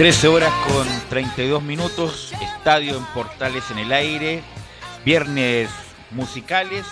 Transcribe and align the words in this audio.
Trece 0.00 0.28
horas 0.28 0.54
con 0.66 0.88
32 1.10 1.62
minutos, 1.62 2.32
estadio 2.40 2.96
en 2.96 3.04
Portales 3.12 3.70
en 3.70 3.80
el 3.80 3.92
aire, 3.92 4.42
viernes 5.04 5.68
musicales, 6.10 6.86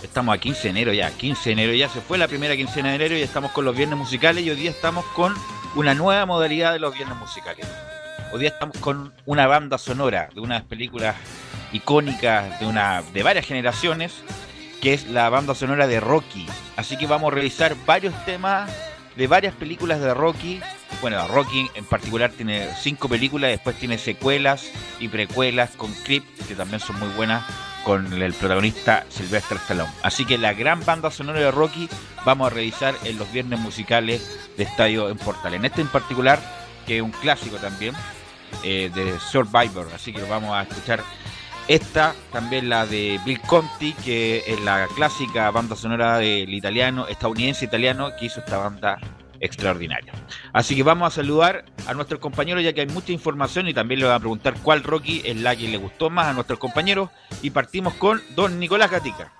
estamos 0.00 0.32
a 0.32 0.38
15 0.38 0.62
de 0.62 0.68
enero 0.68 0.92
ya, 0.92 1.10
15 1.10 1.42
de 1.42 1.52
enero 1.54 1.72
ya 1.72 1.88
se 1.88 2.00
fue 2.00 2.18
la 2.18 2.28
primera 2.28 2.56
quincena 2.56 2.90
de 2.90 2.94
enero 2.94 3.16
y 3.16 3.22
estamos 3.22 3.50
con 3.50 3.64
los 3.64 3.76
viernes 3.76 3.98
musicales 3.98 4.44
y 4.44 4.50
hoy 4.50 4.54
día 4.54 4.70
estamos 4.70 5.04
con 5.06 5.34
una 5.74 5.92
nueva 5.94 6.24
modalidad 6.24 6.72
de 6.72 6.78
los 6.78 6.94
viernes 6.94 7.18
musicales. 7.18 7.66
Hoy 8.32 8.38
día 8.38 8.50
estamos 8.50 8.78
con 8.78 9.12
una 9.26 9.48
banda 9.48 9.76
sonora 9.76 10.28
de 10.32 10.40
unas 10.40 10.62
películas 10.62 11.16
icónicas 11.72 12.60
de, 12.60 12.66
una, 12.66 13.02
de 13.12 13.24
varias 13.24 13.44
generaciones, 13.44 14.22
que 14.80 14.94
es 14.94 15.08
la 15.08 15.28
banda 15.30 15.56
sonora 15.56 15.88
de 15.88 15.98
Rocky. 15.98 16.46
Así 16.76 16.96
que 16.96 17.08
vamos 17.08 17.32
a 17.32 17.34
revisar 17.34 17.74
varios 17.84 18.14
temas 18.24 18.70
de 19.16 19.26
varias 19.26 19.54
películas 19.54 20.00
de 20.00 20.14
Rocky. 20.14 20.60
Bueno, 21.00 21.26
Rocky 21.28 21.70
en 21.74 21.84
particular 21.84 22.30
tiene 22.30 22.68
cinco 22.80 23.08
películas, 23.08 23.50
después 23.50 23.76
tiene 23.76 23.98
secuelas 23.98 24.70
y 25.00 25.08
precuelas 25.08 25.70
con 25.70 25.92
clips 25.92 26.46
que 26.46 26.54
también 26.54 26.80
son 26.80 26.98
muy 26.98 27.08
buenas 27.10 27.44
con 27.84 28.22
el 28.22 28.32
protagonista 28.34 29.04
Sylvester 29.08 29.58
Stallone. 29.58 29.90
Así 30.02 30.24
que 30.24 30.38
la 30.38 30.52
gran 30.52 30.84
banda 30.84 31.10
sonora 31.10 31.40
de 31.40 31.50
Rocky 31.50 31.88
vamos 32.24 32.46
a 32.46 32.54
revisar 32.54 32.94
en 33.04 33.18
los 33.18 33.30
viernes 33.32 33.58
musicales 33.58 34.38
de 34.56 34.64
Estadio 34.64 35.08
en 35.08 35.18
Portal. 35.18 35.54
En 35.54 35.64
este 35.64 35.80
en 35.80 35.88
particular, 35.88 36.38
que 36.86 36.98
es 36.98 37.02
un 37.02 37.10
clásico 37.10 37.56
también, 37.56 37.94
eh, 38.62 38.90
de 38.94 39.18
Survivor. 39.18 39.88
Así 39.94 40.12
que 40.12 40.20
lo 40.20 40.28
vamos 40.28 40.54
a 40.54 40.62
escuchar 40.62 41.02
esta, 41.68 42.14
también 42.32 42.68
la 42.68 42.86
de 42.86 43.20
Bill 43.24 43.40
Conti, 43.42 43.92
que 43.94 44.42
es 44.46 44.60
la 44.60 44.88
clásica 44.94 45.50
banda 45.50 45.76
sonora 45.76 46.18
del 46.18 46.52
italiano, 46.52 47.06
estadounidense 47.08 47.64
italiano, 47.64 48.10
que 48.18 48.26
hizo 48.26 48.40
esta 48.40 48.58
banda 48.58 48.98
extraordinaria. 49.40 50.12
Así 50.52 50.76
que 50.76 50.82
vamos 50.82 51.12
a 51.12 51.16
saludar 51.16 51.64
a 51.86 51.94
nuestros 51.94 52.20
compañeros, 52.20 52.62
ya 52.62 52.72
que 52.72 52.82
hay 52.82 52.86
mucha 52.86 53.12
información 53.12 53.68
y 53.68 53.74
también 53.74 54.00
le 54.00 54.06
voy 54.06 54.14
a 54.14 54.18
preguntar 54.18 54.54
cuál 54.62 54.82
Rocky 54.82 55.22
es 55.24 55.36
la 55.36 55.56
que 55.56 55.68
le 55.68 55.76
gustó 55.76 56.10
más 56.10 56.28
a 56.28 56.32
nuestros 56.32 56.58
compañeros. 56.58 57.10
Y 57.42 57.50
partimos 57.50 57.94
con 57.94 58.22
don 58.34 58.58
Nicolás 58.58 58.90
Gatica. 58.90 59.32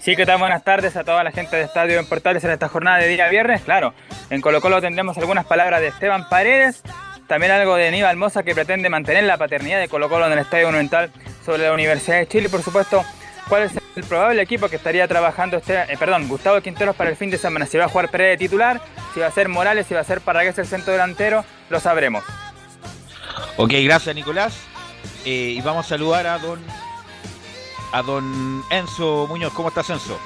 Sí, 0.00 0.16
que 0.16 0.26
tal? 0.26 0.38
Buenas 0.38 0.64
tardes 0.64 0.96
a 0.96 1.04
toda 1.04 1.22
la 1.22 1.30
gente 1.30 1.56
de 1.56 1.62
Estadio 1.62 1.98
en 1.98 2.06
Portales 2.06 2.42
en 2.44 2.50
esta 2.50 2.68
jornada 2.68 2.98
de 2.98 3.08
día 3.08 3.28
viernes. 3.28 3.62
Claro, 3.62 3.94
en 4.30 4.40
Colo 4.40 4.60
Colo 4.60 4.80
tendremos 4.80 5.16
algunas 5.16 5.46
palabras 5.46 5.80
de 5.80 5.86
Esteban 5.86 6.28
Paredes, 6.28 6.82
también 7.26 7.52
algo 7.52 7.76
de 7.76 7.88
Aníbal 7.88 8.16
Mosa 8.16 8.42
que 8.42 8.54
pretende 8.54 8.88
mantener 8.88 9.24
la 9.24 9.38
paternidad 9.38 9.80
de 9.80 9.88
Colo 9.88 10.08
Colo 10.08 10.26
en 10.26 10.32
el 10.32 10.38
Estadio 10.38 10.66
Monumental 10.66 11.10
sobre 11.44 11.62
la 11.62 11.72
Universidad 11.72 12.18
de 12.18 12.28
Chile. 12.28 12.48
Por 12.48 12.62
supuesto, 12.62 13.04
cuál 13.48 13.64
es 13.64 13.72
el 13.96 14.04
probable 14.04 14.42
equipo 14.42 14.68
que 14.68 14.76
estaría 14.76 15.06
trabajando 15.08 15.56
este, 15.56 15.74
eh, 15.74 15.96
perdón, 15.98 16.28
Gustavo 16.28 16.60
Quinteros 16.60 16.96
para 16.96 17.10
el 17.10 17.16
fin 17.16 17.30
de 17.30 17.38
semana. 17.38 17.66
Si 17.66 17.78
va 17.78 17.84
a 17.84 17.88
jugar 17.88 18.10
Pérez 18.10 18.30
de 18.30 18.36
titular, 18.36 18.80
si 19.14 19.20
va 19.20 19.26
a 19.26 19.30
ser 19.30 19.48
Morales, 19.48 19.86
si 19.86 19.94
va 19.94 20.00
a 20.00 20.04
ser 20.04 20.20
Parragués 20.20 20.58
el 20.58 20.66
centro 20.66 20.92
delantero, 20.92 21.44
lo 21.68 21.80
sabremos. 21.80 22.24
Ok, 23.56 23.72
gracias 23.84 24.14
Nicolás. 24.14 24.58
Eh, 25.24 25.54
y 25.56 25.60
vamos 25.60 25.86
a 25.86 25.88
saludar 25.88 26.26
a 26.26 26.38
don 26.38 26.60
a 27.92 28.02
don 28.02 28.62
Enzo 28.70 29.26
Muñoz. 29.28 29.52
¿Cómo 29.52 29.68
estás, 29.68 29.90
Enzo? 29.90 30.18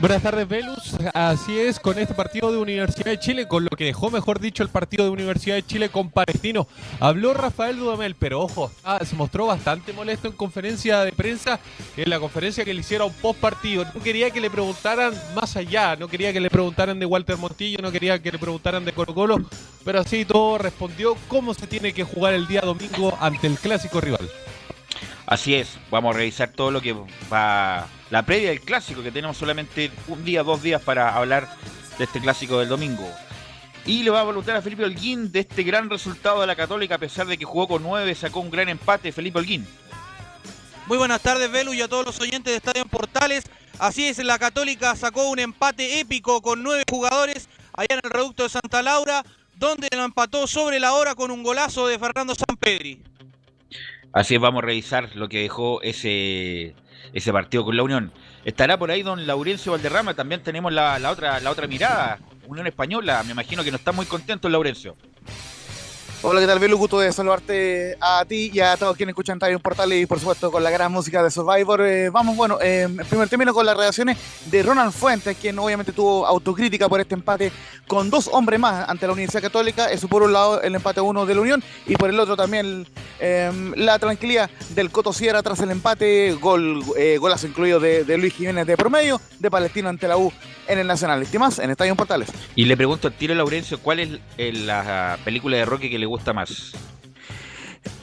Buenas 0.00 0.22
tardes, 0.22 0.46
Velus. 0.46 0.94
Así 1.12 1.58
es, 1.58 1.80
con 1.80 1.98
este 1.98 2.14
partido 2.14 2.52
de 2.52 2.58
Universidad 2.58 3.06
de 3.06 3.18
Chile, 3.18 3.48
con 3.48 3.64
lo 3.64 3.70
que 3.70 3.84
dejó, 3.86 4.12
mejor 4.12 4.38
dicho, 4.38 4.62
el 4.62 4.68
partido 4.68 5.02
de 5.02 5.10
Universidad 5.10 5.56
de 5.56 5.66
Chile 5.66 5.88
con 5.88 6.08
Palestino. 6.08 6.68
Habló 7.00 7.34
Rafael 7.34 7.76
Dudamel, 7.76 8.14
pero 8.14 8.40
ojo, 8.40 8.70
ah, 8.84 9.00
se 9.04 9.16
mostró 9.16 9.46
bastante 9.46 9.92
molesto 9.92 10.28
en 10.28 10.34
conferencia 10.34 11.00
de 11.00 11.10
prensa, 11.10 11.58
en 11.96 12.08
la 12.10 12.20
conferencia 12.20 12.64
que 12.64 12.72
le 12.72 12.80
hicieron 12.80 13.12
post 13.14 13.40
partido. 13.40 13.84
No 13.92 14.00
quería 14.00 14.30
que 14.30 14.40
le 14.40 14.50
preguntaran 14.50 15.14
más 15.34 15.56
allá, 15.56 15.96
no 15.96 16.06
quería 16.06 16.32
que 16.32 16.38
le 16.38 16.48
preguntaran 16.48 17.00
de 17.00 17.04
Walter 17.04 17.36
Montillo, 17.36 17.82
no 17.82 17.90
quería 17.90 18.22
que 18.22 18.30
le 18.30 18.38
preguntaran 18.38 18.84
de 18.84 18.92
Colo 18.92 19.12
Colo, 19.12 19.38
pero 19.84 19.98
así 19.98 20.24
todo 20.24 20.58
respondió 20.58 21.16
cómo 21.26 21.54
se 21.54 21.66
tiene 21.66 21.92
que 21.92 22.04
jugar 22.04 22.34
el 22.34 22.46
día 22.46 22.60
domingo 22.60 23.18
ante 23.20 23.48
el 23.48 23.58
clásico 23.58 24.00
rival. 24.00 24.30
Así 25.26 25.56
es, 25.56 25.76
vamos 25.90 26.14
a 26.14 26.18
revisar 26.18 26.50
todo 26.50 26.70
lo 26.70 26.80
que 26.80 26.94
va 27.32 27.88
la 28.10 28.24
previa 28.24 28.50
del 28.50 28.60
clásico, 28.60 29.02
que 29.02 29.12
tenemos 29.12 29.36
solamente 29.36 29.90
un 30.06 30.24
día, 30.24 30.42
dos 30.42 30.62
días 30.62 30.82
para 30.82 31.14
hablar 31.14 31.48
de 31.98 32.04
este 32.04 32.20
clásico 32.20 32.58
del 32.58 32.68
domingo. 32.68 33.08
Y 33.84 34.02
le 34.02 34.10
va 34.10 34.20
a 34.20 34.24
preguntar 34.24 34.56
a 34.56 34.62
Felipe 34.62 34.84
Holguín 34.84 35.32
de 35.32 35.40
este 35.40 35.62
gran 35.62 35.88
resultado 35.88 36.40
de 36.40 36.46
la 36.46 36.56
Católica, 36.56 36.96
a 36.96 36.98
pesar 36.98 37.26
de 37.26 37.38
que 37.38 37.44
jugó 37.44 37.68
con 37.68 37.82
9, 37.82 38.14
sacó 38.14 38.40
un 38.40 38.50
gran 38.50 38.68
empate. 38.68 39.12
Felipe 39.12 39.38
Holguín. 39.38 39.66
Muy 40.86 40.98
buenas 40.98 41.20
tardes, 41.20 41.50
Velu, 41.50 41.72
y 41.74 41.82
a 41.82 41.88
todos 41.88 42.04
los 42.04 42.20
oyentes 42.20 42.52
de 42.52 42.56
Estadio 42.56 42.82
en 42.82 42.88
Portales. 42.88 43.44
Así 43.78 44.06
es, 44.06 44.18
la 44.18 44.38
Católica 44.38 44.96
sacó 44.96 45.28
un 45.28 45.38
empate 45.38 46.00
épico 46.00 46.42
con 46.42 46.62
nueve 46.62 46.82
jugadores 46.90 47.48
allá 47.74 47.88
en 47.90 48.00
el 48.02 48.10
reducto 48.10 48.42
de 48.42 48.48
Santa 48.48 48.82
Laura, 48.82 49.24
donde 49.56 49.88
lo 49.94 50.04
empató 50.04 50.46
sobre 50.46 50.80
la 50.80 50.94
hora 50.94 51.14
con 51.14 51.30
un 51.30 51.42
golazo 51.42 51.86
de 51.86 51.98
Fernando 51.98 52.34
Sampedri. 52.34 53.02
Así 54.12 54.34
es, 54.34 54.40
vamos 54.40 54.62
a 54.62 54.66
revisar 54.66 55.14
lo 55.14 55.28
que 55.28 55.42
dejó 55.42 55.82
ese, 55.82 56.74
ese 57.12 57.32
partido 57.32 57.64
con 57.64 57.76
la 57.76 57.82
Unión. 57.82 58.12
Estará 58.44 58.78
por 58.78 58.90
ahí 58.90 59.02
don 59.02 59.26
Laurencio 59.26 59.72
Valderrama, 59.72 60.14
también 60.14 60.42
tenemos 60.42 60.72
la, 60.72 60.98
la 60.98 61.10
otra, 61.10 61.40
la 61.40 61.50
otra 61.50 61.66
mirada, 61.66 62.18
Unión 62.46 62.66
Española, 62.66 63.22
me 63.24 63.32
imagino 63.32 63.62
que 63.62 63.70
no 63.70 63.76
está 63.76 63.92
muy 63.92 64.06
contento 64.06 64.48
Laurencio. 64.48 64.96
Hola, 66.20 66.40
¿qué 66.40 66.48
tal, 66.48 66.58
Belu? 66.58 66.76
Gusto 66.76 66.98
de 66.98 67.12
saludarte 67.12 67.96
a 68.00 68.24
ti 68.24 68.50
y 68.52 68.58
a 68.58 68.76
todos 68.76 68.96
quienes 68.96 69.12
escuchan 69.12 69.38
Radio 69.38 69.60
Portal 69.60 69.92
y, 69.92 70.04
por 70.04 70.18
supuesto, 70.18 70.50
con 70.50 70.64
la 70.64 70.70
gran 70.70 70.90
música 70.90 71.22
de 71.22 71.30
Survivor. 71.30 71.80
Eh, 71.82 72.10
vamos, 72.10 72.36
bueno, 72.36 72.58
eh, 72.60 72.82
en 72.82 72.96
primer 72.96 73.28
término 73.28 73.54
con 73.54 73.64
las 73.64 73.76
reacciones 73.76 74.18
de 74.46 74.64
Ronald 74.64 74.92
Fuentes, 74.92 75.36
quien 75.36 75.56
obviamente 75.60 75.92
tuvo 75.92 76.26
autocrítica 76.26 76.88
por 76.88 77.00
este 77.00 77.14
empate 77.14 77.52
con 77.86 78.10
dos 78.10 78.28
hombres 78.32 78.58
más 78.58 78.88
ante 78.88 79.06
la 79.06 79.12
Universidad 79.12 79.42
Católica. 79.42 79.92
Eso 79.92 80.08
por 80.08 80.24
un 80.24 80.32
lado 80.32 80.60
el 80.60 80.74
empate 80.74 81.00
1 81.00 81.24
de 81.24 81.34
la 81.36 81.40
Unión 81.40 81.62
y 81.86 81.94
por 81.94 82.10
el 82.10 82.18
otro 82.18 82.36
también 82.36 82.84
eh, 83.20 83.52
la 83.76 84.00
tranquilidad 84.00 84.50
del 84.70 84.90
Coto 84.90 85.12
Sierra 85.12 85.40
tras 85.44 85.60
el 85.60 85.70
empate, 85.70 86.32
gol, 86.32 86.82
golazo 87.20 87.46
incluido 87.46 87.78
de, 87.78 88.18
Luis 88.18 88.34
Jiménez 88.34 88.66
de 88.66 88.76
promedio, 88.76 89.20
de 89.38 89.52
Palestino 89.52 89.88
ante 89.88 90.08
la 90.08 90.16
U 90.16 90.32
en 90.66 90.80
el 90.80 90.86
Nacional. 90.88 91.24
¿Y 91.32 91.38
más? 91.38 91.60
En 91.60 91.70
Estadio 91.70 91.94
Portales. 91.94 92.28
Y 92.56 92.64
le 92.64 92.76
pregunto 92.76 93.06
al 93.06 93.14
tiro 93.14 93.36
Laurencio, 93.36 93.78
¿cuál 93.78 94.00
es 94.00 94.18
la 94.36 95.16
película 95.24 95.56
de 95.56 95.64
Rocky 95.64 95.88
que 95.88 95.98
le 95.98 96.07
gusta 96.08 96.32
más? 96.32 96.72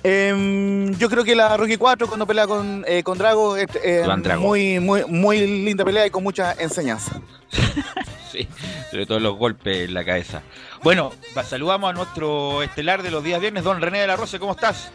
Eh, 0.07 0.93
yo 0.99 1.09
creo 1.09 1.23
que 1.23 1.35
la 1.35 1.57
Rocky 1.57 1.77
4 1.77 2.07
cuando 2.07 2.27
pelea 2.27 2.45
con, 2.45 2.85
eh, 2.87 3.01
con 3.01 3.17
Drago 3.17 3.57
es 3.57 3.67
eh, 3.83 4.05
Drago. 4.17 4.41
muy, 4.41 4.79
muy, 4.79 5.03
muy 5.05 5.39
linda 5.47 5.83
pelea 5.83 6.05
y 6.05 6.11
con 6.11 6.23
mucha 6.23 6.53
enseñanza. 6.53 7.19
sí, 8.31 8.47
sobre 8.91 9.07
todo 9.07 9.19
los 9.19 9.35
golpes 9.35 9.89
en 9.89 9.95
la 9.95 10.05
cabeza. 10.05 10.43
Bueno, 10.83 11.11
saludamos 11.43 11.89
a 11.89 11.93
nuestro 11.93 12.61
estelar 12.61 13.01
de 13.01 13.09
los 13.09 13.23
días 13.23 13.41
viernes, 13.41 13.63
don 13.63 13.81
René 13.81 14.01
de 14.01 14.07
la 14.07 14.15
Rosa, 14.15 14.37
¿cómo 14.37 14.51
estás? 14.51 14.91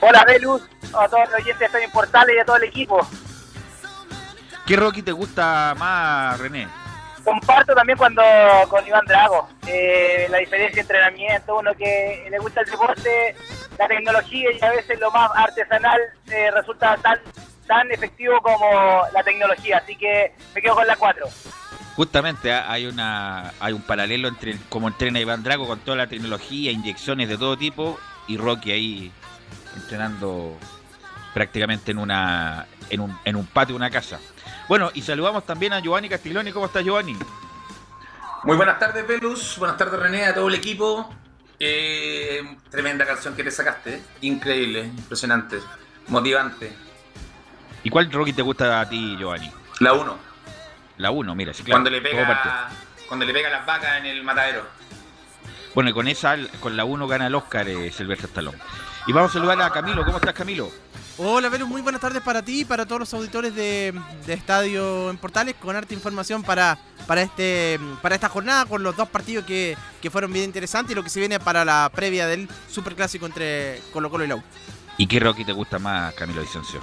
Hola, 0.00 0.24
Velus, 0.26 0.60
a 0.92 1.08
todos 1.08 1.30
los 1.30 1.40
oyentes 1.40 1.58
de 1.58 1.66
Estadio 1.66 1.88
Portales 1.90 2.36
y 2.36 2.40
a 2.40 2.44
todo 2.44 2.56
el 2.56 2.64
equipo. 2.64 3.06
¿Qué 4.66 4.76
Rocky 4.76 5.00
te 5.00 5.12
gusta 5.12 5.74
más, 5.78 6.38
René? 6.38 6.68
Comparto 7.22 7.74
también 7.74 7.98
cuando 7.98 8.22
con 8.68 8.86
Iván 8.86 9.04
Drago 9.06 9.48
eh, 9.66 10.26
la 10.30 10.38
diferencia 10.38 10.76
de 10.76 10.80
entrenamiento, 10.80 11.58
uno 11.58 11.74
que 11.74 12.26
le 12.30 12.38
gusta 12.38 12.60
el 12.60 12.70
deporte, 12.70 13.36
la 13.78 13.88
tecnología 13.88 14.50
y 14.52 14.64
a 14.64 14.70
veces 14.70 15.00
lo 15.00 15.10
más 15.10 15.30
artesanal 15.34 16.00
eh, 16.30 16.50
resulta 16.50 16.96
tan 16.98 17.18
tan 17.66 17.90
efectivo 17.92 18.40
como 18.42 19.02
la 19.12 19.22
tecnología, 19.22 19.78
así 19.78 19.96
que 19.96 20.34
me 20.54 20.60
quedo 20.60 20.74
con 20.74 20.86
la 20.86 20.96
4. 20.96 21.26
Justamente 21.94 22.52
hay 22.52 22.86
una 22.86 23.52
hay 23.60 23.72
un 23.72 23.82
paralelo 23.82 24.28
entre 24.28 24.56
cómo 24.68 24.88
entrena 24.88 25.20
Iván 25.20 25.42
Drago 25.42 25.66
con 25.66 25.80
toda 25.80 25.96
la 25.96 26.06
tecnología, 26.06 26.72
inyecciones 26.72 27.28
de 27.28 27.38
todo 27.38 27.56
tipo 27.56 27.98
y 28.26 28.36
Rocky 28.36 28.72
ahí 28.72 29.12
entrenando 29.76 30.56
prácticamente 31.34 31.92
en 31.92 31.98
una 31.98 32.66
en 32.90 33.00
un, 33.00 33.18
en 33.24 33.36
un 33.36 33.46
patio 33.46 33.74
de 33.74 33.76
una 33.76 33.90
casa. 33.90 34.18
Bueno, 34.68 34.90
y 34.94 35.02
saludamos 35.02 35.44
también 35.44 35.72
a 35.72 35.80
Giovanni 35.80 36.08
Castiglioni. 36.08 36.52
¿Cómo 36.52 36.66
estás, 36.66 36.84
Giovanni? 36.84 37.16
Muy 38.44 38.56
buenas 38.56 38.78
tardes, 38.78 39.06
Velus. 39.06 39.56
Buenas 39.58 39.76
tardes, 39.76 39.98
René, 40.00 40.26
a 40.26 40.34
todo 40.34 40.48
el 40.48 40.54
equipo. 40.54 41.08
Eh, 41.58 42.56
tremenda 42.70 43.06
canción 43.06 43.36
que 43.36 43.44
te 43.44 43.50
sacaste. 43.50 44.02
Increíble, 44.22 44.84
impresionante, 44.84 45.58
motivante. 46.08 46.72
¿Y 47.84 47.90
cuál 47.90 48.10
Rocky 48.10 48.32
te 48.32 48.42
gusta 48.42 48.80
a 48.80 48.88
ti, 48.88 49.16
Giovanni? 49.16 49.50
La 49.80 49.92
1. 49.92 50.18
La 50.98 51.10
1, 51.10 51.34
mira, 51.34 51.52
sí, 51.52 51.62
claro. 51.62 51.76
Cuando 51.76 51.90
le 51.90 52.00
pega, 52.00 52.68
cuando 53.08 53.26
le 53.26 53.32
pega 53.32 53.50
las 53.50 53.66
vacas 53.66 53.98
en 53.98 54.06
el 54.06 54.22
matadero. 54.22 54.64
Bueno, 55.74 55.90
y 55.90 55.92
con 55.92 56.06
esa, 56.08 56.36
con 56.60 56.76
la 56.76 56.84
1 56.84 57.06
gana 57.08 57.26
el 57.26 57.34
Oscar 57.34 57.68
eh, 57.68 57.90
Silvestre 57.90 58.26
Stallone. 58.26 58.58
Y 59.06 59.12
vamos 59.12 59.30
a 59.30 59.34
saludar 59.34 59.60
a 59.62 59.70
Camilo. 59.70 60.04
¿Cómo 60.04 60.18
estás, 60.18 60.34
Camilo? 60.34 60.70
Hola, 61.18 61.50
Velus, 61.50 61.68
muy 61.68 61.82
buenas 61.82 62.00
tardes 62.00 62.22
para 62.22 62.42
ti 62.42 62.60
y 62.60 62.64
para 62.64 62.86
todos 62.86 63.00
los 63.00 63.14
auditores 63.14 63.54
de, 63.54 63.92
de, 64.26 64.32
Estadio 64.32 65.10
en 65.10 65.18
Portales, 65.18 65.54
con 65.56 65.76
harta 65.76 65.92
información 65.92 66.42
para, 66.42 66.78
para, 67.06 67.20
este, 67.20 67.78
para 68.00 68.14
esta 68.14 68.30
jornada, 68.30 68.64
con 68.64 68.82
los 68.82 68.96
dos 68.96 69.08
partidos 69.10 69.44
que, 69.44 69.76
que 70.00 70.10
fueron 70.10 70.32
bien 70.32 70.46
interesantes 70.46 70.92
y 70.92 70.94
lo 70.94 71.02
que 71.02 71.10
se 71.10 71.20
viene 71.20 71.38
para 71.38 71.66
la 71.66 71.90
previa 71.94 72.26
del 72.26 72.48
Superclásico 72.68 73.26
entre 73.26 73.82
Colo 73.92 74.10
Colo 74.10 74.24
y 74.24 74.28
la 74.28 74.36
U. 74.36 74.42
¿Y 74.96 75.06
qué 75.06 75.20
Rocky 75.20 75.44
te 75.44 75.52
gusta 75.52 75.78
más, 75.78 76.14
Camilo 76.14 76.40
Vicencio? 76.40 76.80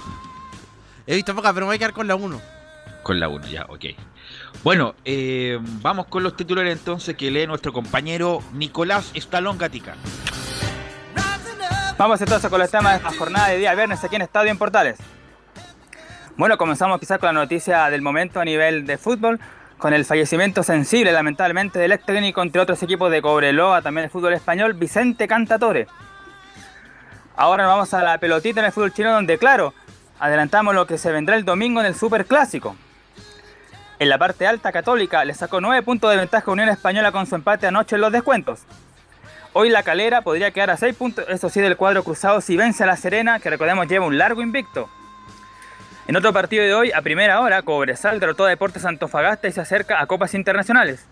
He 1.07 1.15
visto 1.15 1.33
pocas, 1.33 1.51
pero 1.53 1.65
me 1.65 1.69
voy 1.69 1.75
a 1.77 1.79
quedar 1.79 1.93
con 1.93 2.07
la 2.07 2.15
1. 2.15 2.39
Con 3.01 3.19
la 3.19 3.29
1, 3.29 3.47
ya, 3.47 3.65
ok. 3.67 3.85
Bueno, 4.63 4.93
eh, 5.05 5.57
vamos 5.81 6.05
con 6.05 6.21
los 6.21 6.35
titulares 6.35 6.77
entonces 6.77 7.15
que 7.15 7.31
lee 7.31 7.47
nuestro 7.47 7.73
compañero 7.73 8.43
Nicolás 8.53 9.09
Estalón 9.15 9.57
Gatica. 9.57 9.95
Vamos 11.99 12.21
entonces 12.21 12.49
con 12.49 12.61
los 12.61 12.71
temas 12.71 12.93
de 12.93 12.97
esta 13.05 13.19
jornada 13.19 13.49
de 13.49 13.57
día 13.57 13.75
viernes 13.75 14.01
aquí 14.01 14.15
en 14.15 14.21
Estadio 14.21 14.49
en 14.49 14.57
Portales. 14.57 14.97
Bueno, 16.37 16.57
comenzamos 16.57 16.97
quizás 16.97 17.19
con 17.19 17.27
la 17.27 17.41
noticia 17.41 17.89
del 17.89 18.01
momento 18.01 18.39
a 18.39 18.45
nivel 18.45 18.85
de 18.85 18.97
fútbol, 18.97 19.37
con 19.77 19.93
el 19.93 20.05
fallecimiento 20.05 20.63
sensible 20.63 21.11
lamentablemente 21.11 21.77
del 21.77 21.91
ex 21.91 22.05
técnico 22.05 22.41
entre 22.41 22.61
otros 22.61 22.81
equipos 22.83 23.11
de 23.11 23.21
Cobreloa, 23.21 23.81
también 23.81 24.05
el 24.05 24.09
fútbol 24.09 24.31
español, 24.31 24.75
Vicente 24.75 25.27
Cantatore. 25.27 25.87
Ahora 27.35 27.63
nos 27.63 27.73
vamos 27.73 27.93
a 27.93 28.01
la 28.01 28.17
pelotita 28.17 28.61
en 28.61 28.67
el 28.67 28.71
fútbol 28.71 28.93
chino 28.93 29.11
donde, 29.11 29.37
claro, 29.37 29.73
adelantamos 30.19 30.73
lo 30.73 30.87
que 30.87 30.97
se 30.97 31.11
vendrá 31.11 31.35
el 31.35 31.43
domingo 31.43 31.81
en 31.81 31.85
el 31.85 31.95
Super 31.95 32.25
Clásico. 32.25 32.77
En 33.99 34.07
la 34.07 34.17
parte 34.17 34.47
alta 34.47 34.71
católica 34.71 35.25
le 35.25 35.33
sacó 35.33 35.59
9 35.59 35.83
puntos 35.83 36.09
de 36.11 36.15
ventaja 36.15 36.49
a 36.49 36.53
Unión 36.53 36.69
Española 36.69 37.11
con 37.11 37.25
su 37.25 37.35
empate 37.35 37.67
anoche 37.67 37.95
en 37.97 38.01
los 38.01 38.13
descuentos. 38.13 38.61
Hoy 39.53 39.69
la 39.69 39.81
calera 39.81 40.21
podría 40.21 40.51
quedar 40.51 40.69
a 40.69 40.77
6 40.77 40.95
puntos, 40.95 41.25
eso 41.27 41.49
sí, 41.49 41.59
del 41.59 41.75
cuadro 41.75 42.03
cruzado 42.03 42.39
si 42.39 42.55
vence 42.55 42.83
a 42.83 42.87
la 42.87 42.95
Serena, 42.95 43.39
que 43.39 43.49
recordemos 43.49 43.87
lleva 43.87 44.05
un 44.05 44.17
largo 44.17 44.43
invicto. 44.43 44.89
En 46.07 46.15
otro 46.15 46.31
partido 46.33 46.63
de 46.63 46.73
hoy, 46.73 46.91
a 46.91 47.01
primera 47.01 47.39
hora, 47.41 47.63
Cobresal 47.63 48.19
derrotó 48.19 48.45
a 48.45 48.49
Deportes 48.49 48.85
Antofagasta 48.85 49.47
y 49.47 49.51
se 49.51 49.61
acerca 49.61 50.01
a 50.01 50.05
copas 50.05 50.35
internacionales. 50.35 51.05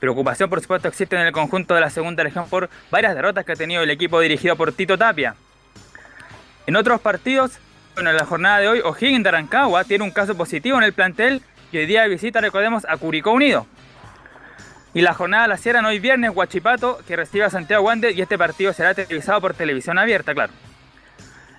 Preocupación, 0.00 0.48
por 0.48 0.60
supuesto, 0.62 0.88
existe 0.88 1.16
en 1.16 1.22
el 1.26 1.32
conjunto 1.32 1.74
de 1.74 1.82
la 1.82 1.90
segunda 1.90 2.22
región 2.22 2.48
por 2.48 2.70
varias 2.90 3.14
derrotas 3.14 3.44
que 3.44 3.52
ha 3.52 3.56
tenido 3.56 3.82
el 3.82 3.90
equipo 3.90 4.20
dirigido 4.20 4.56
por 4.56 4.72
Tito 4.72 4.96
Tapia. 4.96 5.34
En 6.66 6.76
otros 6.76 7.00
partidos, 7.00 7.58
bueno, 7.94 8.10
en 8.10 8.16
la 8.16 8.24
jornada 8.24 8.58
de 8.58 8.68
hoy, 8.68 8.80
O'Higgins 8.80 9.22
de 9.22 9.28
Arancagua 9.28 9.84
tiene 9.84 10.04
un 10.04 10.10
caso 10.10 10.34
positivo 10.34 10.78
en 10.78 10.84
el 10.84 10.94
plantel 10.94 11.42
y 11.72 11.78
hoy 11.78 11.86
día 11.86 12.06
visita, 12.06 12.40
recordemos, 12.40 12.86
a 12.88 12.96
Curicó 12.96 13.32
Unido. 13.32 13.66
Y 14.94 15.02
la 15.02 15.12
jornada 15.12 15.46
la 15.46 15.56
cierran 15.56 15.84
hoy 15.84 15.98
viernes 15.98 16.32
Guachipato, 16.32 16.98
que 17.06 17.16
recibe 17.16 17.44
a 17.44 17.50
Santiago 17.50 17.84
Wander 17.84 18.16
y 18.16 18.22
este 18.22 18.38
partido 18.38 18.72
será 18.72 18.94
televisado 18.94 19.40
por 19.40 19.54
televisión 19.54 19.98
abierta, 19.98 20.32
claro. 20.32 20.52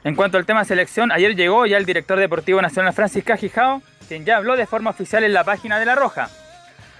En 0.03 0.15
cuanto 0.15 0.37
al 0.37 0.45
tema 0.45 0.63
selección, 0.63 1.11
ayer 1.11 1.35
llegó 1.35 1.65
ya 1.65 1.77
el 1.77 1.85
director 1.85 2.17
deportivo 2.17 2.61
nacional 2.61 2.93
Francis 2.93 3.23
Cajijao, 3.23 3.81
quien 4.07 4.25
ya 4.25 4.37
habló 4.37 4.55
de 4.55 4.65
forma 4.65 4.89
oficial 4.89 5.23
en 5.23 5.33
la 5.33 5.43
página 5.43 5.79
de 5.79 5.85
La 5.85 5.95
Roja. 5.95 6.29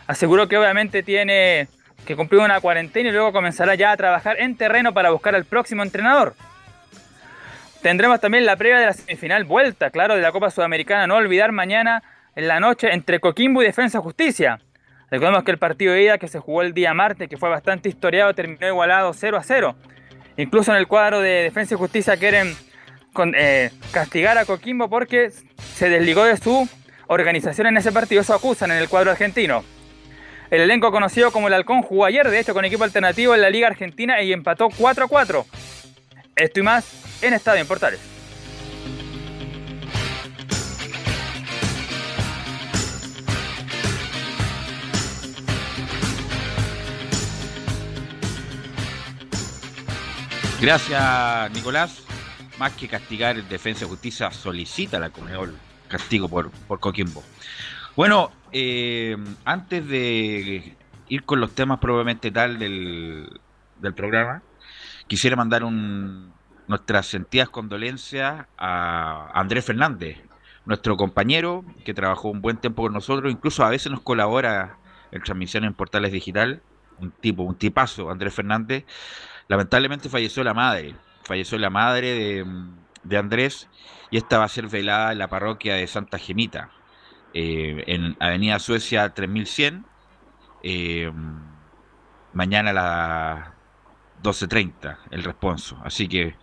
Aseguró 0.08 0.48
que 0.48 0.58
obviamente 0.58 1.04
tiene 1.04 1.70
que 2.06 2.16
cumplir 2.16 2.42
una 2.42 2.60
cuarentena 2.62 3.10
y 3.10 3.12
luego 3.12 3.32
comenzará 3.32 3.76
ya 3.76 3.92
a 3.92 3.98
trabajar 3.98 4.40
en 4.40 4.56
terreno 4.56 4.94
para 4.94 5.10
buscar 5.10 5.36
al 5.36 5.46
próximo 5.46 5.84
entrenador. 5.84 6.36
Tendremos 7.82 8.20
también 8.20 8.46
la 8.46 8.56
previa 8.56 8.80
de 8.80 8.86
la 8.88 8.94
semifinal 8.94 9.44
vuelta, 9.44 9.90
claro, 9.90 10.16
de 10.16 10.22
la 10.22 10.32
Copa 10.32 10.50
Sudamericana, 10.50 11.08
no 11.08 11.16
olvidar 11.16 11.52
mañana 11.52 12.04
en 12.36 12.48
la 12.48 12.60
noche 12.60 12.92
entre 12.92 13.20
Coquimbo 13.20 13.62
y 13.62 13.66
Defensa 13.66 14.00
Justicia. 14.00 14.60
Recordemos 15.10 15.44
que 15.44 15.52
el 15.52 15.58
partido 15.58 15.94
de 15.94 16.04
ida 16.04 16.18
que 16.18 16.28
se 16.28 16.40
jugó 16.40 16.62
el 16.62 16.74
día 16.74 16.94
martes, 16.94 17.30
que 17.30 17.38
fue 17.38 17.50
bastante 17.50 17.88
historiado, 17.88 18.34
terminó 18.34 18.68
igualado 18.68 19.14
0 19.14 19.38
a 19.38 19.44
0. 19.44 19.76
Incluso 20.36 20.72
en 20.72 20.78
el 20.78 20.88
cuadro 20.88 21.22
de 21.22 21.44
Defensa 21.44 21.76
y 21.76 21.78
Justicia 21.78 22.18
quieren 22.18 22.54
eh, 23.36 23.72
castigar 23.92 24.38
a 24.38 24.46
Coquimbo 24.46 24.90
porque 24.90 25.32
se 25.76 25.90
desligó 25.90 26.26
de 26.26 26.38
su 26.38 26.68
organización 27.08 27.68
en 27.68 27.78
ese 27.78 27.92
partido. 27.92 28.22
Eso 28.22 28.34
acusan 28.34 28.72
en 28.72 28.78
el 28.78 28.90
cuadro 28.90 29.12
argentino. 29.12 29.64
El 30.50 30.62
elenco 30.62 30.92
conocido 30.92 31.32
como 31.32 31.48
el 31.48 31.54
Halcón 31.54 31.82
jugó 31.82 32.06
ayer, 32.06 32.30
de 32.30 32.40
hecho, 32.40 32.54
con 32.54 32.66
equipo 32.66 32.84
alternativo 32.84 33.34
en 33.34 33.42
la 33.42 33.50
Liga 33.50 33.68
Argentina 33.68 34.22
y 34.22 34.32
empató 34.32 34.70
4 34.70 35.06
a 35.06 35.08
4. 35.08 35.46
Esto 36.36 36.60
y 36.60 36.64
más 36.64 37.24
en 37.24 37.34
Estadio 37.34 37.62
en 37.62 37.68
Portales. 37.68 38.17
Gracias, 50.60 51.52
Nicolás. 51.52 52.04
Más 52.58 52.74
que 52.74 52.88
castigar 52.88 53.42
Defensa 53.44 53.82
de 53.82 53.90
Justicia, 53.92 54.32
solicita 54.32 54.98
la 54.98 55.12
Conmebol 55.12 55.56
castigo 55.88 56.28
por, 56.28 56.50
por 56.50 56.80
Coquimbo. 56.80 57.24
Bueno, 57.96 58.32
eh, 58.52 59.16
antes 59.46 59.88
de 59.88 60.76
ir 61.10 61.24
con 61.24 61.40
los 61.40 61.54
temas 61.54 61.80
probablemente 61.80 62.32
tal 62.32 62.58
del, 62.58 63.40
del 63.80 63.94
programa, 63.94 64.42
quisiera 65.08 65.36
mandar 65.36 65.64
un, 65.64 66.34
nuestras 66.68 67.06
sentidas 67.06 67.50
condolencias 67.50 68.48
a 68.58 69.32
Andrés 69.34 69.64
Fernández, 69.64 70.18
nuestro 70.66 70.98
compañero 70.98 71.66
que 71.86 71.94
trabajó 71.94 72.30
un 72.30 72.42
buen 72.42 72.58
tiempo 72.58 72.82
con 72.82 72.94
nosotros, 72.94 73.32
incluso 73.32 73.64
a 73.64 73.70
veces 73.70 73.92
nos 73.92 74.02
colabora 74.02 74.78
en 75.12 75.22
transmisiones 75.22 75.70
en 75.70 75.74
portales 75.76 76.12
digital, 76.12 76.62
un 77.00 77.12
tipo, 77.12 77.44
un 77.44 77.56
tipazo, 77.56 78.10
Andrés 78.10 78.34
Fernández. 78.34 78.86
Lamentablemente 79.48 80.10
falleció 80.10 80.44
la 80.44 80.54
madre, 80.54 80.96
falleció 81.24 81.58
la 81.58 81.70
madre 81.70 82.14
de, 82.14 82.46
de 83.04 83.18
Andrés 83.18 83.70
y 84.12 84.18
esta 84.18 84.38
va 84.38 84.46
a 84.46 84.50
ser 84.50 84.68
velada 84.68 85.12
en 85.12 85.20
la 85.20 85.28
parroquia 85.28 85.76
de 85.76 85.88
Santa 85.88 86.18
Gemita, 86.18 86.70
eh, 87.34 87.84
en 87.88 88.16
Avenida 88.20 88.60
Suecia 88.60 89.14
3100, 89.14 89.86
eh, 90.64 91.12
mañana 92.34 92.72
a 92.72 92.74
las 92.74 93.48
12.30 94.24 94.98
el 95.12 95.24
responso. 95.24 95.80
Así 95.84 96.08
que, 96.08 96.36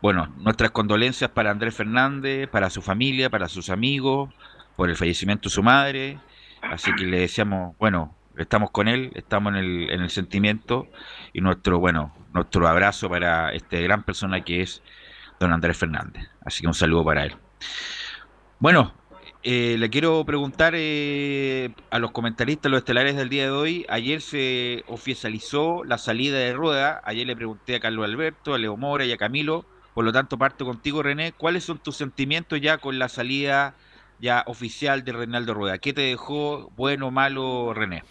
bueno, 0.00 0.32
nuestras 0.38 0.70
condolencias 0.70 1.30
para 1.30 1.50
Andrés 1.50 1.74
Fernández, 1.74 2.48
para 2.48 2.70
su 2.70 2.82
familia, 2.82 3.30
para 3.30 3.48
sus 3.48 3.70
amigos, 3.70 4.30
por 4.76 4.90
el 4.90 4.96
fallecimiento 4.96 5.48
de 5.48 5.54
su 5.54 5.62
madre. 5.62 6.18
Así 6.60 6.94
que 6.94 7.04
le 7.04 7.20
deseamos, 7.20 7.76
bueno, 7.78 8.14
estamos 8.36 8.70
con 8.70 8.88
él, 8.88 9.10
estamos 9.14 9.52
en 9.52 9.58
el, 9.58 9.90
en 9.90 10.00
el 10.00 10.10
sentimiento 10.10 10.86
y 11.32 11.40
nuestro, 11.40 11.78
bueno, 11.78 12.12
nuestro 12.32 12.66
abrazo 12.66 13.08
para 13.08 13.52
este 13.52 13.82
gran 13.82 14.02
persona 14.02 14.42
que 14.42 14.62
es 14.62 14.82
don 15.38 15.52
Andrés 15.52 15.76
Fernández. 15.76 16.28
Así 16.44 16.62
que 16.62 16.68
un 16.68 16.74
saludo 16.74 17.04
para 17.04 17.24
él. 17.24 17.36
Bueno, 18.58 18.94
eh, 19.44 19.76
le 19.76 19.90
quiero 19.90 20.24
preguntar 20.24 20.74
eh, 20.76 21.74
a 21.90 21.98
los 21.98 22.12
comentaristas, 22.12 22.70
los 22.70 22.78
estelares 22.78 23.16
del 23.16 23.28
día 23.28 23.44
de 23.44 23.50
hoy. 23.50 23.86
Ayer 23.88 24.20
se 24.20 24.84
oficializó 24.86 25.82
la 25.84 25.98
salida 25.98 26.38
de 26.38 26.54
Rueda. 26.54 27.00
Ayer 27.04 27.26
le 27.26 27.34
pregunté 27.34 27.74
a 27.74 27.80
Carlos 27.80 28.04
Alberto, 28.04 28.54
a 28.54 28.58
Leo 28.58 28.76
Mora 28.76 29.04
y 29.04 29.12
a 29.12 29.16
Camilo. 29.16 29.64
Por 29.94 30.04
lo 30.04 30.12
tanto, 30.12 30.38
parto 30.38 30.64
contigo, 30.64 31.02
René. 31.02 31.32
¿Cuáles 31.32 31.64
son 31.64 31.78
tus 31.78 31.96
sentimientos 31.96 32.60
ya 32.60 32.78
con 32.78 32.98
la 32.98 33.08
salida 33.08 33.74
ya 34.20 34.44
oficial 34.46 35.04
de 35.04 35.12
Reinaldo 35.12 35.54
Rueda? 35.54 35.78
¿Qué 35.78 35.92
te 35.92 36.02
dejó 36.02 36.70
bueno 36.76 37.08
o 37.08 37.10
malo, 37.10 37.74
René? 37.74 38.04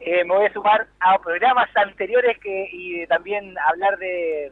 Eh, 0.00 0.24
me 0.24 0.34
voy 0.34 0.46
a 0.46 0.52
sumar 0.52 0.86
a 1.00 1.18
programas 1.18 1.68
anteriores 1.76 2.38
y 2.44 3.06
también 3.06 3.54
hablar 3.58 3.98
de 3.98 4.50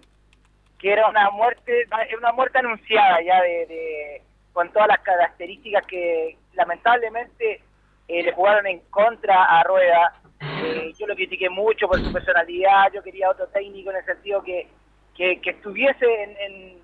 que 0.79 0.93
era 0.93 1.09
una 1.09 1.31
muerte, 1.31 1.87
una 2.17 2.33
muerte 2.33 2.59
anunciada 2.59 3.21
ya 3.23 3.41
de, 3.43 4.23
con 4.53 4.71
todas 4.73 4.89
las 4.89 5.01
características 5.01 5.87
que 5.87 6.37
lamentablemente 6.53 7.63
eh, 8.09 8.23
le 8.23 8.33
jugaron 8.33 8.67
en 8.67 8.81
contra 8.91 9.45
a 9.45 9.65
Rueda. 9.65 10.21
Eh, 10.41 10.93
yo 10.99 11.07
lo 11.07 11.17
critiqué 11.17 11.49
mucho 11.49 11.89
por 11.89 11.99
su 11.99 12.13
personalidad, 12.13 12.93
yo 12.93 13.03
quería 13.03 13.31
otro 13.31 13.49
técnico 13.49 13.91
en 13.91 13.97
el 13.97 14.05
sentido 14.05 14.43
que, 14.43 14.69
que, 15.17 15.41
estuviese 15.45 16.79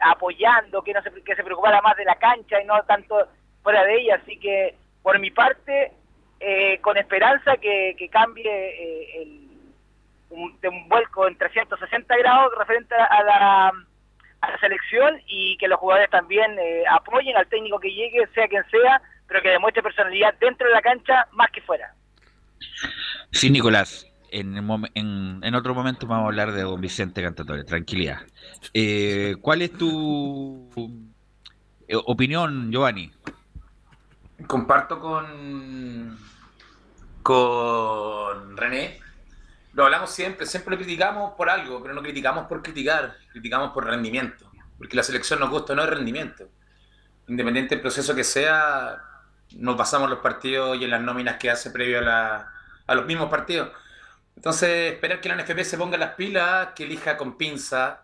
apoyando, 0.00 0.82
que 0.82 0.92
no 0.92 1.02
se, 1.02 1.10
que 1.22 1.36
se 1.36 1.44
preocupara 1.44 1.80
más 1.80 1.96
de 1.96 2.04
la 2.04 2.16
cancha 2.16 2.60
y 2.60 2.66
no 2.66 2.82
tanto 2.82 3.28
fuera 3.62 3.84
de 3.84 3.94
ella. 3.94 4.16
Así 4.16 4.38
que 4.38 4.74
por 5.02 5.18
mi 5.20 5.30
parte, 5.30 5.92
eh, 6.40 6.78
con 6.80 6.96
esperanza 6.96 7.56
que, 7.56 7.94
que 7.98 8.08
cambie 8.08 9.22
el, 9.22 9.48
un, 10.30 10.60
de 10.60 10.68
un 10.68 10.88
vuelco 10.88 11.26
en 11.26 11.36
360 11.36 12.16
grados 12.16 12.52
referente 12.58 12.94
a 12.94 13.22
la 13.22 13.72
a 14.40 14.50
la 14.50 14.58
selección 14.58 15.20
y 15.26 15.56
que 15.58 15.68
los 15.68 15.78
jugadores 15.78 16.10
también 16.10 16.58
eh, 16.58 16.84
apoyen 16.90 17.36
al 17.36 17.46
técnico 17.48 17.78
que 17.80 17.90
llegue, 17.90 18.26
sea 18.34 18.48
quien 18.48 18.62
sea, 18.70 19.02
pero 19.26 19.42
que 19.42 19.48
demuestre 19.48 19.82
personalidad 19.82 20.34
dentro 20.40 20.68
de 20.68 20.74
la 20.74 20.82
cancha 20.82 21.26
más 21.32 21.50
que 21.50 21.60
fuera. 21.62 21.94
Sí, 23.32 23.50
Nicolás. 23.50 24.04
En, 24.30 24.58
en, 24.94 25.40
en 25.42 25.54
otro 25.54 25.74
momento 25.74 26.06
vamos 26.06 26.24
a 26.24 26.28
hablar 26.28 26.52
de 26.52 26.62
don 26.62 26.80
Vicente 26.80 27.22
Cantatore, 27.22 27.64
tranquilidad. 27.64 28.18
Eh, 28.74 29.36
¿Cuál 29.40 29.62
es 29.62 29.72
tu 29.72 30.68
eh, 31.88 31.96
opinión, 31.96 32.70
Giovanni? 32.70 33.10
Comparto 34.46 35.00
con, 35.00 36.18
con 37.22 38.56
René 38.56 39.00
lo 39.78 39.84
hablamos 39.84 40.10
siempre, 40.10 40.44
siempre 40.44 40.72
lo 40.72 40.76
criticamos 40.76 41.34
por 41.34 41.48
algo, 41.48 41.80
pero 41.80 41.94
no 41.94 42.02
criticamos 42.02 42.48
por 42.48 42.62
criticar, 42.62 43.16
criticamos 43.30 43.70
por 43.70 43.86
rendimiento, 43.86 44.50
porque 44.76 44.96
la 44.96 45.04
selección 45.04 45.38
nos 45.38 45.50
gusta 45.50 45.72
no 45.76 45.84
es 45.84 45.88
rendimiento. 45.88 46.48
Independiente 47.28 47.76
del 47.76 47.82
proceso 47.82 48.12
que 48.12 48.24
sea, 48.24 49.00
nos 49.54 49.76
pasamos 49.76 50.10
los 50.10 50.18
partidos 50.18 50.78
y 50.80 50.84
en 50.84 50.90
las 50.90 51.00
nóminas 51.00 51.36
que 51.36 51.48
hace 51.48 51.70
previo 51.70 52.00
a, 52.00 52.50
los 52.88 53.06
mismos 53.06 53.30
partidos. 53.30 53.70
Entonces, 54.34 54.94
esperar 54.94 55.20
que 55.20 55.28
la 55.28 55.36
NFP 55.36 55.62
se 55.62 55.78
ponga 55.78 55.96
las 55.96 56.14
pilas, 56.14 56.70
que 56.74 56.82
elija 56.82 57.16
con 57.16 57.38
pinza 57.38 58.02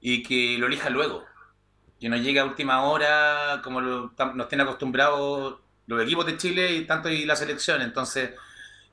y 0.00 0.22
que 0.22 0.56
lo 0.58 0.68
elija 0.68 0.88
luego. 0.88 1.26
Que 2.00 2.08
no 2.08 2.16
llegue 2.16 2.40
a 2.40 2.46
última 2.46 2.84
hora, 2.84 3.60
como 3.62 3.82
nos 3.82 4.48
tienen 4.48 4.66
acostumbrados 4.66 5.58
los 5.86 6.02
equipos 6.02 6.26
de 6.26 6.36
Chile 6.36 6.72
y 6.72 6.84
tanto 6.86 7.08
y 7.08 7.24
la 7.24 7.36
selección. 7.36 7.82
Entonces, 7.82 8.30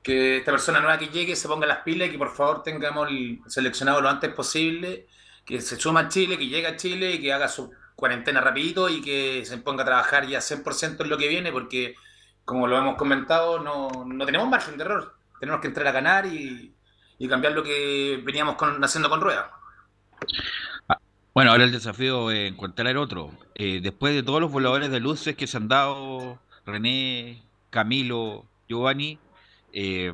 que 0.02 0.38
esta 0.38 0.52
persona 0.52 0.80
nueva 0.80 0.98
que 0.98 1.08
llegue 1.08 1.36
se 1.36 1.48
ponga 1.48 1.66
las 1.66 1.78
pilas 1.78 2.08
y 2.08 2.12
que 2.12 2.18
por 2.18 2.34
favor 2.34 2.62
tengamos 2.62 3.08
el 3.10 3.40
seleccionado 3.46 4.00
lo 4.00 4.08
antes 4.08 4.32
posible, 4.32 5.06
que 5.44 5.60
se 5.60 5.76
suma 5.78 6.00
a 6.00 6.08
Chile, 6.08 6.38
que 6.38 6.46
llegue 6.46 6.66
a 6.66 6.76
Chile 6.76 7.12
y 7.12 7.20
que 7.20 7.32
haga 7.32 7.48
su 7.48 7.70
cuarentena 7.94 8.40
rapidito 8.40 8.88
y 8.88 9.00
que 9.02 9.44
se 9.44 9.58
ponga 9.58 9.82
a 9.82 9.86
trabajar 9.86 10.26
ya 10.26 10.38
100% 10.38 11.02
en 11.02 11.10
lo 11.10 11.18
que 11.18 11.28
viene, 11.28 11.50
porque 11.52 11.94
como 12.44 12.66
lo 12.66 12.78
hemos 12.78 12.96
comentado, 12.96 13.58
no, 13.58 14.04
no 14.06 14.24
tenemos 14.24 14.48
margen 14.48 14.76
de 14.78 14.84
error. 14.84 15.14
Tenemos 15.40 15.60
que 15.60 15.68
entrar 15.68 15.86
a 15.86 15.92
ganar 15.92 16.26
y, 16.26 16.74
y 17.18 17.28
cambiar 17.28 17.52
lo 17.52 17.62
que 17.62 18.20
veníamos 18.24 18.54
con, 18.54 18.82
haciendo 18.82 19.10
con 19.10 19.20
Rueda. 19.20 19.50
Ah, 20.88 20.98
bueno, 21.34 21.50
ahora 21.50 21.64
el 21.64 21.72
desafío 21.72 22.30
es 22.30 22.50
encontrar 22.50 22.96
otro. 22.96 23.32
Después 23.56 24.14
de 24.14 24.22
todos 24.22 24.40
los 24.40 24.52
voladores 24.52 24.90
de 24.90 25.00
luces 25.00 25.36
que 25.36 25.46
se 25.46 25.56
han 25.56 25.68
dado, 25.68 26.40
René, 26.68 27.42
Camilo, 27.70 28.46
Giovanni, 28.68 29.18
eh, 29.72 30.12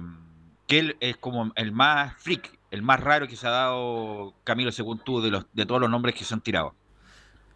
que 0.67 0.79
él 0.79 0.97
es 1.01 1.17
como 1.17 1.53
el 1.57 1.73
más 1.73 2.15
freak, 2.23 2.59
el 2.71 2.83
más 2.83 3.01
raro 3.01 3.29
que 3.29 3.37
se 3.37 3.47
ha 3.47 3.51
dado 3.51 4.35
Camilo, 4.45 4.73
según 4.73 4.99
tú, 4.99 5.21
de, 5.21 5.31
los, 5.31 5.47
de 5.53 5.67
todos 5.67 5.81
los 5.81 5.91
nombres 5.91 6.15
que 6.15 6.25
se 6.25 6.33
han 6.33 6.41
tirado. 6.41 6.75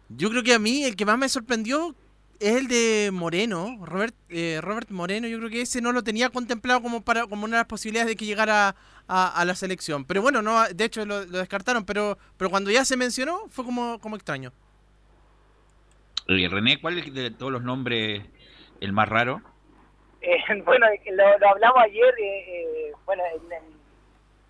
Yo 0.09 0.29
creo 0.29 0.43
que 0.43 0.53
a 0.53 0.59
mí 0.59 0.83
el 0.83 0.95
que 0.95 1.05
más 1.05 1.17
me 1.17 1.29
sorprendió 1.29 1.95
es 2.39 2.55
el 2.55 2.67
de 2.67 3.09
Moreno, 3.11 3.77
Robert, 3.81 4.15
eh, 4.29 4.59
Robert 4.61 4.89
Moreno. 4.89 5.27
Yo 5.27 5.37
creo 5.37 5.49
que 5.49 5.61
ese 5.61 5.81
no 5.81 5.91
lo 5.91 6.03
tenía 6.03 6.29
contemplado 6.29 6.81
como 6.81 7.01
para 7.01 7.27
como 7.27 7.45
una 7.45 7.57
de 7.57 7.61
las 7.61 7.67
posibilidades 7.67 8.07
de 8.07 8.15
que 8.15 8.25
llegara 8.25 8.75
a, 9.07 9.43
la 9.45 9.55
selección. 9.55 10.05
Pero 10.05 10.21
bueno, 10.21 10.41
no, 10.41 10.63
de 10.67 10.85
hecho 10.85 11.05
lo, 11.05 11.25
descartaron, 11.25 11.83
pero, 11.83 12.17
pero 12.37 12.49
cuando 12.49 12.71
ya 12.71 12.85
se 12.85 12.95
mencionó 12.95 13.41
fue 13.49 13.65
como, 13.65 13.99
como 13.99 14.15
extraño. 14.15 14.53
¿Y 16.27 16.47
René, 16.47 16.79
cuál 16.79 16.99
es 16.99 17.13
de 17.13 17.31
todos 17.31 17.51
los 17.51 17.63
nombres 17.63 18.23
el 18.81 18.93
más 18.93 19.09
raro? 19.09 19.41
Eh, 20.21 20.37
bueno, 20.65 20.87
lo, 21.11 21.49
hablamos 21.49 21.83
ayer, 21.83 22.13
eh, 22.19 22.43
eh, 22.47 22.91
bueno, 23.05 23.23
en 23.25 23.51
el 23.51 23.63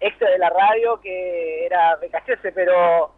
extra 0.02 0.30
de 0.30 0.38
la 0.38 0.50
radio, 0.50 1.00
que 1.02 1.66
era 1.66 1.96
BKHS, 1.98 2.54
pero 2.54 3.12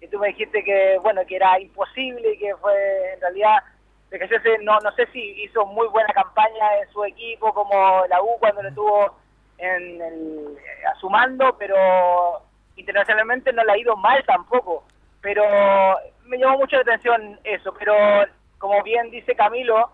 que 0.00 0.08
tú 0.08 0.18
me 0.18 0.28
dijiste 0.28 0.64
que, 0.64 0.98
bueno, 1.00 1.22
que 1.26 1.36
era 1.36 1.60
imposible 1.60 2.32
y 2.32 2.38
que 2.38 2.56
fue, 2.56 3.14
en 3.14 3.20
realidad, 3.20 3.62
BKHS 4.10 4.62
no, 4.62 4.78
no 4.80 4.92
sé 4.92 5.06
si 5.12 5.20
hizo 5.42 5.64
muy 5.66 5.86
buena 5.88 6.12
campaña 6.12 6.78
en 6.80 6.92
su 6.92 7.04
equipo, 7.04 7.52
como 7.54 8.04
la 8.08 8.20
U 8.22 8.36
cuando 8.40 8.62
lo 8.62 8.72
tuvo 8.72 9.16
en 9.58 10.02
el, 10.02 10.58
a 10.90 10.94
su 10.98 11.08
mando, 11.08 11.56
pero 11.58 12.42
internacionalmente 12.76 13.52
no 13.52 13.64
le 13.64 13.72
ha 13.72 13.78
ido 13.78 13.96
mal 13.96 14.22
tampoco. 14.26 14.84
Pero 15.20 15.42
me 16.24 16.38
llamó 16.38 16.58
mucho 16.58 16.76
la 16.76 16.82
atención 16.82 17.38
eso, 17.44 17.72
pero 17.78 17.94
como 18.58 18.82
bien 18.82 19.10
dice 19.10 19.34
Camilo, 19.34 19.90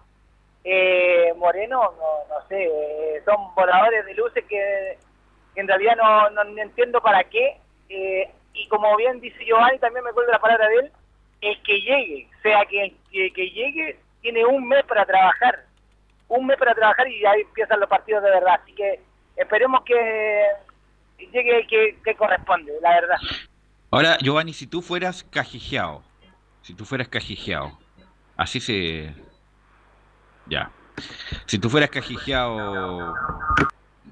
eh, 0.64 1.32
Moreno, 1.36 1.94
no, 1.96 2.34
no 2.34 2.48
sé, 2.48 2.64
eh, 2.64 3.22
son 3.24 3.54
voladores 3.54 4.04
de 4.04 4.14
luces 4.14 4.44
que, 4.48 4.98
en 5.56 5.66
realidad 5.66 5.96
no, 5.96 6.30
no, 6.30 6.60
entiendo 6.60 7.00
para 7.00 7.24
qué. 7.24 7.56
Eh, 7.88 8.30
y 8.52 8.68
como 8.68 8.94
bien 8.96 9.20
dice 9.20 9.44
Giovanni, 9.44 9.78
también 9.78 10.04
me 10.04 10.10
acuerdo 10.10 10.32
la 10.32 10.38
palabra 10.40 10.68
de 10.68 10.76
él, 10.76 10.92
el 11.40 11.62
que 11.62 11.80
llegue, 11.80 12.28
o 12.38 12.42
sea, 12.42 12.64
que, 12.66 12.94
que, 13.10 13.50
llegue, 13.50 13.98
tiene 14.20 14.44
un 14.44 14.68
mes 14.68 14.84
para 14.84 15.06
trabajar, 15.06 15.64
un 16.28 16.46
mes 16.46 16.58
para 16.58 16.74
trabajar 16.74 17.08
y 17.08 17.24
ahí 17.24 17.40
empiezan 17.40 17.80
los 17.80 17.88
partidos 17.88 18.22
de 18.22 18.30
verdad. 18.30 18.60
Así 18.62 18.74
que 18.74 19.00
esperemos 19.36 19.82
que 19.84 20.46
llegue 21.32 21.60
el 21.60 21.66
que, 21.66 21.98
que 22.04 22.14
corresponde, 22.14 22.72
la 22.82 22.90
verdad. 22.90 23.16
Ahora, 23.90 24.18
Giovanni, 24.18 24.52
si 24.52 24.66
tú 24.66 24.82
fueras 24.82 25.24
cajijeado, 25.24 26.02
si 26.62 26.74
tú 26.74 26.84
fueras 26.84 27.08
cajijeado, 27.08 27.78
así 28.36 28.60
se, 28.60 29.14
ya. 30.46 30.70
Si 31.46 31.58
tú 31.58 31.70
fueras 31.70 31.90
cajijeado, 31.90 33.14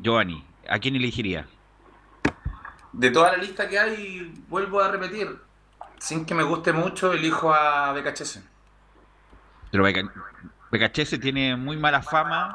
Giovanni, 0.01 0.45
¿a 0.69 0.79
quién 0.79 0.97
elegiría? 0.97 1.47
De 2.93 3.11
toda 3.11 3.33
la 3.33 3.39
lista 3.39 3.69
que 3.69 3.79
hay, 3.79 4.35
vuelvo 4.49 4.81
a 4.81 4.91
repetir, 4.91 5.39
sin 5.99 6.25
que 6.25 6.35
me 6.35 6.43
guste 6.43 6.73
mucho, 6.73 7.13
elijo 7.13 7.53
a 7.53 7.93
BKHS. 7.93 8.41
Pero 9.71 9.85
BKHS 10.71 11.21
tiene 11.21 11.57
muy 11.57 11.77
mala 11.77 12.03
fama 12.03 12.53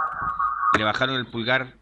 le 0.78 0.84
bajaron 0.84 1.16
el 1.16 1.28
pulgar 1.28 1.74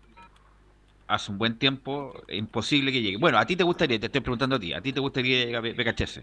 hace 1.08 1.32
un 1.32 1.38
buen 1.38 1.58
tiempo, 1.58 2.24
imposible 2.30 2.92
que 2.92 3.02
llegue. 3.02 3.18
Bueno, 3.18 3.38
a 3.38 3.46
ti 3.46 3.56
te 3.56 3.64
gustaría, 3.64 4.00
te 4.00 4.06
estoy 4.06 4.22
preguntando 4.22 4.56
a 4.56 4.60
ti, 4.60 4.74
¿a 4.74 4.82
ti 4.82 4.94
te 4.94 5.00
gustaría 5.00 5.46
que 5.46 5.52
llegue 5.52 5.74
BKHS? 5.74 6.22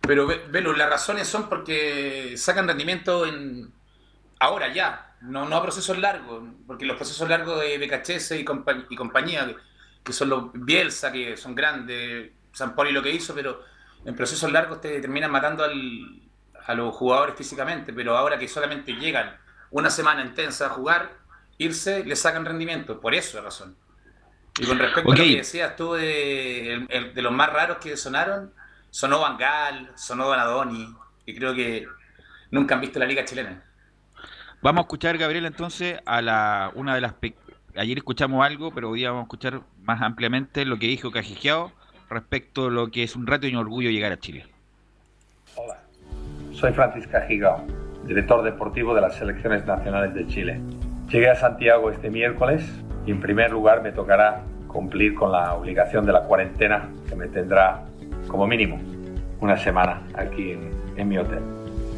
Pero, 0.00 0.26
Velo, 0.26 0.72
las 0.72 0.88
razones 0.88 1.28
son 1.28 1.48
porque 1.48 2.34
sacan 2.36 2.66
rendimiento 2.66 3.26
en 3.26 3.70
ahora 4.42 4.72
ya, 4.72 5.14
no, 5.20 5.48
no 5.48 5.56
a 5.56 5.62
procesos 5.62 5.96
largos, 5.98 6.42
porque 6.66 6.84
los 6.84 6.96
procesos 6.96 7.28
largos 7.28 7.60
de 7.60 7.78
BKHS 7.78 8.32
y, 8.32 8.44
y 8.90 8.96
compañía, 8.96 9.54
que 10.02 10.12
son 10.12 10.28
los 10.28 10.50
Bielsa, 10.52 11.12
que 11.12 11.36
son 11.36 11.54
grandes, 11.54 12.32
San 12.52 12.74
Poli 12.74 12.90
lo 12.90 13.02
que 13.02 13.12
hizo, 13.12 13.34
pero 13.34 13.62
en 14.04 14.16
procesos 14.16 14.50
largos 14.50 14.80
te 14.80 15.00
terminan 15.00 15.30
matando 15.30 15.62
al, 15.62 16.22
a 16.66 16.74
los 16.74 16.92
jugadores 16.94 17.36
físicamente, 17.36 17.92
pero 17.92 18.16
ahora 18.16 18.36
que 18.36 18.48
solamente 18.48 18.92
llegan 18.94 19.36
una 19.70 19.90
semana 19.90 20.22
intensa 20.22 20.66
a 20.66 20.70
jugar, 20.70 21.12
irse, 21.58 22.04
le 22.04 22.16
sacan 22.16 22.44
rendimiento, 22.44 23.00
por 23.00 23.14
eso 23.14 23.38
es 23.38 23.44
razón. 23.44 23.76
Y 24.58 24.66
con 24.66 24.78
respecto 24.78 25.12
a 25.12 25.16
lo 25.16 25.22
que 25.22 25.36
decías 25.36 25.76
tú 25.76 25.94
de, 25.94 27.12
de, 27.14 27.22
los 27.22 27.32
más 27.32 27.50
raros 27.50 27.78
que 27.78 27.96
sonaron, 27.96 28.52
sonó 28.90 29.20
Van 29.20 29.90
sonó 29.94 30.26
Donadoni, 30.26 30.94
y 31.24 31.34
creo 31.34 31.54
que 31.54 31.86
nunca 32.50 32.74
han 32.74 32.80
visto 32.80 32.98
la 32.98 33.06
liga 33.06 33.24
chilena. 33.24 33.62
Vamos 34.62 34.78
a 34.78 34.82
escuchar, 34.82 35.18
Gabriel, 35.18 35.44
entonces, 35.44 35.98
a 36.06 36.22
la 36.22 36.70
una 36.76 36.94
de 36.94 37.00
las... 37.00 37.14
Ayer 37.74 37.98
escuchamos 37.98 38.46
algo, 38.46 38.70
pero 38.70 38.90
hoy 38.90 39.04
vamos 39.04 39.20
a 39.20 39.22
escuchar 39.22 39.60
más 39.82 40.00
ampliamente 40.02 40.64
lo 40.64 40.78
que 40.78 40.86
dijo 40.86 41.10
Cajigiao 41.10 41.72
respecto 42.08 42.66
a 42.66 42.70
lo 42.70 42.88
que 42.88 43.02
es 43.02 43.16
un 43.16 43.26
rato 43.26 43.48
y 43.48 43.54
un 43.54 43.56
orgullo 43.56 43.90
llegar 43.90 44.12
a 44.12 44.18
Chile. 44.18 44.46
Hola, 45.56 45.78
soy 46.52 46.72
Francis 46.74 47.08
Cajigao, 47.08 47.66
director 48.06 48.44
deportivo 48.44 48.94
de 48.94 49.00
las 49.00 49.16
selecciones 49.16 49.66
nacionales 49.66 50.14
de 50.14 50.28
Chile. 50.28 50.60
Llegué 51.08 51.28
a 51.28 51.34
Santiago 51.34 51.90
este 51.90 52.08
miércoles 52.08 52.62
y 53.04 53.10
en 53.10 53.20
primer 53.20 53.50
lugar 53.50 53.82
me 53.82 53.90
tocará 53.90 54.42
cumplir 54.68 55.14
con 55.14 55.32
la 55.32 55.54
obligación 55.54 56.06
de 56.06 56.12
la 56.12 56.22
cuarentena 56.22 56.88
que 57.08 57.16
me 57.16 57.26
tendrá 57.26 57.82
como 58.28 58.46
mínimo 58.46 58.80
una 59.40 59.56
semana 59.56 60.02
aquí 60.14 60.56
en, 60.96 61.08
mi 61.08 61.18
hotel. 61.18 61.40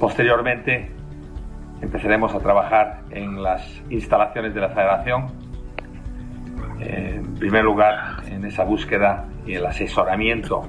Posteriormente 0.00 0.93
empezaremos 1.84 2.34
a 2.34 2.40
trabajar 2.40 3.02
en 3.10 3.42
las 3.42 3.62
instalaciones 3.90 4.54
de 4.54 4.60
la 4.60 4.70
federación. 4.70 5.26
En 6.80 7.34
primer 7.34 7.62
lugar, 7.62 8.22
en 8.26 8.44
esa 8.44 8.64
búsqueda 8.64 9.26
y 9.46 9.54
el 9.54 9.66
asesoramiento 9.66 10.62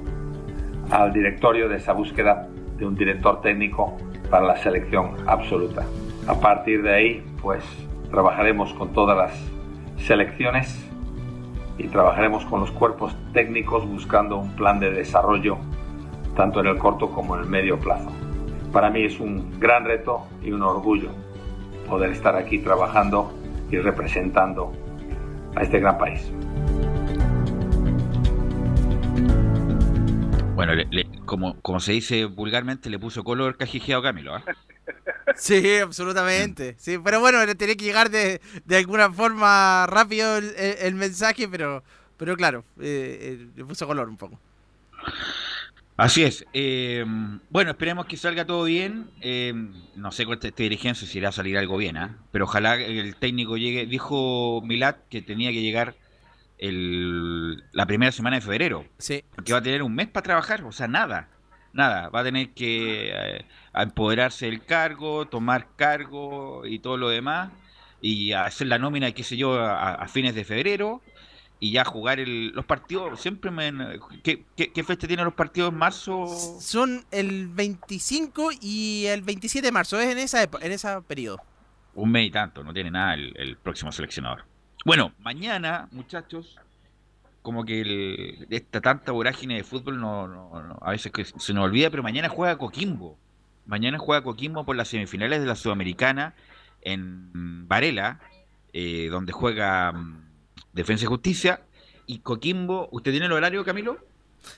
al 0.90 1.12
directorio 1.12 1.68
de 1.68 1.76
esa 1.76 1.92
búsqueda 1.92 2.48
de 2.76 2.86
un 2.86 2.94
director 2.94 3.40
técnico 3.40 3.96
para 4.30 4.46
la 4.46 4.56
selección 4.56 5.16
absoluta. 5.26 5.84
A 6.28 6.34
partir 6.38 6.82
de 6.82 6.94
ahí, 6.94 7.26
pues 7.40 7.64
trabajaremos 8.10 8.72
con 8.74 8.92
todas 8.92 9.16
las 9.16 9.52
selecciones 10.06 10.86
y 11.78 11.88
trabajaremos 11.88 12.44
con 12.44 12.60
los 12.60 12.70
cuerpos 12.70 13.16
técnicos 13.32 13.86
buscando 13.86 14.36
un 14.36 14.54
plan 14.54 14.78
de 14.80 14.90
desarrollo 14.90 15.58
tanto 16.36 16.60
en 16.60 16.66
el 16.66 16.78
corto 16.78 17.10
como 17.10 17.36
en 17.36 17.42
el 17.42 17.48
medio 17.48 17.80
plazo. 17.80 18.25
Para 18.76 18.90
mí 18.90 19.06
es 19.06 19.18
un 19.20 19.58
gran 19.58 19.86
reto 19.86 20.28
y 20.42 20.52
un 20.52 20.60
orgullo 20.60 21.10
poder 21.88 22.10
estar 22.10 22.36
aquí 22.36 22.58
trabajando 22.58 23.32
y 23.70 23.78
representando 23.78 24.70
a 25.54 25.62
este 25.62 25.80
gran 25.80 25.96
país. 25.96 26.30
Bueno, 30.54 30.72
como, 31.24 31.58
como 31.62 31.80
se 31.80 31.92
dice 31.92 32.26
vulgarmente, 32.26 32.90
le 32.90 32.98
puso 32.98 33.24
color 33.24 33.56
cajijeado 33.56 34.02
Camilo. 34.02 34.34
¿ah? 34.34 34.44
Sí, 35.36 35.78
absolutamente. 35.78 36.74
Sí, 36.76 36.98
pero 37.02 37.20
bueno, 37.20 37.38
tiene 37.56 37.78
que 37.78 37.84
llegar 37.84 38.10
de, 38.10 38.42
de 38.66 38.76
alguna 38.76 39.10
forma 39.10 39.86
rápido 39.86 40.36
el, 40.36 40.94
mensaje, 40.96 41.48
pero, 41.48 41.82
pero 42.18 42.36
claro, 42.36 42.62
eh, 42.78 43.38
eh, 43.40 43.46
le 43.56 43.64
puso 43.64 43.86
color 43.86 44.06
un 44.06 44.18
poco. 44.18 44.38
Así 45.96 46.24
es. 46.24 46.44
Eh, 46.52 47.04
bueno, 47.50 47.70
esperemos 47.70 48.06
que 48.06 48.16
salga 48.16 48.44
todo 48.44 48.64
bien. 48.64 49.10
no 49.94 50.12
sé 50.12 50.24
con 50.24 50.34
esta, 50.34 50.50
dirigencia 50.50 51.06
si 51.06 51.18
irá 51.18 51.30
a 51.30 51.32
salir 51.32 51.56
algo 51.56 51.76
bien, 51.76 51.96
¿ah? 51.96 52.18
pero 52.32 52.44
ojalá 52.44 52.74
el 52.74 53.16
técnico 53.16 53.56
llegue. 53.56 53.86
Dijo 53.86 54.60
Milat 54.62 54.98
que 55.08 55.22
tenía 55.22 55.50
que 55.52 55.62
llegar 55.62 55.96
el, 56.58 57.64
la 57.72 57.86
primera 57.86 58.12
semana 58.12 58.36
de 58.36 58.42
febrero. 58.42 58.84
Sí. 58.98 59.24
Porque 59.34 59.52
va 59.52 59.58
a 59.58 59.62
tener 59.62 59.82
un 59.82 59.94
mes 59.94 60.08
para 60.08 60.24
trabajar, 60.24 60.64
o 60.64 60.72
sea, 60.72 60.88
nada. 60.88 61.28
Nada, 61.72 62.08
va 62.08 62.20
a 62.20 62.24
tener 62.24 62.50
que 62.54 63.10
eh, 63.12 63.44
empoderarse 63.74 64.46
del 64.46 64.64
cargo, 64.64 65.26
tomar 65.26 65.68
cargo 65.76 66.64
y 66.64 66.78
todo 66.78 66.96
lo 66.96 67.10
demás, 67.10 67.50
y 68.00 68.32
hacer 68.32 68.68
la 68.68 68.78
nómina, 68.78 69.12
qué 69.12 69.22
sé 69.22 69.36
yo, 69.36 69.60
a, 69.60 70.06
fines 70.08 70.34
de 70.34 70.44
febrero, 70.44 71.02
y 71.58 71.72
ya 71.72 71.84
jugar 71.84 72.20
el, 72.20 72.48
los 72.48 72.64
partidos. 72.64 73.20
Siempre 73.20 73.50
me. 73.50 73.72
¿qué, 74.22 74.44
qué, 74.56 74.84
fecha 74.84 75.06
tienen 75.06 75.24
los 75.24 75.34
partidos 75.34 75.72
en 75.72 75.78
marzo? 75.78 76.26
Son 76.60 77.04
el 77.10 77.48
25 77.48 78.50
y 78.60 79.06
el 79.06 79.22
27 79.22 79.66
de 79.66 79.72
marzo, 79.72 79.98
es 79.98 80.10
en 80.10 80.18
esa 80.18 80.42
en 80.42 80.72
ese 80.72 80.88
periodo. 81.06 81.38
Un 81.94 82.10
mes 82.10 82.26
y 82.26 82.30
tanto, 82.30 82.62
no 82.62 82.74
tiene 82.74 82.90
nada 82.90 83.14
el 83.14 83.56
próximo 83.62 83.90
seleccionador. 83.90 84.44
Bueno, 84.84 85.12
mañana, 85.18 85.88
muchachos, 85.90 86.60
como 87.46 87.64
que 87.64 87.80
el, 87.80 88.46
esta 88.50 88.80
tanta 88.80 89.12
vorágine 89.12 89.54
de 89.54 89.62
fútbol 89.62 90.00
no, 90.00 90.78
a 90.80 90.90
veces 90.90 91.12
que 91.12 91.24
se 91.24 91.54
nos 91.54 91.64
olvida, 91.64 91.90
pero 91.90 92.02
mañana 92.02 92.28
juega 92.28 92.58
Coquimbo. 92.58 93.16
Mañana 93.66 93.98
juega 93.98 94.24
Coquimbo 94.24 94.64
por 94.64 94.74
las 94.74 94.88
semifinales 94.88 95.38
de 95.38 95.46
la 95.46 95.54
Sudamericana 95.54 96.34
en 96.82 97.68
Varela, 97.68 98.18
eh, 98.72 99.06
donde 99.12 99.32
juega 99.32 99.92
mm, 99.92 100.25
Defensa 100.76 101.04
y 101.04 101.08
Justicia. 101.08 101.62
Y 102.06 102.20
Coquimbo, 102.20 102.88
¿usted 102.92 103.10
tiene 103.10 103.26
el 103.26 103.32
horario, 103.32 103.64
Camilo? 103.64 103.98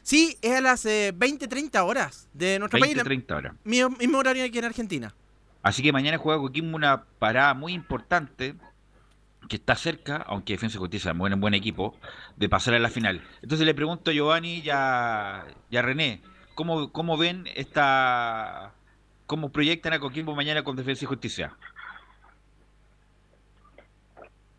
Sí, 0.03 0.37
es 0.43 0.53
a 0.53 0.61
las 0.61 0.85
20-30 0.85 1.75
eh, 1.75 1.79
horas 1.79 2.29
de 2.35 2.59
nuestro 2.59 2.79
20, 2.79 3.03
30 3.03 3.37
horas. 3.37 3.55
Mismo 3.65 4.19
horario 4.19 4.45
aquí 4.45 4.59
en 4.59 4.67
Argentina. 4.67 5.15
Así 5.63 5.83
que 5.83 5.93
mañana 5.93 6.19
juega 6.19 6.41
Coquimbo 6.41 6.77
una 6.77 7.05
parada 7.19 7.55
muy 7.55 7.73
importante 7.73 8.55
que 9.49 9.57
está 9.57 9.77
cerca, 9.77 10.17
aunque 10.17 10.53
Defensa 10.53 10.77
y 10.77 10.81
Justicia 10.81 11.13
es 11.13 11.19
un 11.19 11.41
buen 11.41 11.55
equipo, 11.55 11.97
de 12.37 12.49
pasar 12.51 12.75
a 12.75 12.79
la 12.79 12.91
final. 12.91 13.23
Entonces 13.41 13.65
le 13.65 13.73
pregunto 13.73 14.11
a 14.11 14.15
Giovanni 14.15 14.59
y 14.59 14.69
a, 14.71 15.47
René, 15.71 16.21
¿cómo, 16.55 16.93
¿cómo 16.93 17.17
ven 17.17 17.47
esta... 17.55 18.75
cómo 19.27 19.51
proyectan 19.51 19.95
a 19.95 20.01
Coquimbo 20.01 20.35
mañana 20.35 20.65
con 20.65 20.77
Defensa 20.77 21.05
y 21.05 21.09
Justicia? 21.09 21.57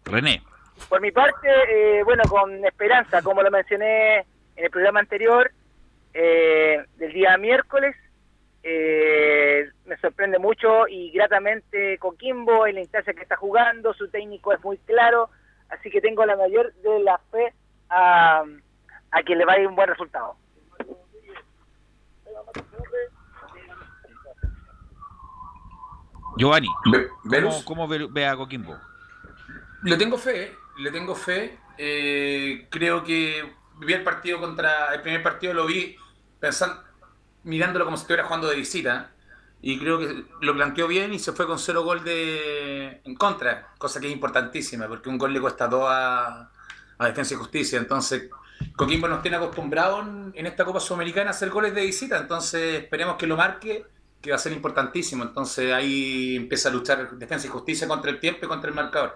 René. 0.05 0.41
Por 0.87 1.01
mi 1.01 1.11
parte, 1.11 1.47
eh, 1.69 2.03
bueno, 2.03 2.23
con 2.29 2.65
esperanza, 2.65 3.21
como 3.21 3.41
lo 3.41 3.51
mencioné 3.51 4.19
en 4.19 4.65
el 4.65 4.71
programa 4.71 4.99
anterior, 4.99 5.51
eh, 6.13 6.83
del 6.97 7.13
día 7.13 7.37
miércoles, 7.37 7.95
eh, 8.63 9.69
me 9.85 9.97
sorprende 9.97 10.39
mucho 10.39 10.87
y 10.87 11.11
gratamente 11.11 11.97
Coquimbo 11.97 12.67
en 12.67 12.75
la 12.75 12.81
instancia 12.81 13.13
que 13.13 13.21
está 13.21 13.35
jugando, 13.35 13.93
su 13.93 14.09
técnico 14.09 14.51
es 14.53 14.63
muy 14.63 14.77
claro, 14.79 15.29
así 15.69 15.89
que 15.89 16.01
tengo 16.01 16.25
la 16.25 16.35
mayor 16.35 16.73
de 16.75 16.99
la 16.99 17.19
fe 17.31 17.53
a, 17.89 18.43
a 19.11 19.23
que 19.23 19.35
le 19.35 19.45
vaya 19.45 19.67
un 19.67 19.75
buen 19.75 19.87
resultado. 19.87 20.35
Giovanni, 26.37 26.69
¿cómo, 27.65 27.87
ve, 27.87 28.25
a 28.25 28.35
Coquimbo? 28.37 28.77
Le 29.83 29.97
tengo 29.97 30.17
fe, 30.17 30.53
le 30.79 30.91
tengo 30.91 31.15
fe. 31.15 31.57
Eh, 31.77 32.67
creo 32.69 33.03
que 33.03 33.53
vi 33.79 33.93
el 33.93 34.03
partido 34.03 34.39
contra. 34.39 34.93
El 34.93 35.01
primer 35.01 35.21
partido 35.21 35.53
lo 35.53 35.65
vi 35.65 35.95
pensando, 36.39 36.81
mirándolo 37.43 37.85
como 37.85 37.97
si 37.97 38.01
estuviera 38.01 38.23
jugando 38.23 38.47
de 38.47 38.55
visita. 38.55 39.11
Y 39.61 39.77
creo 39.77 39.99
que 39.99 40.23
lo 40.41 40.55
planteó 40.55 40.87
bien 40.87 41.13
y 41.13 41.19
se 41.19 41.33
fue 41.33 41.45
con 41.45 41.59
cero 41.59 41.83
gol 41.83 42.03
de 42.03 43.01
en 43.03 43.15
contra, 43.15 43.73
cosa 43.77 43.99
que 43.99 44.07
es 44.07 44.13
importantísima, 44.13 44.87
porque 44.87 45.09
un 45.09 45.17
gol 45.17 45.33
le 45.33 45.41
cuesta 45.41 45.69
todo 45.69 45.89
a, 45.89 46.49
Defensa 46.97 47.33
y 47.33 47.37
Justicia. 47.37 47.77
Entonces, 47.77 48.29
Coquimbo 48.77 49.09
nos 49.09 49.21
tiene 49.21 49.35
acostumbrados 49.35 50.07
en, 50.33 50.45
esta 50.45 50.63
Copa 50.63 50.79
Sudamericana 50.79 51.31
a 51.31 51.31
hacer 51.31 51.49
goles 51.49 51.75
de 51.75 51.85
visita, 51.85 52.17
entonces 52.17 52.83
esperemos 52.83 53.17
que 53.17 53.27
lo 53.27 53.35
marque, 53.35 53.85
que 54.21 54.29
va 54.29 54.37
a 54.37 54.39
ser 54.39 54.53
importantísimo. 54.53 55.25
Entonces 55.25 55.73
ahí 55.73 56.37
empieza 56.37 56.69
a 56.69 56.71
luchar 56.71 57.11
Defensa 57.17 57.47
y 57.47 57.49
Justicia 57.49 57.85
contra 57.85 58.11
el 58.11 58.19
tiempo 58.19 58.45
y 58.45 58.47
contra 58.47 58.69
el 58.69 58.75
marcador. 58.75 59.13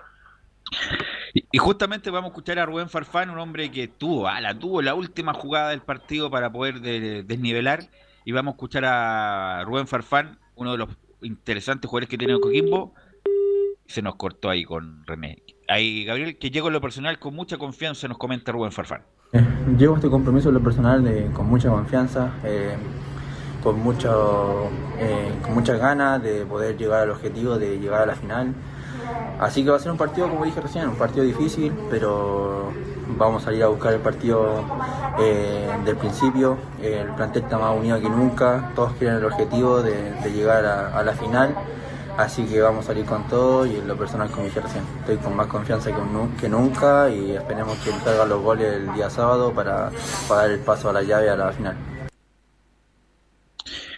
Y 1.34 1.58
justamente 1.58 2.12
vamos 2.12 2.30
a 2.30 2.32
escuchar 2.32 2.60
a 2.60 2.66
Rubén 2.66 2.90
Farfán, 2.90 3.32
un 3.32 3.40
hombre 3.40 3.72
que 3.72 3.88
tuvo, 3.88 4.28
ah, 4.28 4.40
la 4.40 4.58
tuvo 4.58 4.84
la 4.84 4.94
última 4.94 5.34
jugada 5.34 5.70
del 5.70 5.82
partido 5.82 6.30
para 6.30 6.52
poder 6.52 6.80
desnivelar 6.80 7.90
y 8.24 8.32
vamos 8.32 8.54
a 8.54 8.56
escuchar 8.56 8.86
a 8.86 9.64
Rubén 9.66 9.88
Farfán, 9.88 10.38
uno 10.56 10.74
de 10.74 10.78
los 10.78 10.90
interesantes 11.22 11.90
jugadores 11.90 12.10
que 12.10 12.18
tiene 12.18 12.40
Coquimbo. 12.40 12.94
Se 13.88 14.02
nos 14.02 14.16
cortó 14.16 14.50
ahí 14.50 14.64
con 14.64 15.06
René. 15.06 15.42
Ahí, 15.68 16.06
Gabriel, 16.06 16.38
que 16.38 16.52
llego 16.52 16.68
en 16.68 16.74
lo 16.74 16.82
personal 16.82 17.20
con 17.20 17.36
mucha 17.36 17.58
confianza, 17.58 18.08
nos 18.08 18.18
comenta 18.18 18.52
Rubén 18.52 18.72
Farfán. 18.72 19.02
Eh, 19.34 19.44
llego 19.78 19.94
a 19.94 19.98
este 19.98 20.10
compromiso 20.10 20.50
en 20.50 20.56
lo 20.56 20.64
personal 20.64 21.32
con 21.34 21.48
mucha 21.48 21.70
confianza, 21.70 22.32
eh, 22.44 22.76
con, 23.64 23.80
mucho, 23.80 24.70
eh, 25.00 25.34
con 25.42 25.56
muchas 25.56 25.80
ganas 25.80 26.22
de 26.22 26.46
poder 26.46 26.78
llegar 26.78 27.02
al 27.02 27.10
objetivo, 27.10 27.58
de 27.58 27.80
llegar 27.80 28.04
a 28.04 28.06
la 28.06 28.16
final. 28.16 28.54
Así 29.40 29.64
que 29.64 29.72
va 29.72 29.78
a 29.78 29.80
ser 29.80 29.92
un 29.92 29.98
partido, 29.98 30.30
como 30.30 30.46
dije 30.46 30.62
recién, 30.62 30.88
un 30.88 30.96
partido 30.96 31.26
difícil, 31.26 31.74
pero 31.90 32.72
vamos 33.18 33.46
a 33.48 33.54
ir 33.54 33.64
a 33.64 33.68
buscar 33.68 33.94
el 33.94 34.00
partido 34.00 34.64
eh, 35.20 35.70
del 35.86 35.96
principio. 35.98 36.58
El 36.82 37.08
plantel 37.16 37.44
está 37.44 37.58
más 37.58 37.78
unido 37.78 38.00
que 38.00 38.10
nunca, 38.10 38.72
todos 38.76 38.94
quieren 38.94 39.18
el 39.18 39.26
objetivo 39.26 39.82
de, 39.82 40.14
llegar 40.32 40.66
a, 40.66 41.04
la 41.04 41.14
final. 41.14 41.56
Así 42.18 42.46
que 42.46 42.62
vamos 42.62 42.86
a 42.86 42.88
salir 42.90 43.06
con 43.06 43.28
todo 43.28 43.66
y 43.66 43.76
en 43.76 43.88
lo 43.88 43.98
personal, 43.98 44.30
como 44.30 44.44
dije 44.44 44.62
recién, 44.62 44.84
estoy 45.00 45.18
con 45.18 45.36
más 45.36 45.48
confianza 45.48 45.90
que, 46.40 46.48
nunca 46.48 47.10
y 47.10 47.32
esperemos 47.32 47.76
que 47.80 47.92
salgan 47.92 48.30
los 48.30 48.42
goles 48.42 48.72
el 48.72 48.94
día 48.94 49.10
sábado 49.10 49.52
para, 49.52 49.90
para 50.28 50.42
dar 50.42 50.52
el 50.52 50.60
paso 50.60 50.90
a 50.90 50.94
la 50.94 51.02
llave 51.02 51.30
a 51.32 51.36
la 51.36 51.52
final. 51.52 51.76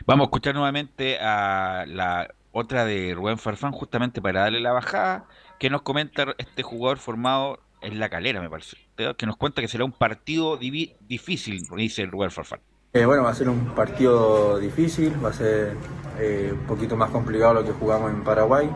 Vamos 0.05 0.25
a 0.25 0.27
escuchar 0.27 0.53
nuevamente 0.53 1.17
a 1.19 1.83
la 1.87 2.27
otra 2.57 2.85
de 2.85 3.13
Rubén 3.13 3.37
Farfán, 3.37 3.73
justamente 3.73 4.21
para 4.21 4.41
darle 4.41 4.61
la 4.61 4.71
bajada, 4.71 5.25
que 5.59 5.69
nos 5.69 5.81
comenta 5.81 6.33
este 6.37 6.63
jugador 6.63 6.99
formado 6.99 7.59
en 7.81 7.99
la 7.99 8.07
calera, 8.07 8.41
me 8.41 8.49
parece, 8.49 8.77
que 9.17 9.25
nos 9.25 9.35
cuenta 9.35 9.61
que 9.61 9.67
será 9.67 9.83
un 9.83 9.91
partido 9.91 10.55
difícil, 10.55 11.67
dice 11.75 12.05
Rubén 12.05 12.31
Farfán. 12.31 12.61
Eh, 12.93 13.05
bueno, 13.05 13.23
va 13.23 13.31
a 13.31 13.35
ser 13.35 13.49
un 13.49 13.75
partido 13.75 14.57
difícil, 14.57 15.13
va 15.23 15.31
a 15.31 15.33
ser 15.33 15.75
eh, 16.17 16.51
un 16.53 16.65
poquito 16.65 16.95
más 16.95 17.09
complicado 17.09 17.55
lo 17.55 17.65
que 17.65 17.73
jugamos 17.73 18.09
en 18.09 18.23
Paraguay. 18.23 18.69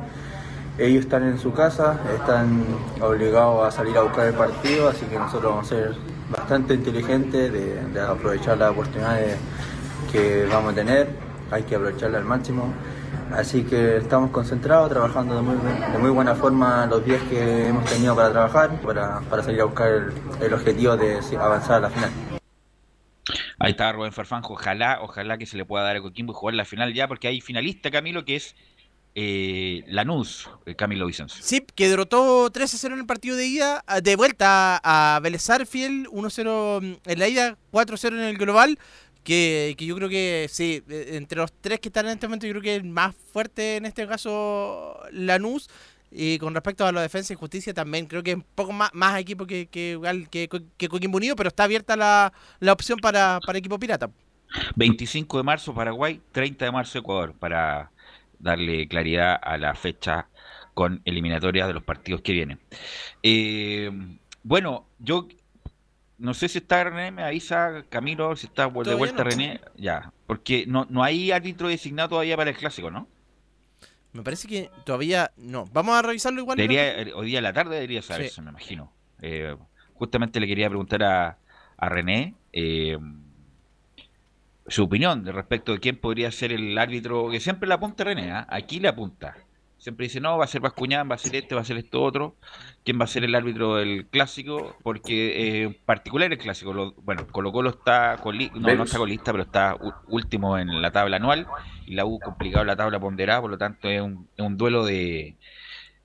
Ellos 0.77 1.05
están 1.05 1.23
en 1.23 1.39
su 1.39 1.53
casa, 1.53 2.01
están 2.13 2.65
obligados 2.99 3.65
a 3.65 3.71
salir 3.71 3.97
a 3.97 4.01
buscar 4.01 4.27
el 4.27 4.33
partido, 4.33 4.89
así 4.89 5.05
que 5.05 5.17
nosotros 5.17 5.53
vamos 5.53 5.71
a 5.71 5.75
ser 5.75 5.95
bastante 6.29 6.73
inteligentes 6.73 7.53
de, 7.53 7.81
de 7.81 8.01
aprovechar 8.01 8.57
las 8.57 8.71
oportunidades 8.71 9.37
que 10.11 10.45
vamos 10.51 10.73
a 10.73 10.75
tener, 10.75 11.07
hay 11.49 11.63
que 11.63 11.75
aprovecharla 11.75 12.17
al 12.17 12.25
máximo. 12.25 12.73
Así 13.31 13.63
que 13.63 13.97
estamos 13.97 14.31
concentrados, 14.31 14.89
trabajando 14.89 15.35
de 15.35 15.41
muy, 15.41 15.55
de 15.55 15.97
muy 15.99 16.09
buena 16.09 16.35
forma 16.35 16.85
los 16.87 17.05
días 17.05 17.21
que 17.29 17.67
hemos 17.67 17.85
tenido 17.85 18.15
para 18.15 18.31
trabajar, 18.31 18.81
para, 18.81 19.19
para 19.21 19.43
salir 19.43 19.61
a 19.61 19.65
buscar 19.65 20.11
el, 20.41 20.53
objetivo 20.53 20.97
de 20.97 21.19
avanzar 21.37 21.77
a 21.77 21.79
la 21.81 21.89
final. 21.89 22.11
Ahí 23.59 23.71
está 23.71 23.91
Rubén 23.91 24.11
Farfanjo, 24.11 24.53
ojalá, 24.53 24.99
ojalá 25.01 25.37
que 25.37 25.45
se 25.45 25.57
le 25.57 25.65
pueda 25.65 25.83
dar 25.83 25.97
a 25.97 26.01
Coquimbo 26.01 26.33
y 26.33 26.35
jugar 26.35 26.55
la 26.55 26.65
final 26.65 26.93
ya, 26.93 27.07
porque 27.07 27.27
hay 27.27 27.41
finalista, 27.41 27.91
Camilo, 27.91 28.25
que 28.25 28.37
es 28.37 28.55
eh, 29.15 29.83
Lanús, 29.87 30.49
eh, 30.65 30.75
Camilo 30.75 31.05
Vicencio. 31.05 31.43
Sí, 31.43 31.65
que 31.75 31.89
derrotó 31.89 32.49
3-0 32.51 32.93
en 32.93 32.99
el 32.99 33.05
partido 33.05 33.35
de 33.35 33.47
ida, 33.47 33.83
de 34.01 34.15
vuelta 34.15 34.79
a 34.83 35.19
Vélez 35.19 35.47
1-0 35.47 36.99
en 37.05 37.19
la 37.19 37.27
ida, 37.27 37.57
4-0 37.71 38.13
en 38.13 38.19
el 38.19 38.37
global, 38.37 38.79
que, 39.23 39.75
yo 39.77 39.95
creo 39.95 40.09
que 40.09 40.47
sí, 40.49 40.83
entre 40.87 41.39
los 41.39 41.51
tres 41.53 41.79
que 41.79 41.89
están 41.89 42.05
en 42.07 42.13
este 42.13 42.27
momento, 42.27 42.47
yo 42.47 42.53
creo 42.53 42.61
que 42.61 42.75
el 42.75 42.83
más 42.85 43.15
fuerte 43.15 43.77
en 43.77 43.85
este 43.85 44.07
caso 44.07 44.99
Lanús. 45.11 45.69
Y 46.11 46.39
con 46.39 46.55
respecto 46.55 46.87
a 46.87 46.91
la 46.91 47.03
defensa 47.03 47.33
y 47.33 47.35
justicia 47.35 47.71
también 47.71 48.07
creo 48.07 48.23
que 48.23 48.31
es 48.31 48.37
un 48.37 48.45
poco 48.55 48.73
más, 48.73 48.89
más 48.93 49.19
equipo 49.19 49.45
que, 49.45 49.67
que, 49.67 50.27
que, 50.31 50.49
que 50.75 50.89
Coquimbo 50.89 51.17
Unido, 51.17 51.35
pero 51.35 51.49
está 51.49 51.65
abierta 51.65 51.95
la, 51.95 52.33
la 52.59 52.73
opción 52.73 52.97
para, 52.99 53.39
para 53.45 53.59
equipo 53.59 53.77
pirata. 53.77 54.09
25 54.75 55.37
de 55.37 55.43
marzo 55.43 55.73
Paraguay, 55.73 56.19
30 56.31 56.65
de 56.65 56.71
marzo 56.71 56.97
Ecuador, 56.97 57.35
para 57.37 57.91
darle 58.39 58.87
claridad 58.87 59.39
a 59.41 59.57
la 59.57 59.75
fecha 59.75 60.27
con 60.73 61.01
eliminatorias 61.05 61.67
de 61.67 61.73
los 61.73 61.83
partidos 61.83 62.21
que 62.21 62.31
vienen. 62.31 62.59
Eh, 63.21 63.91
bueno, 64.43 64.87
yo 64.97 65.27
no 66.19 66.33
sé 66.33 66.49
si 66.49 66.59
está 66.59 66.83
René, 66.83 67.11
me 67.11 67.23
avisa 67.23 67.85
Camilo, 67.89 68.35
si 68.35 68.47
está 68.47 68.69
de 68.69 68.93
vuelta 68.95 69.23
René. 69.23 69.61
Ya, 69.77 70.13
porque 70.27 70.65
no, 70.67 70.85
no 70.89 71.03
hay 71.03 71.31
árbitro 71.31 71.69
designado 71.69 72.09
todavía 72.09 72.37
para 72.37 72.51
el 72.51 72.57
clásico, 72.57 72.91
¿no? 72.91 73.07
Me 74.11 74.23
parece 74.23 74.47
que 74.47 74.69
todavía 74.85 75.31
no. 75.37 75.65
Vamos 75.71 75.95
a 75.95 76.01
revisarlo 76.01 76.41
igual. 76.41 76.59
Eh, 76.59 77.11
hoy 77.15 77.27
día 77.27 77.39
a 77.39 77.41
la 77.41 77.53
tarde 77.53 77.75
debería 77.75 78.01
saberse, 78.01 78.41
me 78.41 78.49
imagino. 78.49 78.91
Eh, 79.21 79.55
justamente 79.93 80.39
le 80.39 80.47
quería 80.47 80.67
preguntar 80.67 81.03
a, 81.03 81.37
a 81.77 81.89
René 81.89 82.35
eh, 82.51 82.97
su 84.67 84.83
opinión 84.83 85.23
de 85.23 85.31
respecto 85.31 85.71
de 85.71 85.79
quién 85.79 85.97
podría 85.97 86.31
ser 86.31 86.51
el 86.51 86.77
árbitro, 86.77 87.29
que 87.29 87.39
siempre 87.39 87.67
le 87.67 87.75
apunta 87.75 88.03
René, 88.03 88.31
¿ah? 88.31 88.47
aquí 88.49 88.79
le 88.79 88.87
apunta. 88.87 89.37
Siempre 89.79 90.07
dice, 90.07 90.19
no, 90.19 90.37
va 90.37 90.43
a 90.43 90.47
ser 90.47 90.59
Bascuñán, 90.61 91.09
va 91.09 91.15
a 91.15 91.17
ser 91.17 91.35
este, 91.35 91.55
va 91.55 91.61
a 91.61 91.63
ser 91.63 91.77
esto 91.77 92.03
otro. 92.03 92.35
¿Quién 92.83 92.99
va 92.99 93.05
a 93.05 93.07
ser 93.07 93.23
el 93.23 93.33
árbitro 93.33 93.77
del 93.77 94.05
clásico? 94.07 94.75
Porque 94.83 95.63
en 95.63 95.73
particular 95.85 96.31
el 96.31 96.37
clásico, 96.37 96.93
bueno, 97.01 97.25
Colo 97.27 97.53
Colo 97.53 97.69
está, 97.69 98.17
no, 98.55 98.75
no 98.75 98.83
está 98.83 98.97
colista, 98.97 99.31
pero 99.31 99.43
está 99.43 99.77
último 100.07 100.57
en 100.57 100.81
la 100.81 100.91
tabla 100.91 101.15
anual 101.15 101.47
y 101.85 101.95
la 101.95 102.05
U 102.05 102.19
complicado 102.19 102.65
la 102.65 102.75
tabla 102.75 102.99
ponderada, 102.99 103.41
por 103.41 103.51
lo 103.51 103.57
tanto 103.57 103.87
es 103.87 104.01
un, 104.01 104.27
es 104.35 104.45
un 104.45 104.57
duelo 104.57 104.83
de, 104.85 105.37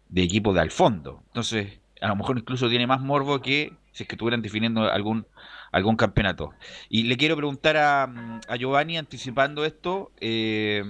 de 0.08 0.22
equipo 0.22 0.54
de 0.54 0.60
al 0.60 0.70
fondo. 0.70 1.22
Entonces, 1.26 1.80
a 2.00 2.08
lo 2.08 2.16
mejor 2.16 2.38
incluso 2.38 2.68
tiene 2.68 2.86
más 2.86 3.00
morbo 3.00 3.42
que 3.42 3.72
si 3.90 4.04
es 4.04 4.08
que 4.08 4.14
estuvieran 4.14 4.42
definiendo 4.42 4.90
algún 4.90 5.26
algún 5.72 5.96
campeonato. 5.96 6.52
Y 6.88 7.02
le 7.02 7.16
quiero 7.16 7.34
preguntar 7.36 7.76
a, 7.76 8.04
a 8.48 8.56
Giovanni, 8.56 8.96
anticipando 8.96 9.64
esto, 9.64 10.12
eh, 10.20 10.84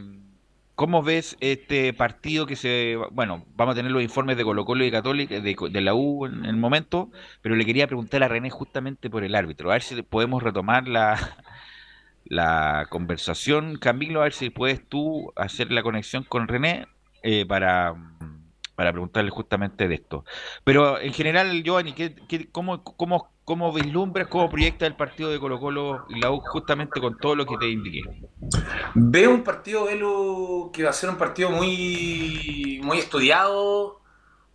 ¿Cómo 0.74 1.04
ves 1.04 1.36
este 1.40 1.92
partido 1.92 2.46
que 2.46 2.56
se... 2.56 2.96
Bueno, 3.12 3.46
vamos 3.54 3.74
a 3.74 3.76
tener 3.76 3.92
los 3.92 4.02
informes 4.02 4.36
de 4.36 4.42
Colo 4.42 4.64
Colo 4.64 4.84
y 4.84 4.90
Católica, 4.90 5.40
de, 5.40 5.80
la 5.80 5.94
U 5.94 6.26
en 6.26 6.44
el 6.44 6.56
momento, 6.56 7.10
pero 7.42 7.54
le 7.54 7.64
quería 7.64 7.86
preguntar 7.86 8.24
a 8.24 8.28
René 8.28 8.50
justamente 8.50 9.08
por 9.08 9.22
el 9.22 9.36
árbitro, 9.36 9.70
a 9.70 9.74
ver 9.74 9.82
si 9.82 10.02
podemos 10.02 10.42
retomar 10.42 10.88
la, 10.88 11.36
la 12.24 12.86
conversación. 12.90 13.78
Camilo, 13.78 14.20
a 14.20 14.24
ver 14.24 14.32
si 14.32 14.50
puedes 14.50 14.84
tú 14.88 15.32
hacer 15.36 15.70
la 15.70 15.84
conexión 15.84 16.24
con 16.24 16.48
René 16.48 16.88
eh, 17.22 17.46
para, 17.46 17.94
para 18.74 18.90
preguntarle 18.90 19.30
justamente 19.30 19.86
de 19.86 19.94
esto. 19.94 20.24
Pero 20.64 20.98
en 21.00 21.12
general, 21.12 21.62
Giovanni, 21.62 21.92
¿qué, 21.92 22.16
qué, 22.28 22.50
cómo, 22.50 22.82
cómo, 22.82 23.33
¿cómo 23.44 23.72
vislumbras, 23.72 24.28
cómo 24.28 24.48
proyecta 24.48 24.86
el 24.86 24.96
partido 24.96 25.30
de 25.30 25.38
Colo 25.38 25.60
Colo 25.60 26.06
y 26.08 26.20
la 26.20 26.30
U 26.30 26.40
justamente 26.40 27.00
con 27.00 27.16
todo 27.18 27.36
lo 27.36 27.46
que 27.46 27.56
te 27.58 27.68
indiqué? 27.68 28.00
Veo 28.94 29.30
un 29.30 29.44
partido, 29.44 29.84
Velo, 29.84 30.70
que 30.72 30.84
va 30.84 30.90
a 30.90 30.94
ser 30.94 31.10
un 31.10 31.16
partido 31.16 31.50
muy, 31.50 32.80
muy 32.82 32.98
estudiado, 32.98 34.00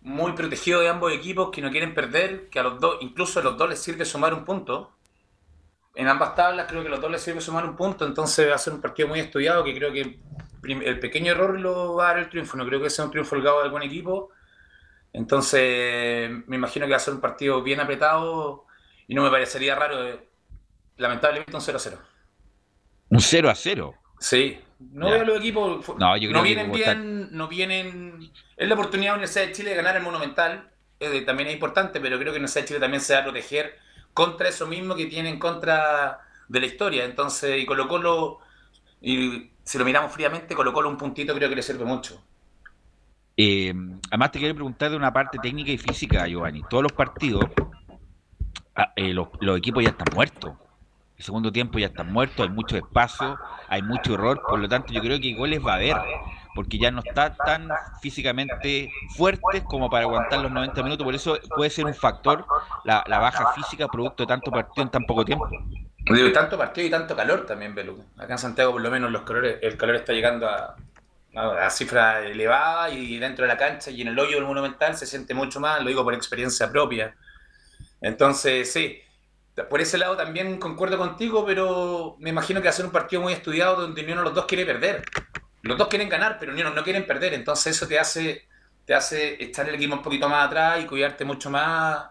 muy 0.02 0.32
protegido 0.32 0.80
de 0.80 0.88
ambos 0.88 1.12
equipos 1.12 1.50
que 1.50 1.62
no 1.62 1.70
quieren 1.70 1.94
perder, 1.94 2.48
que 2.48 2.58
a 2.58 2.64
los 2.64 2.80
dos, 2.80 2.96
incluso 3.00 3.40
a 3.40 3.42
los 3.42 3.56
dos 3.56 3.68
les 3.68 3.78
sirve 3.78 4.04
sumar 4.04 4.34
un 4.34 4.44
punto. 4.44 4.92
En 5.94 6.08
ambas 6.08 6.34
tablas 6.34 6.66
creo 6.68 6.82
que 6.82 6.88
a 6.88 6.92
los 6.92 7.00
dos 7.00 7.10
les 7.10 7.20
sirve 7.20 7.40
sumar 7.40 7.64
un 7.64 7.76
punto, 7.76 8.06
entonces 8.06 8.48
va 8.48 8.54
a 8.54 8.58
ser 8.58 8.72
un 8.72 8.80
partido 8.80 9.08
muy 9.08 9.20
estudiado 9.20 9.64
que 9.64 9.74
creo 9.74 9.92
que 9.92 10.20
el 10.62 11.00
pequeño 11.00 11.32
error 11.32 11.58
lo 11.58 11.94
va 11.96 12.04
a 12.04 12.08
dar 12.08 12.18
el 12.20 12.28
triunfo. 12.28 12.56
No 12.56 12.66
creo 12.66 12.80
que 12.80 12.90
sea 12.90 13.04
un 13.04 13.10
triunfo 13.10 13.34
holgado 13.34 13.58
de 13.58 13.64
algún 13.64 13.82
equipo. 13.82 14.30
Entonces, 15.12 16.30
me 16.46 16.56
imagino 16.56 16.86
que 16.86 16.92
va 16.92 16.96
a 16.96 17.00
ser 17.00 17.14
un 17.14 17.20
partido 17.20 17.62
bien 17.62 17.80
apretado 17.80 18.66
y 19.10 19.14
no 19.16 19.24
me 19.24 19.30
parecería 19.30 19.74
raro, 19.74 20.06
eh, 20.06 20.20
lamentablemente, 20.96 21.52
un 21.52 21.60
0 21.60 21.76
a 21.76 21.80
0. 21.80 21.98
¿Un 23.08 23.20
0 23.20 23.50
a 23.50 23.54
0? 23.56 23.94
Sí. 24.20 24.60
No 24.78 25.10
veo 25.10 25.24
los 25.24 25.38
equipos. 25.38 25.84
No, 25.98 26.14
vienen 26.14 26.70
bien, 26.70 27.28
no 27.32 27.48
vienen. 27.48 28.30
Es 28.56 28.68
la 28.68 28.74
oportunidad 28.74 29.06
de 29.06 29.08
la 29.08 29.14
Universidad 29.14 29.46
de 29.46 29.52
Chile 29.52 29.70
de 29.70 29.76
ganar 29.76 29.96
el 29.96 30.04
Monumental. 30.04 30.70
también 31.26 31.48
es 31.48 31.54
importante, 31.54 31.98
pero 31.98 32.18
creo 32.18 32.32
que 32.32 32.38
la 32.38 32.44
Universidad 32.44 32.62
de 32.62 32.68
Chile 32.68 32.78
también 32.78 33.00
se 33.00 33.14
va 33.14 33.18
a 33.18 33.24
proteger 33.24 33.80
contra 34.14 34.48
eso 34.48 34.68
mismo 34.68 34.94
que 34.94 35.06
tiene 35.06 35.28
en 35.28 35.40
contra 35.40 36.20
de 36.46 36.60
la 36.60 36.66
historia. 36.66 37.04
Entonces, 37.04 37.60
y 37.60 37.66
Colo 37.66 37.88
Colo, 37.88 38.38
y 39.00 39.50
si 39.64 39.76
lo 39.76 39.84
miramos 39.84 40.12
fríamente, 40.12 40.54
Colo 40.54 40.72
Colo 40.72 40.88
un 40.88 40.96
puntito 40.96 41.34
creo 41.34 41.48
que 41.48 41.56
le 41.56 41.62
sirve 41.62 41.84
mucho. 41.84 42.24
Eh, 43.36 43.74
además, 44.08 44.30
te 44.30 44.38
quiero 44.38 44.54
preguntar 44.54 44.90
de 44.92 44.96
una 44.96 45.12
parte 45.12 45.36
técnica 45.42 45.72
y 45.72 45.78
física, 45.78 46.28
Giovanni. 46.28 46.62
Todos 46.70 46.84
los 46.84 46.92
partidos, 46.92 47.46
eh, 48.96 49.12
los, 49.14 49.28
equipos 49.56 49.82
ya 49.82 49.90
están 49.90 50.08
muertos. 50.14 50.52
El 51.16 51.24
segundo 51.24 51.52
tiempo 51.52 51.78
ya 51.78 51.88
están 51.88 52.12
muertos, 52.12 52.40
hay 52.40 52.48
mucho 52.48 52.76
espacio, 52.76 53.38
hay 53.68 53.82
mucho 53.82 54.14
error. 54.14 54.40
Por 54.48 54.58
lo 54.58 54.68
tanto, 54.68 54.92
yo 54.92 55.00
creo 55.00 55.20
que 55.20 55.34
goles 55.34 55.60
va 55.64 55.72
a 55.72 55.76
haber, 55.76 55.96
porque 56.54 56.78
ya 56.78 56.90
no 56.90 57.02
está 57.04 57.34
tan 57.34 57.68
físicamente 58.00 58.90
fuerte 59.16 59.62
como 59.64 59.90
para 59.90 60.04
aguantar 60.04 60.40
los 60.40 60.50
90 60.50 60.82
minutos. 60.82 61.04
Por 61.04 61.14
eso 61.14 61.38
puede 61.54 61.68
ser 61.70 61.84
un 61.84 61.94
factor 61.94 62.46
la, 62.84 63.04
baja 63.06 63.52
física 63.52 63.86
producto 63.88 64.22
de 64.22 64.28
tanto 64.28 64.50
partido 64.50 64.82
en 64.82 64.90
tan 64.90 65.04
poco 65.04 65.24
tiempo. 65.24 65.48
De 66.06 66.30
tanto 66.30 66.56
partido 66.56 66.86
y 66.86 66.90
tanto 66.90 67.14
calor 67.14 67.44
también, 67.44 67.74
Belu. 67.74 68.02
Acá 68.16 68.32
en 68.32 68.38
Santiago, 68.38 68.72
por 68.72 68.80
lo 68.80 68.90
menos, 68.90 69.10
los 69.10 69.22
calores, 69.22 69.58
el 69.60 69.76
calor 69.76 69.96
está 69.96 70.14
llegando 70.14 70.48
a, 70.48 70.74
a, 71.36 71.70
cifra 71.70 72.20
elevada 72.26 72.90
y 72.90 73.18
dentro 73.18 73.44
de 73.44 73.48
la 73.48 73.56
cancha 73.56 73.90
y 73.90 74.02
en 74.02 74.08
el 74.08 74.18
hoyo 74.18 74.36
del 74.36 74.46
Monumental 74.46 74.96
se 74.96 75.06
siente 75.06 75.34
mucho 75.34 75.60
más, 75.60 75.80
lo 75.80 75.88
digo 75.88 76.02
por 76.02 76.14
experiencia 76.14 76.70
propia. 76.70 77.14
Entonces, 78.00 78.72
sí, 78.72 79.00
por 79.68 79.80
ese 79.80 79.98
lado 79.98 80.16
también 80.16 80.58
concuerdo 80.58 80.96
contigo, 80.98 81.44
pero 81.44 82.16
me 82.18 82.30
imagino 82.30 82.60
que 82.60 82.66
va 82.66 82.70
a 82.70 82.74
ser 82.74 82.86
un 82.86 82.92
partido 82.92 83.22
muy 83.22 83.32
estudiado 83.32 83.80
donde 83.80 84.02
ni 84.02 84.12
uno 84.12 84.22
de 84.22 84.26
los 84.26 84.34
dos 84.34 84.46
quiere 84.46 84.64
perder. 84.64 85.02
Los 85.62 85.76
dos 85.76 85.88
quieren 85.88 86.08
ganar, 86.08 86.38
pero 86.38 86.52
ni 86.52 86.62
uno 86.62 86.70
no 86.70 86.82
quieren 86.82 87.06
perder. 87.06 87.34
Entonces 87.34 87.76
eso 87.76 87.86
te 87.86 87.98
hace, 87.98 88.48
te 88.84 88.94
hace 88.94 89.42
echar 89.42 89.68
el 89.68 89.74
equipo 89.74 89.94
un 89.94 90.02
poquito 90.02 90.28
más 90.28 90.46
atrás 90.46 90.82
y 90.82 90.86
cuidarte 90.86 91.24
mucho 91.24 91.50
más 91.50 92.10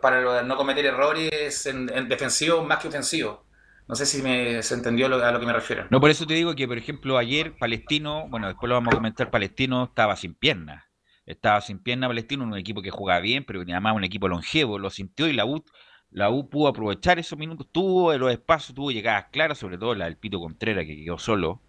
para 0.00 0.42
no 0.42 0.56
cometer 0.56 0.86
errores 0.86 1.66
en, 1.66 1.90
en 1.94 2.08
defensivo 2.08 2.64
más 2.64 2.78
que 2.78 2.88
ofensivo. 2.88 3.44
No 3.88 3.94
sé 3.94 4.06
si 4.06 4.22
me, 4.22 4.62
se 4.62 4.74
entendió 4.74 5.06
a 5.06 5.32
lo 5.32 5.40
que 5.40 5.46
me 5.46 5.52
refiero. 5.52 5.86
No, 5.90 6.00
por 6.00 6.10
eso 6.10 6.26
te 6.26 6.34
digo 6.34 6.54
que, 6.54 6.66
por 6.66 6.78
ejemplo, 6.78 7.18
ayer 7.18 7.54
Palestino, 7.58 8.26
bueno, 8.28 8.46
después 8.46 8.68
lo 8.68 8.76
vamos 8.76 8.94
a 8.94 8.96
comentar, 8.96 9.30
Palestino 9.30 9.84
estaba 9.84 10.16
sin 10.16 10.34
piernas. 10.34 10.84
Estaba 11.26 11.60
sin 11.60 11.78
pierna 11.78 12.08
Palestino, 12.08 12.44
un 12.44 12.56
equipo 12.56 12.82
que 12.82 12.90
jugaba 12.90 13.20
bien, 13.20 13.44
pero 13.44 13.60
además 13.60 13.94
un 13.94 14.04
equipo 14.04 14.28
longevo, 14.28 14.78
lo 14.78 14.90
sintió 14.90 15.28
y 15.28 15.32
la 15.32 15.44
U, 15.44 15.64
la 16.10 16.30
U 16.30 16.50
pudo 16.50 16.68
aprovechar 16.68 17.18
esos 17.18 17.38
minutos, 17.38 17.68
tuvo 17.72 18.12
los 18.18 18.30
espacios, 18.30 18.74
tuvo 18.74 18.90
llegadas 18.90 19.26
claras, 19.30 19.58
sobre 19.58 19.78
todo 19.78 19.94
la 19.94 20.06
del 20.06 20.16
Pito 20.16 20.40
Contreras 20.40 20.84
que 20.84 20.96
quedó 20.96 21.18
solo. 21.18 21.62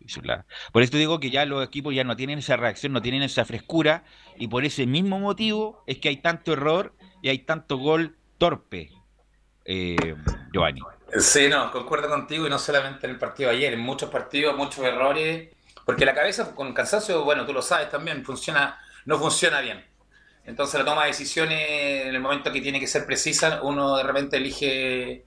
Por 0.72 0.82
esto 0.82 0.98
digo 0.98 1.20
que 1.20 1.30
ya 1.30 1.46
los 1.46 1.66
equipos 1.66 1.94
ya 1.94 2.04
no 2.04 2.16
tienen 2.16 2.40
esa 2.40 2.58
reacción, 2.58 2.94
no 2.94 3.02
tienen 3.02 3.22
esa 3.22 3.46
frescura, 3.46 4.04
y 4.38 4.48
por 4.48 4.66
ese 4.66 4.86
mismo 4.86 5.20
motivo 5.20 5.84
es 5.88 6.00
que 6.00 6.10
hay 6.10 6.18
tanto 6.18 6.54
error 6.54 6.94
y 7.22 7.30
hay 7.30 7.40
tanto 7.40 7.78
gol 7.78 8.18
torpe, 8.38 8.90
eh, 9.66 10.16
Giovanni. 10.52 10.82
Sí, 11.20 11.48
no, 11.48 11.72
concuerdo 11.72 12.10
contigo 12.10 12.48
y 12.48 12.50
no 12.50 12.58
solamente 12.58 13.06
en 13.06 13.14
el 13.14 13.20
partido 13.20 13.50
de 13.50 13.58
ayer, 13.58 13.74
en 13.74 13.80
muchos 13.80 14.10
partidos, 14.10 14.58
muchos 14.58 14.84
errores, 14.84 15.50
porque 15.86 16.06
la 16.06 16.14
cabeza 16.14 16.54
con 16.56 16.74
cansancio, 16.74 17.24
bueno, 17.24 17.46
tú 17.46 17.54
lo 17.54 17.62
sabes 17.62 17.90
también, 17.90 18.26
funciona, 18.26 18.78
no 19.06 19.18
funciona 19.18 19.62
bien. 19.62 19.86
Entonces 20.46 20.80
la 20.80 20.86
toma 20.86 21.04
de 21.04 21.10
decisiones 21.10 22.06
en 22.06 22.16
el 22.16 22.22
momento 22.22 22.52
que 22.52 22.62
tiene 22.62 22.80
que 22.80 22.88
ser 22.88 23.06
precisa, 23.06 23.62
uno 23.64 23.98
de 23.98 24.04
repente 24.04 24.38
elige 24.38 25.26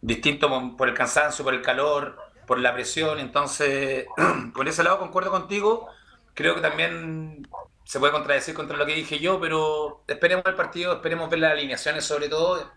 distinto 0.00 0.76
por 0.76 0.88
el 0.88 0.94
cansancio, 0.94 1.44
por 1.44 1.54
el 1.54 1.62
calor, 1.62 2.18
por 2.46 2.58
la 2.58 2.72
presión. 2.74 3.18
Entonces, 3.20 4.06
por 4.54 4.68
ese 4.68 4.82
lado 4.82 4.98
concuerdo 4.98 5.30
contigo. 5.30 5.88
Creo 6.34 6.54
que 6.54 6.60
también 6.60 7.48
se 7.84 7.98
puede 7.98 8.12
contradecir 8.12 8.54
contra 8.54 8.76
lo 8.76 8.86
que 8.86 8.94
dije 8.94 9.18
yo, 9.18 9.40
pero 9.40 10.04
esperemos 10.06 10.44
el 10.46 10.54
partido, 10.54 10.94
esperemos 10.94 11.30
ver 11.30 11.40
las 11.40 11.52
alineaciones 11.52 12.04
sobre 12.04 12.28
todo 12.28 12.70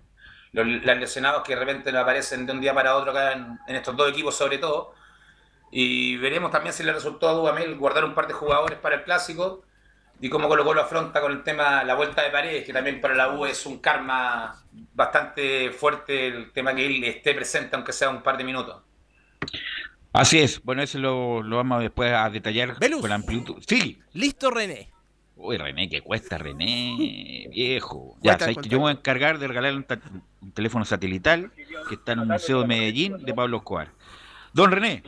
los, 0.53 0.65
lesionados 0.65 1.43
que 1.43 1.53
de 1.53 1.59
repente 1.59 1.97
aparecen 1.97 2.45
de 2.45 2.53
un 2.53 2.61
día 2.61 2.73
para 2.73 2.95
otro 2.95 3.11
acá 3.11 3.33
en, 3.33 3.75
estos 3.75 3.95
dos 3.95 4.09
equipos 4.09 4.35
sobre 4.35 4.57
todo. 4.57 4.93
Y 5.71 6.17
veremos 6.17 6.51
también 6.51 6.73
si 6.73 6.83
le 6.83 6.93
resultó 6.93 7.29
a 7.29 7.33
Dubamel 7.33 7.77
guardar 7.77 8.05
un 8.05 8.13
par 8.13 8.27
de 8.27 8.33
jugadores 8.33 8.79
para 8.79 8.95
el 8.95 9.03
clásico 9.03 9.63
y 10.21 10.29
cómo 10.29 10.47
Colo 10.47 10.73
lo 10.73 10.81
afronta 10.81 11.19
con 11.19 11.31
el 11.31 11.43
tema 11.43 11.83
la 11.83 11.95
vuelta 11.95 12.21
de 12.21 12.29
paredes, 12.29 12.63
que 12.63 12.71
también 12.71 13.01
para 13.01 13.15
la 13.15 13.33
U 13.33 13.45
es 13.45 13.65
un 13.65 13.79
karma 13.79 14.63
bastante 14.93 15.71
fuerte 15.71 16.27
el 16.27 16.51
tema 16.51 16.75
que 16.75 16.85
él 16.85 17.03
esté 17.03 17.33
presente, 17.33 17.75
aunque 17.75 17.91
sea 17.91 18.09
un 18.09 18.21
par 18.21 18.37
de 18.37 18.43
minutos. 18.43 18.83
Así 20.13 20.39
es, 20.39 20.61
bueno, 20.63 20.83
eso 20.83 20.99
lo, 20.99 21.41
vamos 21.41 21.81
después 21.81 22.13
a 22.13 22.29
detallar 22.29 22.75
con 22.77 23.11
amplitud. 23.11 23.63
Sí. 23.65 23.99
Listo, 24.13 24.51
René. 24.51 24.91
Uy, 25.35 25.57
René, 25.57 25.89
que 25.89 26.01
cuesta, 26.01 26.37
René, 26.37 27.47
viejo. 27.51 28.17
Ya, 28.21 28.37
¿sabes 28.37 28.57
que 28.57 28.69
yo 28.69 28.77
me 28.77 28.83
voy 28.83 28.91
a 28.91 28.95
encargar 28.95 29.39
de 29.39 29.47
regalar 29.47 29.73
un, 29.73 29.85
teléfono 30.53 30.85
satelital 30.85 31.51
que 31.89 31.95
está 31.95 32.11
en 32.11 32.19
un 32.19 32.27
museo 32.27 32.61
de 32.61 32.67
Medellín 32.67 33.17
de 33.17 33.33
Pablo 33.33 33.57
Escobar. 33.57 33.89
Don 34.53 34.71
René. 34.71 35.01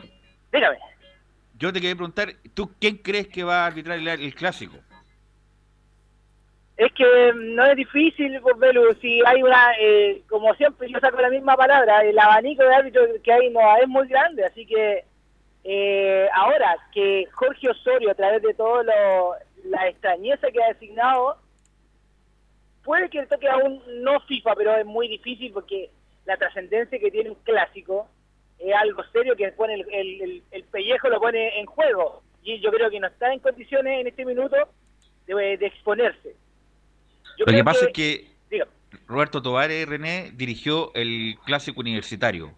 Dígame. 0.52 0.78
Yo 1.60 1.72
te 1.72 1.80
quería 1.80 1.96
preguntar, 1.96 2.34
¿tú 2.54 2.72
quién 2.80 2.98
crees 2.98 3.28
que 3.28 3.44
va 3.44 3.64
a 3.64 3.68
arbitrar 3.68 4.00
el, 4.00 4.36
clásico? 4.36 4.78
Es 6.76 6.92
que 6.94 7.34
no 7.36 7.66
es 7.66 7.76
difícil, 7.76 8.42
Belu, 8.58 8.94
si 9.00 9.22
hay 9.26 9.44
una, 9.44 9.74
eh, 9.80 10.24
como 10.28 10.54
siempre 10.56 10.90
yo 10.90 11.00
saco 11.00 11.22
la 11.22 11.30
misma 11.30 11.56
palabra, 11.56 12.02
el 12.02 12.18
abanico 12.18 12.64
de 12.64 12.74
árbitros 12.74 13.10
que 13.24 13.32
hay 13.32 13.50
no 13.52 13.60
es 13.78 13.88
muy 13.88 14.08
grande, 14.08 14.44
así 14.44 14.66
que 14.66 15.06
eh, 15.64 16.28
ahora 16.34 16.76
que 16.92 17.28
Jorge 17.32 17.70
Osorio 17.70 18.12
a 18.12 18.16
través 18.16 18.42
de 18.42 18.54
todo 18.56 18.84
lo, 18.84 19.36
la 19.66 19.88
extrañeza 19.88 20.52
que 20.52 20.64
ha 20.64 20.70
designado, 20.70 21.38
puede 22.84 23.10
que 23.10 23.26
toque 23.28 23.48
aún 23.48 23.82
no 24.02 24.20
FIFA, 24.22 24.56
pero 24.56 24.76
es 24.76 24.86
muy 24.86 25.08
difícil 25.08 25.54
porque 25.54 25.90
la 26.26 26.38
trascendencia 26.38 27.00
que 27.00 27.12
tiene 27.12 27.30
un 27.30 27.38
clásico 27.44 28.08
es 28.60 28.74
algo 28.76 29.04
serio 29.12 29.36
que 29.36 29.52
pone 29.52 29.74
el, 29.74 30.44
el, 30.52 30.64
pellejo 30.66 31.10
lo 31.10 31.20
pone 31.20 31.60
en 31.60 31.66
juego. 31.66 32.24
Y 32.44 32.60
yo 32.60 32.72
creo 32.72 32.90
que 32.90 33.00
no 33.00 33.08
está 33.08 33.32
en 33.34 33.40
condiciones 33.40 34.02
en 34.02 34.08
este 34.08 34.26
minuto 34.26 34.56
de, 35.26 35.54
exponerse. 35.54 36.36
Lo 37.46 37.54
que 37.54 37.64
pasa 37.64 37.86
es 37.86 37.94
que 37.94 38.34
Roberto 39.08 39.42
Tovares 39.42 39.88
René 39.88 40.32
dirigió 40.34 40.92
el 40.94 41.38
clásico 41.46 41.82
universitario. 41.82 42.54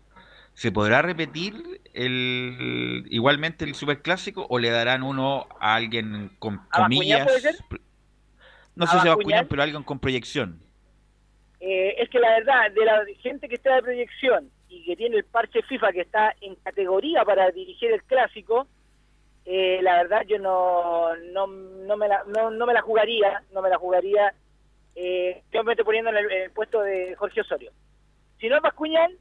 ¿Se 0.54 0.71
podrá 0.71 1.02
repetir 1.02 1.82
el 1.93 3.06
igualmente 3.10 3.65
el 3.65 3.76
superclásico 3.76 4.45
o 4.50 4.58
le 4.58 4.69
darán 4.69 5.04
uno 5.04 5.48
a 5.60 5.76
alguien 5.76 6.32
con 6.39 6.62
comillas? 6.71 7.28
No 8.76 8.88
sé 8.88 9.00
si 9.00 9.08
va 9.08 9.13
a 9.13 9.43
pero 9.50 9.63
alguien 9.63 9.84
con 9.84 10.00
proyección. 10.00 10.60
Eh, 11.60 11.95
es 11.98 12.10
que 12.10 12.19
la 12.19 12.30
verdad, 12.30 12.71
de 12.71 12.86
la 12.86 13.04
gente 13.21 13.48
que 13.48 13.56
está 13.56 13.76
de 13.76 13.82
proyección 13.82 14.52
y 14.69 14.84
que 14.86 14.95
tiene 14.95 15.17
el 15.17 15.24
parche 15.24 15.62
FIFA 15.63 15.93
que 15.93 16.02
está 16.02 16.36
en 16.41 16.56
categoría 16.56 17.24
para 17.26 17.50
dirigir 17.52 17.91
el 17.91 18.04
clásico, 18.04 18.67
eh, 19.45 19.80
la 19.82 20.04
verdad 20.04 20.21
yo 20.28 20.38
no, 20.39 21.15
no, 21.34 21.48
no, 21.48 21.98
me 21.98 22.08
la, 22.08 22.24
no, 22.26 22.65
me 22.65 22.74
la 22.74 22.82
jugaría, 22.82 23.43
no 23.54 23.62
me 23.62 23.69
la 23.69 23.78
jugaría. 23.78 24.34
Eh, 24.95 25.43
yo 25.51 25.63
me 25.63 25.73
estoy 25.73 25.86
poniendo 25.86 26.10
en 26.12 26.17
el, 26.17 26.51
puesto 26.51 26.81
de 26.81 27.15
Jorge 27.15 27.41
Osorio. 27.41 27.71
Si 28.39 28.47
no 28.47 28.55
es 28.55 28.62
Bascuñán, 28.62 29.12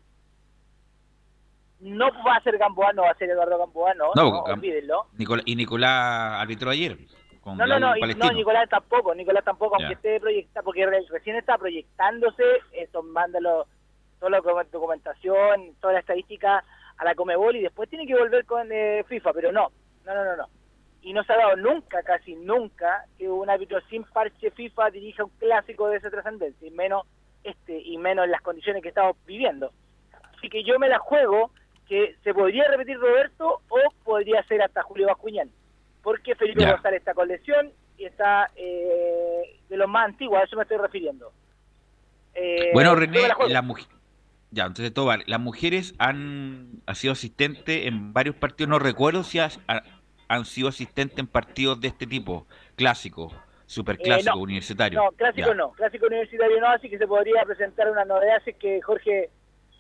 no 1.81 2.11
va 2.25 2.37
a 2.37 2.43
ser 2.43 2.57
Gamboa, 2.57 2.93
no 2.93 3.03
va 3.03 3.11
a 3.11 3.17
ser 3.17 3.31
Eduardo 3.31 3.59
Gamboa, 3.59 3.95
no, 3.95 4.13
no, 4.15 4.43
olvídenlo. 4.43 5.07
y 5.45 5.57
Nicolás 5.57 6.41
arbitró 6.41 6.71
ayer. 6.71 6.97
no, 7.45 7.55
no, 7.55 7.67
no, 7.67 7.95
no, 7.95 8.33
Nicolás 8.33 8.69
tampoco, 8.69 9.15
Nicolás 9.15 9.45
tampoco, 9.45 9.77
aunque 9.77 9.95
esté 9.95 10.21
proyectado, 10.21 10.65
porque 10.65 10.87
recién 11.11 11.37
está 11.37 11.59
proyectándose, 11.59 12.45
eso, 12.73 13.03
mándalo, 13.03 13.67
toda 14.19 14.31
la 14.31 14.41
documentación, 14.41 15.75
toda 15.81 15.95
la 15.95 16.01
estadística 16.01 16.65
a 16.97 17.05
la 17.05 17.15
Comebol 17.15 17.57
y 17.57 17.63
después 17.63 17.91
tiene 17.91 18.07
que 18.07 18.15
volver 18.15 18.47
con 18.47 18.71
eh, 18.71 19.05
FIFA, 19.09 19.33
pero 19.33 19.53
no, 19.53 19.71
no, 20.05 20.15
no, 20.15 20.25
no, 20.25 20.37
no. 20.37 20.49
Y 21.05 21.13
no 21.13 21.23
se 21.23 21.33
ha 21.33 21.37
dado 21.37 21.57
nunca, 21.57 22.03
casi 22.03 22.35
nunca, 22.35 23.05
que 23.17 23.29
un 23.29 23.49
árbitro 23.49 23.79
sin 23.91 24.03
parche 24.05 24.51
FIFA 24.51 24.91
dirija 24.91 25.25
un 25.25 25.31
clásico 25.39 25.89
de 25.89 25.99
esa 25.99 26.11
trascendencia, 26.11 26.67
y 26.67 26.71
menos 26.71 27.07
este, 27.45 27.79
y 27.79 27.99
menos 27.99 28.25
en 28.25 28.31
las 28.31 28.41
condiciones 28.41 28.83
que 28.83 28.89
estamos 28.89 29.17
viviendo. 29.27 29.71
Así 30.37 30.49
que 30.49 30.65
yo 30.65 30.79
me 30.79 30.89
la 30.89 30.99
juego 30.99 31.51
que 31.87 32.17
se 32.25 32.33
podría 32.33 32.65
repetir 32.69 32.99
Roberto 32.99 33.61
o 33.69 33.79
podría 34.03 34.43
ser 34.45 34.63
hasta 34.63 34.83
Julio 34.83 35.07
Bascuñán, 35.07 35.51
porque 36.03 36.35
Felipe 36.35 36.65
González 36.65 37.01
está 37.01 37.13
con 37.15 37.29
lesión 37.29 37.71
y 37.99 38.07
está 38.07 38.51
eh, 38.57 39.61
de 39.69 39.77
los 39.77 39.89
más 39.89 40.07
antiguos, 40.07 40.41
a 40.41 40.45
eso 40.45 40.57
me 40.57 40.63
estoy 40.63 40.79
refiriendo. 40.79 41.33
Eh, 42.35 42.71
bueno, 42.73 42.95
René, 42.95 43.21
la, 43.49 43.63
mujer... 43.63 43.87
Ya, 44.51 44.67
entonces 44.67 44.93
todo 44.95 45.07
vale. 45.07 45.25
Las 45.27 45.41
mujeres 45.41 45.95
han, 45.99 46.83
sido 46.95 47.13
asistentes 47.13 47.87
en 47.87 48.13
varios 48.13 48.37
partidos, 48.37 48.71
no 48.71 48.79
recuerdo 48.79 49.23
si 49.23 49.39
han 50.29 50.45
sido 50.45 50.69
asistentes 50.69 51.19
en 51.19 51.27
partidos 51.27 51.81
de 51.81 51.89
este 51.89 52.07
tipo, 52.07 52.47
clásico, 52.77 53.33
superclásico, 53.67 54.39
eh, 54.39 54.43
universitario. 54.43 55.03
No, 55.03 55.13
clásico 55.13 55.55
no, 55.55 55.73
clásico 55.73 56.07
universitario 56.07 56.61
no, 56.61 56.69
así 56.69 56.89
que 56.89 56.99
se 56.99 57.07
podría 57.07 57.43
presentar 57.45 57.91
una 57.91 58.05
novedad, 58.05 58.37
así 58.37 58.55
que 58.55 58.81
Jorge 58.83 59.31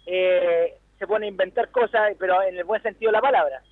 eh, 0.07 0.74
se 0.98 1.07
pone 1.07 1.26
a 1.26 1.28
inventar 1.28 1.70
cosas, 1.70 2.12
pero 2.18 2.42
en 2.42 2.57
el 2.57 2.64
buen 2.64 2.83
sentido 2.83 3.11
de 3.11 3.16
la 3.16 3.22
palabra. 3.22 3.62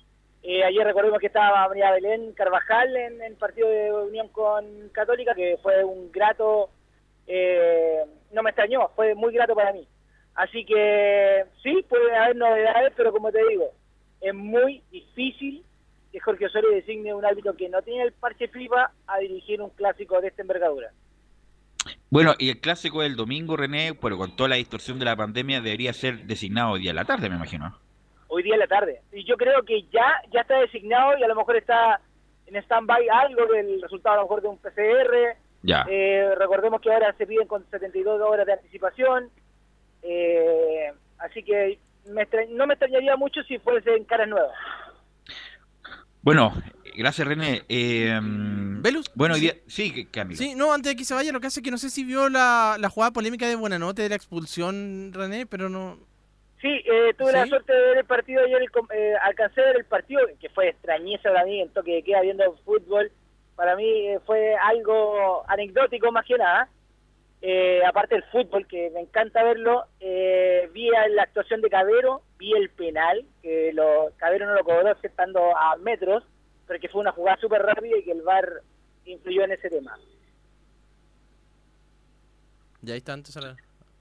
Eh, 0.41 0.63
ayer 0.63 0.85
recordemos 0.85 1.19
que 1.19 1.27
estaba 1.27 1.67
María 1.69 1.91
Belén 1.91 2.33
Carvajal 2.33 2.95
en 2.97 3.21
el 3.21 3.35
partido 3.35 3.69
de 3.69 3.93
unión 3.93 4.27
con 4.27 4.89
Católica, 4.89 5.33
que 5.33 5.57
fue 5.63 5.83
un 5.85 6.11
grato, 6.11 6.69
eh, 7.27 8.03
no 8.33 8.43
me 8.43 8.49
extrañó, 8.49 8.89
fue 8.95 9.15
muy 9.15 9.33
grato 9.33 9.55
para 9.55 9.71
mí. 9.71 9.87
Así 10.35 10.65
que 10.65 11.45
sí, 11.61 11.85
puede 11.87 12.13
haber 12.15 12.35
novedades, 12.35 12.91
pero 12.97 13.13
como 13.13 13.31
te 13.31 13.47
digo, 13.47 13.71
es 14.19 14.33
muy 14.33 14.83
difícil 14.91 15.63
que 16.13 16.19
Jorge 16.19 16.45
Osorio 16.45 16.69
designe 16.69 17.11
un 17.11 17.25
árbitro 17.25 17.57
que 17.57 17.67
no 17.67 17.81
tiene 17.81 18.03
el 18.03 18.13
parche 18.13 18.47
FIFA 18.47 18.91
a 19.07 19.17
dirigir 19.17 19.59
un 19.59 19.71
clásico 19.71 20.21
de 20.21 20.27
esta 20.27 20.43
envergadura. 20.43 20.91
Bueno, 22.11 22.35
y 22.37 22.51
el 22.51 22.59
clásico 22.59 23.01
del 23.01 23.15
domingo, 23.15 23.57
René, 23.57 23.97
pero 23.99 24.15
con 24.19 24.35
toda 24.35 24.49
la 24.49 24.55
distorsión 24.57 24.99
de 24.99 25.05
la 25.05 25.15
pandemia, 25.15 25.59
debería 25.59 25.91
ser 25.91 26.25
designado 26.25 26.73
hoy 26.73 26.81
día 26.81 26.91
en 26.91 26.97
la 26.97 27.05
tarde, 27.05 27.29
me 27.29 27.35
imagino. 27.35 27.75
Hoy 28.27 28.43
día 28.43 28.53
en 28.53 28.59
la 28.59 28.67
tarde. 28.67 29.01
Y 29.11 29.25
yo 29.25 29.35
creo 29.37 29.63
que 29.63 29.81
ya, 29.91 30.21
ya 30.31 30.41
está 30.41 30.59
designado 30.59 31.17
y 31.17 31.23
a 31.23 31.27
lo 31.27 31.35
mejor 31.35 31.57
está 31.57 31.99
en 32.45 32.55
stand-by 32.57 33.09
algo 33.09 33.47
del 33.47 33.81
resultado 33.81 34.13
a 34.13 34.17
lo 34.17 34.23
mejor 34.25 34.41
de 34.43 34.47
un 34.49 34.57
PCR. 34.59 35.35
Ya. 35.63 35.83
Eh, 35.89 36.35
recordemos 36.37 36.79
que 36.79 36.93
ahora 36.93 37.11
se 37.17 37.25
piden 37.25 37.47
con 37.47 37.65
72 37.71 38.21
horas 38.21 38.45
de 38.45 38.53
anticipación. 38.53 39.31
Eh, 40.03 40.91
así 41.17 41.41
que 41.41 41.79
no 42.05 42.67
me 42.67 42.73
extrañaría 42.73 43.15
mucho 43.15 43.41
si 43.43 43.57
fuese 43.57 43.95
en 43.95 44.03
caras 44.03 44.27
nuevas. 44.27 44.55
Bueno, 46.23 46.53
gracias 46.95 47.27
René. 47.27 47.63
Eh, 47.67 48.17
¿Velus? 48.21 49.11
Bueno, 49.13 49.35
sí. 49.35 49.51
sí, 49.67 50.05
Camilo. 50.05 50.37
Sí, 50.37 50.55
no, 50.55 50.73
antes 50.73 50.93
de 50.93 50.95
que 50.95 51.03
se 51.03 51.13
vaya, 51.13 51.33
lo 51.33 51.41
que 51.41 51.47
hace 51.47 51.59
es 51.59 51.63
que 51.65 51.71
no 51.71 51.77
sé 51.77 51.89
si 51.89 52.05
vio 52.05 52.29
la, 52.29 52.77
la 52.79 52.89
jugada 52.89 53.11
polémica 53.11 53.45
de 53.45 53.57
Buenanote 53.57 54.03
de 54.03 54.09
la 54.09 54.15
expulsión, 54.15 55.11
René, 55.13 55.45
pero 55.45 55.67
no... 55.67 55.99
Sí, 56.61 56.69
eh, 56.69 57.13
tuve 57.17 57.33
la 57.33 57.45
suerte 57.45 57.73
de 57.73 57.81
ver 57.81 57.97
el 57.97 58.05
partido 58.05 58.41
ayer, 58.41 58.61
eh, 58.61 59.13
alcancé 59.21 59.59
a 59.59 59.65
ver 59.65 59.75
el 59.75 59.85
partido, 59.85 60.21
que 60.39 60.47
fue 60.47 60.69
extrañeza 60.69 61.23
para 61.23 61.43
mí, 61.43 61.59
en 61.59 61.67
toque 61.73 61.95
de 61.95 62.03
queda 62.03 62.21
viendo 62.21 62.45
fútbol. 62.63 63.11
Para 63.57 63.75
mí 63.75 64.07
eh, 64.07 64.19
fue 64.25 64.55
algo 64.55 65.43
anecdótico 65.49 66.09
más 66.13 66.25
que 66.25 66.37
nada. 66.37 66.69
Eh, 67.41 67.81
aparte 67.85 68.15
del 68.15 68.23
fútbol, 68.31 68.65
que 68.65 68.89
me 68.93 69.01
encanta 69.01 69.43
verlo, 69.43 69.83
eh, 69.99 70.69
vi 70.73 70.89
la 70.89 71.23
actuación 71.23 71.59
de 71.59 71.69
Cabero, 71.69 72.21
vi 72.43 72.51
el 72.53 72.69
penal, 72.71 73.25
que 73.41 73.71
lo, 73.73 74.11
Cabero 74.17 74.45
no 74.45 74.55
lo 74.55 74.63
cobró 74.65 74.91
estando 75.01 75.57
a 75.57 75.77
metros, 75.77 76.23
pero 76.67 76.79
que 76.79 76.89
fue 76.89 76.99
una 76.99 77.13
jugada 77.13 77.37
súper 77.39 77.61
rápida 77.61 77.97
y 77.97 78.03
que 78.03 78.11
el 78.11 78.21
VAR 78.21 78.61
influyó 79.05 79.43
en 79.45 79.53
ese 79.53 79.69
tema. 79.69 79.95
Ya 82.81 82.93
ahí 82.93 82.97
está 82.97 83.13
antes. 83.13 83.39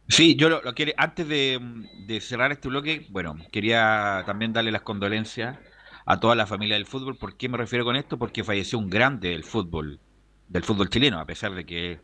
Sí, 0.09 0.35
yo 0.35 0.48
lo, 0.48 0.61
lo 0.61 0.74
quiero, 0.74 0.92
antes 0.96 1.28
de, 1.28 1.61
de 2.07 2.20
cerrar 2.20 2.50
este 2.50 2.68
bloque, 2.68 3.07
bueno, 3.11 3.37
quería 3.52 4.24
también 4.26 4.52
darle 4.52 4.72
las 4.72 4.83
condolencias 4.83 5.57
a 6.05 6.18
toda 6.18 6.35
la 6.35 6.46
familia 6.46 6.74
del 6.74 6.87
fútbol. 6.87 7.16
¿Por 7.16 7.37
qué 7.37 7.48
me 7.48 7.59
refiero 7.59 7.85
con 7.85 7.94
esto? 7.94 8.18
Porque 8.18 8.42
falleció 8.42 8.76
un 8.81 8.90
grande 8.90 9.28
del 9.28 9.44
fútbol, 9.44 10.00
del 10.48 10.64
fútbol 10.64 10.90
chileno, 10.90 11.20
a 11.20 11.26
pesar 11.26 11.55
de 11.55 11.64
que 11.64 12.00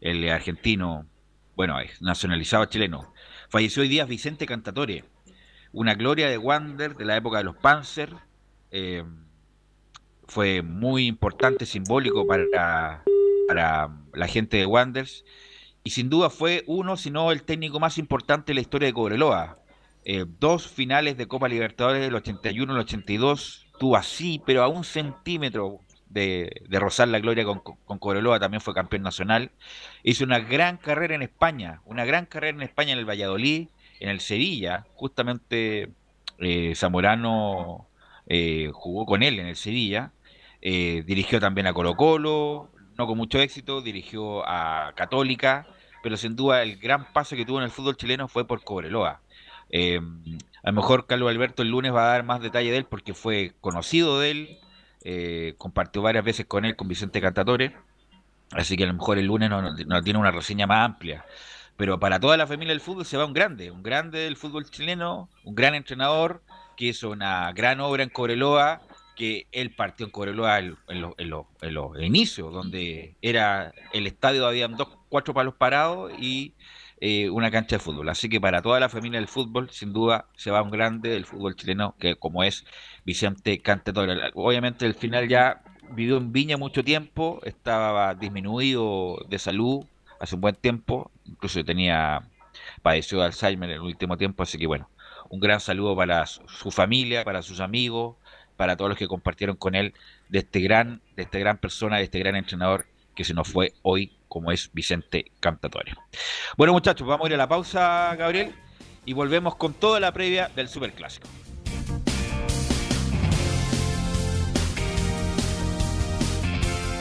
el 0.00 0.28
argentino, 0.28 1.06
bueno, 1.56 1.80
es 1.80 2.00
nacionalizado 2.00 2.66
chileno. 2.66 3.12
Falleció 3.48 3.82
hoy 3.82 3.88
día 3.88 4.04
Vicente 4.04 4.46
Cantatore, 4.46 5.04
una 5.72 5.94
gloria 5.94 6.28
de 6.28 6.38
Wander 6.38 6.94
de 6.96 7.04
la 7.04 7.16
época 7.16 7.38
de 7.38 7.44
los 7.44 7.56
Panzer. 7.56 8.14
eh, 8.70 9.04
fue 10.28 10.62
muy 10.62 11.06
importante, 11.06 11.66
simbólico 11.66 12.26
para, 12.26 13.02
para 13.46 13.90
la 14.14 14.26
gente 14.28 14.56
de 14.56 14.66
Wanderers. 14.66 15.24
Y 15.84 15.90
sin 15.90 16.08
duda 16.08 16.30
fue 16.30 16.64
uno, 16.66 16.96
si 16.96 17.10
no 17.10 17.32
el 17.32 17.42
técnico 17.42 17.80
más 17.80 17.98
importante 17.98 18.52
de 18.52 18.54
la 18.54 18.60
historia 18.60 18.86
de 18.86 18.94
Cobreloa. 18.94 19.58
Eh, 20.04 20.24
dos 20.26 20.68
finales 20.68 21.16
de 21.16 21.28
Copa 21.28 21.48
Libertadores, 21.48 22.06
el 22.06 22.14
81 22.14 22.72
y 22.72 22.76
el 22.76 22.80
82, 22.82 23.66
tuvo 23.78 23.96
así, 23.96 24.40
pero 24.46 24.62
a 24.62 24.68
un 24.68 24.84
centímetro 24.84 25.80
de, 26.06 26.62
de 26.68 26.78
rozar 26.78 27.08
la 27.08 27.20
gloria 27.20 27.44
con, 27.44 27.60
con 27.60 27.98
Cobreloa, 27.98 28.40
también 28.40 28.60
fue 28.60 28.74
campeón 28.74 29.02
nacional. 29.02 29.50
Hizo 30.02 30.24
una 30.24 30.38
gran 30.38 30.76
carrera 30.76 31.14
en 31.14 31.22
España, 31.22 31.82
una 31.84 32.04
gran 32.04 32.26
carrera 32.26 32.56
en 32.56 32.62
España 32.62 32.92
en 32.92 33.00
el 33.00 33.08
Valladolid, 33.08 33.68
en 34.02 34.08
el 34.08 34.20
Sevilla, 34.20 34.84
justamente 34.94 35.92
eh, 36.38 36.74
Zamorano 36.74 37.86
eh, 38.26 38.70
jugó 38.72 39.06
con 39.06 39.22
él 39.22 39.38
en 39.38 39.46
el 39.46 39.54
Sevilla, 39.56 40.10
eh, 40.60 41.04
dirigió 41.06 41.38
también 41.38 41.68
a 41.68 41.72
Colo 41.72 41.94
Colo, 41.94 42.70
no 42.98 43.06
con 43.06 43.16
mucho 43.16 43.38
éxito, 43.38 43.80
dirigió 43.80 44.46
a 44.46 44.92
Católica, 44.96 45.68
pero 46.02 46.16
sin 46.16 46.34
duda 46.34 46.62
el 46.62 46.78
gran 46.78 47.12
paso 47.12 47.36
que 47.36 47.44
tuvo 47.44 47.58
en 47.58 47.64
el 47.64 47.70
fútbol 47.70 47.96
chileno 47.96 48.26
fue 48.26 48.44
por 48.44 48.64
Cobreloa. 48.64 49.20
Eh, 49.70 50.00
a 50.64 50.70
lo 50.70 50.72
mejor 50.72 51.06
Carlos 51.06 51.30
Alberto 51.30 51.62
el 51.62 51.68
lunes 51.68 51.94
va 51.94 52.04
a 52.04 52.12
dar 52.12 52.24
más 52.24 52.42
detalle 52.42 52.72
de 52.72 52.78
él 52.78 52.84
porque 52.84 53.14
fue 53.14 53.52
conocido 53.60 54.18
de 54.18 54.30
él, 54.32 54.58
eh, 55.04 55.54
compartió 55.58 56.02
varias 56.02 56.24
veces 56.24 56.46
con 56.46 56.64
él, 56.64 56.74
con 56.74 56.88
Vicente 56.88 57.20
Cantatore, 57.20 57.76
así 58.50 58.76
que 58.76 58.82
a 58.82 58.88
lo 58.88 58.94
mejor 58.94 59.18
el 59.18 59.26
lunes 59.26 59.48
no, 59.48 59.62
no 59.62 60.02
tiene 60.02 60.18
una 60.18 60.32
reseña 60.32 60.66
más 60.66 60.84
amplia. 60.86 61.24
Pero 61.76 61.98
para 61.98 62.20
toda 62.20 62.36
la 62.36 62.46
familia 62.46 62.72
del 62.72 62.80
fútbol 62.80 63.04
se 63.04 63.16
va 63.16 63.24
un 63.24 63.32
grande, 63.32 63.70
un 63.70 63.82
grande 63.82 64.20
del 64.20 64.36
fútbol 64.36 64.70
chileno, 64.70 65.28
un 65.44 65.54
gran 65.54 65.74
entrenador 65.74 66.42
que 66.76 66.86
hizo 66.86 67.10
una 67.10 67.52
gran 67.52 67.80
obra 67.80 68.02
en 68.02 68.10
Cobreloa, 68.10 68.82
que 69.16 69.46
él 69.52 69.74
partió 69.74 70.06
en 70.06 70.12
Cobreloa 70.12 70.58
en, 70.58 70.76
los 70.88 71.14
en 71.18 71.74
los 71.74 72.00
inicios, 72.00 72.52
donde 72.52 73.16
era 73.22 73.72
el 73.92 74.06
estadio, 74.06 74.46
habían 74.46 74.76
dos, 74.76 74.88
cuatro 75.08 75.34
palos 75.34 75.54
parados 75.54 76.12
y 76.18 76.54
eh, 77.00 77.28
una 77.30 77.50
cancha 77.50 77.76
de 77.76 77.80
fútbol. 77.80 78.08
Así 78.08 78.28
que 78.28 78.40
para 78.40 78.62
toda 78.62 78.78
la 78.78 78.88
familia 78.88 79.18
del 79.18 79.28
fútbol, 79.28 79.70
sin 79.70 79.92
duda, 79.92 80.28
se 80.36 80.50
va 80.50 80.62
un 80.62 80.70
grande 80.70 81.10
del 81.10 81.26
fútbol 81.26 81.56
chileno, 81.56 81.96
que 81.98 82.16
como 82.16 82.44
es 82.44 82.64
Vicente 83.04 83.60
Cantatore. 83.60 84.30
Obviamente 84.34 84.86
el 84.86 84.94
final 84.94 85.28
ya 85.28 85.62
vivió 85.90 86.16
en 86.16 86.32
Viña 86.32 86.56
mucho 86.56 86.84
tiempo, 86.84 87.40
estaba 87.44 88.14
disminuido 88.14 89.18
de 89.28 89.38
salud 89.38 89.84
hace 90.22 90.36
un 90.36 90.40
buen 90.40 90.54
tiempo, 90.54 91.10
incluso 91.24 91.64
tenía 91.64 92.22
padeció 92.80 93.18
de 93.18 93.24
Alzheimer 93.24 93.70
en 93.70 93.76
el 93.76 93.82
último 93.82 94.16
tiempo, 94.16 94.44
así 94.44 94.56
que 94.56 94.68
bueno, 94.68 94.88
un 95.28 95.40
gran 95.40 95.58
saludo 95.58 95.96
para 95.96 96.24
su, 96.26 96.70
familia, 96.70 97.24
para 97.24 97.42
sus 97.42 97.58
amigos, 97.58 98.16
para 98.56 98.76
todos 98.76 98.90
los 98.90 98.98
que 98.98 99.08
compartieron 99.08 99.56
con 99.56 99.74
él 99.74 99.94
de 100.28 100.38
este 100.38 100.60
gran, 100.60 101.00
de 101.16 101.24
esta 101.24 101.40
gran 101.40 101.58
persona, 101.58 101.96
de 101.96 102.04
este 102.04 102.20
gran 102.20 102.36
entrenador 102.36 102.86
que 103.16 103.24
se 103.24 103.34
nos 103.34 103.48
fue 103.48 103.72
hoy, 103.82 104.12
como 104.28 104.52
es 104.52 104.70
Vicente 104.72 105.32
Cantatore. 105.40 105.92
Bueno, 106.56 106.72
muchachos, 106.72 107.06
vamos 107.06 107.24
a 107.24 107.28
ir 107.28 107.34
a 107.34 107.38
la 107.38 107.48
pausa, 107.48 108.14
Gabriel, 108.14 108.54
y 109.04 109.14
volvemos 109.14 109.56
con 109.56 109.74
toda 109.74 109.98
la 109.98 110.12
previa 110.12 110.50
del 110.54 110.68
Superclásico. 110.68 111.26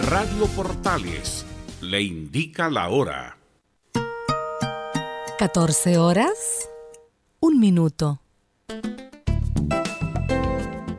Radio 0.10 0.48
Portales 0.56 1.46
le 1.92 2.02
indica 2.02 2.70
la 2.70 2.88
hora. 2.88 3.38
14 5.38 5.98
horas, 5.98 6.70
un 7.42 7.60
minuto. 7.60 8.22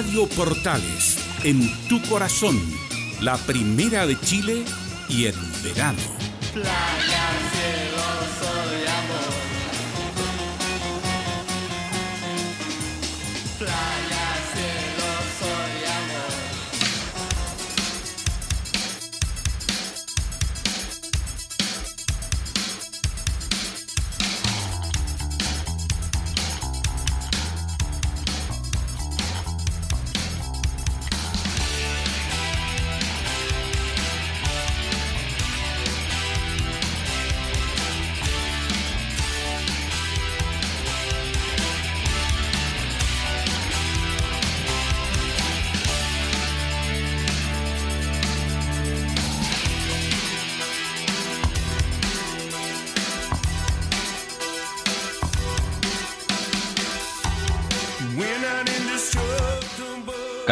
Radio 0.00 0.26
Portales, 0.28 1.18
en 1.44 1.60
tu 1.86 2.00
corazón, 2.08 2.58
la 3.20 3.36
primera 3.36 4.06
de 4.06 4.18
Chile 4.18 4.64
y 5.10 5.26
en 5.26 5.34
verano. 5.62 6.00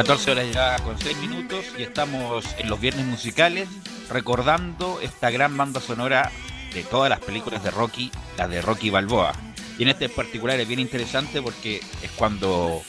14 0.08 0.30
horas 0.30 0.54
ya 0.54 0.78
con 0.84 0.98
6 0.98 1.18
minutos 1.18 1.66
y 1.76 1.82
estamos 1.82 2.42
en 2.56 2.70
los 2.70 2.80
viernes 2.80 3.04
musicales 3.04 3.68
recordando 4.08 5.00
esta 5.02 5.28
gran 5.28 5.54
banda 5.54 5.82
sonora 5.82 6.32
de 6.72 6.82
todas 6.82 7.10
las 7.10 7.20
películas 7.20 7.62
de 7.62 7.70
Rocky, 7.70 8.10
la 8.38 8.48
de 8.48 8.62
Rocky 8.62 8.88
Balboa. 8.88 9.34
Y 9.78 9.82
en 9.82 9.90
este 9.90 10.08
particular 10.08 10.58
es 10.58 10.66
bien 10.66 10.80
interesante 10.80 11.42
porque 11.42 11.82
es 12.00 12.10
cuando 12.16 12.80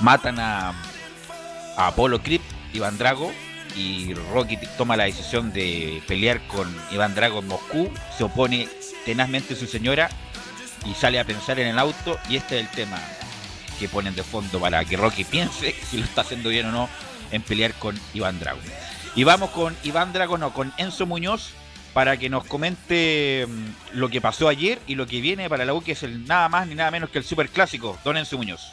matan 0.00 0.38
a, 0.38 0.74
a 1.78 1.86
Apollo 1.86 2.22
Creed, 2.22 2.42
Iván 2.74 2.98
Drago, 2.98 3.32
y 3.74 4.12
Rocky 4.30 4.58
toma 4.76 4.98
la 4.98 5.04
decisión 5.04 5.54
de 5.54 6.02
pelear 6.06 6.46
con 6.46 6.70
Iván 6.92 7.14
Drago 7.14 7.38
en 7.38 7.48
Moscú, 7.48 7.90
se 8.18 8.24
opone 8.24 8.68
tenazmente 9.06 9.54
a 9.54 9.56
su 9.56 9.66
señora 9.66 10.10
y 10.84 10.92
sale 10.92 11.20
a 11.20 11.24
pensar 11.24 11.58
en 11.58 11.68
el 11.68 11.78
auto 11.78 12.18
y 12.28 12.36
este 12.36 12.60
es 12.60 12.66
el 12.66 12.70
tema 12.76 13.00
que 13.80 13.88
ponen 13.88 14.14
de 14.14 14.22
fondo 14.22 14.60
para 14.60 14.84
que 14.84 14.96
Rocky 14.96 15.24
piense 15.24 15.74
si 15.90 15.96
lo 15.96 16.04
está 16.04 16.20
haciendo 16.20 16.50
bien 16.50 16.66
o 16.66 16.70
no 16.72 16.88
en 17.32 17.42
pelear 17.42 17.72
con 17.74 17.98
Iván 18.12 18.38
Drago. 18.38 18.60
Y 19.16 19.24
vamos 19.24 19.50
con 19.50 19.74
Iván 19.82 20.12
Drago, 20.12 20.38
no, 20.38 20.52
con 20.52 20.72
Enzo 20.76 21.06
Muñoz 21.06 21.52
para 21.94 22.16
que 22.18 22.28
nos 22.28 22.44
comente 22.44 23.46
mm, 23.48 23.98
lo 23.98 24.08
que 24.10 24.20
pasó 24.20 24.48
ayer 24.48 24.78
y 24.86 24.94
lo 24.94 25.06
que 25.06 25.20
viene 25.20 25.48
para 25.48 25.64
la 25.64 25.74
U, 25.74 25.82
que 25.82 25.92
es 25.92 26.02
el 26.02 26.26
nada 26.26 26.48
más 26.48 26.68
ni 26.68 26.74
nada 26.74 26.90
menos 26.90 27.10
que 27.10 27.18
el 27.18 27.24
super 27.24 27.48
clásico, 27.48 27.98
Don 28.04 28.16
Enzo 28.16 28.36
Muñoz. 28.36 28.72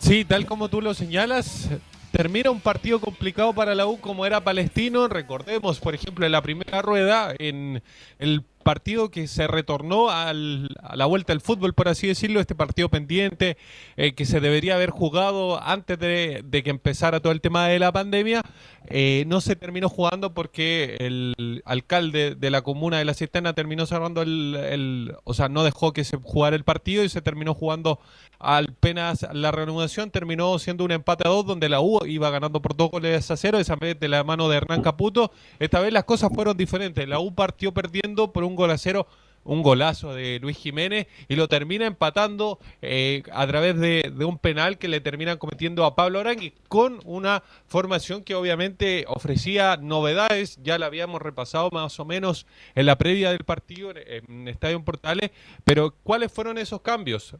Sí, 0.00 0.24
tal 0.24 0.46
como 0.46 0.68
tú 0.68 0.80
lo 0.80 0.94
señalas, 0.94 1.68
termina 2.12 2.50
un 2.50 2.60
partido 2.60 3.00
complicado 3.00 3.52
para 3.52 3.74
la 3.74 3.86
U 3.86 3.98
como 3.98 4.24
era 4.24 4.44
Palestino. 4.44 5.08
Recordemos, 5.08 5.80
por 5.80 5.94
ejemplo, 5.94 6.24
en 6.24 6.32
la 6.32 6.42
primera 6.42 6.82
rueda, 6.82 7.34
en 7.38 7.82
el 8.18 8.42
partido 8.66 9.10
que 9.12 9.28
se 9.28 9.46
retornó 9.46 10.10
al- 10.10 10.68
a 10.82 10.96
la 10.96 11.06
vuelta 11.06 11.32
al 11.32 11.40
fútbol, 11.40 11.72
por 11.72 11.88
así 11.88 12.08
decirlo, 12.08 12.40
este 12.40 12.56
partido 12.56 12.88
pendiente 12.88 13.56
eh, 13.96 14.12
que 14.14 14.26
se 14.26 14.40
debería 14.40 14.74
haber 14.74 14.90
jugado 14.90 15.62
antes 15.62 15.96
de, 16.00 16.42
de 16.44 16.62
que 16.64 16.70
empezara 16.70 17.20
todo 17.20 17.32
el 17.32 17.40
tema 17.40 17.68
de 17.68 17.78
la 17.78 17.92
pandemia, 17.92 18.42
eh, 18.88 19.24
no 19.26 19.40
se 19.40 19.56
terminó 19.56 19.88
jugando 19.88 20.32
porque 20.34 20.96
el 21.00 21.62
alcalde 21.64 22.34
de 22.34 22.50
la 22.50 22.62
comuna 22.62 22.98
de 22.98 23.04
La 23.04 23.14
Cisterna 23.14 23.52
terminó 23.52 23.86
cerrando 23.86 24.22
el, 24.22 25.14
o 25.24 25.34
sea, 25.34 25.48
no 25.48 25.64
dejó 25.64 25.92
que 25.92 26.04
se 26.04 26.16
jugara 26.16 26.56
el 26.56 26.64
partido 26.64 27.04
y 27.04 27.08
se 27.08 27.22
terminó 27.22 27.54
jugando 27.54 27.98
apenas 28.38 29.26
la 29.32 29.50
reanudación, 29.50 30.10
terminó 30.10 30.58
siendo 30.58 30.84
un 30.84 30.92
empate 30.92 31.26
a 31.26 31.30
dos 31.30 31.46
donde 31.46 31.68
la 31.68 31.80
U 31.80 32.04
iba 32.06 32.30
ganando 32.30 32.60
por 32.62 32.76
dos 32.76 32.90
goles 32.90 33.30
a 33.30 33.36
cero, 33.36 33.58
esa 33.58 33.76
vez 33.76 33.98
de 33.98 34.08
la 34.08 34.24
mano 34.24 34.48
de 34.48 34.56
Hernán 34.56 34.82
Caputo. 34.82 35.30
Esta 35.58 35.80
vez 35.80 35.92
las 35.92 36.04
cosas 36.04 36.30
fueron 36.34 36.56
diferentes, 36.56 37.08
la 37.08 37.18
U 37.18 37.34
partió 37.34 37.72
perdiendo 37.72 38.32
por 38.32 38.44
un 38.44 38.56
gol 38.56 38.70
a 38.70 38.78
cero 38.78 39.06
un 39.46 39.62
golazo 39.62 40.14
de 40.14 40.38
Luis 40.40 40.56
Jiménez 40.58 41.06
y 41.28 41.36
lo 41.36 41.48
termina 41.48 41.86
empatando 41.86 42.58
eh, 42.82 43.22
a 43.32 43.46
través 43.46 43.78
de, 43.78 44.12
un 44.26 44.38
penal 44.38 44.78
que 44.78 44.88
le 44.88 45.00
terminan 45.00 45.38
cometiendo 45.38 45.84
a 45.84 45.94
Pablo 45.94 46.20
Arangui 46.20 46.52
con 46.68 47.00
una 47.04 47.42
formación 47.66 48.22
que 48.22 48.34
obviamente 48.34 49.04
ofrecía 49.08 49.76
novedades, 49.76 50.58
ya 50.62 50.78
la 50.78 50.86
habíamos 50.86 51.22
repasado 51.22 51.70
más 51.70 51.98
o 52.00 52.04
menos 52.04 52.46
en 52.74 52.86
la 52.86 52.98
previa 52.98 53.30
del 53.30 53.44
partido 53.44 53.90
en, 53.90 54.24
en 54.28 54.48
Estadio 54.48 54.84
Portales, 54.84 55.30
pero 55.64 55.94
¿cuáles 56.02 56.32
fueron 56.32 56.58
esos 56.58 56.80
cambios? 56.80 57.36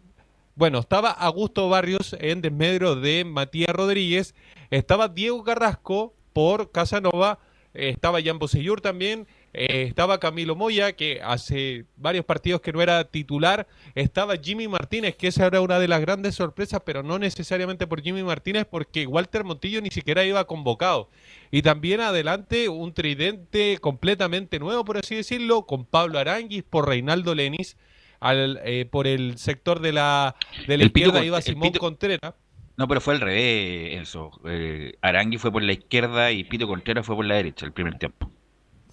Bueno, 0.55 0.79
estaba 0.79 1.11
Augusto 1.11 1.69
Barrios 1.69 2.17
en 2.19 2.41
desmedro 2.41 2.97
de 2.97 3.25
Matías 3.25 3.75
Rodríguez, 3.75 4.35
estaba 4.71 5.09
Diego 5.09 5.45
Carrasco 5.45 6.15
por 6.33 6.73
Casanova, 6.73 7.41
eh, 7.75 7.91
estaba 7.91 8.23
Jan 8.23 8.39
Bosellur 8.39 8.81
también, 8.81 9.27
eh, 9.57 9.83
estaba 9.89 10.21
Camilo 10.21 10.55
Moya, 10.55 10.93
que 10.93 11.21
hace 11.25 11.87
varios 11.97 12.25
partidos 12.25 12.61
que 12.61 12.73
no 12.73 12.83
era 12.83 13.05
titular, 13.05 13.67
estaba 13.95 14.37
Jimmy 14.37 14.69
Martínez, 14.69 15.17
que 15.17 15.29
esa 15.29 15.47
era 15.47 15.61
una 15.61 15.79
de 15.79 15.89
las 15.89 16.01
grandes 16.01 16.35
sorpresas, 16.35 16.83
pero 16.85 17.03
no 17.03 17.19
necesariamente 17.19 17.87
por 17.87 18.03
Jimmy 18.03 18.23
Martínez, 18.23 18.67
porque 18.71 19.07
Walter 19.07 19.45
Montillo 19.45 19.81
ni 19.81 19.91
siquiera 19.91 20.25
iba 20.25 20.47
convocado. 20.47 21.11
Y 21.51 21.63
también 21.63 22.01
adelante 22.01 22.69
un 22.69 22.93
tridente 22.93 23.79
completamente 23.79 24.59
nuevo, 24.59 24.85
por 24.85 24.99
así 24.99 25.15
decirlo, 25.15 25.67
con 25.67 25.85
Pablo 25.87 26.19
Aranguis, 26.19 26.63
por 26.63 26.87
Reinaldo 26.89 27.35
Lenis, 27.35 27.77
al, 28.21 28.61
eh, 28.65 28.87
por 28.87 29.07
el 29.07 29.39
sector 29.39 29.81
de 29.81 29.93
la, 29.93 30.37
de 30.67 30.77
la 30.79 30.85
El 30.85 30.93
Pito 30.93 31.09
izquierda 31.09 31.25
iba 31.27 31.41
Simón 31.41 31.69
Pito- 31.73 31.79
Contreras. 31.81 32.35
No, 32.79 32.87
pero 32.89 33.01
fue 33.01 33.15
al 33.15 33.21
revés, 33.21 33.95
Enzo. 33.95 34.31
Eh, 34.45 34.97
Arangui 35.01 35.39
fue 35.39 35.51
por 35.51 35.63
la 35.63 35.73
izquierda 35.73 36.31
y 36.33 36.45
Pito 36.45 36.67
Contreras 36.67 37.07
fue 37.07 37.17
por 37.17 37.25
la 37.25 37.37
derecha 37.37 37.65
el 37.65 37.73
primer 37.73 37.99
tiempo. 37.99 38.31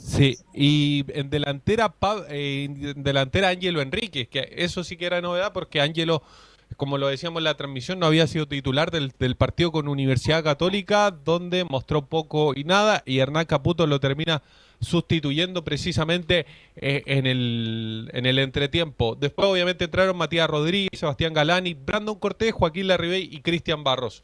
Sí, 0.05 0.37
y 0.53 1.05
en 1.13 1.29
delantera, 1.29 1.95
eh, 2.29 2.67
en 2.69 3.03
delantera 3.03 3.47
Ángelo 3.49 3.81
Enríquez, 3.81 4.27
que 4.27 4.49
eso 4.57 4.83
sí 4.83 4.97
que 4.97 5.05
era 5.05 5.21
novedad 5.21 5.53
porque 5.53 5.79
Ángelo, 5.79 6.21
como 6.75 6.97
lo 6.97 7.07
decíamos 7.07 7.39
en 7.39 7.45
la 7.45 7.55
transmisión, 7.55 7.99
no 7.99 8.07
había 8.07 8.27
sido 8.27 8.45
titular 8.45 8.91
del, 8.91 9.13
del 9.17 9.37
partido 9.37 9.71
con 9.71 9.87
Universidad 9.87 10.43
Católica, 10.43 11.09
donde 11.09 11.63
mostró 11.63 12.05
poco 12.07 12.51
y 12.53 12.65
nada, 12.65 13.01
y 13.05 13.19
Hernán 13.19 13.45
Caputo 13.45 13.87
lo 13.87 14.01
termina 14.01 14.43
sustituyendo 14.81 15.63
precisamente 15.63 16.47
eh, 16.75 17.03
en, 17.05 17.25
el, 17.25 18.09
en 18.11 18.25
el 18.25 18.39
entretiempo. 18.39 19.15
Después 19.15 19.47
obviamente 19.47 19.85
entraron 19.85 20.17
Matías 20.17 20.49
Rodríguez, 20.49 20.99
Sebastián 20.99 21.33
Galani, 21.33 21.75
Brandon 21.75 22.19
Cortés, 22.19 22.51
Joaquín 22.51 22.87
Larribey 22.89 23.29
y 23.31 23.39
Cristian 23.39 23.85
Barros. 23.85 24.21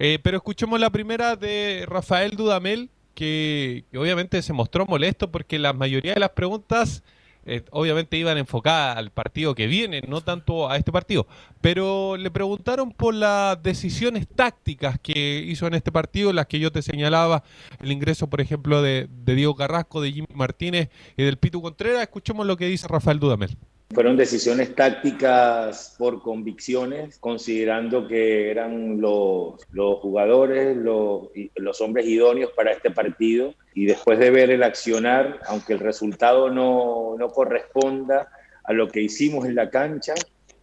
Eh, 0.00 0.18
pero 0.20 0.38
escuchemos 0.38 0.80
la 0.80 0.90
primera 0.90 1.36
de 1.36 1.84
Rafael 1.86 2.32
Dudamel, 2.32 2.90
que, 3.14 3.84
obviamente 3.94 4.42
se 4.42 4.52
mostró 4.52 4.86
molesto 4.86 5.30
porque 5.30 5.58
la 5.58 5.72
mayoría 5.72 6.14
de 6.14 6.20
las 6.20 6.30
preguntas 6.30 7.02
eh, 7.46 7.62
obviamente 7.70 8.16
iban 8.18 8.36
enfocadas 8.36 8.98
al 8.98 9.10
partido 9.10 9.54
que 9.54 9.66
viene, 9.66 10.02
no 10.06 10.20
tanto 10.20 10.70
a 10.70 10.76
este 10.76 10.92
partido. 10.92 11.26
Pero 11.60 12.16
le 12.16 12.30
preguntaron 12.30 12.92
por 12.92 13.14
las 13.14 13.62
decisiones 13.62 14.28
tácticas 14.28 14.98
que 15.00 15.44
hizo 15.46 15.66
en 15.66 15.74
este 15.74 15.90
partido, 15.90 16.32
las 16.32 16.46
que 16.46 16.58
yo 16.58 16.70
te 16.70 16.82
señalaba, 16.82 17.42
el 17.80 17.92
ingreso, 17.92 18.28
por 18.28 18.40
ejemplo, 18.40 18.82
de, 18.82 19.08
de 19.10 19.34
Diego 19.34 19.56
Carrasco, 19.56 20.00
de 20.00 20.12
Jimmy 20.12 20.28
Martínez 20.34 20.90
y 21.16 21.22
del 21.22 21.38
Pitu 21.38 21.62
Contreras. 21.62 22.02
Escuchemos 22.02 22.46
lo 22.46 22.56
que 22.56 22.66
dice 22.66 22.88
Rafael 22.88 23.18
Dudamel. 23.18 23.56
Fueron 23.92 24.16
decisiones 24.16 24.72
tácticas 24.76 25.96
por 25.98 26.22
convicciones, 26.22 27.18
considerando 27.18 28.06
que 28.06 28.48
eran 28.48 29.00
los, 29.00 29.60
los 29.72 29.98
jugadores, 29.98 30.76
los, 30.76 31.80
hombres 31.80 32.06
idóneos 32.06 32.52
para 32.54 32.70
este 32.70 32.92
partido. 32.92 33.52
Y 33.74 33.86
después 33.86 34.20
de 34.20 34.30
ver 34.30 34.50
el 34.50 34.62
accionar, 34.62 35.40
aunque 35.48 35.72
el 35.72 35.80
resultado 35.80 36.50
no, 36.50 37.16
no 37.18 37.30
corresponda 37.30 38.28
a 38.62 38.72
lo 38.72 38.86
que 38.86 39.02
hicimos 39.02 39.44
en 39.46 39.56
la 39.56 39.70
cancha, 39.70 40.14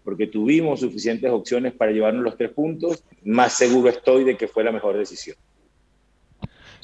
porque 0.05 0.27
tuvimos 0.27 0.79
suficientes 0.79 1.29
opciones 1.29 1.73
para 1.73 1.91
llevarnos 1.91 2.23
los 2.23 2.37
tres 2.37 2.51
puntos, 2.51 3.03
más 3.25 3.51
seguro 3.51 3.89
estoy 3.89 4.23
de 4.23 4.37
que 4.37 4.47
fue 4.47 4.63
la 4.63 4.71
mejor 4.71 4.97
decisión. 4.97 5.35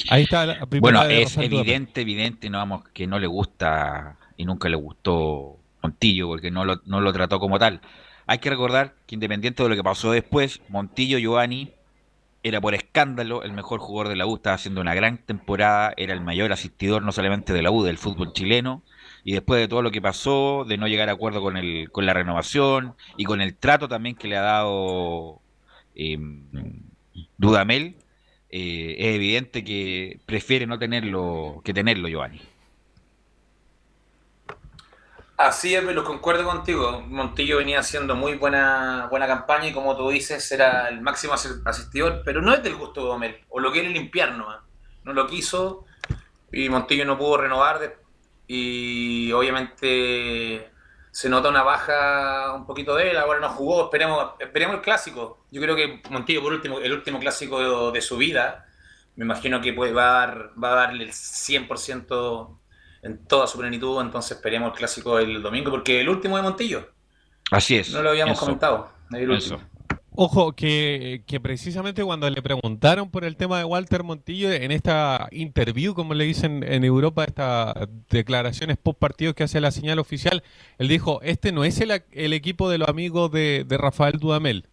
Ahí 0.10 0.24
está 0.24 0.46
la 0.46 0.66
primera 0.66 0.82
Bueno, 0.82 1.08
de 1.08 1.22
es 1.22 1.38
evidente, 1.38 2.02
evidente, 2.02 2.50
no 2.50 2.58
vamos, 2.58 2.84
que 2.90 3.08
no 3.08 3.18
le 3.18 3.28
gusta 3.28 4.18
y 4.36 4.44
nunca 4.44 4.68
le 4.68 4.76
gustó 4.76 5.63
Montillo, 5.84 6.28
porque 6.28 6.50
no 6.50 6.66
lo, 6.66 6.82
no 6.86 7.02
lo 7.02 7.14
trató 7.14 7.40
como 7.40 7.60
tal. 7.60 7.82
Hay 8.26 8.40
que 8.40 8.50
recordar 8.50 8.96
que 9.06 9.16
independiente 9.16 9.62
de 9.62 9.70
lo 9.70 9.76
que 9.76 9.84
pasó 9.84 10.12
después, 10.12 10.62
Montillo 10.70 11.20
Giovanni 11.20 11.74
era 12.42 12.60
por 12.62 12.74
escándalo 12.74 13.44
el 13.44 13.54
mejor 13.54 13.80
jugador 13.80 14.10
de 14.10 14.16
la 14.16 14.26
U, 14.26 14.36
estaba 14.36 14.56
haciendo 14.56 14.82
una 14.82 14.94
gran 14.96 15.18
temporada, 15.18 15.94
era 15.98 16.14
el 16.14 16.22
mayor 16.22 16.52
asistidor 16.52 17.02
no 17.02 17.12
solamente 17.12 17.54
de 17.54 17.62
la 17.62 17.72
U, 17.72 17.84
del 17.84 17.98
fútbol 17.98 18.34
chileno, 18.34 18.84
y 19.24 19.34
después 19.34 19.60
de 19.62 19.68
todo 19.68 19.82
lo 19.82 19.92
que 19.92 20.02
pasó, 20.02 20.66
de 20.68 20.78
no 20.78 20.88
llegar 20.88 21.10
a 21.10 21.14
acuerdo 21.14 21.42
con, 21.42 21.58
el, 21.58 21.90
con 21.92 22.06
la 22.06 22.14
renovación 22.14 22.96
y 23.18 23.26
con 23.26 23.42
el 23.42 23.56
trato 23.56 23.88
también 23.88 24.16
que 24.16 24.28
le 24.28 24.38
ha 24.38 24.42
dado 24.42 25.42
eh, 25.96 26.18
Dudamel, 27.38 27.98
eh, 28.50 28.96
es 29.00 29.16
evidente 29.16 29.64
que 29.64 30.20
prefiere 30.26 30.68
no 30.68 30.78
tenerlo 30.80 31.62
que 31.64 31.74
tenerlo 31.74 32.08
Giovanni. 32.08 32.42
Así 35.38 35.74
es, 35.76 35.84
lo 35.84 36.04
concuerdo 36.04 36.46
contigo. 36.46 37.02
Montillo 37.08 37.58
venía 37.58 37.80
haciendo 37.80 38.16
muy 38.16 38.36
buena, 38.36 39.08
buena 39.10 39.28
campaña 39.28 39.68
y 39.68 39.74
como 39.74 39.98
tú 39.98 40.10
dices, 40.10 40.50
era 40.52 40.88
el 40.90 41.02
máximo 41.02 41.34
asi- 41.34 41.50
asistidor, 41.66 42.22
pero 42.24 42.42
no 42.42 42.54
es 42.54 42.62
del 42.64 42.76
gusto 42.76 43.02
de 43.02 43.08
Domel, 43.08 43.38
o 43.50 43.60
lo 43.60 43.72
quiere 43.72 43.90
limpiar 43.90 44.34
nomás. 44.36 44.62
No 45.04 45.14
lo 45.14 45.28
quiso 45.28 45.86
y 46.52 46.70
Montillo 46.70 47.06
no 47.06 47.18
pudo 47.18 47.38
renovar 47.38 47.80
de- 47.80 47.98
y 48.48 49.32
obviamente 49.32 50.72
se 51.12 51.30
nota 51.30 51.50
una 51.50 51.64
baja 51.64 52.54
un 52.54 52.66
poquito 52.66 52.96
de 52.96 53.12
él, 53.12 53.18
ahora 53.18 53.40
no 53.40 53.50
jugó, 53.50 53.86
esperemos, 53.86 54.34
esperemos 54.40 54.76
el 54.78 54.82
clásico. 54.82 55.46
Yo 55.52 55.62
creo 55.62 55.76
que 55.76 56.02
Montillo 56.10 56.42
por 56.44 56.54
último, 56.54 56.80
el 56.80 56.94
último 56.94 57.20
clásico 57.20 57.92
de, 57.92 58.02
su 58.02 58.18
vida, 58.18 58.68
me 59.16 59.26
imagino 59.26 59.62
que 59.62 59.74
pues 59.74 59.96
va 59.96 60.24
a, 60.24 60.28
dar, 60.28 60.52
va 60.64 60.72
a 60.74 60.76
darle 60.76 61.06
el 61.06 61.14
100% 61.14 62.60
en 63.04 63.26
toda 63.26 63.48
su 63.48 63.58
plenitud, 63.60 64.02
entonces 64.02 64.38
esperemos 64.38 64.72
el 64.72 64.78
clásico 64.78 65.20
el 65.20 65.42
domingo, 65.42 65.70
porque 65.72 66.02
el 66.02 66.10
último 66.10 66.38
de 66.38 66.44
Montillo, 66.44 66.88
Así 67.52 67.76
es. 67.78 67.92
no 67.92 68.02
lo 68.02 68.10
habíamos 68.12 68.38
Eso. 68.38 68.46
comentado, 68.46 68.90
el 69.12 69.32
Eso. 69.32 69.56
último. 69.56 69.70
Ojo, 70.16 70.54
que, 70.54 71.24
que 71.26 71.40
precisamente 71.40 72.04
cuando 72.04 72.30
le 72.30 72.40
preguntaron 72.44 73.10
por 73.10 73.24
el 73.26 73.36
tema 73.36 73.58
de 73.58 73.64
Walter 73.66 74.04
Montillo, 74.04 74.52
en 74.52 74.72
esta 74.72 75.28
interview, 75.32 75.96
como 75.96 76.14
le 76.14 76.24
dicen 76.26 76.64
en 76.68 76.84
Europa, 76.84 77.24
estas 77.24 77.74
declaraciones 78.12 78.78
post 78.78 79.00
partidos 79.00 79.34
que 79.34 79.44
hace 79.44 79.60
la 79.60 79.72
señal 79.72 79.98
oficial, 79.98 80.44
él 80.78 80.88
dijo, 80.88 81.20
este 81.24 81.52
no 81.52 81.64
es 81.64 81.82
el, 81.82 82.04
el 82.12 82.34
equipo 82.34 82.70
de 82.70 82.78
los 82.78 82.90
amigos 82.90 83.32
de, 83.32 83.66
de 83.68 83.78
Rafael 83.80 84.20
Dudamel, 84.20 84.68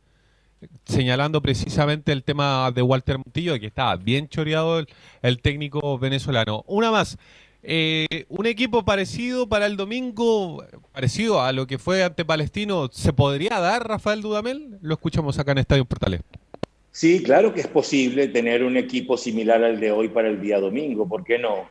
señalando 0.84 1.40
precisamente 1.40 2.12
el 2.12 2.22
tema 2.22 2.70
de 2.70 2.82
Walter 2.82 3.16
Montillo, 3.16 3.58
que 3.58 3.66
estaba 3.66 3.96
bien 3.96 4.28
choreado 4.28 4.78
el, 4.80 4.88
el 5.22 5.40
técnico 5.40 5.98
venezolano. 5.98 6.64
Una 6.66 6.90
más, 6.90 7.16
eh, 7.62 8.24
un 8.28 8.46
equipo 8.46 8.84
parecido 8.84 9.48
para 9.48 9.66
el 9.66 9.76
domingo, 9.76 10.64
parecido 10.92 11.42
a 11.42 11.52
lo 11.52 11.66
que 11.66 11.78
fue 11.78 12.02
ante 12.02 12.24
Palestino, 12.24 12.88
¿se 12.90 13.12
podría 13.12 13.60
dar 13.60 13.86
Rafael 13.86 14.22
Dudamel? 14.22 14.78
Lo 14.80 14.94
escuchamos 14.94 15.38
acá 15.38 15.52
en 15.52 15.58
Estadio 15.58 15.84
Portales. 15.84 16.22
Sí, 16.90 17.22
claro 17.22 17.54
que 17.54 17.60
es 17.60 17.68
posible 17.68 18.28
tener 18.28 18.64
un 18.64 18.76
equipo 18.76 19.16
similar 19.16 19.62
al 19.62 19.78
de 19.78 19.92
hoy 19.92 20.08
para 20.08 20.28
el 20.28 20.40
día 20.40 20.58
domingo, 20.58 21.08
¿por 21.08 21.22
qué 21.22 21.38
no? 21.38 21.68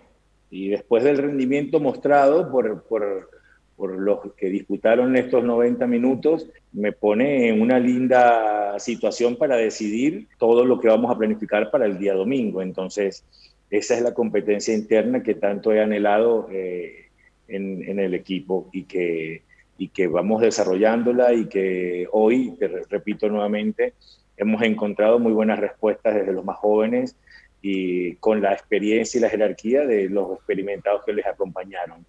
Y 0.49 0.69
después 0.69 1.03
del 1.03 1.17
rendimiento 1.17 1.79
mostrado 1.79 2.51
por, 2.51 2.83
por, 2.83 3.29
por 3.75 3.99
los 3.99 4.19
que 4.37 4.49
disputaron 4.49 5.15
estos 5.15 5.43
90 5.43 5.87
minutos, 5.87 6.47
me 6.71 6.91
pone 6.91 7.49
en 7.49 7.61
una 7.61 7.79
linda 7.79 8.79
situación 8.79 9.35
para 9.35 9.57
decidir 9.57 10.27
todo 10.37 10.63
lo 10.65 10.79
que 10.79 10.87
vamos 10.87 11.11
a 11.11 11.17
planificar 11.17 11.69
para 11.69 11.85
el 11.85 11.97
día 11.97 12.13
domingo. 12.13 12.61
Entonces, 12.61 13.23
esa 13.69 13.95
es 13.95 14.01
la 14.01 14.13
competencia 14.13 14.73
interna 14.73 15.23
que 15.23 15.35
tanto 15.35 15.71
he 15.71 15.81
anhelado 15.81 16.47
eh, 16.51 17.09
en, 17.47 17.99
el 17.99 18.13
equipo 18.13 18.69
y 18.73 18.83
que, 18.83 19.43
y 19.77 19.89
que 19.89 20.07
vamos 20.07 20.41
desarrollándola 20.41 21.33
y 21.33 21.45
que 21.47 22.07
hoy, 22.11 22.55
te 22.59 22.67
re- 22.67 22.83
repito 22.89 23.29
nuevamente, 23.29 23.93
hemos 24.37 24.61
encontrado 24.63 25.19
muy 25.19 25.33
buenas 25.33 25.59
respuestas 25.59 26.15
desde 26.15 26.33
los 26.33 26.45
más 26.45 26.57
jóvenes 26.57 27.15
y 27.61 28.15
con 28.15 28.41
la 28.41 28.53
experiencia 28.53 29.17
y 29.17 29.21
la 29.21 29.29
jerarquía 29.29 29.85
de 29.85 30.09
los 30.09 30.37
experimentados 30.37 31.03
que 31.05 31.13
les 31.13 31.25
acompañaron. 31.25 32.05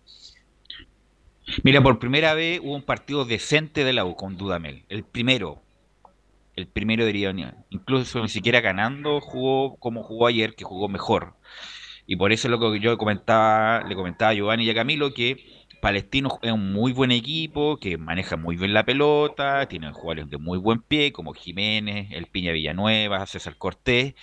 Mira, 1.64 1.82
por 1.82 1.98
primera 1.98 2.34
vez 2.34 2.60
hubo 2.60 2.74
un 2.74 2.84
partido 2.84 3.24
decente 3.24 3.82
de 3.82 3.92
la 3.92 4.04
U 4.04 4.14
con 4.14 4.36
Dudamel. 4.36 4.84
El 4.88 5.02
primero. 5.02 5.60
El 6.56 6.66
primero 6.66 7.06
diría, 7.06 7.32
incluso 7.70 8.20
ni 8.20 8.28
siquiera 8.28 8.60
ganando, 8.60 9.20
jugó 9.20 9.76
como 9.76 10.02
jugó 10.02 10.26
ayer, 10.26 10.54
que 10.54 10.64
jugó 10.64 10.88
mejor. 10.88 11.34
Y 12.06 12.16
por 12.16 12.32
eso 12.32 12.48
es 12.48 12.50
lo 12.50 12.58
que 12.58 12.80
yo 12.80 12.98
comentaba, 12.98 13.84
le 13.84 13.94
comentaba 13.94 14.32
a 14.32 14.34
Giovanni 14.34 14.64
y 14.64 14.70
a 14.70 14.74
Camilo, 14.74 15.14
que 15.14 15.36
Palestino 15.80 16.38
es 16.42 16.52
un 16.52 16.72
muy 16.72 16.92
buen 16.92 17.10
equipo, 17.10 17.78
que 17.78 17.96
maneja 17.96 18.36
muy 18.36 18.56
bien 18.56 18.74
la 18.74 18.84
pelota, 18.84 19.66
tienen 19.66 19.92
jugadores 19.92 20.28
de 20.28 20.36
muy 20.36 20.58
buen 20.58 20.82
pie, 20.82 21.12
como 21.12 21.32
Jiménez, 21.32 22.08
el 22.10 22.26
Piña 22.26 22.52
Villanueva, 22.52 23.26
César 23.26 23.56
Cortés, 23.56 24.14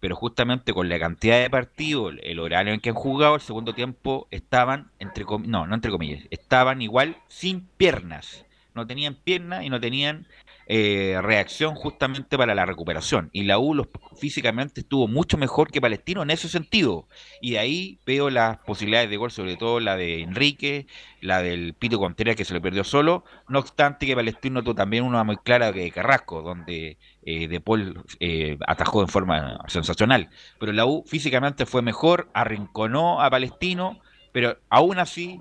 pero 0.00 0.16
justamente 0.16 0.72
con 0.72 0.88
la 0.88 0.98
cantidad 0.98 1.40
de 1.40 1.48
partidos, 1.48 2.14
el 2.22 2.38
horario 2.40 2.74
en 2.74 2.80
que 2.80 2.90
han 2.90 2.94
jugado, 2.94 3.36
el 3.36 3.40
segundo 3.40 3.74
tiempo 3.74 4.26
estaban, 4.30 4.90
entre 4.98 5.24
no, 5.46 5.66
no 5.66 5.74
entre 5.74 5.90
comillas, 5.90 6.24
estaban 6.30 6.82
igual 6.82 7.16
sin 7.28 7.66
piernas. 7.76 8.44
No 8.74 8.86
tenían 8.86 9.14
piernas 9.14 9.64
y 9.64 9.70
no 9.70 9.80
tenían 9.80 10.26
eh, 10.66 11.18
reacción 11.20 11.74
justamente 11.74 12.38
para 12.38 12.54
la 12.54 12.64
recuperación. 12.64 13.28
Y 13.32 13.44
la 13.44 13.58
U 13.58 13.74
los, 13.74 13.88
físicamente 14.16 14.80
estuvo 14.80 15.08
mucho 15.08 15.36
mejor 15.36 15.70
que 15.70 15.80
Palestino 15.80 16.22
en 16.22 16.30
ese 16.30 16.48
sentido. 16.48 17.06
Y 17.40 17.52
de 17.52 17.58
ahí 17.58 17.98
veo 18.06 18.30
las 18.30 18.58
posibilidades 18.58 19.10
de 19.10 19.16
gol, 19.16 19.30
sobre 19.30 19.56
todo 19.56 19.80
la 19.80 19.96
de 19.96 20.22
Enrique, 20.22 20.86
la 21.20 21.42
del 21.42 21.74
Pito 21.74 21.98
Contreras 21.98 22.36
que 22.36 22.44
se 22.44 22.54
le 22.54 22.60
perdió 22.60 22.84
solo. 22.84 23.24
No 23.48 23.58
obstante 23.58 24.06
que 24.06 24.14
Palestino 24.14 24.62
tuvo 24.62 24.74
también 24.74 25.04
una 25.04 25.24
muy 25.24 25.36
clara 25.36 25.72
de 25.72 25.90
Carrasco, 25.90 26.42
donde 26.42 26.96
eh, 27.22 27.48
De 27.48 27.60
Paul 27.60 28.02
eh, 28.20 28.58
atajó 28.66 29.02
en 29.02 29.08
forma 29.08 29.58
sensacional. 29.68 30.30
Pero 30.58 30.72
la 30.72 30.86
U 30.86 31.04
físicamente 31.06 31.66
fue 31.66 31.82
mejor, 31.82 32.28
arrinconó 32.34 33.20
a 33.22 33.30
Palestino, 33.30 34.00
pero 34.32 34.58
aún 34.68 34.98
así 34.98 35.40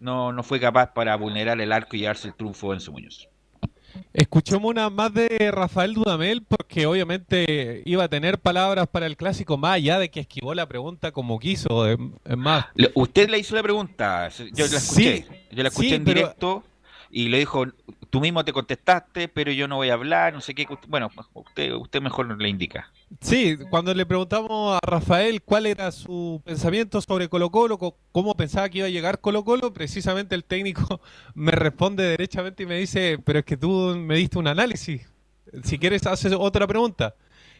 no, 0.00 0.32
no 0.32 0.42
fue 0.42 0.60
capaz 0.60 0.92
para 0.92 1.16
vulnerar 1.16 1.60
el 1.60 1.72
arco 1.72 1.96
y 1.96 2.00
llevarse 2.00 2.28
el 2.28 2.34
triunfo 2.34 2.72
en 2.74 2.80
su 2.80 2.92
Muñoz. 2.92 3.27
Escuchemos 4.12 4.70
una 4.70 4.90
más 4.90 5.12
de 5.14 5.50
Rafael 5.52 5.94
Dudamel 5.94 6.42
porque 6.42 6.86
obviamente 6.86 7.82
iba 7.84 8.04
a 8.04 8.08
tener 8.08 8.38
palabras 8.38 8.86
para 8.88 9.06
el 9.06 9.16
clásico 9.16 9.56
más 9.56 9.72
allá 9.74 9.98
de 9.98 10.10
que 10.10 10.20
esquivó 10.20 10.54
la 10.54 10.66
pregunta 10.66 11.12
como 11.12 11.38
quiso. 11.38 11.86
Es 11.86 11.98
más, 12.36 12.66
Usted 12.94 13.28
le 13.28 13.38
hizo 13.38 13.54
la 13.54 13.62
pregunta, 13.62 14.28
yo 14.54 14.66
la 14.66 14.78
escuché, 14.78 15.16
Sí, 15.18 15.24
yo 15.52 15.62
la 15.62 15.68
escuché 15.68 15.88
sí, 15.88 15.94
en 15.94 16.04
pero- 16.04 16.20
directo 16.20 16.64
y 17.10 17.28
le 17.28 17.38
dijo, 17.38 17.64
tú 18.10 18.20
mismo 18.20 18.44
te 18.44 18.52
contestaste, 18.52 19.28
pero 19.28 19.50
yo 19.52 19.66
no 19.68 19.76
voy 19.76 19.90
a 19.90 19.94
hablar, 19.94 20.32
no 20.32 20.40
sé 20.40 20.54
qué. 20.54 20.66
Bueno, 20.88 21.10
usted, 21.34 21.72
usted 21.74 22.00
mejor 22.02 22.40
le 22.40 22.48
indica. 22.48 22.90
Sí, 23.20 23.56
cuando 23.70 23.94
le 23.94 24.04
preguntamos 24.06 24.76
a 24.76 24.86
Rafael 24.86 25.42
cuál 25.42 25.66
era 25.66 25.90
su 25.92 26.42
pensamiento 26.44 27.00
sobre 27.00 27.28
Colo 27.28 27.50
Colo, 27.50 27.78
co- 27.78 27.96
cómo 28.12 28.34
pensaba 28.34 28.68
que 28.68 28.78
iba 28.78 28.86
a 28.86 28.90
llegar 28.90 29.20
Colo 29.20 29.44
Colo, 29.44 29.72
precisamente 29.72 30.34
el 30.34 30.44
técnico 30.44 31.00
me 31.34 31.52
responde 31.52 32.02
derechamente 32.04 32.62
y 32.62 32.66
me 32.66 32.78
dice, 32.78 33.18
pero 33.24 33.38
es 33.38 33.44
que 33.44 33.56
tú 33.56 33.94
me 33.96 34.16
diste 34.16 34.38
un 34.38 34.46
análisis, 34.48 35.10
si 35.64 35.78
quieres 35.78 36.06
haces 36.06 36.32
otra 36.38 36.66
pregunta. 36.66 37.14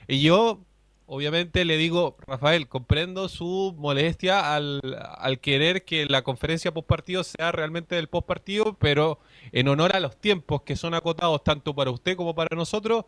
Y 0.07 0.21
yo, 0.23 0.61
obviamente, 1.09 1.65
le 1.65 1.77
digo, 1.77 2.17
Rafael, 2.27 2.69
comprendo 2.69 3.29
su 3.29 3.75
molestia 3.79 4.55
al, 4.55 4.81
al 5.17 5.41
querer 5.41 5.85
que 5.85 6.07
la 6.07 6.23
conferencia 6.23 6.73
post 6.73 6.87
partido 6.87 7.25
sea 7.25 7.51
realmente 7.51 7.97
del 7.97 8.09
post 8.09 8.27
partido, 8.27 8.77
pero 8.79 9.19
en 9.51 9.69
honor 9.69 9.97
a 9.97 10.01
los 10.01 10.17
tiempos 10.17 10.63
que 10.63 10.77
son 10.77 10.95
acotados 10.95 11.43
tanto 11.43 11.75
para 11.75 11.91
usted 11.91 12.15
como 12.15 12.35
para 12.35 12.55
nosotros, 12.55 13.07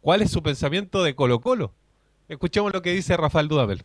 ¿cuál 0.00 0.22
es 0.22 0.30
su 0.30 0.42
pensamiento 0.42 1.02
de 1.02 1.14
Colo 1.14 1.40
Colo? 1.40 1.72
Escuchemos 2.28 2.72
lo 2.72 2.82
que 2.82 2.92
dice 2.92 3.16
Rafael 3.16 3.48
Dudamel. 3.48 3.82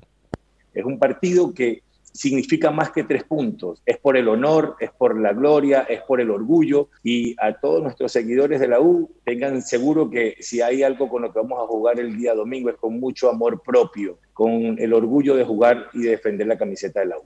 Es 0.74 0.84
un 0.84 1.00
partido 1.00 1.54
que 1.54 1.83
significa 2.14 2.70
más 2.72 2.92
que 2.92 3.04
tres 3.04 3.24
puntos. 3.24 3.82
Es 3.86 3.98
por 3.98 4.16
el 4.18 4.28
honor, 4.28 4.76
es 4.80 4.92
por 4.92 5.20
la 5.20 5.34
gloria, 5.34 5.82
es 5.90 6.02
por 6.02 6.22
el 6.22 6.30
orgullo. 6.30 6.90
Y 7.04 7.36
a 7.40 7.54
todos 7.54 7.82
nuestros 7.82 8.12
seguidores 8.12 8.60
de 8.60 8.68
la 8.68 8.80
U, 8.80 9.10
tengan 9.26 9.62
seguro 9.64 10.10
que 10.10 10.36
si 10.40 10.62
hay 10.62 10.84
algo 10.84 11.10
con 11.10 11.24
lo 11.24 11.34
que 11.34 11.40
vamos 11.40 11.60
a 11.62 11.68
jugar 11.68 12.00
el 12.00 12.16
día 12.18 12.36
domingo 12.36 12.70
es 12.70 12.76
con 12.78 13.00
mucho 13.00 13.30
amor 13.30 13.62
propio, 13.64 14.20
con 14.34 14.78
el 14.80 14.94
orgullo 14.94 15.36
de 15.36 15.44
jugar 15.44 15.90
y 15.94 16.04
de 16.04 16.12
defender 16.12 16.46
la 16.48 16.58
camiseta 16.58 17.00
de 17.00 17.08
la 17.08 17.18
U. 17.18 17.24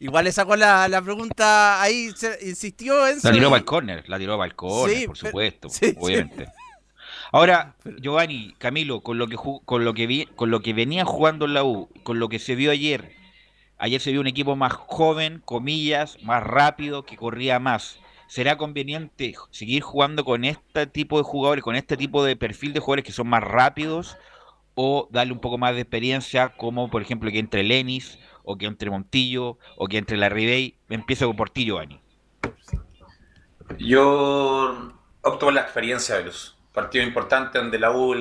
Igual 0.00 0.24
le 0.24 0.32
sacó 0.32 0.56
la, 0.56 0.88
la 0.88 1.00
pregunta 1.00 1.80
ahí, 1.80 2.10
se- 2.16 2.36
insistió 2.46 3.06
en 3.06 3.18
La 3.22 3.30
tiró 3.32 3.48
para 3.48 3.58
el 3.60 3.64
córner, 3.64 4.08
la 4.08 4.18
tiró 4.18 4.36
para 4.36 4.48
el 4.50 4.56
córner, 4.56 4.96
Sí, 4.98 5.06
por 5.06 5.16
pero- 5.16 5.28
supuesto, 5.28 5.68
sí, 5.70 5.86
sí. 5.90 5.96
obviamente. 5.98 6.48
Ahora, 7.32 7.74
Giovanni, 8.00 8.54
Camilo, 8.58 9.00
con 9.00 9.18
lo 9.18 9.28
que 9.28 9.36
ju- 9.36 9.62
con 9.64 9.84
lo 9.84 9.94
que 9.94 10.06
vi, 10.06 10.26
con 10.36 10.50
lo 10.50 10.60
que 10.60 10.72
venía 10.74 11.04
jugando 11.04 11.46
en 11.46 11.54
la 11.54 11.64
U, 11.64 11.88
con 12.02 12.18
lo 12.18 12.28
que 12.28 12.38
se 12.38 12.54
vio 12.54 12.70
ayer, 12.70 13.12
ayer 13.78 14.00
se 14.00 14.12
vio 14.12 14.20
un 14.20 14.26
equipo 14.26 14.56
más 14.56 14.72
joven, 14.72 15.42
comillas, 15.44 16.18
más 16.22 16.42
rápido, 16.42 17.04
que 17.04 17.16
corría 17.16 17.58
más. 17.58 17.98
¿será 18.26 18.56
conveniente 18.56 19.34
seguir 19.50 19.82
jugando 19.82 20.24
con 20.24 20.44
este 20.44 20.86
tipo 20.86 21.18
de 21.18 21.24
jugadores, 21.24 21.62
con 21.62 21.76
este 21.76 21.96
tipo 21.96 22.24
de 22.24 22.34
perfil 22.36 22.72
de 22.72 22.80
jugadores 22.80 23.04
que 23.04 23.12
son 23.12 23.28
más 23.28 23.44
rápidos 23.44 24.16
o 24.74 25.08
darle 25.12 25.32
un 25.34 25.40
poco 25.40 25.58
más 25.58 25.74
de 25.74 25.82
experiencia, 25.82 26.48
como 26.56 26.90
por 26.90 27.02
ejemplo 27.02 27.30
que 27.30 27.38
entre 27.38 27.62
Lenis 27.62 28.18
o 28.42 28.56
que 28.56 28.66
entre 28.66 28.90
Montillo 28.90 29.58
o 29.76 29.86
que 29.88 29.98
entre 29.98 30.16
la 30.16 30.30
Ribey? 30.30 30.74
Empiezo 30.88 31.26
con 31.28 31.36
Portillo, 31.36 31.78
Ani. 31.78 32.00
Yo 33.78 34.92
opto 35.22 35.46
por 35.46 35.52
la 35.52 35.60
experiencia 35.62 36.16
de 36.16 36.24
los 36.24 36.56
partidos 36.72 37.06
importantes 37.06 37.60
donde 37.62 37.78
la 37.78 37.92
U, 37.92 38.14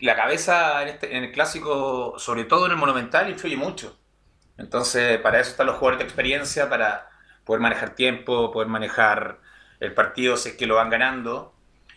la 0.00 0.16
cabeza 0.16 0.82
en, 0.82 0.88
este- 0.88 1.16
en 1.16 1.24
el 1.24 1.32
clásico, 1.32 2.14
sobre 2.18 2.44
todo 2.44 2.66
en 2.66 2.72
el 2.72 2.78
Monumental, 2.78 3.30
influye 3.30 3.56
mucho. 3.56 3.99
Entonces, 4.60 5.18
para 5.20 5.40
eso 5.40 5.50
están 5.52 5.66
los 5.66 5.76
jugadores 5.76 5.98
de 6.00 6.04
experiencia, 6.04 6.68
para 6.68 7.08
poder 7.44 7.60
manejar 7.62 7.94
tiempo, 7.94 8.52
poder 8.52 8.68
manejar 8.68 9.40
el 9.80 9.94
partido 9.94 10.36
si 10.36 10.50
es 10.50 10.56
que 10.56 10.66
lo 10.66 10.76
van 10.76 10.90
ganando. 10.90 11.54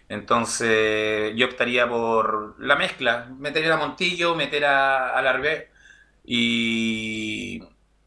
Entonces, 0.09 1.34
yo 1.36 1.47
optaría 1.47 1.88
por 1.89 2.55
la 2.59 2.76
mezcla, 2.76 3.28
meter 3.38 3.72
a 3.72 3.78
Montillo, 3.78 4.36
meter 4.36 4.66
a, 4.66 5.09
a 5.18 5.22
Larvé 5.22 5.72
y, 6.24 7.61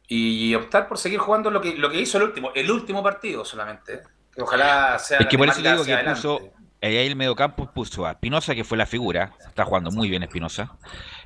y 0.09 0.55
optar 0.55 0.89
por 0.89 0.99
seguir 0.99 1.19
jugando 1.19 1.51
lo 1.51 1.61
que, 1.61 1.77
lo 1.77 1.91
que 1.91 2.01
hizo 2.01 2.19
el 2.19 2.25
último, 2.25 2.53
el 2.55 2.71
último 2.71 3.03
partido 3.03 3.45
solamente. 3.45 4.03
Ojalá 4.39 4.99
sea 4.99 5.21
Es 5.21 5.27
que 5.27 5.39
por 5.39 5.49
eso 5.49 5.63
digo 5.63 5.85
que 5.85 5.95
adelante. 5.95 6.05
puso, 6.05 6.53
ahí 6.83 6.97
el 6.99 7.17
mediocampo 7.17 7.73
puso 7.73 8.07
a 8.07 8.13
Espinosa, 8.13 8.55
que 8.55 8.65
fue 8.65 8.79
la 8.79 8.87
figura, 8.87 9.37
está 9.47 9.65
jugando 9.65 9.91
muy 9.91 10.09
bien 10.09 10.23
Espinosa. 10.23 10.77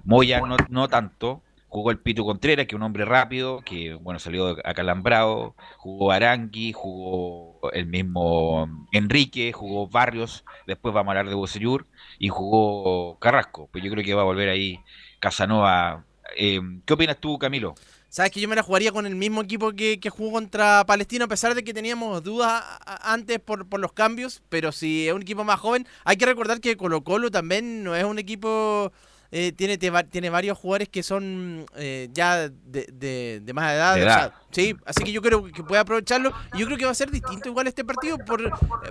Moya 0.04 0.42
no, 0.42 0.64
no 0.68 0.88
tanto, 0.88 1.44
jugó 1.70 1.92
el 1.92 1.98
Pitu 1.98 2.24
Contreras, 2.24 2.66
que 2.66 2.74
es 2.74 2.76
un 2.76 2.82
hombre 2.82 3.04
rápido, 3.04 3.62
que 3.64 3.94
bueno, 3.94 4.18
salió 4.18 4.56
acalambrado, 4.64 5.54
jugó 5.78 6.10
Arangui, 6.10 6.72
jugó 6.72 7.70
el 7.72 7.86
mismo 7.86 8.68
Enrique, 8.92 9.52
jugó 9.52 9.88
Barrios, 9.88 10.44
después 10.66 10.92
vamos 10.92 11.08
a 11.08 11.12
hablar 11.12 11.28
de 11.30 11.36
Bocellur, 11.36 11.86
y 12.18 12.28
jugó 12.28 13.18
Carrasco, 13.20 13.68
pues 13.72 13.84
yo 13.84 13.90
creo 13.90 14.04
que 14.04 14.14
va 14.14 14.22
a 14.22 14.26
volver 14.26 14.48
ahí 14.48 14.80
Casanova. 15.20 16.04
Eh, 16.36 16.60
¿Qué 16.84 16.92
opinas 16.92 17.18
tú, 17.18 17.38
Camilo? 17.38 17.74
Sabes 18.08 18.32
que 18.32 18.40
yo 18.40 18.48
me 18.48 18.56
la 18.56 18.64
jugaría 18.64 18.90
con 18.90 19.06
el 19.06 19.14
mismo 19.14 19.40
equipo 19.40 19.70
que, 19.70 20.00
jugó 20.10 20.32
contra 20.32 20.84
Palestino, 20.84 21.26
a 21.26 21.28
pesar 21.28 21.54
de 21.54 21.62
que 21.62 21.72
teníamos 21.72 22.24
dudas 22.24 22.64
antes 22.84 23.38
por 23.38 23.78
los 23.78 23.92
cambios, 23.92 24.42
pero 24.48 24.72
si 24.72 25.06
es 25.06 25.14
un 25.14 25.22
equipo 25.22 25.44
más 25.44 25.60
joven, 25.60 25.86
hay 26.04 26.16
que 26.16 26.26
recordar 26.26 26.60
que 26.60 26.76
Colo 26.76 27.04
Colo 27.04 27.30
también 27.30 27.84
no 27.84 27.94
es 27.94 28.02
un 28.02 28.18
equipo, 28.18 28.92
eh, 29.32 29.52
tiene, 29.52 29.78
te 29.78 29.90
va- 29.90 30.02
tiene 30.02 30.28
varios 30.30 30.58
jugadores 30.58 30.88
que 30.88 31.02
son 31.02 31.64
eh, 31.76 32.08
ya 32.12 32.48
de, 32.48 32.86
de- 32.92 33.40
de 33.42 33.52
más 33.52 33.72
edad, 33.72 33.94
De 33.94 34.00
o 34.02 34.04
sea, 34.04 34.18
edad. 34.24 34.34
sí, 34.50 34.76
así 34.84 35.04
que 35.04 35.12
yo 35.12 35.22
creo 35.22 35.44
que 35.44 35.62
puede 35.62 35.80
aprovecharlo, 35.80 36.32
y 36.52 36.58
yo 36.58 36.66
creo 36.66 36.78
que 36.78 36.84
va 36.84 36.90
a 36.90 36.94
ser 36.94 37.10
distinto 37.10 37.48
igual 37.48 37.66
este 37.68 37.84
partido, 37.84 38.18
por 38.18 38.40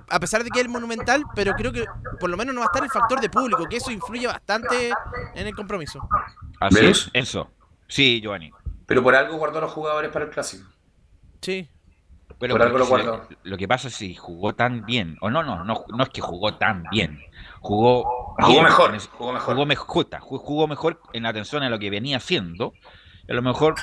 a 0.10 0.20
pesar 0.20 0.44
de 0.44 0.50
que 0.50 0.60
es 0.60 0.66
el 0.66 0.72
monumental, 0.72 1.24
pero 1.36 1.54
creo 1.56 1.72
que 1.72 1.86
por 2.20 2.30
lo 2.30 2.38
menos 2.38 2.54
no 2.56 2.62
va 2.62 2.66
a 2.66 2.70
estar 2.70 2.84
el 2.84 2.90
factor 2.90 3.20
de 3.20 3.30
público, 3.30 3.68
que 3.68 3.78
eso 3.78 3.92
influye 3.92 4.28
bastante 4.28 4.92
en 5.36 5.48
el 5.48 5.56
compromiso. 5.56 6.00
Así 6.60 6.76
¿Ves? 6.80 6.98
es, 7.00 7.10
eso. 7.14 7.52
Sí, 7.88 8.22
Giovanni. 8.22 8.52
Pero 8.86 9.04
por 9.04 9.16
algo 9.16 9.38
guardó 9.38 9.58
a 9.60 9.62
los 9.62 9.72
jugadores 9.72 10.10
para 10.12 10.26
el 10.26 10.32
clásico. 10.32 10.68
Sí. 11.42 11.70
Pero 12.40 12.54
Por 12.54 12.62
algo 12.62 12.78
lo 12.78 12.86
guardó. 12.88 13.28
lo 13.44 13.58
que 13.58 13.68
pasa 13.68 13.90
es 13.90 13.96
si 13.96 14.16
jugó 14.16 14.56
tan 14.56 14.86
bien, 14.86 15.18
o 15.20 15.30
no, 15.30 15.44
no, 15.44 15.64
no, 15.66 15.84
no 15.90 16.04
es 16.04 16.10
que 16.10 16.22
jugó 16.22 16.56
tan 16.56 16.84
bien, 16.90 17.20
jugó 17.60 18.19
Jugó 18.40 18.62
mejor, 18.64 18.98
jugó 19.18 19.34
mejor. 19.34 19.56
jugó 19.56 19.66
mejor, 19.66 20.08
jugó 20.22 20.68
mejor 20.68 21.02
en 21.14 21.26
atención 21.26 21.64
a 21.64 21.70
lo 21.70 21.80
que 21.80 21.90
venía 21.90 22.18
haciendo. 22.18 22.74
A 23.30 23.34
lo 23.34 23.42
mejor 23.44 23.76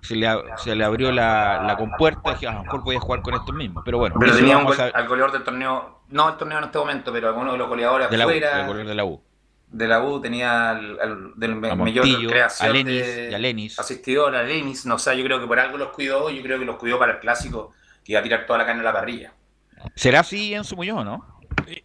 se 0.00 0.16
le, 0.16 0.26
se 0.56 0.74
le 0.74 0.82
abrió 0.84 1.12
la, 1.12 1.62
la 1.66 1.76
compuerta 1.76 2.30
y 2.30 2.34
dije, 2.34 2.48
a 2.48 2.52
lo 2.52 2.62
mejor 2.62 2.82
voy 2.84 2.96
a 2.96 3.00
jugar 3.00 3.20
con 3.22 3.34
estos 3.34 3.54
mismos. 3.54 3.82
Pero 3.84 3.98
bueno, 3.98 4.16
Pero 4.18 4.34
tenía 4.34 4.56
un 4.56 4.64
gol- 4.64 4.80
a- 4.80 4.84
al 4.96 5.06
goleador 5.08 5.32
del 5.32 5.44
torneo, 5.44 6.00
no 6.08 6.28
el 6.30 6.36
torneo 6.36 6.58
en 6.58 6.64
este 6.64 6.78
momento, 6.78 7.12
pero 7.12 7.28
alguno 7.28 7.52
de 7.52 7.58
los 7.58 7.68
goleadores 7.68 8.08
de 8.08 8.16
la 8.16 8.24
U, 8.26 8.28
afuera 8.30 8.60
el 8.60 8.66
goleador 8.66 8.86
de 8.88 8.94
la 8.94 9.04
U. 9.04 9.22
de 9.68 9.88
la 9.88 10.02
U 10.02 10.20
tenía 10.22 10.70
al, 10.70 10.98
al- 11.00 11.32
del 11.36 11.54
mayor 11.56 12.04
creación 12.28 12.70
a 12.70 12.72
Lenis 12.72 12.94
de 13.06 13.28
y 13.30 13.34
a 13.34 13.38
Lenis. 13.38 13.78
asistidor, 13.78 14.34
a 14.36 14.42
Lenis, 14.42 14.86
no 14.86 14.98
sé, 14.98 15.16
yo 15.18 15.24
creo 15.24 15.38
que 15.38 15.46
por 15.46 15.58
algo 15.60 15.76
los 15.76 15.88
cuidó, 15.88 16.30
yo 16.30 16.42
creo 16.42 16.58
que 16.58 16.64
los 16.64 16.76
cuidó 16.76 16.98
para 16.98 17.12
el 17.14 17.18
clásico, 17.18 17.72
que 18.02 18.12
iba 18.12 18.20
a 18.20 18.22
tirar 18.22 18.46
toda 18.46 18.60
la 18.60 18.64
carne 18.66 18.80
a 18.80 18.84
la 18.84 18.92
parrilla. 18.94 19.34
¿Será 19.96 20.20
así 20.20 20.54
en 20.54 20.64
su 20.64 20.76
Muñoz, 20.76 21.04
no? 21.04 21.26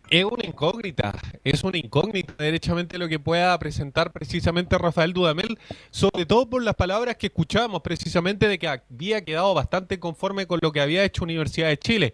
Es 0.09 0.25
una 0.25 0.45
incógnita, 0.45 1.13
es 1.43 1.63
una 1.63 1.77
incógnita 1.77 2.33
derechamente 2.37 2.97
lo 2.97 3.07
que 3.07 3.19
pueda 3.19 3.57
presentar 3.59 4.11
precisamente 4.11 4.77
Rafael 4.77 5.13
Dudamel, 5.13 5.57
sobre 5.91 6.25
todo 6.25 6.49
por 6.49 6.63
las 6.63 6.75
palabras 6.75 7.17
que 7.17 7.27
escuchábamos 7.27 7.81
precisamente 7.81 8.47
de 8.47 8.57
que 8.57 8.67
había 8.67 9.23
quedado 9.23 9.53
bastante 9.53 9.99
conforme 9.99 10.47
con 10.47 10.59
lo 10.61 10.71
que 10.71 10.81
había 10.81 11.03
hecho 11.03 11.23
Universidad 11.23 11.67
de 11.67 11.77
Chile. 11.77 12.13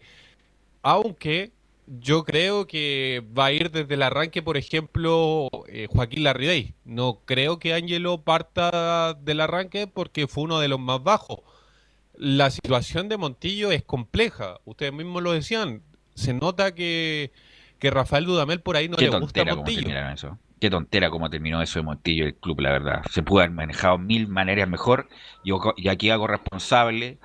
Aunque 0.82 1.52
yo 1.88 2.24
creo 2.24 2.68
que 2.68 3.24
va 3.38 3.46
a 3.46 3.52
ir 3.52 3.72
desde 3.72 3.94
el 3.94 4.02
arranque, 4.02 4.42
por 4.42 4.58
ejemplo, 4.58 5.50
eh, 5.68 5.88
Joaquín 5.90 6.24
Larridey. 6.24 6.74
No 6.84 7.22
creo 7.26 7.60
que 7.60 7.74
Ángelo 7.74 8.22
parta 8.24 9.14
del 9.14 9.42
arranque 9.42 9.88
porque 9.88 10.28
fue 10.28 10.44
uno 10.44 10.60
de 10.60 10.68
los 10.68 10.80
más 10.80 11.04
bajos. 11.04 11.40
La 12.18 12.50
situación 12.50 13.10
de 13.10 13.18
Montillo 13.18 13.72
es 13.72 13.84
compleja, 13.84 14.60
ustedes 14.66 14.94
mismos 14.94 15.22
lo 15.22 15.34
decían. 15.34 15.84
Se 16.16 16.34
nota 16.34 16.74
que, 16.74 17.32
que 17.80 17.92
Rafael 17.92 18.26
Dudamel 18.26 18.62
por 18.62 18.76
ahí 18.76 18.90
no 18.90 18.98
Qué 18.98 19.10
le 19.10 19.20
gusta 19.20 19.44
cómo 19.44 19.58
Montillo. 19.58 19.90
eso. 20.14 20.38
Qué 20.60 20.70
tontera 20.70 21.10
cómo 21.10 21.30
terminó 21.30 21.62
eso 21.62 21.80
de 21.80 21.84
Montillo 21.84 22.26
el 22.26 22.36
club, 22.36 22.62
la 22.62 22.72
verdad. 22.72 23.04
Se 23.12 23.22
pudo 23.24 23.40
haber 23.42 23.52
manejado 23.52 23.98
mil 23.98 24.28
maneras 24.28 24.68
mejor. 24.70 25.08
Yo, 25.44 25.60
y 25.76 25.90
aquí 25.90 26.10
hago 26.10 26.28
responsable 26.28 27.20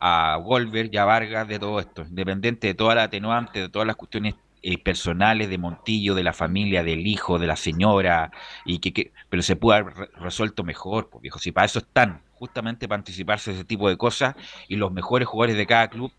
a 0.00 0.36
Wolver 0.36 0.90
y 0.92 0.96
a 0.96 1.04
Vargas 1.04 1.46
de 1.48 1.58
todo 1.58 1.78
esto, 1.80 2.02
independiente 2.02 2.66
de 2.66 2.74
toda 2.74 2.94
la 2.94 3.04
atenuante, 3.04 3.60
de 3.60 3.68
todas 3.68 3.86
las 3.86 3.96
cuestiones 3.96 4.34
eh, 4.64 4.78
personales 4.78 5.48
de 5.48 5.58
Montillo, 5.58 6.14
de 6.14 6.22
la 6.22 6.32
familia, 6.32 6.84
del 6.84 7.06
hijo, 7.06 7.38
de 7.38 7.46
la 7.46 7.56
señora, 7.56 8.30
y 8.64 8.78
que, 8.78 8.92
que- 8.92 9.12
pero 9.28 9.42
se 9.42 9.56
pudo 9.56 9.74
haber 9.74 9.94
re- 9.94 10.10
resuelto 10.20 10.62
mejor, 10.64 11.08
pues, 11.10 11.22
viejo. 11.22 11.38
Si 11.38 11.50
para 11.52 11.66
eso 11.66 11.78
están, 11.80 12.22
justamente 12.34 12.86
para 12.86 12.98
anticiparse 12.98 13.50
a 13.50 13.54
ese 13.54 13.64
tipo 13.64 13.88
de 13.88 13.96
cosas, 13.96 14.34
y 14.68 14.76
los 14.76 14.92
mejores 14.92 15.26
jugadores 15.26 15.56
de 15.56 15.66
cada 15.66 15.88
club 15.88 16.12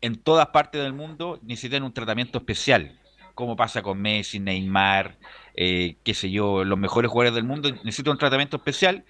en 0.00 0.16
todas 0.22 0.48
partes 0.48 0.82
del 0.82 0.92
mundo 0.92 1.38
necesitan 1.42 1.82
un 1.82 1.92
tratamiento 1.92 2.38
especial, 2.38 2.98
como 3.34 3.56
pasa 3.56 3.82
con 3.82 4.00
Messi, 4.00 4.40
Neymar, 4.40 5.18
eh, 5.54 5.96
qué 6.04 6.14
sé 6.14 6.30
yo, 6.30 6.64
los 6.64 6.78
mejores 6.78 7.10
jugadores 7.10 7.34
del 7.34 7.44
mundo 7.44 7.70
necesitan 7.84 8.12
un 8.12 8.18
tratamiento 8.18 8.56
especial 8.56 9.04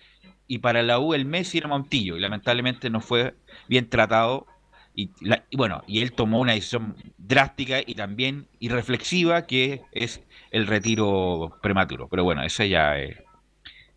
y 0.47 0.59
para 0.59 0.83
la 0.83 0.99
U 0.99 1.15
el 1.15 1.25
Messi 1.25 1.59
era 1.59 1.69
Montillo 1.69 2.17
y 2.17 2.21
lamentablemente 2.21 2.91
no 2.91 3.01
fue 3.01 3.35
bien 3.69 3.89
tratado 3.89 4.47
y, 4.95 5.11
la- 5.21 5.45
y 5.51 5.57
bueno, 5.57 5.83
y 5.87 6.01
él 6.03 6.13
tomó 6.13 6.41
una 6.41 6.53
decisión 6.55 6.97
drástica 7.19 7.79
y 7.87 7.95
también 7.95 8.49
irreflexiva 8.59 9.47
que 9.47 9.83
es 9.93 10.21
el 10.51 10.67
retiro 10.67 11.57
prematuro, 11.63 12.09
pero 12.09 12.25
bueno, 12.25 12.43
esa 12.43 12.67
ya 12.67 12.99
es, 12.99 13.17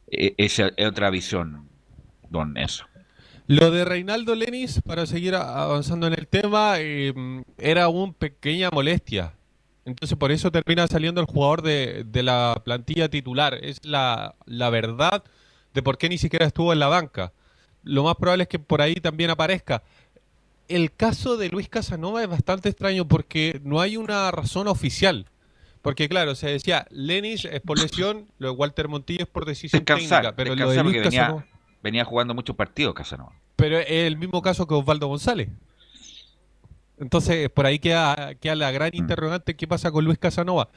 esa 0.08 0.72
es 0.78 0.88
otra 0.88 1.10
visión, 1.10 1.70
don 2.30 2.58
eso. 2.58 2.86
Lo 3.48 3.72
de 3.72 3.84
Reinaldo 3.84 4.36
Lenis, 4.36 4.82
para 4.86 5.06
seguir 5.06 5.36
avanzando 5.36 6.08
en 6.08 6.14
el 6.14 6.28
tema, 6.28 6.76
eh, 6.78 7.14
era 7.58 7.90
una 7.90 8.14
pequeña 8.14 8.70
molestia. 8.72 9.34
Entonces 9.86 10.18
por 10.18 10.32
eso 10.32 10.50
termina 10.50 10.88
saliendo 10.88 11.20
el 11.20 11.28
jugador 11.28 11.62
de, 11.62 12.06
de 12.06 12.24
la 12.24 12.62
plantilla 12.64 13.10
titular. 13.10 13.54
Es 13.62 13.86
la, 13.86 14.36
la 14.46 14.70
verdad 14.70 15.24
de 15.74 15.84
por 15.84 15.98
qué 15.98 16.08
ni 16.08 16.18
siquiera 16.18 16.46
estuvo 16.46 16.72
en 16.72 16.80
la 16.80 16.88
banca. 16.88 17.34
Lo 17.84 18.04
más 18.04 18.16
probable 18.16 18.44
es 18.44 18.50
que 18.50 18.60
por 18.60 18.82
ahí 18.82 18.96
también 18.96 19.30
aparezca. 19.30 19.84
El 20.70 20.94
caso 20.94 21.36
de 21.36 21.50
Luis 21.50 21.68
Casanova 21.68 22.24
es 22.24 22.30
bastante 22.30 22.70
extraño 22.70 23.08
porque 23.08 23.60
no 23.64 23.82
hay 23.82 23.98
una 23.98 24.32
razón 24.32 24.70
oficial. 24.70 25.26
Porque 25.82 26.08
claro, 26.08 26.36
se 26.36 26.48
decía, 26.48 26.88
Lenis 26.92 27.44
es 27.44 27.60
por 27.60 27.78
lesión, 27.78 28.28
lo 28.38 28.48
de 28.48 28.54
Walter 28.54 28.88
Montillo 28.88 29.24
es 29.24 29.30
por 29.30 29.44
decisión 29.44 29.84
Descansar, 29.84 30.22
técnica, 30.22 30.36
pero 30.38 30.56
lo 30.56 30.70
de 30.70 30.82
Luis 30.82 31.02
Casanova... 31.04 31.46
venía 31.84 32.06
jugando 32.06 32.34
muchos 32.34 32.56
partidos 32.56 32.96
Casanova. 32.96 33.34
Pero 33.56 33.78
es 33.78 33.88
el 33.90 34.18
mismo 34.18 34.42
caso 34.42 34.66
que 34.66 34.74
Osvaldo 34.74 35.08
González. 35.08 35.50
Entonces, 36.98 37.50
por 37.50 37.66
ahí 37.66 37.80
queda, 37.80 38.36
queda 38.36 38.56
la 38.56 38.72
gran 38.72 38.92
interrogante, 38.94 39.56
¿qué 39.56 39.68
pasa 39.68 39.92
con 39.92 40.06
Luis 40.06 40.18
Casanova? 40.18 40.70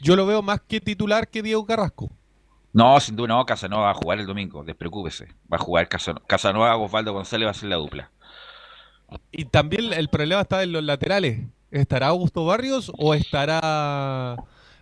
Yo 0.00 0.16
lo 0.16 0.24
veo 0.24 0.40
más 0.40 0.60
que 0.66 0.80
titular 0.80 1.28
que 1.28 1.42
Diego 1.42 1.66
Carrasco. 1.66 2.10
No, 2.72 2.98
sin 2.98 3.14
duda 3.14 3.28
no, 3.28 3.46
Casanova 3.46 3.84
va 3.84 3.90
a 3.90 3.94
jugar 3.94 4.18
el 4.18 4.26
domingo, 4.26 4.64
despreocúpese. 4.64 5.28
Va 5.52 5.56
a 5.56 5.58
jugar 5.58 5.88
Casanova, 5.88 6.26
Casanova 6.26 6.76
Osvaldo 6.76 7.12
González 7.12 7.46
va 7.46 7.50
a 7.50 7.54
ser 7.54 7.68
la 7.68 7.76
dupla. 7.76 8.10
Y 9.30 9.44
también 9.44 9.92
el 9.92 10.08
problema 10.08 10.40
está 10.40 10.62
en 10.62 10.72
los 10.72 10.82
laterales. 10.82 11.40
¿Estará 11.70 12.08
Augusto 12.08 12.44
Barrios 12.44 12.90
o 12.96 13.14
estará 13.14 14.36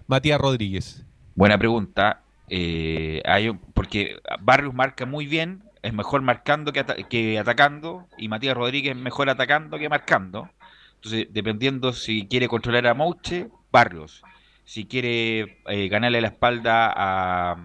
Matías 0.07 0.41
Rodríguez? 0.41 1.05
Buena 1.35 1.59
pregunta. 1.59 2.23
Eh, 2.49 3.23
hay 3.25 3.51
porque 3.73 4.17
Barrios 4.41 4.75
marca 4.75 5.07
muy 5.07 5.27
bien, 5.27 5.63
es 5.83 5.93
mejor 5.93 6.23
marcando 6.23 6.73
que, 6.73 6.85
que 7.11 7.39
atacando, 7.39 8.07
y 8.17 8.29
Matías 8.29 8.57
Rodríguez 8.57 8.97
es 8.97 9.03
mejor 9.03 9.29
atacando 9.29 9.79
que 9.79 9.89
marcando. 9.89 10.49
Entonces, 10.95 11.27
dependiendo 11.31 11.93
si 11.93 12.29
quiere 12.29 12.47
controlar 12.47 12.87
a 12.87 12.95
Mouche, 12.95 13.49
Barrios. 13.73 14.23
Si 14.65 14.87
quiere 14.87 15.59
eh, 15.67 15.89
ganarle 15.89 16.21
la 16.21 16.29
espalda 16.29 16.93
a, 16.95 17.57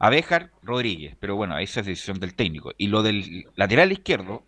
a 0.00 0.10
Béjar, 0.10 0.50
Rodríguez. 0.62 1.16
Pero 1.20 1.36
bueno, 1.36 1.56
esa 1.58 1.80
es 1.80 1.86
decisión 1.86 2.18
del 2.18 2.34
técnico. 2.34 2.72
Y 2.76 2.88
lo 2.88 3.04
del 3.04 3.46
lateral 3.54 3.92
izquierdo, 3.92 4.44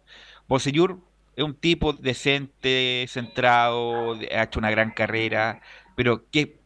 Bosellur 0.49 0.99
es 1.37 1.45
un 1.45 1.55
tipo 1.55 1.93
decente, 1.93 3.07
centrado, 3.09 4.15
ha 4.15 4.43
hecho 4.43 4.59
una 4.59 4.73
gran 4.73 4.91
carrera, 4.91 5.61
pero 5.95 6.29
qué, 6.33 6.59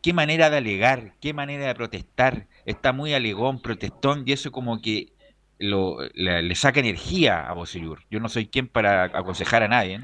qué 0.00 0.14
manera 0.14 0.48
de 0.48 0.56
alegar, 0.56 1.12
qué 1.20 1.34
manera 1.34 1.66
de 1.66 1.74
protestar. 1.74 2.46
Está 2.64 2.94
muy 2.94 3.12
alegón, 3.12 3.60
protestón, 3.60 4.22
y 4.24 4.32
eso 4.32 4.50
como 4.50 4.80
que 4.80 5.13
lo, 5.64 5.98
le, 6.14 6.54
saca 6.54 6.80
energía 6.80 7.48
a 7.48 7.54
Bocellur. 7.54 8.00
Yo 8.10 8.20
no 8.20 8.28
soy 8.28 8.46
quien 8.46 8.68
para 8.68 9.04
aconsejar 9.04 9.62
a 9.62 9.68
nadie, 9.68 10.00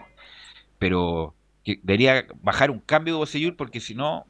pero 0.79 1.35
debería 1.65 2.27
bajar 2.43 2.71
un 2.71 2.81
cambio 2.81 3.15
de 3.15 3.19
Bocellur 3.19 3.57
porque 3.57 3.81
si 3.81 3.95
no, 3.95 4.27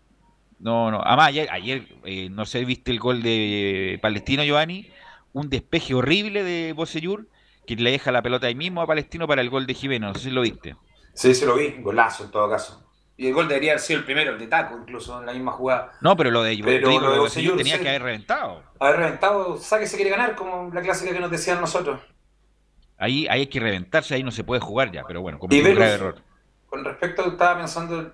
no, 0.58 0.90
no. 0.90 1.00
Además, 1.02 1.28
ayer, 1.28 1.48
ayer 1.50 1.88
eh, 2.04 2.28
no 2.30 2.44
sé, 2.44 2.64
viste 2.64 2.90
el 2.90 3.00
gol 3.00 3.22
de 3.22 3.98
Palestino, 4.02 4.44
Giovanni, 4.44 4.90
un 5.32 5.48
despeje 5.48 5.94
horrible 5.94 6.42
de 6.42 6.72
Bocellur 6.72 7.28
que 7.66 7.76
le 7.76 7.90
deja 7.92 8.12
la 8.12 8.22
pelota 8.22 8.46
ahí 8.48 8.54
mismo 8.54 8.82
a 8.82 8.86
Palestino 8.86 9.26
para 9.26 9.42
el 9.42 9.50
gol 9.50 9.66
de 9.66 9.74
Jimeno, 9.74 10.08
no 10.08 10.14
sé 10.14 10.24
si 10.24 10.30
lo 10.30 10.42
viste. 10.42 10.76
Sí, 11.14 11.34
se 11.34 11.46
lo 11.46 11.56
vi, 11.56 11.76
golazo 11.80 12.24
en 12.24 12.30
todo 12.30 12.48
caso. 12.50 12.89
Y 13.20 13.26
el 13.28 13.34
gol 13.34 13.48
debería 13.48 13.72
haber 13.72 13.80
sido 13.82 13.98
el 13.98 14.06
primero, 14.06 14.30
el 14.32 14.38
de 14.38 14.46
Taco, 14.46 14.78
incluso 14.80 15.20
en 15.20 15.26
la 15.26 15.34
misma 15.34 15.52
jugada. 15.52 15.92
No, 16.00 16.16
pero 16.16 16.30
lo 16.30 16.42
de, 16.42 16.58
Pero 16.64 16.88
digo, 16.88 17.00
lo 17.02 17.10
de 17.10 17.16
lo 17.16 17.22
Bocellur, 17.24 17.58
tenía 17.58 17.76
sí. 17.76 17.82
que 17.82 17.88
haber 17.90 18.02
reventado. 18.02 18.62
Haber 18.78 18.96
reventado, 18.96 19.58
saque 19.58 19.86
se 19.86 19.96
quiere 19.96 20.10
ganar, 20.10 20.34
como 20.34 20.72
la 20.72 20.80
clásica 20.80 21.12
que 21.12 21.20
nos 21.20 21.30
decían 21.30 21.60
nosotros. 21.60 22.00
Ahí, 22.96 23.26
ahí 23.28 23.40
hay 23.40 23.46
que 23.48 23.60
reventarse, 23.60 24.14
ahí 24.14 24.22
no 24.22 24.30
se 24.30 24.42
puede 24.42 24.62
jugar 24.62 24.90
ya, 24.90 25.02
pero 25.06 25.20
bueno, 25.20 25.38
como 25.38 25.54
un 25.54 25.62
grave 25.62 25.92
error. 25.92 26.22
Con 26.66 26.82
respecto, 26.82 27.26
estaba 27.28 27.58
pensando, 27.58 28.10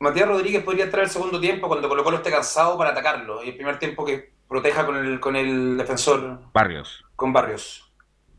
Matías 0.00 0.26
Rodríguez 0.26 0.64
podría 0.64 0.86
entrar 0.86 1.04
el 1.04 1.10
segundo 1.10 1.38
tiempo 1.40 1.68
cuando 1.68 1.88
Colo 1.88 2.02
Colo 2.02 2.16
esté 2.16 2.32
cansado 2.32 2.76
para 2.76 2.90
atacarlo. 2.90 3.44
Y 3.44 3.50
el 3.50 3.54
primer 3.56 3.78
tiempo 3.78 4.04
que 4.04 4.32
proteja 4.48 4.84
con 4.86 4.96
el, 4.96 5.20
con 5.20 5.36
el 5.36 5.76
defensor, 5.76 6.40
Barrios. 6.52 7.04
con 7.14 7.32
Barrios. 7.32 7.92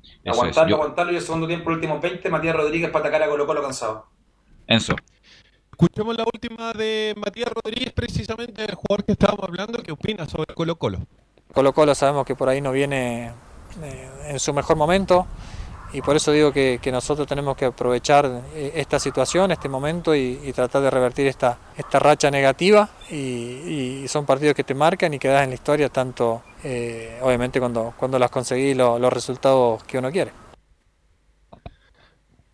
Eso 0.04 0.20
es. 0.24 0.34
aguantarlo, 0.34 0.70
Yo- 0.70 0.76
aguantarlo 0.76 1.14
y 1.14 1.16
el 1.16 1.22
segundo 1.22 1.48
tiempo, 1.48 1.70
el 1.70 1.76
último 1.78 2.00
20, 2.02 2.30
Matías 2.30 2.56
Rodríguez 2.58 2.90
para 2.90 3.06
atacar 3.08 3.24
a 3.24 3.30
Colo 3.30 3.46
Colo 3.48 3.62
cansado. 3.62 4.08
Enzo. 4.68 4.96
Escuchemos 5.80 6.18
la 6.18 6.24
última 6.24 6.74
de 6.74 7.14
Matías 7.24 7.52
Rodríguez, 7.52 7.94
precisamente 7.94 8.64
el 8.64 8.74
jugador 8.74 9.06
que 9.06 9.12
estábamos 9.12 9.44
hablando, 9.48 9.78
que 9.84 9.92
opina 9.92 10.28
sobre 10.28 10.56
Colo 10.56 10.76
Colo. 10.76 10.98
Colo 11.54 11.72
Colo 11.72 11.94
sabemos 11.94 12.26
que 12.26 12.34
por 12.34 12.50
ahí 12.50 12.62
no 12.62 12.72
viene 12.72 13.28
eh, 13.84 14.10
en 14.30 14.40
su 14.40 14.56
mejor 14.56 14.76
momento 14.76 15.28
y 15.94 16.02
por 16.02 16.16
eso 16.16 16.32
digo 16.32 16.52
que, 16.52 16.80
nosotros 16.92 17.28
tenemos 17.28 17.56
que 17.56 17.66
aprovechar 17.66 18.42
eh, 18.56 18.72
esta 18.74 18.98
situación, 19.00 19.52
este 19.52 19.70
momento 19.70 20.16
y, 20.16 20.52
tratar 20.52 20.82
de 20.82 20.90
revertir 20.90 21.28
esta, 21.28 21.60
esta 21.78 22.00
racha 22.00 22.32
negativa 22.32 22.90
y, 23.12 24.04
son 24.08 24.26
partidos 24.26 24.56
que 24.56 24.64
te 24.64 24.74
marcan 24.74 25.14
y 25.14 25.20
quedas 25.20 25.44
en 25.44 25.50
la 25.52 25.56
historia 25.56 25.90
tanto 25.90 26.42
eh, 26.64 27.20
obviamente 27.22 27.60
cuando, 27.60 27.94
cuando 27.96 28.18
las 28.18 28.32
conseguís 28.32 28.76
lo- 28.76 28.98
los 28.98 29.14
resultados 29.14 29.84
que 29.84 30.00
uno 30.00 30.12
quiere. 30.12 30.47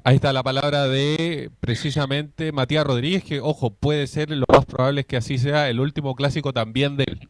Ahí 0.06 0.16
está 0.16 0.34
la 0.34 0.44
palabra 0.44 0.88
de 0.88 1.50
precisamente 1.62 2.52
Matías 2.52 2.86
Rodríguez, 2.86 3.24
que 3.24 3.40
ojo, 3.40 3.74
puede 3.74 4.06
ser 4.08 4.30
lo 4.32 4.46
más 4.50 4.66
probable 4.66 5.02
es 5.02 5.08
que 5.08 5.16
así 5.16 5.38
sea 5.38 5.70
el 5.70 5.80
último 5.80 6.14
clásico 6.14 6.52
también 6.52 6.98
de 6.98 7.06
él. 7.08 7.30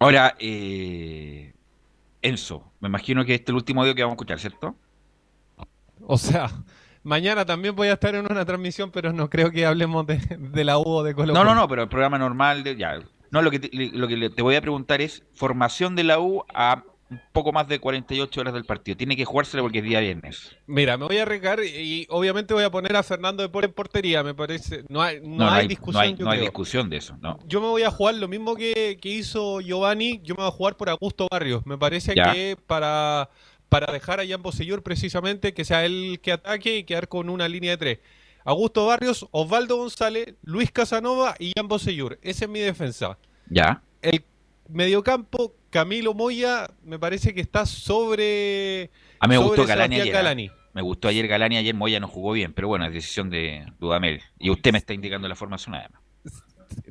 Ahora, 0.00 0.34
eh, 0.40 1.54
Enzo, 2.20 2.72
me 2.80 2.88
imagino 2.88 3.24
que 3.24 3.34
este 3.34 3.44
es 3.44 3.48
el 3.50 3.54
último 3.56 3.82
audio 3.82 3.94
que 3.94 4.02
vamos 4.02 4.14
a 4.14 4.16
escuchar, 4.16 4.40
¿cierto? 4.40 4.74
O 6.04 6.18
sea, 6.18 6.50
mañana 7.04 7.44
también 7.44 7.76
voy 7.76 7.88
a 7.88 7.92
estar 7.92 8.16
en 8.16 8.26
una 8.28 8.44
transmisión, 8.44 8.90
pero 8.90 9.12
no 9.12 9.30
creo 9.30 9.52
que 9.52 9.66
hablemos 9.66 10.04
de, 10.04 10.18
de 10.18 10.64
la 10.64 10.78
U 10.78 10.84
o 10.84 11.02
de 11.04 11.14
Colo 11.14 11.32
No, 11.32 11.44
no, 11.44 11.54
no, 11.54 11.68
pero 11.68 11.82
el 11.82 11.88
programa 11.88 12.18
normal, 12.18 12.64
de, 12.64 12.76
ya. 12.76 12.98
No, 13.30 13.42
lo 13.42 13.52
que, 13.52 13.60
te, 13.60 13.70
lo 13.72 14.08
que 14.08 14.30
te 14.30 14.42
voy 14.42 14.56
a 14.56 14.60
preguntar 14.60 15.00
es 15.00 15.22
formación 15.34 15.94
de 15.94 16.04
la 16.04 16.18
U 16.18 16.44
a 16.52 16.82
un 17.10 17.20
poco 17.32 17.52
más 17.52 17.66
de 17.68 17.78
48 17.78 18.40
horas 18.40 18.52
del 18.54 18.64
partido. 18.64 18.96
Tiene 18.96 19.16
que 19.16 19.24
jugársela 19.24 19.62
porque 19.62 19.78
es 19.78 19.84
día 19.84 20.00
viernes. 20.00 20.54
Mira, 20.66 20.96
me 20.98 21.06
voy 21.06 21.16
a 21.18 21.22
arriesgar 21.22 21.60
y 21.64 22.06
obviamente 22.10 22.52
voy 22.54 22.64
a 22.64 22.70
poner 22.70 22.94
a 22.96 23.02
Fernando 23.02 23.42
de 23.42 23.48
Por 23.48 23.64
en 23.64 23.72
portería, 23.72 24.22
me 24.22 24.34
parece. 24.34 24.84
No 24.88 25.00
hay, 25.02 25.20
no 25.20 25.28
No, 25.28 25.36
no 25.46 25.50
hay 25.50 25.60
hay, 25.62 25.68
discusión. 25.68 26.16
no 26.18 26.30
hay, 26.30 26.38
no 26.38 26.42
discusión 26.44 26.90
de 26.90 26.96
eso, 26.98 27.16
no. 27.20 27.38
Yo 27.46 27.60
me 27.60 27.68
voy 27.68 27.82
a 27.82 27.90
jugar 27.90 28.16
lo 28.16 28.28
mismo 28.28 28.54
que, 28.56 28.98
que 29.00 29.08
hizo 29.08 29.60
Giovanni, 29.60 30.20
yo 30.22 30.34
me 30.34 30.42
voy 30.42 30.48
a 30.48 30.52
jugar 30.52 30.76
por 30.76 30.90
Augusto 30.90 31.26
Barrios. 31.30 31.64
Me 31.64 31.78
parece 31.78 32.14
Ya. 32.14 32.32
que 32.32 32.56
para, 32.66 33.30
para 33.68 33.92
dejar 33.92 34.20
a 34.20 34.26
Jan 34.26 34.42
Bosellur 34.42 34.82
precisamente 34.82 35.54
que 35.54 35.64
sea 35.64 35.84
él 35.86 36.20
que 36.22 36.32
ataque 36.32 36.78
y 36.78 36.84
quedar 36.84 37.08
con 37.08 37.30
una 37.30 37.48
línea 37.48 37.70
de 37.72 37.76
tres. 37.78 37.98
Augusto 38.44 38.86
Barrios, 38.86 39.26
Osvaldo 39.30 39.76
González, 39.76 40.34
Luis 40.42 40.70
Casanova 40.70 41.34
y 41.38 41.52
Jan 41.56 41.68
Bosellur. 41.68 42.18
Esa 42.22 42.44
es 42.46 42.50
mi 42.50 42.60
defensa. 42.60 43.18
Ya. 43.50 43.82
El 44.02 44.24
mediocampo, 44.68 45.54
Camilo 45.70 46.14
Moya, 46.14 46.68
me 46.84 46.98
parece 46.98 47.34
que 47.34 47.40
está 47.40 47.66
sobre. 47.66 48.90
A 49.20 49.26
mí 49.26 49.34
me 49.34 49.36
sobre 49.36 49.48
gustó 49.48 49.66
Galani 49.66 49.96
Sebastián 49.96 50.00
ayer. 50.02 50.06
¿eh? 50.08 50.12
Galani. 50.12 50.50
Me 50.74 50.82
gustó 50.82 51.08
ayer 51.08 51.26
Galani, 51.26 51.56
ayer 51.56 51.74
Moya 51.74 51.98
no 52.00 52.08
jugó 52.08 52.32
bien, 52.32 52.52
pero 52.52 52.68
bueno, 52.68 52.86
es 52.86 52.92
decisión 52.92 53.30
de 53.30 53.66
Dudamel. 53.80 54.22
Y 54.38 54.50
usted 54.50 54.72
me 54.72 54.78
está 54.78 54.94
indicando 54.94 55.26
la 55.28 55.34
formación 55.34 55.74
además. 55.74 56.00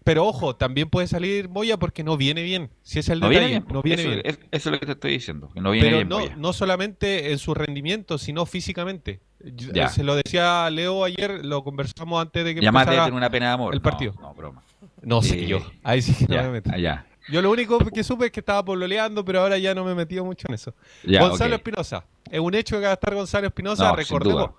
Pero 0.03 0.25
ojo, 0.25 0.55
también 0.55 0.89
puede 0.89 1.07
salir 1.07 1.49
Moya 1.49 1.77
porque 1.77 2.03
no 2.03 2.17
viene 2.17 2.41
bien. 2.41 2.69
Si 2.81 2.99
es 2.99 3.09
el 3.09 3.19
No 3.19 3.29
detalle, 3.29 3.47
viene 3.47 3.61
bien. 3.61 3.73
no 3.73 3.81
viene 3.81 4.01
eso, 4.01 4.09
bien. 4.11 4.21
es- 4.25 4.39
eso 4.51 4.69
es 4.69 4.73
lo 4.73 4.79
que 4.79 4.85
te 4.85 4.91
estoy 4.93 5.11
diciendo. 5.11 5.49
Que 5.53 5.61
no 5.61 5.71
viene 5.71 5.87
Pero 5.87 5.97
bien 5.97 6.09
no, 6.09 6.19
Moya. 6.19 6.35
no 6.37 6.53
solamente 6.53 7.31
en 7.31 7.37
su 7.37 7.53
rendimiento, 7.53 8.17
sino 8.17 8.45
físicamente. 8.45 9.21
Ya. 9.43 9.89
Se 9.89 10.03
lo 10.03 10.15
decía 10.15 10.69
Leo 10.71 11.03
ayer, 11.03 11.45
lo 11.45 11.63
conversamos 11.63 12.19
antes 12.21 12.43
de 12.43 12.55
que 12.55 12.61
debe 12.61 12.67
empezara 12.67 13.03
tener 13.05 13.13
una 13.13 13.29
pena 13.29 13.47
de 13.47 13.51
amor. 13.53 13.73
el 13.73 13.81
partido. 13.81 14.13
No, 14.19 14.33
broma. 14.33 14.63
No 15.01 15.21
sé 15.21 15.43
Eh, 15.43 15.47
yo. 15.47 15.65
Ahí 15.83 16.01
sí 16.01 16.13
que 16.13 16.25
no 16.27 16.35
ya, 16.35 16.43
me 16.43 16.49
meto. 16.49 16.71
allá. 16.73 17.05
Yo 17.29 17.41
lo 17.41 17.51
único 17.51 17.77
que 17.79 18.03
supe 18.03 18.27
es 18.27 18.31
que 18.31 18.39
estaba 18.39 18.63
pololeando, 18.63 19.23
pero 19.25 19.41
ahora 19.41 19.57
ya 19.57 19.75
no 19.75 19.83
me 19.83 19.91
he 19.91 19.95
metido 19.95 20.23
mucho 20.23 20.47
en 20.47 20.53
eso. 20.55 20.73
Ya, 21.03 21.21
Gonzalo 21.27 21.55
ok. 21.55 21.59
Espinosa. 21.59 22.05
Es 22.31 22.39
un 22.39 22.55
hecho 22.55 22.77
que 22.77 22.85
va 22.85 22.91
a 22.91 22.93
estar 22.93 23.13
Gonzalo 23.13 23.47
Espinosa. 23.47 23.89
No, 23.89 23.95
Recordemos. 23.95 24.51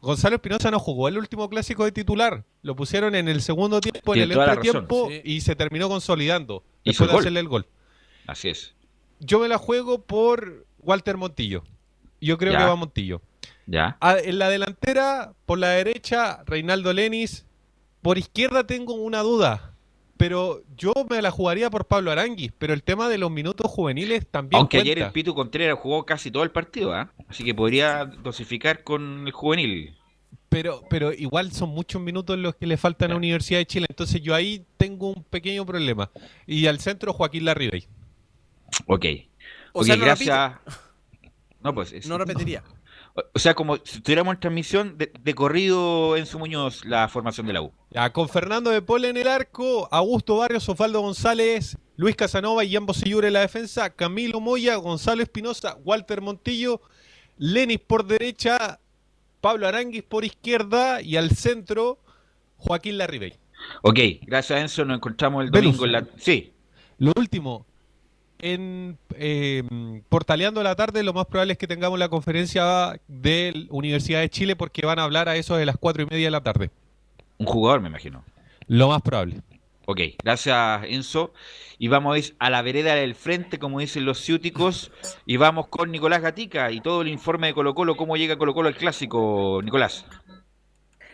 Gonzalo 0.00 0.36
Espinosa 0.36 0.70
no 0.70 0.78
jugó 0.78 1.08
el 1.08 1.18
último 1.18 1.48
clásico 1.48 1.84
de 1.84 1.92
titular. 1.92 2.44
Lo 2.62 2.76
pusieron 2.76 3.14
en 3.14 3.28
el 3.28 3.40
segundo 3.42 3.80
tiempo, 3.80 4.14
en 4.14 4.22
el 4.22 4.32
entretiempo, 4.32 5.08
y 5.24 5.40
se 5.40 5.56
terminó 5.56 5.88
consolidando. 5.88 6.62
Hizo 6.84 7.04
Después 7.04 7.06
el 7.06 7.06
de 7.06 7.12
gol. 7.12 7.20
hacerle 7.20 7.40
el 7.40 7.48
gol. 7.48 7.66
Así 8.26 8.48
es. 8.48 8.74
Yo 9.20 9.38
me 9.38 9.48
la 9.48 9.58
juego 9.58 10.02
por 10.02 10.66
Walter 10.80 11.16
Montillo. 11.16 11.64
Yo 12.20 12.38
creo 12.38 12.52
Ya. 12.52 12.58
que 12.58 12.64
va 12.64 12.76
Montillo. 12.76 13.20
Ya. 13.66 13.96
En 14.24 14.38
la 14.38 14.48
delantera, 14.48 15.32
por 15.46 15.58
la 15.58 15.70
derecha, 15.70 16.42
Reinaldo 16.46 16.92
Lenis. 16.92 17.44
Por 18.02 18.18
izquierda 18.18 18.64
tengo 18.66 18.94
una 18.94 19.20
duda. 19.22 19.72
Pero 20.16 20.62
yo 20.76 20.92
me 21.10 21.20
la 21.20 21.30
jugaría 21.30 21.68
por 21.70 21.86
Pablo 21.86 22.10
Aranguis. 22.10 22.52
Pero 22.58 22.72
el 22.72 22.82
tema 22.82 23.08
de 23.08 23.18
los 23.18 23.30
minutos 23.30 23.70
juveniles 23.70 24.26
también 24.26 24.58
Aunque 24.60 24.78
cuenta. 24.78 24.90
ayer 24.92 24.98
el 25.06 25.12
Pitu 25.12 25.34
Contreras 25.34 25.78
jugó 25.78 26.06
casi 26.06 26.30
todo 26.30 26.42
el 26.42 26.50
partido, 26.50 26.94
¿ah? 26.94 27.12
Así 27.28 27.44
que 27.44 27.54
podría 27.54 28.04
dosificar 28.06 28.82
con 28.82 29.26
el 29.26 29.32
juvenil. 29.32 29.94
Pero, 30.48 30.82
pero 30.88 31.12
igual 31.12 31.52
son 31.52 31.68
muchos 31.70 32.00
minutos 32.00 32.38
los 32.38 32.54
que 32.54 32.66
le 32.66 32.76
faltan 32.76 33.10
a 33.12 33.16
Universidad 33.16 33.58
de 33.58 33.66
Chile. 33.66 33.86
Entonces 33.88 34.22
yo 34.22 34.34
ahí 34.34 34.64
tengo 34.78 35.10
un 35.10 35.22
pequeño 35.24 35.66
problema. 35.66 36.10
Y 36.46 36.66
al 36.66 36.80
centro, 36.80 37.12
Joaquín 37.12 37.44
Larribey. 37.44 37.86
Ok. 38.86 39.04
O 39.72 39.80
Ok, 39.80 39.86
sea, 39.86 39.96
no 39.96 40.04
gracias. 40.04 40.52
No, 41.62 41.74
pues. 41.74 41.92
es- 41.92 42.06
No 42.06 42.16
repetiría. 42.16 42.62
O 43.34 43.38
sea, 43.38 43.54
como 43.54 43.78
si 43.78 44.00
tuviéramos 44.00 44.34
en 44.34 44.40
transmisión 44.40 44.98
de, 44.98 45.10
de 45.18 45.34
corrido 45.34 46.16
en 46.16 46.26
su 46.26 46.38
Muñoz 46.38 46.84
la 46.84 47.08
formación 47.08 47.46
de 47.46 47.54
la 47.54 47.62
U. 47.62 47.72
Ya, 47.90 48.12
con 48.12 48.28
Fernando 48.28 48.70
de 48.70 48.82
Pol 48.82 49.04
en 49.06 49.16
el 49.16 49.28
arco, 49.28 49.88
Augusto 49.90 50.36
Barrios, 50.36 50.68
Osvaldo 50.68 51.00
González, 51.00 51.78
Luis 51.96 52.14
Casanova 52.14 52.62
y 52.64 52.76
ambos 52.76 53.02
en 53.04 53.32
la 53.32 53.40
defensa, 53.40 53.88
Camilo 53.90 54.40
Moya, 54.40 54.76
Gonzalo 54.76 55.22
Espinosa, 55.22 55.78
Walter 55.82 56.20
Montillo, 56.20 56.82
Lenis 57.38 57.80
por 57.80 58.06
derecha, 58.06 58.80
Pablo 59.40 59.66
Aranguis 59.66 60.02
por 60.02 60.24
izquierda 60.24 61.00
y 61.00 61.16
al 61.16 61.30
centro, 61.30 61.98
Joaquín 62.56 62.98
Larribey. 62.98 63.34
Ok, 63.82 63.98
gracias 64.22 64.58
a 64.58 64.60
Enzo 64.60 64.84
nos 64.84 64.98
encontramos 64.98 65.44
el 65.44 65.50
domingo 65.50 65.86
en 65.86 65.92
la... 65.92 66.06
Sí, 66.18 66.52
Lo 66.98 67.12
último, 67.16 67.66
en 68.38 68.98
eh, 69.16 69.62
Portaleando 70.08 70.62
la 70.62 70.74
tarde, 70.76 71.02
lo 71.02 71.12
más 71.12 71.26
probable 71.26 71.52
es 71.52 71.58
que 71.58 71.66
tengamos 71.66 71.98
la 71.98 72.08
conferencia 72.08 73.00
de 73.08 73.66
Universidad 73.70 74.20
de 74.20 74.30
Chile 74.30 74.56
porque 74.56 74.84
van 74.86 74.98
a 74.98 75.04
hablar 75.04 75.28
a 75.28 75.36
eso 75.36 75.56
de 75.56 75.66
las 75.66 75.76
cuatro 75.76 76.02
y 76.02 76.06
media 76.06 76.26
de 76.26 76.30
la 76.30 76.42
tarde. 76.42 76.70
un 77.38 77.46
jugador 77.46 77.80
me 77.80 77.88
imagino. 77.88 78.24
Lo 78.66 78.88
más 78.88 79.02
probable. 79.02 79.42
Ok, 79.86 80.00
gracias 80.22 80.82
Enzo. 80.88 81.32
Y 81.78 81.88
vamos 81.88 82.34
a 82.38 82.50
la 82.50 82.62
vereda 82.62 82.94
del 82.94 83.14
frente, 83.14 83.58
como 83.58 83.78
dicen 83.78 84.04
los 84.04 84.20
ciúticos, 84.20 84.90
y 85.26 85.36
vamos 85.36 85.68
con 85.68 85.92
Nicolás 85.92 86.22
Gatica 86.22 86.72
y 86.72 86.80
todo 86.80 87.02
el 87.02 87.08
informe 87.08 87.48
de 87.48 87.54
Colo 87.54 87.74
Colo, 87.74 87.96
cómo 87.96 88.16
llega 88.16 88.36
Colo 88.36 88.54
Colo 88.54 88.68
al 88.68 88.74
clásico, 88.74 89.60
Nicolás. 89.62 90.04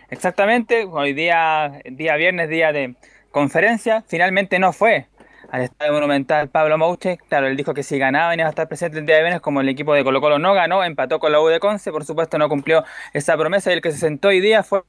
Exactamente, 0.09 0.85
hoy 0.85 1.13
día, 1.13 1.81
día 1.85 2.17
viernes, 2.17 2.49
día 2.49 2.73
de 2.73 2.95
conferencia, 3.31 4.05
finalmente 4.07 4.59
no 4.59 4.73
fue 4.73 5.09
al 5.53 5.61
Estadio 5.61 5.93
Monumental 5.93 6.49
Pablo 6.49 6.79
Mouche. 6.79 7.19
Claro, 7.29 7.47
él 7.47 7.57
dijo 7.59 7.75
que 7.75 7.83
si 7.83 7.99
ganaba 7.99 8.35
iba 8.35 8.47
a 8.47 8.49
estar 8.49 8.69
presente 8.69 8.99
el 8.99 9.07
día 9.07 9.17
de 9.17 9.23
viernes, 9.23 9.43
como 9.43 9.61
el 9.61 9.69
equipo 9.69 9.93
de 9.93 10.03
Colo 10.03 10.23
Colo 10.23 10.39
no 10.39 10.55
ganó, 10.55 10.83
empató 10.83 11.21
con 11.21 11.31
la 11.31 11.41
U 11.43 11.47
de 11.49 11.61
Conce, 11.61 11.93
por 11.93 12.07
supuesto 12.07 12.39
no 12.39 12.49
cumplió 12.49 12.85
esa 13.13 13.37
promesa 13.37 13.71
y 13.71 13.75
el 13.75 13.83
que 13.83 13.93
se 13.93 13.99
sentó 13.99 14.29
hoy 14.29 14.41
día 14.41 14.63
fue, 14.63 14.83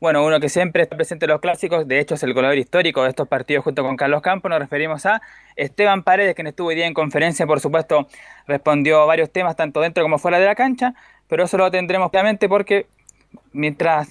bueno, 0.00 0.24
uno 0.24 0.40
que 0.40 0.48
siempre 0.48 0.84
está 0.84 0.96
presente 0.96 1.26
en 1.26 1.32
los 1.32 1.42
clásicos, 1.42 1.86
de 1.86 2.00
hecho 2.00 2.14
es 2.14 2.22
el 2.22 2.32
goleador 2.32 2.56
histórico 2.56 3.02
de 3.02 3.10
estos 3.10 3.28
partidos 3.28 3.64
junto 3.64 3.82
con 3.82 3.98
Carlos 3.98 4.22
Campos, 4.22 4.48
nos 4.48 4.60
referimos 4.60 5.04
a 5.04 5.20
Esteban 5.56 6.02
Paredes, 6.02 6.34
quien 6.34 6.46
estuvo 6.46 6.68
hoy 6.68 6.74
día 6.74 6.86
en 6.86 6.94
conferencia, 6.94 7.46
por 7.46 7.60
supuesto 7.60 8.08
respondió 8.46 9.06
varios 9.06 9.30
temas 9.30 9.56
tanto 9.56 9.82
dentro 9.82 10.02
como 10.02 10.18
fuera 10.18 10.38
de 10.38 10.46
la 10.46 10.54
cancha, 10.54 10.94
pero 11.28 11.44
eso 11.44 11.58
lo 11.58 11.70
tendremos 11.70 12.08
obviamente 12.08 12.48
porque 12.48 12.86
mientras 13.52 14.08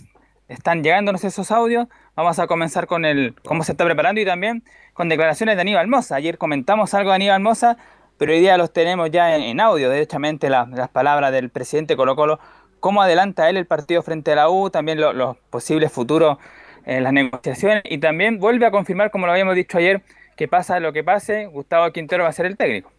están 0.48 0.84
llegándonos 0.84 1.24
esos 1.24 1.50
audios, 1.50 1.88
vamos 2.16 2.38
a 2.38 2.46
comenzar 2.46 2.86
con 2.86 3.06
el 3.06 3.34
cómo 3.44 3.64
se 3.64 3.72
está 3.72 3.86
preparando 3.86 4.22
y 4.22 4.26
también 4.26 4.64
con 4.94 5.10
declaraciones 5.10 5.56
de 5.56 5.62
Aníbal 5.62 5.88
Mosa. 5.88 6.16
Ayer 6.16 6.38
comentamos 6.38 6.94
algo 6.94 7.10
de 7.12 7.16
Aníbal 7.16 7.42
Mosa, 7.42 7.78
pero 8.18 8.34
hoy 8.34 8.40
día 8.40 8.58
los 8.58 8.72
tenemos 8.72 9.10
ya 9.12 9.36
en, 9.36 9.60
audio, 9.60 9.90
derechamente 9.90 10.50
las, 10.50 10.68
palabras 10.90 11.32
del 11.32 11.50
presidente 11.50 11.96
Colo 11.96 12.16
Colo, 12.16 12.40
cómo 12.80 13.02
adelanta 13.02 13.50
él 13.50 13.58
el 13.58 13.66
partido 13.68 14.02
frente 14.04 14.32
a 14.34 14.36
la 14.36 14.50
U, 14.50 14.70
también 14.70 15.00
lo- 15.00 15.14
los 15.14 15.38
posibles 15.50 15.92
futuros 15.92 16.38
en 16.86 17.04
las 17.04 17.14
negociaciones 17.14 17.84
y 17.86 17.98
también 18.00 18.40
vuelve 18.40 18.66
a 18.66 18.72
confirmar, 18.72 19.12
como 19.12 19.26
lo 19.26 19.32
habíamos 19.32 19.56
dicho 19.56 19.78
ayer, 19.78 20.02
que 20.36 20.48
pasa 20.48 20.80
lo 20.80 20.94
que 20.94 21.04
pase, 21.04 21.46
Gustavo 21.48 21.92
Quintero 21.92 22.24
va 22.24 22.30
a 22.30 22.34
ser 22.34 22.46
el 22.48 22.58
técnico. 22.58 22.92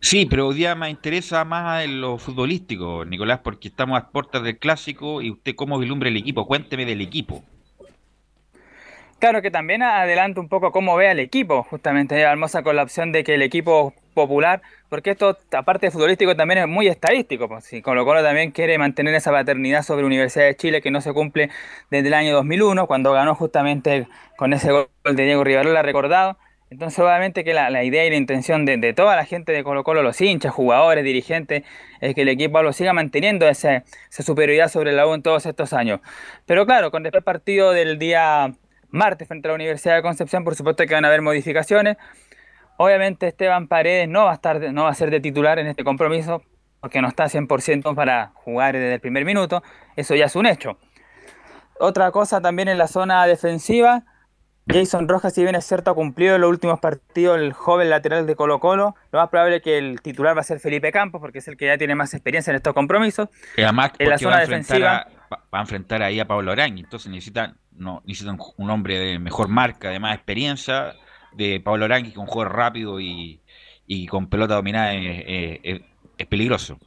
Sí, 0.00 0.26
pero 0.26 0.48
hoy 0.48 0.56
día 0.56 0.74
me 0.74 0.88
interesa 0.90 1.44
más 1.44 1.84
en 1.84 2.00
lo 2.00 2.18
futbolístico, 2.18 3.04
Nicolás, 3.04 3.40
porque 3.42 3.68
estamos 3.68 3.98
a 4.00 4.08
puertas 4.10 4.42
del 4.42 4.58
clásico 4.58 5.20
y 5.22 5.30
usted 5.30 5.54
cómo 5.56 5.78
vislumbra 5.78 6.08
el 6.08 6.16
equipo. 6.16 6.46
Cuénteme 6.46 6.86
del 6.86 7.00
equipo. 7.00 7.44
Claro 9.20 9.42
que 9.42 9.50
también 9.50 9.82
adelanta 9.82 10.40
un 10.40 10.48
poco 10.48 10.72
cómo 10.72 10.96
ve 10.96 11.08
al 11.08 11.18
equipo, 11.18 11.62
justamente 11.64 12.24
Almoza 12.24 12.62
con 12.62 12.74
la 12.74 12.82
opción 12.82 13.12
de 13.12 13.22
que 13.22 13.34
el 13.34 13.42
equipo 13.42 13.92
popular, 14.14 14.62
porque 14.88 15.10
esto, 15.10 15.36
aparte 15.52 15.86
de 15.86 15.90
futbolístico, 15.90 16.34
también 16.34 16.60
es 16.60 16.68
muy 16.68 16.88
estadístico. 16.88 17.46
Pues, 17.46 17.70
Colo 17.82 18.06
Colo 18.06 18.22
también 18.22 18.50
quiere 18.50 18.78
mantener 18.78 19.14
esa 19.14 19.30
paternidad 19.30 19.82
sobre 19.82 20.06
Universidad 20.06 20.46
de 20.46 20.56
Chile 20.56 20.80
que 20.80 20.90
no 20.90 21.02
se 21.02 21.12
cumple 21.12 21.50
desde 21.90 22.08
el 22.08 22.14
año 22.14 22.32
2001, 22.32 22.86
cuando 22.86 23.12
ganó 23.12 23.34
justamente 23.34 24.08
con 24.36 24.54
ese 24.54 24.72
gol 24.72 24.88
de 25.04 25.24
Diego 25.24 25.44
Rivarola 25.44 25.82
recordado. 25.82 26.38
Entonces, 26.70 26.98
obviamente 27.00 27.44
que 27.44 27.52
la, 27.52 27.84
idea 27.84 28.06
y 28.06 28.10
la 28.10 28.16
intención 28.16 28.64
de, 28.64 28.94
toda 28.94 29.16
la 29.16 29.26
gente 29.26 29.52
de 29.52 29.62
Colo 29.62 29.84
Colo, 29.84 30.02
los 30.02 30.18
hinchas, 30.22 30.54
jugadores, 30.54 31.04
dirigentes, 31.04 31.64
es 32.00 32.14
que 32.14 32.22
el 32.22 32.28
equipo 32.30 32.62
lo 32.62 32.72
siga 32.72 32.94
manteniendo 32.94 33.46
esa 33.46 33.84
superioridad 34.08 34.68
sobre 34.68 34.92
la 34.92 35.06
U 35.06 35.12
en 35.12 35.22
todos 35.22 35.44
estos 35.44 35.74
años. 35.74 36.00
Pero 36.46 36.64
claro, 36.64 36.90
con 36.90 37.04
el 37.04 37.22
partido 37.22 37.72
del 37.72 37.98
día 37.98 38.54
martes 38.90 39.28
frente 39.28 39.48
a 39.48 39.50
la 39.50 39.54
Universidad 39.56 39.96
de 39.96 40.02
Concepción, 40.02 40.44
por 40.44 40.54
supuesto 40.54 40.84
que 40.86 40.94
van 40.94 41.04
a 41.04 41.08
haber 41.08 41.22
modificaciones. 41.22 41.96
Obviamente 42.76 43.28
Esteban 43.28 43.68
Paredes 43.68 44.08
no 44.08 44.24
va 44.24 44.32
a 44.32 44.34
estar, 44.34 44.72
no 44.72 44.84
va 44.84 44.90
a 44.90 44.94
ser 44.94 45.10
de 45.10 45.20
titular 45.20 45.58
en 45.58 45.66
este 45.66 45.84
compromiso 45.84 46.42
porque 46.80 47.02
no 47.02 47.08
está 47.08 47.26
100% 47.26 47.94
para 47.94 48.32
jugar 48.34 48.74
desde 48.74 48.94
el 48.94 49.00
primer 49.00 49.24
minuto. 49.24 49.62
Eso 49.96 50.14
ya 50.14 50.24
es 50.24 50.36
un 50.36 50.46
hecho. 50.46 50.78
Otra 51.78 52.10
cosa 52.10 52.40
también 52.40 52.68
en 52.68 52.78
la 52.78 52.86
zona 52.86 53.26
defensiva, 53.26 54.04
Jason 54.68 55.08
Rojas, 55.08 55.34
si 55.34 55.42
bien 55.42 55.54
es 55.54 55.64
cierto, 55.64 55.90
ha 55.90 55.94
cumplido 55.94 56.34
en 56.34 56.42
los 56.42 56.50
últimos 56.50 56.78
partidos 56.80 57.38
el 57.38 57.52
joven 57.52 57.90
lateral 57.90 58.26
de 58.26 58.36
Colo 58.36 58.60
Colo. 58.60 58.94
Lo 59.12 59.18
más 59.18 59.28
probable 59.28 59.56
es 59.56 59.62
que 59.62 59.78
el 59.78 60.00
titular 60.00 60.36
va 60.36 60.40
a 60.40 60.44
ser 60.44 60.60
Felipe 60.60 60.92
Campos, 60.92 61.20
porque 61.20 61.38
es 61.38 61.48
el 61.48 61.56
que 61.56 61.66
ya 61.66 61.78
tiene 61.78 61.94
más 61.94 62.14
experiencia 62.14 62.50
en 62.50 62.56
estos 62.56 62.74
compromisos. 62.74 63.28
Y 63.56 63.62
además, 63.62 63.92
En 63.98 64.10
la 64.10 64.18
zona 64.18 64.36
a, 64.36 64.42
enfrentar 64.42 64.78
defensiva, 64.78 64.96
a, 65.30 65.36
va 65.52 65.58
a 65.58 65.60
enfrentar 65.60 66.02
ahí 66.02 66.20
a 66.20 66.26
Pablo 66.26 66.52
Arangui, 66.52 66.82
entonces 66.82 67.10
necesitan, 67.10 67.56
no, 67.72 68.02
necesitan 68.04 68.38
un 68.56 68.70
hombre 68.70 68.98
de 68.98 69.18
mejor 69.18 69.48
marca, 69.48 69.90
de 69.90 69.98
más 69.98 70.14
experiencia, 70.14 70.94
de 71.32 71.60
Pablo 71.60 71.86
es 71.94 72.16
un 72.16 72.26
jugador 72.26 72.56
rápido 72.56 73.00
y, 73.00 73.40
y 73.86 74.06
con 74.06 74.28
pelota 74.28 74.54
dominada 74.54 74.94
es, 74.94 75.80
peligroso. 76.28 76.78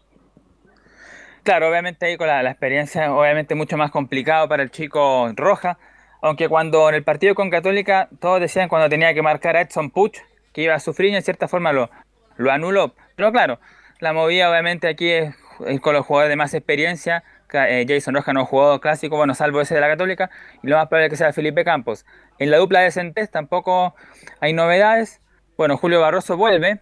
Claro, 1.44 1.70
obviamente 1.70 2.06
ahí 2.06 2.18
con 2.18 2.28
la, 2.28 2.44
la 2.44 2.52
experiencia, 2.52 3.14
obviamente 3.14 3.56
mucho 3.56 3.78
más 3.78 3.92
complicado 3.92 4.48
para 4.48 4.64
el 4.64 4.72
chico 4.72 5.30
Roja, 5.36 5.78
aunque 6.22 6.48
cuando 6.48 6.88
en 6.88 6.96
el 6.96 7.04
partido 7.04 7.36
con 7.36 7.50
Católica 7.50 8.08
todos 8.20 8.40
decían 8.40 8.70
cuando 8.70 8.88
tenía 8.88 9.14
que 9.14 9.22
marcar 9.22 9.58
a 9.58 9.62
Edson 9.62 9.90
Puch 9.90 10.20
que 10.54 10.62
iba 10.62 10.76
a 10.76 10.80
sufrir 10.80 11.12
y 11.12 11.16
en 11.16 11.24
cierta 11.24 11.48
forma 11.48 11.74
lo, 11.74 11.90
lo 12.38 12.52
anuló. 12.52 12.96
Pero 13.16 13.32
claro, 13.32 13.60
la 14.00 14.14
movida 14.14 14.50
obviamente 14.50 14.88
aquí 14.88 15.10
es 15.10 15.36
con 15.82 15.94
los 15.94 16.06
jugadores 16.06 16.30
de 16.30 16.36
más 16.36 16.54
experiencia. 16.54 17.24
Eh, 17.52 17.86
Jason 17.88 18.16
Roja 18.16 18.34
no 18.34 18.46
jugó 18.46 18.80
clásico, 18.80 19.18
bueno, 19.18 19.36
salvo 19.36 19.62
ese 19.62 19.76
de 19.76 19.82
la 19.82 19.88
Católica, 19.88 20.30
y 20.62 20.68
lo 20.68 20.78
más 20.78 20.88
probable 20.88 21.08
es 21.08 21.10
que 21.12 21.18
sea 21.18 21.34
Felipe 21.34 21.64
Campos. 21.64 22.06
En 22.40 22.52
la 22.52 22.58
dupla 22.58 22.80
de 22.80 22.92
Centés 22.92 23.30
tampoco 23.30 23.96
hay 24.40 24.54
novedades. 24.54 25.22
Bueno, 25.56 25.78
Julio 25.78 26.02
Barroso 26.02 26.36
vuelve, 26.36 26.82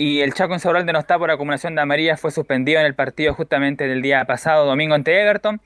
y 0.00 0.22
el 0.22 0.32
Chaco 0.32 0.54
Insaurralde 0.54 0.94
no 0.94 0.98
está 0.98 1.18
por 1.18 1.30
acumulación 1.30 1.74
de 1.74 1.82
amarillas, 1.82 2.18
fue 2.18 2.30
suspendido 2.30 2.80
en 2.80 2.86
el 2.86 2.94
partido 2.94 3.34
justamente 3.34 3.86
del 3.86 4.00
día 4.00 4.24
pasado, 4.24 4.64
domingo 4.64 4.94
ante 4.94 5.20
Everton. 5.20 5.60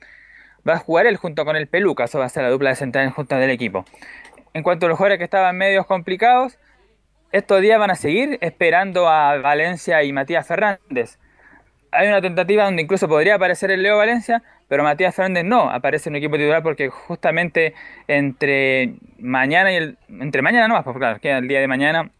Va 0.67 0.73
a 0.73 0.77
jugar 0.77 1.05
él 1.05 1.15
junto 1.15 1.45
con 1.45 1.55
el 1.55 1.67
Peluca, 1.67 2.03
eso 2.03 2.19
va 2.19 2.25
a 2.25 2.29
ser 2.29 2.43
la 2.43 2.49
dupla 2.49 2.71
de 2.71 2.75
centrales 2.75 3.13
juntas 3.13 3.39
del 3.39 3.49
equipo. 3.49 3.85
En 4.53 4.61
cuanto 4.61 4.87
a 4.87 4.89
los 4.89 4.97
jugadores 4.97 5.19
que 5.19 5.23
estaban 5.23 5.57
medios 5.57 5.85
complicados, 5.85 6.57
estos 7.31 7.61
días 7.61 7.79
van 7.79 7.91
a 7.91 7.95
seguir 7.95 8.37
esperando 8.41 9.07
a 9.07 9.37
Valencia 9.37 10.03
y 10.03 10.11
Matías 10.11 10.45
Fernández. 10.45 11.17
Hay 11.95 12.07
una 12.07 12.21
tentativa 12.21 12.65
donde 12.65 12.81
incluso 12.83 13.07
podría 13.07 13.35
aparecer 13.35 13.71
el 13.71 13.81
Leo 13.83 13.97
Valencia, 13.97 14.43
pero 14.67 14.83
Matías 14.83 15.15
Fernández 15.15 15.43
no 15.45 15.69
aparece 15.69 16.09
en 16.09 16.15
el 16.15 16.23
equipo 16.23 16.37
titular 16.37 16.63
porque 16.63 16.89
justamente 16.89 17.73
entre 18.07 18.95
mañana 19.19 19.71
y 19.71 19.75
el. 19.75 19.97
Entre 20.09 20.41
mañana 20.41 20.67
no 20.67 20.75
más, 20.75 20.83
porque 20.83 20.99
claro, 20.99 21.19
queda 21.19 21.37
el 21.37 21.47
día 21.47 21.59
de 21.59 21.67
mañana. 21.67 22.11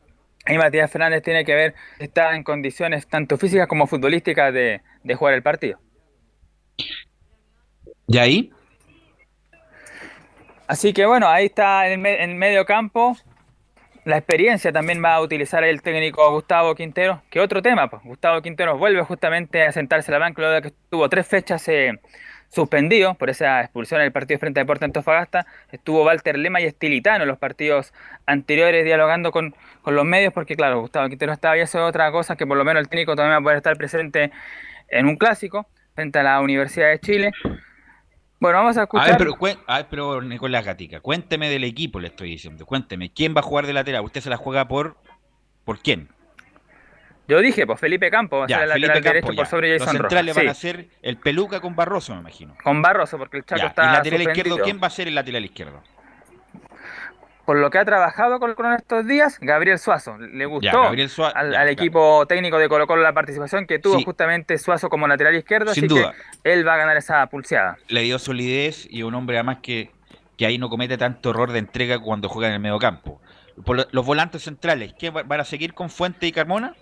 Ahí 0.45 0.57
Matías 0.57 0.91
Fernández 0.91 1.23
tiene 1.23 1.43
que 1.43 1.55
ver, 1.55 1.73
está 1.99 2.35
en 2.35 2.43
condiciones 2.43 3.07
tanto 3.07 3.37
físicas 3.37 3.67
como 3.67 3.87
futbolísticas 3.87 4.53
de, 4.53 4.81
de 5.03 5.15
jugar 5.15 5.33
el 5.33 5.41
partido. 5.41 5.79
¿Y 8.07 8.17
ahí? 8.19 8.51
Así 10.67 10.93
que 10.93 11.05
bueno, 11.05 11.27
ahí 11.27 11.45
está 11.45 11.87
en 11.87 11.93
el, 11.93 11.99
me- 11.99 12.23
en 12.23 12.29
el 12.31 12.35
medio 12.35 12.65
campo. 12.65 13.17
La 14.05 14.17
experiencia 14.17 14.71
también 14.71 15.03
va 15.03 15.15
a 15.15 15.21
utilizar 15.21 15.63
el 15.63 15.81
técnico 15.81 16.31
Gustavo 16.31 16.75
Quintero. 16.75 17.23
Que 17.31 17.39
otro 17.39 17.63
tema, 17.63 17.89
pues 17.89 18.03
Gustavo 18.03 18.39
Quintero 18.43 18.77
vuelve 18.77 19.01
justamente 19.01 19.63
a 19.63 19.71
sentarse 19.71 20.11
en 20.11 20.13
la 20.13 20.19
banca 20.19 20.41
luego 20.41 20.53
de 20.53 20.61
que 20.61 20.67
estuvo 20.67 21.09
tres 21.09 21.25
fechas 21.25 21.67
eh, 21.69 21.99
suspendido 22.49 23.15
por 23.15 23.31
esa 23.31 23.61
expulsión 23.61 24.01
en 24.01 24.05
el 24.05 24.11
partido 24.11 24.39
frente 24.39 24.59
a 24.59 24.63
Deportes 24.63 24.85
Antofagasta. 24.85 25.47
Estuvo 25.71 26.05
Walter 26.05 26.37
Lema 26.37 26.61
y 26.61 26.65
Estilitano 26.65 27.23
en 27.23 27.27
los 27.27 27.39
partidos 27.39 27.93
anteriores 28.27 28.85
dialogando 28.85 29.31
con, 29.31 29.55
con 29.81 29.95
los 29.95 30.05
medios 30.05 30.31
porque 30.33 30.55
claro, 30.55 30.81
Gustavo 30.81 31.09
Quintero 31.09 31.33
estaba 31.33 31.57
y 31.57 31.61
eso 31.61 31.79
es 31.79 31.89
otra 31.89 32.11
cosa 32.11 32.35
que 32.35 32.45
por 32.45 32.57
lo 32.57 32.63
menos 32.63 32.81
el 32.81 32.89
técnico 32.89 33.15
también 33.15 33.33
va 33.33 33.37
a 33.37 33.41
poder 33.41 33.57
estar 33.57 33.75
presente 33.75 34.31
en 34.89 35.07
un 35.07 35.15
clásico 35.15 35.67
frente 35.95 36.19
a 36.19 36.23
la 36.23 36.39
Universidad 36.41 36.89
de 36.89 36.99
Chile. 36.99 37.31
Bueno, 38.39 38.57
vamos 38.59 38.77
a 38.77 38.81
A 38.81 38.83
escuchar... 38.83 39.07
ver, 39.09 39.17
pero, 39.17 39.33
cuen- 39.35 39.59
a 39.65 39.77
ver, 39.77 39.87
pero 39.89 40.21
Nicolás 40.21 40.65
Gatica, 40.65 40.99
cuénteme 40.99 41.49
del 41.49 41.63
equipo, 41.63 41.99
le 41.99 42.07
estoy 42.07 42.29
diciendo. 42.31 42.65
Cuénteme, 42.65 43.11
¿quién 43.11 43.33
va 43.35 43.39
a 43.39 43.43
jugar 43.43 43.65
de 43.65 43.73
lateral? 43.73 44.03
¿Usted 44.03 44.21
se 44.21 44.29
la 44.29 44.37
juega 44.37 44.67
por 44.67 44.97
por 45.63 45.79
quién? 45.79 46.09
Yo 47.27 47.39
dije, 47.41 47.65
pues 47.65 47.79
Felipe 47.79 48.11
Campos 48.11 48.41
va 48.41 48.45
a 48.45 48.47
Ya, 48.47 48.55
ser 48.57 48.65
el 48.67 48.71
Felipe 48.73 48.87
lateral 48.89 49.13
derecho 49.13 49.35
por 49.35 49.47
sobre 49.47 49.73
Los 49.73 49.79
Jason 49.81 49.97
centrales 50.01 50.35
Rojas. 50.35 50.45
van 50.45 50.51
a 50.51 50.53
ser 50.53 50.89
el 51.01 51.17
Peluca 51.17 51.59
con 51.59 51.75
Barroso, 51.75 52.13
me 52.13 52.19
imagino. 52.19 52.55
con 52.63 52.81
Barroso, 52.83 53.17
porque 53.17 53.37
el 53.37 53.45
Chaco 53.45 53.61
Ya, 53.61 53.67
está 53.69 53.83
y 53.83 53.87
lateral 53.87 54.21
izquierdo, 54.21 54.33
suspendido. 54.51 54.63
¿quién 54.65 54.79
va 54.83 54.87
a 54.87 54.89
ser 54.91 55.07
el 55.07 55.15
lateral 55.15 55.43
izquierdo? 55.45 55.81
Por 57.45 57.57
lo 57.57 57.69
que 57.69 57.77
ha 57.77 57.85
trabajado 57.85 58.39
con 58.39 58.55
con 58.55 58.73
estos 58.73 59.05
días, 59.05 59.37
Gabriel 59.39 59.77
Suazo. 59.77 60.17
Le 60.17 60.45
gustó 60.45 60.81
Gabriel 60.81 61.09
Sua- 61.09 61.29
al, 61.29 61.51
ya, 61.53 61.59
al 61.61 61.67
ya. 61.67 61.71
equipo 61.71 62.25
técnico 62.27 62.57
de 62.57 62.67
Colo 62.67 62.87
Colo 62.87 63.03
la 63.03 63.13
participación 63.13 63.67
que 63.67 63.77
tuvo 63.79 63.97
Sí. 63.99 64.03
justamente 64.05 64.57
Suazo 64.57 64.89
como 64.89 65.07
lateral 65.07 65.35
izquierdo, 65.35 65.73
Sin 65.73 65.85
así 65.85 65.93
duda. 65.95 66.13
que 66.43 66.53
él 66.53 66.67
va 66.67 66.73
a 66.73 66.77
ganar 66.77 66.97
esa 66.97 67.25
pulseada. 67.27 67.77
Le 67.87 68.01
dio 68.01 68.17
solidez 68.19 68.87
y 68.89 69.03
un 69.03 69.13
hombre 69.13 69.37
además 69.37 69.59
que, 69.61 69.91
que 70.37 70.45
ahí 70.45 70.57
no 70.57 70.69
comete 70.69 70.97
tanto 70.97 71.29
error 71.29 71.51
de 71.51 71.59
entrega 71.59 71.99
cuando 71.99 72.29
juega 72.29 72.47
en 72.47 72.55
el 72.55 72.59
medio 72.59 72.79
campo. 72.79 73.21
Por 73.63 73.77
lo- 73.77 73.85
los 73.91 74.05
volantes 74.05 74.41
centrales, 74.43 74.93
¿qué 74.97 75.11
va- 75.11 75.23
van 75.23 75.39
a 75.39 75.45
seguir 75.45 75.73
con 75.73 75.89
Fuente 75.89 76.25
y 76.27 76.31
Carmona? 76.31 76.73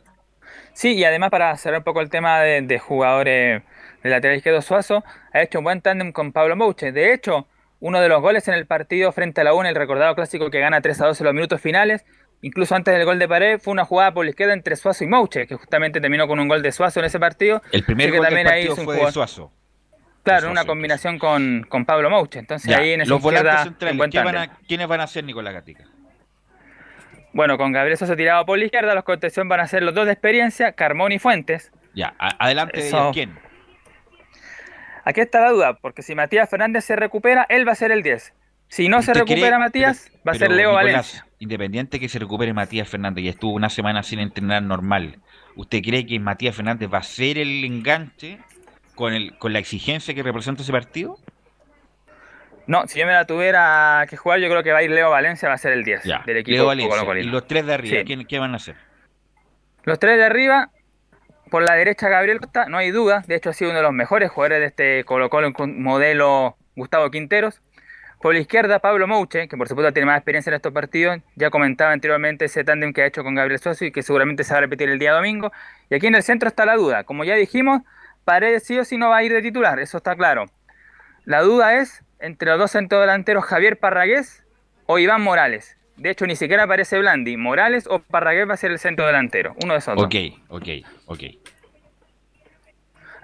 Sí, 0.74 0.94
y 0.96 1.04
además 1.04 1.30
para 1.30 1.56
cerrar 1.58 1.80
un 1.80 1.84
poco 1.84 2.02
el 2.02 2.10
tema 2.10 2.40
de, 2.40 2.62
de 2.62 2.80
jugadores 2.80 3.62
de 4.02 4.10
lateral 4.10 4.38
izquierdo 4.38 4.62
Suazo, 4.62 5.04
ha 5.34 5.42
hecho 5.42 5.60
un 5.60 5.66
buen 5.66 5.82
tándem 5.82 6.12
con 6.12 6.32
Pablo 6.32 6.56
Mouche. 6.56 6.92
De 6.92 7.14
hecho, 7.14 7.48
uno 7.86 8.00
de 8.00 8.08
los 8.08 8.22
goles 8.22 8.48
en 8.48 8.54
el 8.54 8.66
partido 8.66 9.12
frente 9.12 9.42
a 9.42 9.44
la 9.44 9.54
UNA, 9.54 9.68
el 9.70 9.76
recordado 9.76 10.16
clásico 10.16 10.50
que 10.50 10.60
gana 10.62 10.80
3 10.80 11.02
a 11.02 11.06
2 11.08 11.20
en 11.20 11.26
los 11.26 11.34
minutos 11.34 11.60
finales, 11.60 12.06
incluso 12.42 12.76
antes 12.76 12.94
del 12.94 13.04
gol 13.04 13.20
de 13.20 13.28
pared, 13.28 13.60
fue 13.60 13.74
una 13.74 13.84
jugada 13.84 14.14
por 14.14 14.24
la 14.24 14.30
izquierda 14.30 14.54
entre 14.54 14.78
Suazo 14.78 15.04
y 15.04 15.08
Mouche, 15.08 15.48
que 15.48 15.56
justamente 15.56 16.00
terminó 16.00 16.26
con 16.26 16.40
un 16.40 16.48
gol 16.48 16.62
de 16.62 16.72
Suazo 16.72 17.02
en 17.02 17.08
ese 17.08 17.20
partido. 17.20 17.62
El 17.74 17.84
primer 17.84 18.10
que 18.10 18.18
gol 18.18 18.26
también 18.28 18.48
partido 18.48 18.76
fue 18.78 18.96
de 18.96 19.12
Suazo. 19.12 19.52
Claro, 20.24 20.50
una 20.50 20.64
combinación 20.64 21.20
con, 21.20 21.66
con 21.68 21.84
Pablo 21.86 22.10
Mouche. 22.10 22.40
Entonces 22.40 22.72
Ya, 22.72 22.78
ahí 22.78 22.94
en 22.94 23.02
esa 23.02 23.10
los 23.10 23.20
izquierda, 23.22 23.58
un 23.58 23.64
centrales, 23.66 23.98
buen 23.98 24.10
¿qué 24.12 24.18
van 24.20 24.36
tándem. 24.36 24.52
a- 24.52 24.58
¿quiénes 24.66 24.88
van 24.88 25.02
a 25.02 25.08
ser 25.08 25.26
Nicolás 25.26 25.54
Gatica? 25.54 25.84
Bueno, 27.34 27.58
con 27.58 27.72
Gabriel 27.74 27.98
Sosa 27.98 28.16
tirado 28.16 28.46
por 28.46 28.58
la 28.60 28.66
izquierda, 28.66 28.94
los 28.96 29.04
contención 29.04 29.50
van 29.50 29.60
a 29.60 29.68
ser 29.68 29.84
los 29.84 29.94
dos 29.94 30.06
de 30.06 30.14
experiencia, 30.14 30.72
Carmón 30.72 31.12
y 31.12 31.20
Fuentes. 31.20 31.72
Ya, 31.96 32.16
adelante 32.18 32.80
de 32.80 32.88
ellos, 32.88 33.10
¿quién? 33.14 33.38
Aquí 35.06 35.22
está 35.22 35.42
la 35.42 35.50
duda, 35.52 35.74
porque 35.76 36.02
si 36.02 36.16
Matías 36.16 36.50
Fernández 36.50 36.86
se 36.86 36.96
recupera, 36.96 37.46
él 37.50 37.68
va 37.68 37.74
a 37.74 37.76
ser 37.76 37.92
el 37.92 38.04
10. 38.04 38.34
Si 38.70 38.88
no 38.90 39.02
se 39.02 39.12
¿Usted 39.12 39.22
recupera 39.26 39.58
cree- 39.58 39.60
Matías, 39.60 40.10
pero- 40.12 40.24
va 40.28 40.32
a 40.32 40.36
ser 40.36 40.52
Leo 40.52 40.70
Nicolás, 40.70 40.86
Valencia. 40.94 41.28
Independiente 41.40 42.00
que 42.00 42.10
se 42.10 42.20
recupere 42.20 42.54
Matías 42.54 42.88
Fernández 42.90 43.24
y 43.26 43.28
estuvo 43.28 43.54
una 43.54 43.70
semana 43.70 44.02
sin 44.04 44.20
entrenar 44.20 44.64
normal, 44.64 45.20
¿usted 45.56 45.82
cree 45.84 46.06
que 46.06 46.20
Matías 46.20 46.56
Fernández 46.56 46.90
va 46.92 47.00
a 47.00 47.04
ser 47.04 47.38
el 47.38 47.64
enganche 47.66 48.40
con, 48.96 49.14
el, 49.14 49.38
con 49.38 49.52
la 49.54 49.60
exigencia 49.60 50.14
que 50.14 50.24
representa 50.24 50.62
ese 50.64 50.72
partido? 50.72 51.18
No, 52.66 52.88
si 52.88 52.98
yo 53.00 53.06
me 53.06 53.12
la 53.12 53.26
tuviera 53.28 54.06
que 54.10 54.16
jugar, 54.16 54.40
yo 54.40 54.48
creo 54.48 54.64
que 54.64 54.72
va 54.72 54.80
a 54.80 54.84
ir 54.84 54.90
Leo 54.92 55.10
Valencia, 55.10 55.50
va 55.50 55.56
a 55.56 55.58
ser 55.58 55.74
el 55.74 55.84
10 55.84 56.04
Ya, 56.06 56.24
del 56.26 56.38
equipo 56.38 56.56
Leo 56.56 56.66
Valencia. 56.68 57.20
Y 57.20 57.24
los 57.24 57.46
tres 57.46 57.66
de 57.66 57.74
arriba, 57.74 57.98
Sí. 58.00 58.06
¿quién- 58.06 58.26
¿qué 58.26 58.40
van 58.40 58.54
a 58.54 58.56
hacer? 58.56 58.76
Los 59.84 60.00
tres 60.00 60.18
de 60.18 60.24
arriba, 60.24 60.72
por 61.54 61.62
la 61.62 61.76
derecha 61.76 62.10
Gabriel 62.10 62.40
Costa, 62.40 62.66
no 62.66 62.80
hay 62.80 62.90
duda, 62.90 63.24
de 63.28 63.36
hecho 63.36 63.52
ha 63.52 63.54
sido 63.54 63.70
uno 63.70 63.78
de 63.78 63.84
los 63.84 63.94
mejores 63.94 64.32
jugadores 64.32 64.60
de 64.60 64.66
este 64.66 65.06
Colo 65.06 65.30
Colo 65.30 65.54
modelo 65.68 66.58
Gustavo 66.76 67.12
Quinteros. 67.12 67.62
Por 68.20 68.34
la 68.34 68.40
izquierda 68.40 68.80
Pablo 68.80 69.06
Mouche, 69.08 69.48
que 69.48 69.56
por 69.56 69.68
supuesto 69.68 69.94
tiene 69.94 70.08
más 70.08 70.18
experiencia 70.18 70.50
en 70.50 70.56
estos 70.56 70.74
partidos, 70.74 71.20
ya 71.36 71.52
comentaba 71.52 71.92
anteriormente 71.92 72.46
ese 72.46 72.64
tándem 72.64 72.92
que 72.92 73.04
ha 73.04 73.06
hecho 73.06 73.24
con 73.24 73.36
Gabriel 73.36 73.60
Suazo 73.60 73.86
y 73.86 73.92
que 73.92 74.02
seguramente 74.02 74.44
se 74.44 74.54
va 74.54 74.58
a 74.58 74.62
repetir 74.62 74.90
el 74.90 74.98
día 74.98 75.14
domingo. 75.14 75.52
Y 75.92 75.94
aquí 75.94 76.08
en 76.08 76.16
el 76.16 76.24
centro 76.24 76.50
está 76.50 76.66
la 76.66 76.74
duda, 76.74 77.04
como 77.04 77.24
ya 77.24 77.36
dijimos, 77.36 77.84
Paredes 78.26 78.64
sí 78.64 78.80
o 78.80 78.84
sí 78.84 78.98
no 78.98 79.10
va 79.10 79.18
a 79.18 79.24
ir 79.24 79.32
de 79.32 79.44
titular, 79.44 79.80
eso 79.80 79.98
está 79.98 80.16
claro. 80.16 80.46
La 81.24 81.42
duda 81.42 81.76
es 81.76 82.04
entre 82.18 82.50
los 82.50 82.58
dos 82.58 82.72
centrodelanteros 82.72 83.46
Javier 83.46 83.78
Parragués 83.78 84.44
o 84.88 84.98
Iván 84.98 85.22
Morales. 85.22 85.78
De 85.98 86.10
hecho, 86.10 86.26
ni 86.26 86.36
siquiera 86.36 86.64
aparece 86.64 86.98
Blandi. 87.00 87.38
Morales 87.38 87.88
o 87.88 88.00
Parragués 88.00 88.50
va 88.50 88.56
a 88.56 88.58
ser 88.58 88.72
el 88.72 88.80
centro 88.80 89.06
delantero. 89.06 89.56
Uno 89.64 89.74
de 89.74 89.80
esos 89.80 89.96
dos. 89.96 90.06
Ok, 90.06 90.16
ok, 90.50 90.68
ok. 91.06 91.24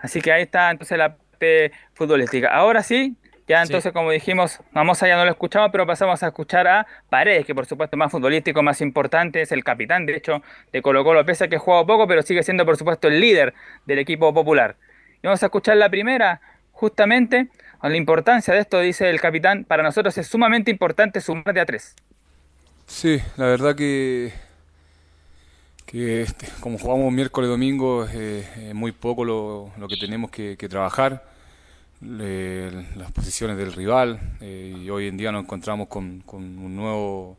Así 0.02 0.22
que 0.22 0.32
ahí 0.32 0.44
está 0.44 0.72
entonces 0.72 0.98
la 0.98 1.16
parte 1.16 1.72
futbolística. 1.94 2.50
Ahora 2.50 2.84
sí, 2.84 3.16
ya 3.48 3.64
entonces 3.64 3.92
como 3.92 4.12
dijimos, 4.12 4.60
vamos 4.72 5.02
allá 5.02 5.18
no 5.18 5.26
lo 5.26 5.32
escuchamos, 5.32 5.72
pero 5.72 5.86
pasamos 5.88 6.22
a 6.22 6.28
escuchar 6.28 6.68
a 6.68 6.88
Paredes, 7.10 7.46
que 7.46 7.56
por 7.56 7.66
supuesto 7.66 7.96
es 7.96 7.98
más 7.98 8.12
futbolístico, 8.12 8.62
más 8.62 8.80
importante, 8.80 9.42
es 9.42 9.52
el 9.52 9.64
capitán, 9.64 10.06
de 10.06 10.16
hecho, 10.16 10.44
de 10.72 10.82
Colo 10.82 11.04
Colo, 11.04 11.26
pese 11.26 11.46
a 11.46 11.48
que 11.48 11.56
ha 11.56 11.60
jugado 11.60 11.86
poco, 11.88 12.08
pero 12.08 12.22
sigue 12.22 12.44
siendo 12.44 12.66
por 12.66 12.78
supuesto 12.78 13.08
el 13.08 13.20
líder 13.20 13.56
del 13.86 14.00
equipo 14.00 14.34
popular. 14.34 14.76
Y 15.22 15.28
vamos 15.28 15.42
a 15.42 15.48
escuchar 15.48 15.78
la 15.78 15.90
primera, 15.90 16.42
justamente, 16.72 17.48
la 17.82 17.98
importancia 17.98 18.54
de 18.54 18.60
esto, 18.60 18.80
dice 18.80 19.10
el 19.10 19.20
capitán, 19.20 19.66
para 19.66 19.82
nosotros 19.84 20.18
es 20.18 20.28
sumamente 20.28 20.70
importante 20.70 21.20
sumar 21.20 21.54
de 21.54 21.62
a 21.62 21.66
tres. 21.66 21.96
Sí, 22.90 23.22
la 23.38 23.46
verdad 23.46 23.76
que, 23.76 24.34
que 25.86 26.22
este, 26.22 26.48
como 26.60 26.78
jugamos 26.78 27.12
miércoles 27.12 27.50
domingo 27.50 28.04
es 28.06 28.12
eh, 28.14 28.74
muy 28.76 28.92
poco 28.92 29.26
lo, 29.26 29.72
lo 29.78 29.88
que 29.88 29.98
tenemos 29.98 30.30
que, 30.30 30.56
trabajar, 30.70 31.26
le- 32.02 32.72
las 32.96 33.12
posiciones 33.14 33.58
del 33.58 33.74
rival 33.74 34.20
eh, 34.42 34.76
y 34.84 34.90
hoy 34.90 35.08
en 35.08 35.18
día 35.18 35.32
nos 35.32 35.44
encontramos 35.46 35.88
con, 35.90 36.22
con 36.26 36.44
un 36.44 36.76
nuevo 36.76 37.38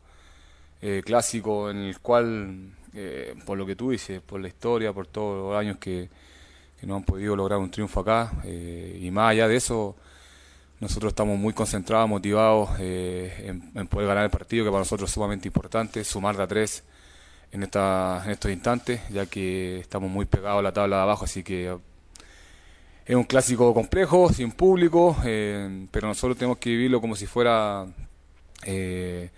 eh, 0.81 1.01
clásico 1.05 1.71
en 1.71 1.77
el 1.79 1.99
cual, 1.99 2.71
eh, 2.95 3.35
por 3.45 3.57
lo 3.57 3.65
que 3.65 3.75
tú 3.75 3.91
dices, 3.91 4.21
por 4.21 4.41
la 4.41 4.49
historia, 4.49 4.93
por 4.93 5.07
todos 5.07 5.37
los 5.51 5.59
años 5.59 5.77
que, 5.79 6.09
que 6.79 6.87
no 6.87 6.97
han 6.97 7.03
podido 7.03 7.35
lograr 7.35 7.59
un 7.59 7.71
triunfo 7.71 8.01
acá 8.01 8.31
eh, 8.45 8.99
y 9.01 9.11
más 9.11 9.31
allá 9.31 9.47
de 9.47 9.57
eso 9.57 9.95
nosotros 10.81 11.11
estamos 11.11 11.37
muy 11.37 11.53
concentrados, 11.53 12.09
motivados 12.09 12.71
eh, 12.79 13.53
en, 13.75 13.87
poder 13.87 14.07
ganar 14.07 14.23
el 14.23 14.31
partido, 14.31 14.65
que 14.65 14.71
para 14.71 14.81
nosotros 14.81 15.09
es 15.09 15.13
sumamente 15.13 15.47
importante, 15.47 16.03
sumar 16.03 16.35
de 16.35 16.43
a 16.43 16.47
tres 16.47 16.83
en, 17.51 17.61
esta, 17.61 18.23
en 18.25 18.31
estos 18.31 18.51
instantes, 18.51 18.99
ya 19.09 19.27
que 19.27 19.79
estamos 19.79 20.09
muy 20.09 20.25
pegados 20.25 20.59
a 20.59 20.63
la 20.63 20.73
tabla 20.73 20.97
de 20.97 21.01
abajo, 21.03 21.25
así 21.25 21.43
que 21.43 21.77
es 23.05 23.15
un 23.15 23.25
clásico 23.25 23.71
complejo, 23.75 24.33
sin 24.33 24.51
público, 24.53 25.15
eh, 25.23 25.85
pero 25.91 26.07
nosotros 26.07 26.35
tenemos 26.35 26.57
que 26.57 26.71
vivirlo 26.71 26.99
como 26.99 27.15
si 27.15 27.27
fuera 27.27 27.85
eh, 28.65 29.29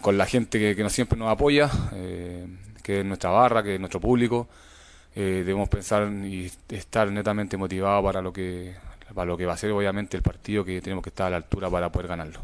con 0.00 0.16
la 0.16 0.24
gente 0.24 0.58
que, 0.58 0.74
que 0.74 0.90
siempre 0.90 1.18
nos 1.18 1.30
apoya, 1.30 1.70
que 2.82 3.00
es 3.00 3.04
nuestra 3.04 3.28
barra, 3.28 3.62
que 3.62 3.74
es 3.74 3.80
nuestro 3.80 4.00
público. 4.00 4.48
Debemos 5.14 5.68
pensar 5.70 6.10
y 6.24 6.50
estar 6.68 7.10
netamente 7.10 7.56
motivados 7.56 8.04
para 8.04 8.20
lo 8.20 8.32
que 8.34 8.74
para 9.14 9.26
lo 9.26 9.36
que 9.36 9.46
va 9.46 9.54
a 9.54 9.56
ser 9.56 9.70
obviamente 9.72 10.16
el 10.16 10.22
partido 10.22 10.64
que 10.64 10.80
tenemos 10.80 11.02
que 11.02 11.10
estar 11.10 11.26
a 11.26 11.30
la 11.30 11.36
altura 11.36 11.70
para 11.70 11.90
poder 11.90 12.08
ganarlo. 12.08 12.40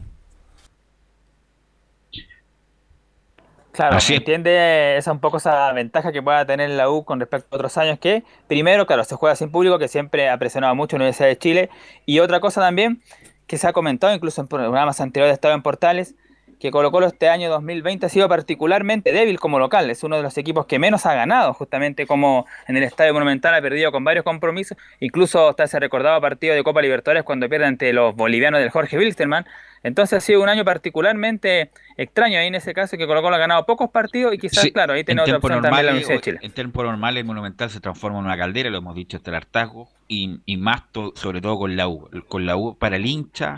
Claro, 3.72 3.96
Así 3.96 4.14
entiende 4.14 4.98
esa 4.98 5.12
un 5.12 5.20
poco 5.20 5.38
esa 5.38 5.72
ventaja 5.72 6.12
que 6.12 6.22
pueda 6.22 6.44
tener 6.44 6.68
la 6.70 6.90
U 6.90 7.04
con 7.04 7.18
respecto 7.18 7.48
a 7.50 7.56
otros 7.56 7.78
años 7.78 7.98
que, 7.98 8.22
primero, 8.46 8.86
claro, 8.86 9.02
se 9.02 9.14
juega 9.14 9.34
sin 9.34 9.50
público, 9.50 9.78
que 9.78 9.88
siempre 9.88 10.28
ha 10.28 10.36
presionado 10.36 10.74
mucho 10.74 10.98
la 10.98 11.04
Universidad 11.04 11.28
de 11.28 11.38
Chile, 11.38 11.70
y 12.04 12.18
otra 12.18 12.38
cosa 12.40 12.60
también 12.60 13.02
que 13.46 13.56
se 13.56 13.66
ha 13.66 13.72
comentado 13.72 14.14
incluso 14.14 14.42
en 14.42 14.48
programas 14.48 15.00
anteriores 15.00 15.30
de 15.30 15.34
Estado 15.34 15.54
en 15.54 15.62
Portales, 15.62 16.14
que 16.62 16.70
Colo 16.70 16.90
Colo 16.92 17.08
este 17.08 17.28
año 17.28 17.50
2020 17.50 18.06
ha 18.06 18.08
sido 18.08 18.28
particularmente 18.28 19.10
débil 19.12 19.40
como 19.40 19.58
local, 19.58 19.90
es 19.90 20.02
uno 20.04 20.16
de 20.16 20.22
los 20.22 20.38
equipos 20.38 20.64
que 20.66 20.78
menos 20.78 21.04
ha 21.06 21.14
ganado, 21.14 21.52
justamente 21.54 22.06
como 22.06 22.46
en 22.68 22.76
el 22.76 22.84
Estadio 22.84 23.12
Monumental 23.12 23.52
ha 23.54 23.60
perdido 23.60 23.90
con 23.90 24.04
varios 24.04 24.24
compromisos, 24.24 24.78
incluso 25.00 25.48
hasta 25.48 25.64
ese 25.64 25.80
recordado 25.80 26.20
partido 26.20 26.54
de 26.54 26.62
Copa 26.62 26.80
Libertadores 26.80 27.24
cuando 27.24 27.48
pierde 27.48 27.66
ante 27.66 27.92
los 27.92 28.14
bolivianos 28.14 28.60
del 28.60 28.70
Jorge 28.70 28.96
Wilstermann, 28.96 29.44
entonces 29.82 30.18
ha 30.18 30.20
sido 30.20 30.40
un 30.40 30.48
año 30.48 30.64
particularmente 30.64 31.70
extraño 31.96 32.38
ahí 32.38 32.46
en 32.46 32.54
ese 32.54 32.72
caso 32.72 32.96
que 32.96 33.06
Colo 33.08 33.22
Colo 33.22 33.34
ha 33.34 33.38
ganado 33.40 33.66
pocos 33.66 33.90
partidos 33.90 34.32
y 34.32 34.38
quizás, 34.38 34.62
Sí, 34.62 34.70
claro, 34.70 34.92
ahí 34.92 35.02
tiene 35.02 35.22
en 35.22 35.24
otra 35.24 35.38
opción 35.38 35.62
también 35.62 35.86
la 35.86 35.92
Universidad 35.92 36.16
de 36.16 36.22
Chile. 36.22 36.38
en 36.42 36.52
tiempos 36.52 36.84
normales 36.84 37.20
el 37.22 37.26
Monumental 37.26 37.70
se 37.70 37.80
transforma 37.80 38.18
en 38.20 38.24
una 38.26 38.36
caldera, 38.38 38.70
lo 38.70 38.78
hemos 38.78 38.94
dicho 38.94 39.16
hasta 39.16 39.30
el 39.30 39.36
hartazgo, 39.36 39.88
y, 40.06 40.38
y 40.46 40.56
más 40.58 40.92
to- 40.92 41.12
sobre 41.16 41.40
todo 41.40 41.58
con 41.58 41.74
la 41.76 41.88
U. 41.88 42.08
Con 42.28 42.46
la 42.46 42.54
U 42.56 42.76
para 42.78 42.96
el 42.96 43.06
hincha, 43.06 43.56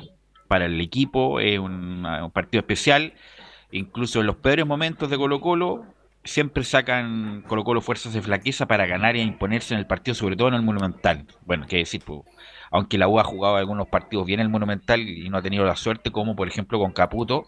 para 0.55 0.67
el 0.67 0.81
equipo, 0.81 1.41
es 1.41 1.59
un, 1.59 2.07
partido 2.33 2.61
especial. 2.61 3.15
Incluso 3.73 4.21
en 4.21 4.27
los 4.27 4.37
peores 4.37 4.65
momentos 4.65 5.11
de 5.11 5.17
Colo 5.17 5.41
Colo, 5.41 5.85
siempre 6.23 6.63
sacan 6.63 7.43
Colo 7.49 7.65
Colo 7.65 7.81
fuerzas 7.81 8.15
de 8.15 8.23
flaqueza 8.23 8.67
para 8.67 8.87
ganar 8.87 9.17
y 9.17 9.21
imponerse 9.21 9.75
en 9.75 9.81
el 9.81 9.89
partido, 9.89 10.15
sobre 10.15 10.37
todo 10.37 10.47
en 10.47 10.55
el 10.55 10.63
Monumental. 10.63 11.27
Bueno, 11.45 11.67
qué 11.69 11.79
decir, 11.79 12.03
pues, 12.07 12.21
aunque 12.71 12.99
la 12.99 13.09
U 13.09 13.19
ha 13.19 13.25
jugado 13.25 13.57
algunos 13.57 13.89
partidos 13.89 14.27
bien 14.27 14.39
en 14.39 14.47
el 14.47 14.53
Monumental 14.53 15.01
y 15.01 15.29
no 15.29 15.39
ha 15.39 15.43
tenido 15.43 15.65
la 15.65 15.75
suerte, 15.75 16.13
como 16.13 16.37
por 16.37 16.47
ejemplo 16.47 16.79
con 16.79 16.93
Caputo, 16.93 17.47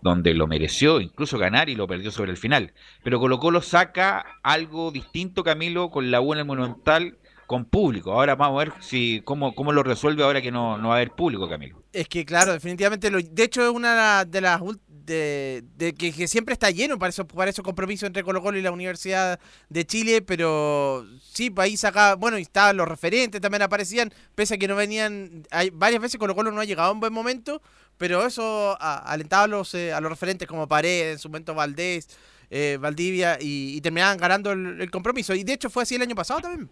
donde 0.00 0.32
lo 0.32 0.46
mereció 0.46 1.00
incluso 1.00 1.38
ganar 1.38 1.68
y 1.68 1.74
lo 1.74 1.88
perdió 1.88 2.12
sobre 2.12 2.30
el 2.30 2.36
final. 2.36 2.74
Pero 3.02 3.18
Colo 3.18 3.40
Colo 3.40 3.60
saca 3.60 4.24
algo 4.44 4.92
distinto, 4.92 5.42
Camilo, 5.42 5.90
con 5.90 6.12
la 6.12 6.20
U 6.20 6.32
en 6.32 6.38
el 6.38 6.44
Monumental, 6.44 7.18
con 7.46 7.64
público. 7.64 8.12
Ahora 8.12 8.34
vamos 8.34 8.60
a 8.60 8.64
ver 8.64 8.72
si 8.80 9.22
cómo, 9.24 9.54
cómo 9.54 9.72
lo 9.72 9.82
resuelve 9.82 10.22
ahora 10.22 10.42
que 10.42 10.50
no, 10.50 10.78
no 10.78 10.88
va 10.88 10.94
a 10.94 10.96
haber 10.98 11.12
público, 11.12 11.48
Camilo. 11.48 11.82
Es 11.92 12.08
que 12.08 12.24
claro, 12.24 12.52
definitivamente 12.52 13.10
lo, 13.10 13.20
de 13.20 13.42
hecho 13.42 13.62
es 13.62 13.70
una 13.70 14.24
de 14.24 14.40
las 14.40 14.60
de, 14.88 15.62
de 15.76 15.94
que, 15.94 16.26
siempre 16.26 16.52
está 16.52 16.70
lleno 16.70 16.98
para 16.98 17.10
esos 17.10 17.26
para 17.26 17.50
esos 17.50 17.64
compromisos 17.64 18.08
entre 18.08 18.24
Colo 18.24 18.42
Colo 18.42 18.58
y 18.58 18.62
la 18.62 18.72
Universidad 18.72 19.38
de 19.68 19.86
Chile, 19.86 20.20
pero 20.20 21.06
sí, 21.22 21.52
ahí 21.56 21.76
sacaba, 21.76 22.16
bueno, 22.16 22.38
y 22.38 22.42
estaban 22.42 22.76
los 22.76 22.88
referentes 22.88 23.40
también 23.40 23.62
aparecían, 23.62 24.12
pese 24.34 24.54
a 24.54 24.58
que 24.58 24.66
no 24.66 24.74
venían, 24.74 25.44
hay 25.50 25.70
varias 25.70 26.02
veces 26.02 26.18
Colo 26.18 26.34
Colo 26.34 26.50
no 26.50 26.60
ha 26.60 26.64
llegado 26.64 26.90
a 26.90 26.92
un 26.92 27.00
buen 27.00 27.12
momento, 27.12 27.62
pero 27.96 28.26
eso 28.26 28.76
alentaba 28.80 29.44
a 29.44 29.48
los 29.48 29.74
eh, 29.74 29.92
a 29.92 30.00
los 30.00 30.10
referentes 30.10 30.48
como 30.48 30.66
Paredes, 30.66 31.12
en 31.12 31.18
su 31.20 31.28
momento 31.28 31.54
Valdés, 31.54 32.08
eh, 32.50 32.76
Valdivia 32.80 33.38
y, 33.40 33.80
terminaban 33.80 34.18
ganando 34.18 34.50
el 34.52 34.90
compromiso 34.90 35.34
y 35.34 35.44
de 35.44 35.52
hecho 35.52 35.70
fue 35.70 35.84
así 35.84 35.94
el 35.94 36.02
año 36.02 36.16
pasado 36.16 36.40
también. 36.40 36.68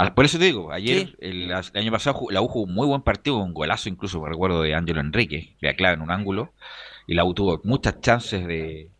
Ah, 0.00 0.14
Por 0.14 0.24
eso 0.24 0.38
te 0.38 0.44
digo, 0.44 0.70
ayer, 0.70 1.16
el, 1.18 1.50
el 1.50 1.52
año 1.74 1.90
pasado, 1.90 2.20
la 2.30 2.40
U 2.40 2.46
jugó 2.46 2.66
un 2.66 2.72
muy 2.72 2.86
buen 2.86 3.02
partido, 3.02 3.38
un 3.38 3.52
golazo 3.52 3.88
incluso, 3.88 4.24
recuerdo, 4.24 4.62
de 4.62 4.72
Ángelo 4.72 5.00
Enrique, 5.00 5.56
le 5.58 5.74
clave 5.74 5.94
en 5.96 6.02
un 6.02 6.12
ángulo, 6.12 6.52
y 7.08 7.14
la 7.14 7.24
U 7.24 7.34
tuvo 7.34 7.60
muchas 7.64 8.00
chances 8.00 8.46
de, 8.46 8.90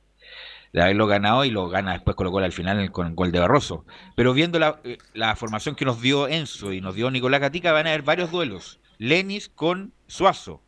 de 0.72 0.82
haberlo 0.82 1.06
ganado 1.06 1.44
y 1.44 1.50
lo 1.50 1.68
gana 1.68 1.92
después 1.92 2.16
Colo 2.16 2.32
Colo 2.32 2.46
al 2.46 2.52
final 2.52 2.90
con 2.90 3.06
el 3.06 3.14
gol 3.14 3.30
de 3.30 3.38
Barroso. 3.38 3.84
Pero 4.16 4.34
viendo 4.34 4.58
la, 4.58 4.80
eh, 4.82 4.98
la 5.14 5.36
formación 5.36 5.76
que 5.76 5.84
nos 5.84 6.00
dio 6.00 6.26
Enzo 6.26 6.72
y 6.72 6.80
nos 6.80 6.96
dio 6.96 7.12
Nicolás 7.12 7.42
Gatica, 7.42 7.70
van 7.70 7.86
a 7.86 7.90
haber 7.90 8.02
varios 8.02 8.32
duelos. 8.32 8.80
Lenis 8.98 9.48
con 9.48 9.92
Suazo, 10.08 10.62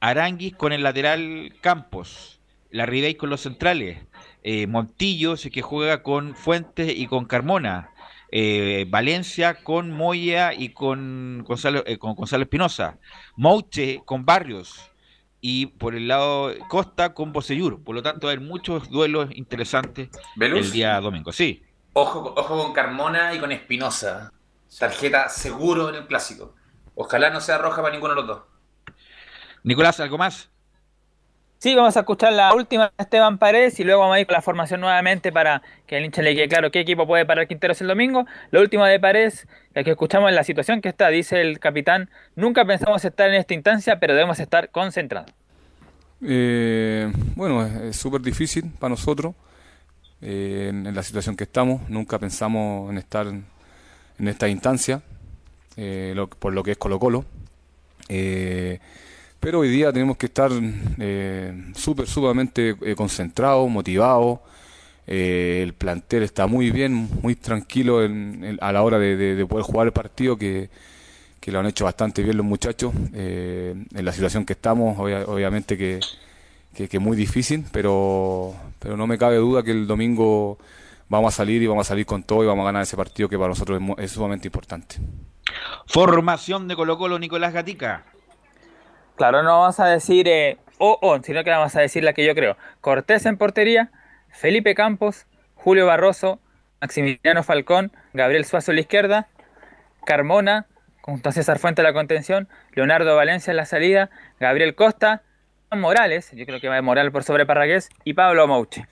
Aranguis 0.00 0.56
con 0.56 0.72
el 0.72 0.82
lateral 0.82 1.54
Campos, 1.60 2.40
la 2.72 2.84
Ribey 2.84 3.14
con 3.14 3.30
los 3.30 3.42
centrales, 3.42 4.04
eh, 4.42 4.66
Montillo 4.66 5.36
que 5.52 5.62
juega 5.62 6.02
con 6.02 6.34
Fuentes 6.34 6.92
y 6.96 7.06
con 7.06 7.26
Carmona, 7.26 7.90
eh, 8.30 8.86
Valencia 8.88 9.62
con 9.62 9.90
Moya 9.90 10.52
y 10.54 10.70
con 10.70 11.44
Gonzalo, 11.44 11.82
eh, 11.86 11.98
con 11.98 12.14
Gonzalo 12.14 12.42
Espinosa, 12.42 12.98
Mouche 13.36 14.02
con 14.04 14.24
Barrios 14.24 14.90
y 15.40 15.66
por 15.66 15.94
el 15.94 16.08
lado 16.08 16.52
Costa 16.68 17.14
con 17.14 17.32
Bosellur. 17.32 17.82
Por 17.82 17.94
lo 17.94 18.02
tanto, 18.02 18.28
hay 18.28 18.38
muchos 18.38 18.90
duelos 18.90 19.28
interesantes 19.34 20.08
el 20.40 20.70
día 20.72 21.00
domingo. 21.00 21.32
Sí, 21.32 21.62
Ojo, 21.98 22.34
ojo 22.36 22.62
con 22.62 22.74
Carmona 22.74 23.32
y 23.32 23.38
con 23.38 23.52
Espinosa. 23.52 24.30
Tarjeta 24.78 25.30
seguro 25.30 25.88
en 25.88 25.94
el 25.94 26.06
clásico. 26.06 26.54
Ojalá 26.94 27.30
no 27.30 27.40
sea 27.40 27.56
roja 27.56 27.80
para 27.80 27.94
ninguno 27.94 28.12
de 28.12 28.20
los 28.20 28.26
dos. 28.26 28.42
Nicolás, 29.62 29.98
¿algo 30.00 30.18
más? 30.18 30.50
Sí, 31.58 31.74
vamos 31.74 31.96
a 31.96 32.00
escuchar 32.00 32.32
la 32.34 32.54
última 32.54 32.92
de 32.96 33.02
Esteban 33.02 33.38
Paredes 33.38 33.80
y 33.80 33.84
luego 33.84 34.02
vamos 34.02 34.16
a 34.16 34.20
ir 34.20 34.26
con 34.26 34.34
la 34.34 34.42
formación 34.42 34.80
nuevamente 34.80 35.32
para 35.32 35.62
que 35.86 35.96
al 35.96 36.04
hincha 36.04 36.20
le 36.22 36.34
quede 36.34 36.48
claro 36.48 36.70
qué 36.70 36.80
equipo 36.80 37.06
puede 37.06 37.24
parar 37.24 37.48
Quinteros 37.48 37.80
el 37.80 37.88
domingo. 37.88 38.26
La 38.50 38.60
última 38.60 38.86
de 38.88 39.00
Paredes, 39.00 39.48
la 39.74 39.82
que 39.82 39.90
escuchamos 39.92 40.28
en 40.28 40.34
la 40.36 40.44
situación 40.44 40.80
que 40.82 40.90
está, 40.90 41.08
dice 41.08 41.40
el 41.40 41.58
capitán, 41.58 42.10
nunca 42.36 42.64
pensamos 42.66 43.04
estar 43.04 43.28
en 43.30 43.36
esta 43.36 43.54
instancia, 43.54 43.98
pero 43.98 44.12
debemos 44.14 44.38
estar 44.38 44.68
concentrados. 44.70 45.30
Eh, 46.22 47.10
bueno, 47.34 47.64
es- 47.66 47.96
súper 47.96 48.20
difícil 48.20 48.70
para 48.78 48.90
nosotros 48.90 49.34
eh, 50.20 50.68
en, 50.70 50.94
la 50.94 51.02
situación 51.02 51.36
que 51.36 51.44
estamos. 51.44 51.88
Nunca 51.88 52.18
pensamos 52.18 52.90
en 52.90 52.98
estar 52.98 53.26
en, 53.26 53.46
en 54.18 54.28
esta 54.28 54.46
instancia, 54.48 55.00
eh, 55.76 56.12
lo- 56.14 56.28
por 56.28 56.52
lo 56.52 56.62
que 56.62 56.72
es 56.72 56.78
Colo 56.78 56.98
Colo. 56.98 57.24
Eh, 58.08 58.78
pero 59.46 59.60
hoy 59.60 59.68
día 59.68 59.92
tenemos 59.92 60.16
que 60.16 60.26
estar 60.26 60.50
eh, 60.98 61.70
súper, 61.76 62.08
sumamente 62.08 62.74
eh, 62.82 62.96
concentrados, 62.96 63.70
motivados, 63.70 64.40
Eh, 65.06 65.60
el 65.62 65.72
plantel 65.72 66.24
está 66.24 66.48
muy 66.48 66.72
bien, 66.72 67.08
muy 67.22 67.36
tranquilo 67.36 68.00
a 68.60 68.72
la 68.72 68.82
hora 68.82 68.98
de, 68.98 69.16
de- 69.16 69.36
de 69.36 69.46
poder 69.46 69.62
jugar 69.64 69.86
el 69.86 69.92
partido, 69.92 70.36
que, 70.36 70.68
lo 71.46 71.60
han 71.60 71.66
hecho 71.66 71.84
bastante 71.84 72.24
bien 72.24 72.36
los 72.36 72.44
muchachos. 72.44 72.92
eh, 73.14 73.72
en 73.94 74.04
la 74.04 74.12
situación 74.12 74.44
que 74.44 74.54
estamos, 74.54 74.98
obvia- 74.98 75.24
obviamente 75.28 75.78
que, 75.78 76.00
que, 76.74 76.98
muy 76.98 77.16
difícil, 77.16 77.64
pero, 77.70 78.52
no 78.96 79.06
me 79.06 79.16
cabe 79.16 79.36
duda 79.36 79.62
que 79.62 79.70
el 79.70 79.86
domingo 79.86 80.58
vamos 81.08 81.32
a 81.32 81.36
salir 81.36 81.62
y 81.62 81.68
vamos 81.68 81.86
a 81.86 81.90
salir 81.90 82.04
con 82.04 82.24
todo 82.24 82.42
y 82.42 82.48
vamos 82.48 82.64
a 82.64 82.66
ganar 82.66 82.82
ese 82.82 82.96
partido 82.96 83.28
que 83.28 83.36
para 83.38 83.50
nosotros 83.50 83.80
es 83.98 84.10
sumamente 84.10 84.48
importante. 84.48 84.96
Formación 85.86 86.66
de 86.66 86.74
Colo 86.74 86.98
Colo, 86.98 87.16
Nicolás 87.20 87.52
Gatica. 87.52 88.06
Claro, 89.16 89.42
no 89.42 89.60
vamos 89.60 89.80
a 89.80 89.86
decir 89.86 90.28
eh, 90.28 90.58
o 90.78 90.98
o, 91.00 91.22
sino 91.22 91.42
que 91.42 91.50
vamos 91.50 91.74
a 91.74 91.80
decir 91.80 92.04
la 92.04 92.12
que 92.12 92.24
yo 92.24 92.34
creo. 92.34 92.56
Cortés 92.80 93.26
en 93.26 93.38
portería, 93.38 93.90
Felipe 94.28 94.74
Campos, 94.74 95.26
Julio 95.54 95.86
Barroso, 95.86 96.38
Maximiliano 96.80 97.42
Falcón, 97.42 97.92
Gabriel 98.12 98.44
Suazo 98.44 98.72
en 98.72 98.76
la 98.76 98.80
izquierda, 98.82 99.28
Carmona, 100.04 100.66
junto 101.00 101.28
a 101.28 101.32
César 101.32 101.58
Fuente 101.58 101.80
en 101.80 101.86
la 101.86 101.92
contención, 101.92 102.48
Leonardo 102.72 103.16
Valencia 103.16 103.50
en 103.50 103.56
la 103.56 103.64
salida, 103.64 104.10
Gabriel 104.38 104.74
Costa, 104.74 105.22
Morales, 105.74 106.30
yo 106.32 106.46
creo 106.46 106.60
que 106.60 106.68
va 106.68 106.76
a 106.76 106.82
Moral 106.82 107.10
por 107.10 107.24
sobre 107.24 107.46
Parragués, 107.46 107.88
y 108.04 108.14
Pablo 108.14 108.46
Mouche. 108.46 108.86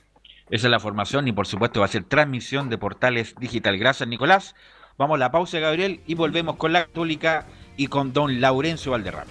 Esa 0.50 0.66
es 0.66 0.70
la 0.70 0.80
formación 0.80 1.26
y 1.28 1.32
por 1.32 1.46
supuesto 1.46 1.80
va 1.80 1.86
a 1.86 1.88
ser 1.88 2.04
transmisión 2.04 2.68
de 2.68 2.78
Portales 2.78 3.34
Digital. 3.36 3.78
Gracias, 3.78 4.08
Nicolás. 4.08 4.54
Vamos 4.98 5.16
a 5.16 5.18
la 5.18 5.30
pausa, 5.30 5.58
Gabriel, 5.58 6.00
y 6.06 6.14
volvemos 6.14 6.56
con 6.56 6.72
la 6.72 6.86
Católica 6.86 7.46
y 7.76 7.86
con 7.88 8.12
don 8.12 8.40
Laurencio 8.40 8.92
Valderrama. 8.92 9.30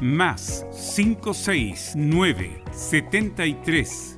más 0.00 0.64
569 0.94 2.64
73 2.72 4.16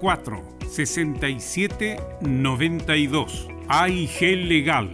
04 0.00 0.56
67 0.70 2.00
92 2.20 3.48
AIG 3.68 4.20
Legal. 4.46 4.90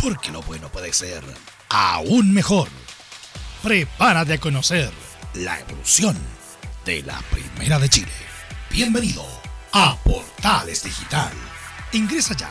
Porque 0.00 0.30
lo 0.30 0.42
bueno 0.42 0.68
puede 0.68 0.92
ser 0.92 1.22
aún 1.68 2.32
mejor. 2.32 2.68
Prepárate 3.62 4.34
a 4.34 4.38
conocer 4.38 4.90
la 5.34 5.58
evolución 5.60 6.16
de 6.84 7.02
la 7.02 7.20
Primera 7.30 7.78
de 7.78 7.88
Chile. 7.88 8.12
Bienvenido 8.70 9.24
a 9.72 9.96
Portales 10.04 10.84
Digital. 10.84 11.32
Ingresa 11.92 12.36
ya 12.36 12.50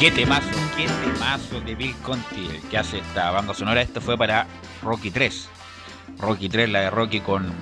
Qué 0.00 0.10
temazo, 0.10 0.48
qué 0.76 0.86
temazo 1.04 1.60
de 1.60 1.74
Bill 1.74 1.94
Conti 2.02 2.46
el 2.46 2.60
que 2.70 2.78
hace 2.78 2.98
esta 2.98 3.30
banda 3.32 3.52
sonora. 3.52 3.82
Esto 3.82 4.00
fue 4.00 4.16
para 4.16 4.46
Rocky 4.82 5.10
3. 5.10 5.48
Rocky 6.18 6.48
3, 6.48 6.70
la 6.70 6.80
de 6.80 6.90
Rocky 6.90 7.20
con, 7.20 7.52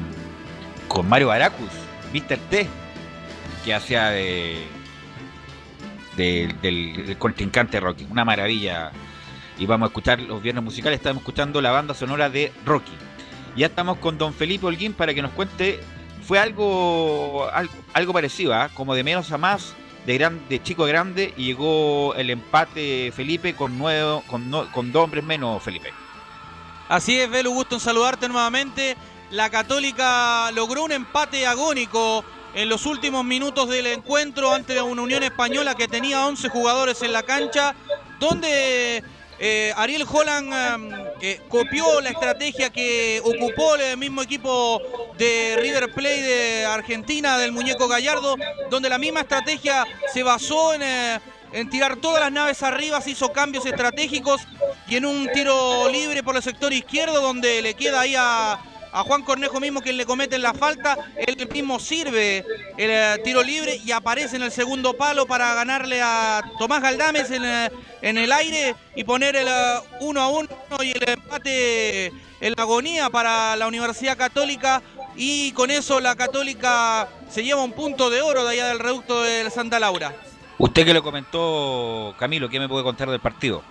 con 0.86 1.08
Mario 1.08 1.28
Baracus, 1.28 1.70
Mr. 2.12 2.38
T, 2.48 2.68
que 3.64 3.74
hacía 3.74 4.10
de, 4.10 4.64
de- 6.16 6.54
del, 6.62 7.06
del 7.06 7.18
contrincante 7.18 7.80
Rocky. 7.80 8.06
Una 8.08 8.24
maravilla. 8.24 8.92
Y 9.58 9.66
vamos 9.66 9.86
a 9.86 9.88
escuchar 9.88 10.20
los 10.20 10.40
viernes 10.40 10.62
musicales. 10.62 10.98
Estamos 10.98 11.22
escuchando 11.22 11.60
la 11.60 11.72
banda 11.72 11.92
sonora 11.92 12.30
de 12.30 12.52
Rocky. 12.64 12.92
Ya 13.56 13.66
estamos 13.66 13.98
con 13.98 14.16
don 14.16 14.32
Felipe 14.32 14.64
Holguín 14.66 14.92
para 14.92 15.12
que 15.12 15.22
nos 15.22 15.32
cuente. 15.32 15.80
Fue 16.22 16.38
algo, 16.38 17.48
algo, 17.52 17.72
algo 17.94 18.12
parecido, 18.12 18.54
¿ah? 18.54 18.68
como 18.74 18.94
de 18.94 19.02
menos 19.02 19.32
a 19.32 19.38
más, 19.38 19.74
de, 20.08 20.14
gran, 20.16 20.48
de 20.48 20.62
chico 20.62 20.84
a 20.84 20.88
grande, 20.88 21.34
y 21.36 21.44
llegó 21.44 22.14
el 22.14 22.30
empate 22.30 23.12
Felipe 23.14 23.54
con, 23.54 23.76
nueve, 23.76 24.22
con, 24.26 24.50
dos 24.50 25.04
hombres 25.04 25.22
menos, 25.22 25.62
Felipe. 25.62 25.92
Así 26.88 27.20
es, 27.20 27.28
Belu, 27.28 27.52
gusto 27.52 27.74
en 27.74 27.80
saludarte 27.82 28.26
nuevamente. 28.26 28.96
La 29.30 29.50
Católica 29.50 30.50
logró 30.52 30.84
un 30.84 30.92
empate 30.92 31.46
agónico 31.46 32.24
en 32.54 32.70
los 32.70 32.86
últimos 32.86 33.22
minutos 33.22 33.68
del 33.68 33.86
encuentro 33.86 34.54
ante 34.54 34.80
una 34.80 35.02
Unión 35.02 35.22
Española 35.24 35.74
que 35.74 35.88
tenía 35.88 36.26
11 36.26 36.48
jugadores 36.48 37.02
en 37.02 37.12
la 37.12 37.22
cancha, 37.22 37.74
donde 38.18 39.04
eh, 39.38 39.74
Ariel 39.76 40.06
Holland 40.10 41.07
eh, 41.20 41.40
copió 41.48 42.00
la 42.00 42.10
estrategia 42.10 42.70
que 42.70 43.20
ocupó 43.24 43.74
el 43.74 43.96
mismo 43.96 44.22
equipo 44.22 44.80
de 45.16 45.56
River 45.60 45.92
Plate 45.92 46.22
de 46.22 46.64
Argentina, 46.64 47.38
del 47.38 47.52
muñeco 47.52 47.88
Gallardo, 47.88 48.36
donde 48.70 48.88
la 48.88 48.98
misma 48.98 49.20
estrategia 49.20 49.84
se 50.12 50.22
basó 50.22 50.74
en, 50.74 50.82
eh, 50.82 51.20
en 51.52 51.68
tirar 51.70 51.96
todas 51.96 52.20
las 52.20 52.32
naves 52.32 52.62
arriba, 52.62 53.00
se 53.00 53.10
hizo 53.10 53.32
cambios 53.32 53.66
estratégicos 53.66 54.42
y 54.86 54.96
en 54.96 55.06
un 55.06 55.28
tiro 55.32 55.88
libre 55.90 56.22
por 56.22 56.36
el 56.36 56.42
sector 56.42 56.72
izquierdo, 56.72 57.20
donde 57.20 57.62
le 57.62 57.74
queda 57.74 58.00
ahí 58.00 58.14
a, 58.16 58.60
a 58.92 59.02
Juan 59.02 59.22
Cornejo 59.22 59.60
mismo 59.60 59.80
quien 59.80 59.96
le 59.96 60.06
comete 60.06 60.38
la 60.38 60.54
falta, 60.54 60.96
él 61.16 61.48
mismo 61.52 61.78
sirve 61.78 62.44
el 62.76 62.90
eh, 62.90 63.16
tiro 63.24 63.42
libre 63.42 63.80
y 63.84 63.92
aparece 63.92 64.36
en 64.36 64.42
el 64.42 64.50
segundo 64.50 64.94
palo 64.94 65.26
para 65.26 65.54
ganarle 65.54 66.00
a 66.02 66.42
Tomás 66.58 66.82
Galdames 66.82 67.30
en, 67.30 67.44
eh, 67.44 67.70
en 68.02 68.18
el 68.18 68.32
aire 68.32 68.74
y 68.94 69.04
poner 69.04 69.36
el 69.36 69.48
eh, 69.48 69.80
uno 70.00 70.20
a 70.20 70.28
uno 70.28 70.48
y 70.82 70.90
el 70.90 71.08
empate 71.08 72.06
en 72.40 72.54
la 72.56 72.62
agonía 72.62 73.10
para 73.10 73.56
la 73.56 73.66
Universidad 73.66 74.16
Católica 74.16 74.82
y 75.16 75.52
con 75.52 75.70
eso 75.70 76.00
la 76.00 76.14
Católica 76.14 77.08
se 77.28 77.42
lleva 77.42 77.62
un 77.62 77.72
punto 77.72 78.10
de 78.10 78.22
oro 78.22 78.44
de 78.44 78.52
allá 78.52 78.68
del 78.68 78.78
reducto 78.78 79.22
de 79.22 79.50
Santa 79.50 79.80
Laura. 79.80 80.14
Usted 80.58 80.84
que 80.84 80.94
lo 80.94 81.02
comentó, 81.02 82.14
Camilo, 82.18 82.48
¿qué 82.48 82.58
me 82.58 82.68
puede 82.68 82.82
contar 82.82 83.10
del 83.10 83.20
partido? 83.20 83.62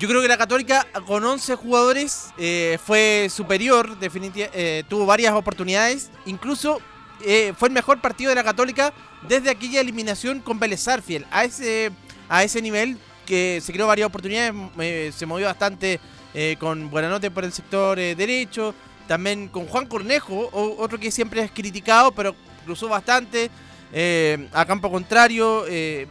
Yo 0.00 0.08
creo 0.08 0.22
que 0.22 0.28
la 0.28 0.38
Católica 0.38 0.86
con 1.06 1.22
11 1.22 1.56
jugadores 1.56 2.32
eh, 2.38 2.78
fue 2.82 3.28
superior, 3.30 3.98
eh, 4.00 4.82
tuvo 4.88 5.04
varias 5.04 5.34
oportunidades, 5.34 6.10
incluso 6.24 6.80
eh, 7.22 7.52
fue 7.54 7.68
el 7.68 7.74
mejor 7.74 8.00
partido 8.00 8.30
de 8.30 8.34
la 8.34 8.42
Católica 8.42 8.94
desde 9.28 9.50
aquella 9.50 9.78
eliminación 9.78 10.40
con 10.40 10.58
Vélez 10.58 10.80
Sarsfield. 10.80 11.26
A 11.30 11.44
ese, 11.44 11.90
a 12.30 12.42
ese 12.42 12.62
nivel 12.62 12.96
que 13.26 13.60
se 13.62 13.74
creó 13.74 13.88
varias 13.88 14.06
oportunidades, 14.06 14.54
eh, 14.78 15.12
se 15.14 15.26
movió 15.26 15.46
bastante 15.46 16.00
con 16.58 16.88
Buenanote 16.90 17.30
por 17.30 17.44
el 17.44 17.52
sector 17.52 17.98
derecho, 17.98 18.74
también 19.06 19.48
con 19.48 19.66
Juan 19.66 19.84
Cornejo, 19.84 20.48
otro 20.52 20.98
que 20.98 21.10
siempre 21.10 21.42
es 21.42 21.50
criticado, 21.50 22.12
pero 22.12 22.34
cruzó 22.64 22.88
bastante. 22.88 23.50
a 24.54 24.64
campo 24.64 24.90
contrario, 24.90 25.64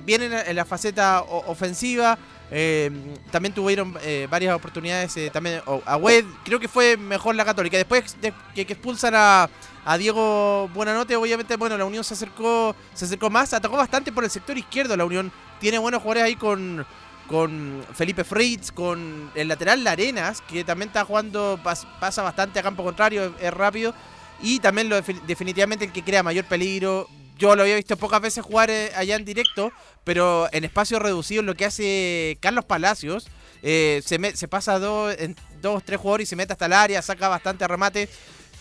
bien 0.06 0.22
en 0.22 0.56
la, 0.56 0.66
faceta 0.66 1.24
ofensiva. 1.24 2.20
Eh, 2.52 2.90
también 3.32 3.54
tuvieron 3.54 3.96
eh, 4.02 4.28
varias 4.30 4.56
oportunidades. 4.56 5.16
eh, 5.18 5.30
también 5.32 5.62
a 5.86 5.98
Wed, 5.98 6.26
creo 6.44 6.60
que 6.60 6.68
fue 6.68 6.98
mejor 6.98 7.36
la 7.36 7.46
Católica. 7.46 7.78
Después 7.78 8.20
de 8.22 8.34
que, 8.56 8.62
expulsan 8.62 9.14
a, 9.16 9.50
a 9.86 9.98
Diego 9.98 10.68
Buenanote, 10.74 11.16
obviamente, 11.16 11.56
bueno, 11.58 11.78
la 11.78 11.86
Unión 11.86 12.04
se 12.04 12.14
acercó, 12.14 12.76
se 12.94 13.06
acercó 13.06 13.30
más, 13.30 13.54
atacó 13.54 13.78
bastante 13.78 14.12
por 14.12 14.24
el 14.24 14.30
sector 14.30 14.58
izquierdo. 14.58 14.98
La 14.98 15.06
Unión 15.06 15.32
tiene 15.60 15.78
buenos 15.78 16.02
jugadores 16.02 16.24
ahí 16.24 16.36
con, 16.36 16.86
con 17.28 17.86
Felipe 17.94 18.24
Fritz, 18.24 18.72
con 18.72 19.32
el 19.36 19.48
lateral 19.48 19.84
Larenas, 19.84 20.42
que 20.42 20.64
también 20.64 20.90
está 20.90 21.06
jugando, 21.06 21.60
pas- 21.64 21.86
pasa 22.00 22.24
bastante 22.24 22.60
a 22.60 22.64
campo 22.64 22.84
contrario, 22.84 23.26
es, 23.26 23.32
es 23.46 23.54
rápido. 23.54 23.94
Y 24.42 24.60
también 24.60 24.90
lo 24.90 24.98
defi- 24.98 25.22
definitivamente 25.28 25.86
el 25.86 25.92
que 25.92 26.04
crea 26.04 26.24
mayor 26.24 26.46
peligro. 26.46 27.08
Yo 27.38 27.56
lo 27.56 27.62
había 27.62 27.76
visto 27.76 27.96
pocas 27.96 28.20
veces 28.22 28.44
jugar 28.44 28.70
allá 28.70 29.16
en 29.16 29.24
directo, 29.24 29.72
pero 30.10 30.50
en 30.52 30.64
espacio 30.64 30.98
reducido 30.98 31.44
lo 31.44 31.54
que 31.54 31.66
hace 31.66 32.40
Carlos 32.42 32.66
Palacios, 32.66 33.28
eh, 33.62 34.02
se, 34.04 34.18
me- 34.18 34.36
se 34.36 34.48
pasa 34.48 34.80
dos, 34.80 35.16
en 35.20 35.36
dos, 35.62 35.84
tres 35.84 36.00
jugadores 36.00 36.28
y 36.28 36.30
se 36.32 36.36
mete 36.36 36.52
hasta 36.52 36.66
el 36.66 36.74
área, 36.74 37.00
saca 37.04 37.28
bastante 37.28 37.68
remate. 37.68 38.10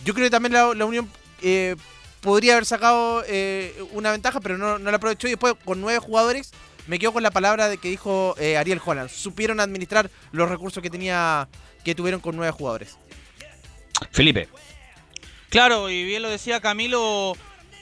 Yo 0.05 0.13
creo 0.13 0.27
que 0.27 0.29
también 0.29 0.53
la, 0.53 0.75
la 0.75 0.85
Unión 0.85 1.09
eh, 1.41 1.75
podría 2.21 2.51
haber 2.53 2.67
sacado 2.67 3.23
eh, 3.25 3.73
una 3.93 4.11
ventaja, 4.11 4.39
pero 4.41 4.59
no, 4.59 4.77
no 4.77 4.91
la 4.91 4.97
aprovechó. 4.97 5.25
Y 5.25 5.31
después, 5.31 5.55
con 5.65 5.81
nueve 5.81 5.97
jugadores, 5.97 6.51
me 6.85 6.99
quedo 6.99 7.13
con 7.13 7.23
la 7.23 7.31
palabra 7.31 7.67
de 7.67 7.79
que 7.79 7.89
dijo 7.89 8.35
eh, 8.37 8.55
Ariel 8.55 8.79
Holland. 8.85 9.09
Supieron 9.09 9.59
administrar 9.59 10.11
los 10.31 10.49
recursos 10.49 10.83
que 10.83 10.91
tenía 10.91 11.47
que 11.83 11.95
tuvieron 11.95 12.21
con 12.21 12.35
nueve 12.35 12.51
jugadores. 12.51 12.95
Felipe. 14.11 14.49
Claro, 15.49 15.89
y 15.89 16.03
bien 16.03 16.21
lo 16.21 16.29
decía 16.29 16.59
Camilo, 16.59 17.33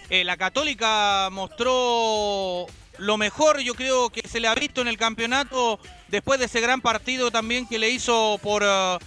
eh, 0.10 0.24
la 0.24 0.38
Católica 0.38 1.28
mostró 1.34 2.66
lo 2.98 3.18
mejor, 3.18 3.60
yo 3.60 3.74
creo 3.74 4.10
que 4.10 4.28
se 4.28 4.40
le 4.40 4.48
ha 4.48 4.56
visto 4.56 4.82
en 4.82 4.88
el 4.88 4.98
campeonato 4.98 5.80
después 6.08 6.40
de 6.40 6.46
ese 6.46 6.62
gran 6.62 6.82
partido 6.82 7.32
también 7.32 7.68
que 7.68 7.80
le 7.80 7.90
hizo 7.90 8.40
por, 8.42 8.64
eh, 8.66 8.98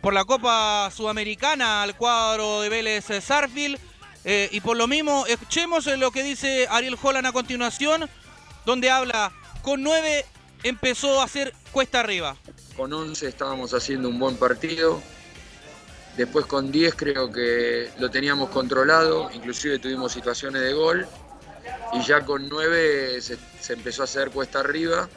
por 0.00 0.14
la 0.14 0.24
Copa 0.24 0.90
Sudamericana 0.94 1.82
al 1.82 1.96
cuadro 1.96 2.60
de 2.62 2.68
Vélez 2.68 3.10
eh, 3.10 3.20
Sarfield. 3.20 3.78
Eh, 4.24 4.48
y 4.52 4.60
por 4.60 4.76
lo 4.76 4.86
mismo, 4.86 5.24
escuchemos 5.26 5.86
lo 5.86 6.10
que 6.10 6.22
dice 6.22 6.66
Ariel 6.70 6.98
Holland 7.00 7.26
a 7.26 7.32
continuación, 7.32 8.08
donde 8.66 8.90
habla, 8.90 9.32
con 9.62 9.82
nueve 9.82 10.26
empezó 10.62 11.20
a 11.20 11.24
hacer 11.24 11.54
cuesta 11.72 12.00
arriba. 12.00 12.36
Con 12.76 12.92
11 12.92 13.28
estábamos 13.28 13.72
haciendo 13.74 14.08
un 14.08 14.18
buen 14.18 14.36
partido. 14.36 15.00
Después 16.16 16.46
con 16.46 16.70
10 16.70 16.94
creo 16.96 17.32
que 17.32 17.90
lo 17.98 18.10
teníamos 18.10 18.50
controlado, 18.50 19.30
inclusive 19.32 19.78
tuvimos 19.78 20.12
situaciones 20.12 20.60
de 20.62 20.72
gol. 20.72 21.06
Y 21.92 22.02
ya 22.02 22.24
con 22.24 22.48
9 22.48 23.20
se, 23.20 23.38
empezó 23.72 24.02
a 24.02 24.04
hacer 24.04 24.30
cuesta 24.30 24.60
arriba, 24.60 25.08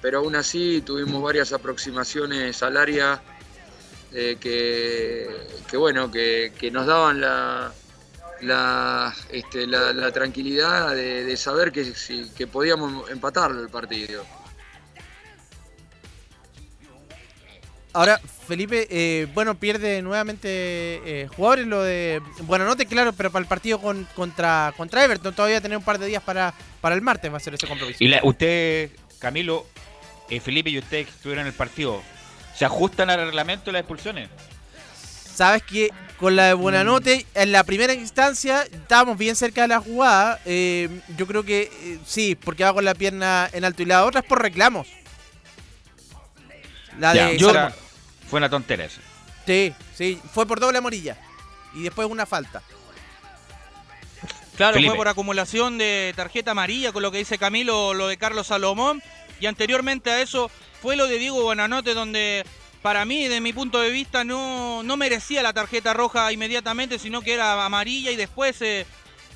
pero 0.00 0.18
aún 0.18 0.36
así 0.36 0.82
tuvimos 0.82 1.22
varias 1.22 1.52
aproximaciones 1.52 2.62
al 2.62 2.76
área 2.76 3.22
eh, 4.12 4.36
que, 4.40 5.76
bueno, 5.76 6.10
que, 6.10 6.70
nos 6.72 6.86
daban 6.86 7.22
este, 9.30 9.66
la, 9.66 9.92
la 9.92 10.12
tranquilidad 10.12 10.94
de, 10.94 11.24
de 11.24 11.36
saber 11.36 11.72
que, 11.72 11.92
que 12.36 12.46
podíamos 12.46 13.10
empatarlo 13.10 13.60
el 13.60 13.68
partido. 13.68 14.24
Ahora, 17.94 18.20
Felipe, 18.48 18.88
eh, 18.90 19.28
bueno, 19.34 19.54
pierde 19.54 20.02
nuevamente 20.02 20.48
eh, 20.50 21.28
jugadores 21.36 21.66
lo 21.68 21.80
de 21.82 22.20
Buenanote, 22.40 22.86
claro, 22.86 23.12
pero 23.12 23.30
para 23.30 23.42
el 23.44 23.48
partido 23.48 23.80
con, 23.80 24.04
contra, 24.16 24.74
contra 24.76 25.04
Everton 25.04 25.32
todavía 25.32 25.60
tener 25.60 25.78
un 25.78 25.84
par 25.84 25.98
de 25.98 26.06
días 26.06 26.22
para, 26.22 26.52
para 26.80 26.96
el 26.96 27.00
martes 27.02 27.32
va 27.32 27.36
a 27.36 27.40
ser 27.40 27.54
ese 27.54 27.68
compromiso. 27.68 27.98
Y 28.02 28.08
la- 28.08 28.20
usted, 28.24 28.90
Camilo, 29.20 29.64
eh, 30.28 30.40
Felipe 30.40 30.70
y 30.70 30.78
usted 30.78 31.04
que 31.04 31.10
estuvieron 31.10 31.42
en 31.42 31.46
el 31.46 31.52
partido, 31.52 32.02
¿se 32.56 32.64
ajustan 32.64 33.10
al 33.10 33.20
reglamento 33.26 33.70
las 33.70 33.80
expulsiones? 33.80 34.28
Sabes 35.32 35.62
que 35.62 35.90
con 36.18 36.34
la 36.34 36.46
de 36.48 36.54
Buenanote, 36.54 37.26
en 37.34 37.52
la 37.52 37.62
primera 37.62 37.94
instancia, 37.94 38.62
estábamos 38.62 39.16
bien 39.18 39.36
cerca 39.36 39.62
de 39.62 39.68
la 39.68 39.80
jugada. 39.80 40.40
eh, 40.44 40.88
yo 41.16 41.26
creo 41.28 41.44
que 41.44 41.70
sí, 42.06 42.34
porque 42.34 42.64
va 42.64 42.72
con 42.74 42.84
la 42.84 42.94
pierna 42.94 43.48
en 43.52 43.64
alto. 43.64 43.82
Y 43.82 43.86
la 43.86 44.04
otra 44.04 44.20
es 44.20 44.26
por 44.26 44.42
reclamos. 44.42 44.88
La 46.98 47.14
Ya, 47.14 47.28
de 47.28 47.38
yo-. 47.38 47.52
Fue 48.28 48.38
una 48.38 48.48
tontera 48.48 48.84
esa. 48.84 49.00
Sí, 49.46 49.74
sí, 49.94 50.20
fue 50.32 50.46
por 50.46 50.60
doble 50.60 50.78
amarilla. 50.78 51.16
Y 51.74 51.82
después 51.82 52.08
una 52.08 52.26
falta. 52.26 52.62
Claro, 54.56 54.74
Felipe. 54.74 54.90
fue 54.90 54.98
por 54.98 55.08
acumulación 55.08 55.78
de 55.78 56.12
tarjeta 56.16 56.52
amarilla, 56.52 56.92
con 56.92 57.02
lo 57.02 57.10
que 57.10 57.18
dice 57.18 57.38
Camilo, 57.38 57.92
lo 57.94 58.06
de 58.06 58.16
Carlos 58.16 58.46
Salomón. 58.46 59.02
Y 59.40 59.46
anteriormente 59.46 60.10
a 60.10 60.22
eso 60.22 60.50
fue 60.80 60.96
lo 60.96 61.06
de 61.06 61.18
Diego 61.18 61.42
Buenanote, 61.42 61.94
donde 61.94 62.44
para 62.82 63.04
mí, 63.04 63.28
de 63.28 63.40
mi 63.40 63.52
punto 63.52 63.80
de 63.80 63.90
vista, 63.90 64.24
no, 64.24 64.82
no 64.82 64.96
merecía 64.96 65.42
la 65.42 65.52
tarjeta 65.52 65.92
roja 65.92 66.30
inmediatamente, 66.32 66.98
sino 66.98 67.22
que 67.22 67.34
era 67.34 67.64
amarilla 67.64 68.10
y 68.10 68.16
después, 68.16 68.60
eh, 68.62 68.86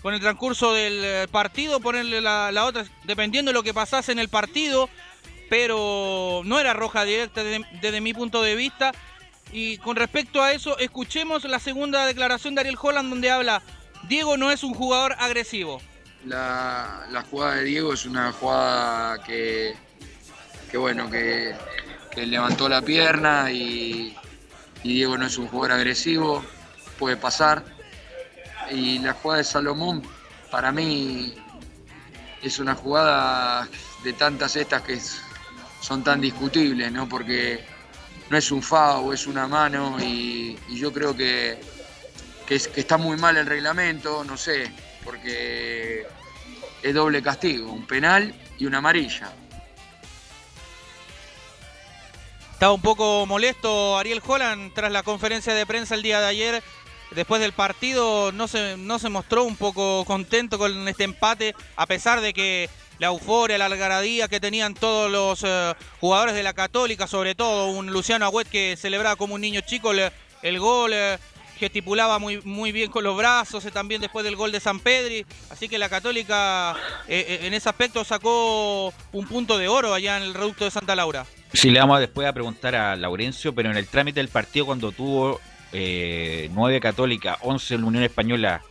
con 0.03 0.15
el 0.15 0.21
transcurso 0.21 0.73
del 0.73 1.03
eh, 1.03 1.27
partido, 1.31 1.81
ponerle 1.81 2.21
la, 2.21 2.53
la 2.53 2.67
otra, 2.67 2.85
dependiendo 3.05 3.49
de 3.49 3.55
lo 3.55 3.63
que 3.63 3.75
pasase 3.75 4.13
en 4.13 4.19
el 4.19 4.29
partido. 4.29 4.89
Pero 5.49 6.43
no 6.45 6.61
era 6.61 6.73
roja 6.75 7.05
directa 7.05 7.43
desde, 7.43 8.01
mi 8.01 8.13
punto 8.15 8.43
de 8.43 8.55
vista. 8.55 8.93
Y 9.53 9.79
con 9.79 9.97
respecto 9.97 10.43
a 10.43 10.53
eso, 10.53 10.79
escuchemos 10.79 11.45
la 11.45 11.59
segunda 11.59 12.05
declaración 12.07 12.55
de 12.55 12.61
Ariel 12.61 12.77
Holland, 12.81 13.09
donde 13.09 13.31
habla, 13.31 13.63
Diego 14.09 14.37
no 14.37 14.51
es 14.51 14.63
un 14.63 14.75
jugador 14.75 15.15
agresivo. 15.19 15.81
La, 16.27 17.07
la 17.11 17.23
jugada 17.23 17.55
de 17.57 17.65
Diego 17.65 17.95
es 17.95 18.05
una 18.05 18.33
jugada 18.33 19.23
que, 19.23 19.75
que 20.71 20.77
bueno, 20.77 21.09
que, 21.11 21.55
que 22.11 22.27
levantó 22.27 22.69
la 22.69 22.83
pierna 22.83 23.51
y, 23.51 24.15
y 24.83 24.95
Diego 24.95 25.17
no 25.17 25.27
es 25.27 25.39
un 25.39 25.49
jugador 25.49 25.79
agresivo, 25.79 26.45
puede 26.99 27.17
pasar. 27.17 27.65
Y 28.71 28.99
la 28.99 29.15
jugada 29.15 29.39
de 29.39 29.45
Salomón, 29.45 30.03
para 30.51 30.73
mí, 30.73 31.35
es 32.43 32.59
una 32.59 32.75
jugada 32.75 33.67
de 34.05 34.13
tantas 34.13 34.57
estas 34.57 34.83
que 34.83 34.93
es- 34.95 35.23
son 35.89 36.05
tan 36.05 36.21
discutibles, 36.21 36.93
¿no? 36.93 37.09
Porque 37.09 37.65
no 38.29 38.37
es 38.37 38.53
un 38.53 38.63
FAO, 38.63 39.15
es 39.15 39.27
una 39.27 39.49
mano 39.49 39.97
y, 39.99 40.59
yo 40.69 40.93
creo 40.93 41.17
que, 41.17 41.59
que 42.47 42.57
está 42.57 42.99
muy 42.99 43.17
mal 43.17 43.39
el 43.39 43.47
reglamento, 43.47 44.23
no 44.23 44.37
sé, 44.37 44.71
porque 45.03 46.07
es 46.83 46.95
doble 46.95 47.23
castigo, 47.23 47.73
un 47.73 47.87
penal 47.87 48.35
y 48.59 48.67
una 48.67 48.79
amarilla. 48.79 49.33
Estaba 52.53 52.75
un 52.75 52.83
poco 52.83 53.25
molesto 53.25 53.97
Ariel 53.97 54.21
Holland 54.27 54.75
tras 54.75 54.93
la 54.93 55.03
conferencia 55.03 55.55
de 55.55 55.65
prensa 55.65 55.95
el 55.95 56.03
día 56.03 56.21
de 56.21 56.27
ayer. 56.27 56.63
Después 57.13 57.41
del 57.41 57.53
partido 57.55 58.31
no 58.33 58.47
se, 58.47 58.77
no 58.77 58.99
se 58.99 59.09
mostró 59.09 59.45
un 59.45 59.57
poco 59.57 60.05
contento 60.05 60.59
con 60.59 60.87
este 60.87 61.05
empate, 61.05 61.55
a 61.77 61.87
pesar 61.87 62.21
de 62.21 62.35
que 62.35 62.69
la 62.99 63.09
euforia, 63.09 63.59
la 63.59 63.67
algaradía 63.67 64.29
que 64.29 64.41
tenían 64.41 64.75
todos 64.75 65.11
los 65.11 65.45
eh, 65.45 65.75
jugadores 66.01 66.35
de 66.35 66.43
la 66.43 66.53
Católica, 66.53 67.07
sobre 67.07 67.35
todo 67.35 67.69
un 67.69 67.93
Luciano 67.93 68.25
Agüet 68.25 68.49
que 68.49 68.77
celebraba 68.77 69.17
como 69.17 69.35
un 69.35 69.41
niño 69.41 69.61
chico 69.61 69.93
el, 70.43 70.59
gol, 70.59 70.93
eh, 70.93 71.19
gestipulaba 71.59 72.19
muy, 72.19 72.41
muy 72.43 72.73
bien 72.73 72.91
con 72.91 73.05
los 73.05 73.17
brazos, 73.17 73.65
eh, 73.65 73.71
también 73.71 74.01
después 74.01 74.25
del 74.25 74.37
gol 74.37 74.53
de 74.53 74.61
San 74.61 74.81
Pedri. 74.81 75.27
Así 75.51 75.69
que 75.69 75.79
la 75.79 75.89
Católica 75.89 76.75
eh, 77.07 77.27
eh, 77.29 77.47
en 77.47 77.55
ese 77.55 77.69
aspecto 77.69 78.05
sacó 78.05 78.95
un 79.13 79.27
punto 79.27 79.59
de 79.59 79.69
oro 79.69 79.93
allá 79.93 80.17
en 80.17 80.23
el 80.23 80.35
reducto 80.35 80.65
de 80.65 80.71
Santa 80.71 80.97
Laura. 80.97 81.27
Sí, 81.53 81.71
le 81.71 81.81
vamos 81.81 82.01
después 82.01 82.27
a 82.27 82.33
preguntar 82.33 82.75
a 82.75 82.97
Laurencio, 82.97 83.55
pero 83.55 83.71
en 83.71 83.77
el 83.77 83.87
trámite 83.87 84.21
del 84.21 84.29
partido 84.29 84.67
cuando 84.67 84.93
tuvo 84.93 85.41
eh, 85.73 86.49
9 86.53 86.81
Católica, 86.81 87.39
11 87.43 87.75
en 87.75 87.81
la 87.81 87.87
Unión 87.87 88.05
Española, 88.05 88.63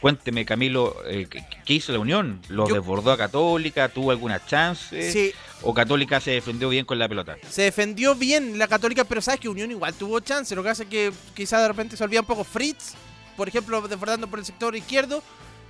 cuénteme 0.00 0.44
Camilo, 0.44 0.96
eh, 1.06 1.26
¿qué, 1.30 1.44
qué 1.64 1.74
hizo 1.74 1.92
la 1.92 1.98
Unión? 1.98 2.40
¿Lo 2.48 2.66
desbordó 2.66 3.12
a 3.12 3.16
Católica? 3.16 3.88
¿Tuvo 3.88 4.10
alguna 4.10 4.44
chance? 4.44 5.10
Sí. 5.12 5.32
¿O 5.62 5.72
Católica 5.74 6.20
se 6.20 6.32
defendió 6.32 6.68
bien 6.68 6.84
con 6.84 6.98
la 6.98 7.08
pelota? 7.08 7.36
Se 7.50 7.62
defendió 7.62 8.14
bien 8.14 8.58
la 8.58 8.68
Católica, 8.68 9.04
pero 9.04 9.20
sabes 9.20 9.40
que 9.40 9.48
Unión 9.48 9.70
igual 9.70 9.94
tuvo 9.94 10.20
chance. 10.20 10.54
Lo 10.54 10.62
que 10.62 10.68
hace 10.68 10.86
que 10.86 11.12
quizás 11.34 11.62
de 11.62 11.68
repente 11.68 11.96
se 11.96 12.04
olvida 12.04 12.20
un 12.20 12.26
poco 12.26 12.44
Fritz, 12.44 12.94
por 13.36 13.48
ejemplo, 13.48 13.80
desbordando 13.88 14.26
por 14.28 14.38
el 14.38 14.44
sector 14.44 14.74
izquierdo. 14.76 15.22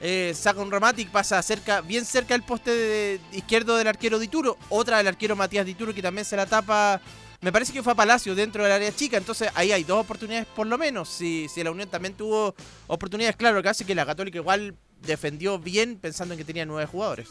eh, 0.03 0.35
saca 0.37 0.61
un 0.61 0.71
remate 0.71 1.01
y 1.01 1.07
pasa 1.07 1.41
cerca, 1.41 1.81
bien 1.81 2.05
cerca 2.05 2.35
del 2.35 2.43
poste 2.43 2.71
de- 2.71 3.21
izquierdo 3.33 3.79
del 3.79 3.87
arquero 3.87 4.19
Dituro. 4.19 4.59
Otra 4.69 4.99
del 4.99 5.07
arquero 5.09 5.35
Matías 5.37 5.65
Dituro 5.65 5.95
que 5.95 6.03
también 6.03 6.27
se 6.27 6.37
la 6.37 6.45
tapa. 6.45 7.01
Me 7.47 7.53
parece 7.53 7.73
que 7.73 7.81
fue 7.81 7.93
a 7.93 7.95
Palacio 7.95 8.35
dentro 8.35 8.65
del 8.65 8.73
área 8.73 8.93
chica. 8.93 9.17
Entonces 9.17 9.49
ahí 9.55 9.71
hay 9.71 9.85
dos 9.85 10.01
oportunidades 10.01 10.49
por 10.49 10.67
lo 10.67 10.77
menos. 10.77 11.09
Si, 11.09 11.47
la 11.63 11.71
Unión 11.71 11.89
también 11.89 12.15
tuvo 12.15 12.57
oportunidades, 12.89 13.37
claro, 13.37 13.63
lo 13.63 13.63
que 13.63 13.95
la 13.95 14.05
Católica 14.05 14.39
igual 14.39 14.75
defendió 15.03 15.57
bien 15.57 15.97
pensando 15.97 16.35
en 16.35 16.39
que 16.39 16.45
tenía 16.45 16.67
nueve 16.67 16.87
jugadores. 16.87 17.29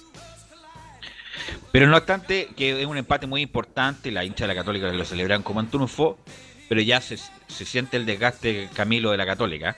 Pero 1.74 1.88
no 1.88 1.98
obstante, 1.98 2.48
que 2.56 2.82
es 2.82 2.88
un 2.88 2.96
empate 2.96 3.28
muy 3.28 3.42
importante, 3.42 4.10
la 4.10 4.24
hincha 4.24 4.46
de 4.46 4.54
la 4.54 4.56
Católica 4.56 4.88
lo 4.88 5.04
celebran 5.04 5.44
como 5.44 5.60
un 5.60 5.68
triunfo, 5.68 6.18
pero 6.70 6.80
ya 6.80 7.02
se 7.02 7.18
siente 7.50 7.98
el 7.98 8.06
desgaste 8.06 8.70
Camilo 8.74 9.12
de 9.12 9.18
la 9.18 9.26
Católica. 9.26 9.76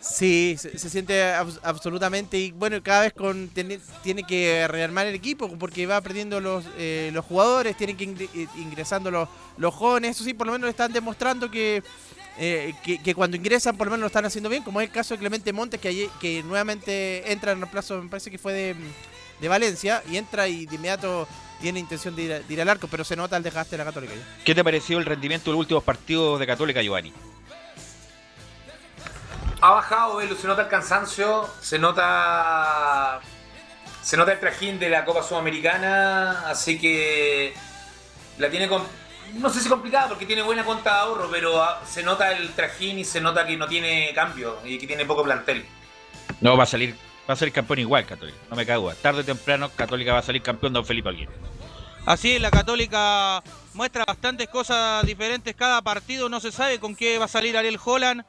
Sí, 0.00 0.56
se, 0.58 0.78
siente 0.88 1.22
abs- 1.34 1.60
absolutamente 1.62 2.38
y 2.38 2.52
bueno, 2.52 2.82
cada 2.82 3.02
vez 3.02 3.12
con 3.12 3.48
tiene, 3.48 3.78
que 4.26 4.66
rearmar 4.66 5.06
el 5.06 5.14
equipo 5.14 5.48
porque 5.58 5.86
va 5.86 6.00
perdiendo 6.00 6.40
los, 6.40 6.64
eh, 6.78 7.10
los 7.12 7.24
jugadores, 7.24 7.76
tienen 7.76 7.96
que 7.98 8.04
eh, 8.04 8.46
ingresando 8.56 9.10
los, 9.10 9.28
los 9.58 9.74
jóvenes, 9.74 10.16
eso 10.16 10.24
sí, 10.24 10.32
por 10.32 10.46
lo 10.46 10.54
menos 10.54 10.70
están 10.70 10.90
demostrando 10.92 11.50
que, 11.50 11.82
eh, 12.38 12.72
que, 12.82 13.02
que 13.02 13.14
cuando 13.14 13.36
ingresan 13.36 13.76
por 13.76 13.88
lo 13.88 13.90
menos 13.90 14.00
lo 14.00 14.06
están 14.06 14.24
haciendo 14.24 14.48
bien, 14.48 14.62
como 14.62 14.80
es 14.80 14.86
el 14.88 14.92
caso 14.92 15.12
de 15.14 15.18
Clemente 15.18 15.52
Montes 15.52 15.78
que, 15.80 15.88
ayer- 15.88 16.10
que 16.18 16.42
nuevamente 16.44 17.30
entra 17.30 17.52
en 17.52 17.60
reemplazo, 17.60 18.02
me 18.02 18.08
parece 18.08 18.30
que 18.30 18.38
fue 18.38 18.54
de, 18.54 18.76
de 19.38 19.48
Valencia 19.48 20.02
y 20.10 20.16
entra 20.16 20.48
y 20.48 20.64
de 20.64 20.76
inmediato 20.76 21.28
tiene 21.60 21.78
intención 21.78 22.16
de 22.16 22.22
ir, 22.22 22.44
de 22.46 22.54
ir 22.54 22.60
al 22.62 22.70
arco, 22.70 22.88
pero 22.90 23.04
se 23.04 23.16
nota 23.16 23.36
el 23.36 23.42
desgaste 23.42 23.72
de 23.72 23.78
la 23.78 23.84
Católica. 23.84 24.14
¿Qué 24.46 24.54
te 24.54 24.64
pareció 24.64 24.96
el 24.96 25.04
rendimiento 25.04 25.50
de 25.50 25.52
los 25.52 25.60
últimos 25.60 25.84
partidos 25.84 26.40
de 26.40 26.46
Católica, 26.46 26.80
Giovanni? 26.80 27.12
Ha 29.62 29.70
bajado, 29.70 30.16
Velo, 30.16 30.34
se 30.36 30.46
nota 30.46 30.62
el 30.62 30.68
cansancio, 30.68 31.48
se 31.60 31.78
nota. 31.78 33.20
Se 34.02 34.16
nota 34.16 34.32
el 34.32 34.40
trajín 34.40 34.78
de 34.78 34.88
la 34.88 35.04
Copa 35.04 35.22
Sudamericana, 35.22 36.48
así 36.48 36.78
que 36.80 37.52
la 38.38 38.48
tiene 38.50 38.66
com- 38.66 38.82
no 39.34 39.50
sé 39.50 39.60
si 39.60 39.68
complicada 39.68 40.08
porque 40.08 40.24
tiene 40.24 40.42
buena 40.42 40.64
cuenta 40.64 40.94
de 40.94 41.00
ahorro, 41.00 41.28
pero 41.30 41.62
se 41.86 42.02
nota 42.02 42.32
el 42.32 42.50
trajín 42.54 42.98
y 42.98 43.04
se 43.04 43.20
nota 43.20 43.46
que 43.46 43.56
no 43.58 43.68
tiene 43.68 44.10
cambio 44.14 44.58
y 44.64 44.78
que 44.78 44.86
tiene 44.86 45.04
poco 45.04 45.22
plantel. 45.22 45.66
No, 46.40 46.56
va 46.56 46.64
a 46.64 46.66
salir, 46.66 46.96
va 47.28 47.34
a 47.34 47.36
salir 47.36 47.52
campeón 47.52 47.80
igual 47.80 48.06
Católica, 48.06 48.38
no 48.48 48.56
me 48.56 48.64
cago. 48.64 48.90
Tarde 48.94 49.20
o 49.20 49.24
temprano 49.24 49.70
Católica 49.76 50.14
va 50.14 50.20
a 50.20 50.22
salir 50.22 50.40
campeón 50.42 50.72
Don 50.72 50.84
Felipe 50.86 51.10
Alguien. 51.10 51.28
Así 52.06 52.32
es, 52.36 52.40
la 52.40 52.50
Católica 52.50 53.42
muestra 53.74 54.04
bastantes 54.06 54.48
cosas 54.48 55.04
diferentes 55.04 55.54
cada 55.54 55.82
partido. 55.82 56.30
No 56.30 56.40
se 56.40 56.50
sabe 56.50 56.80
con 56.80 56.96
qué 56.96 57.18
va 57.18 57.26
a 57.26 57.28
salir 57.28 57.56
Ariel 57.58 57.78
Holland, 57.84 58.24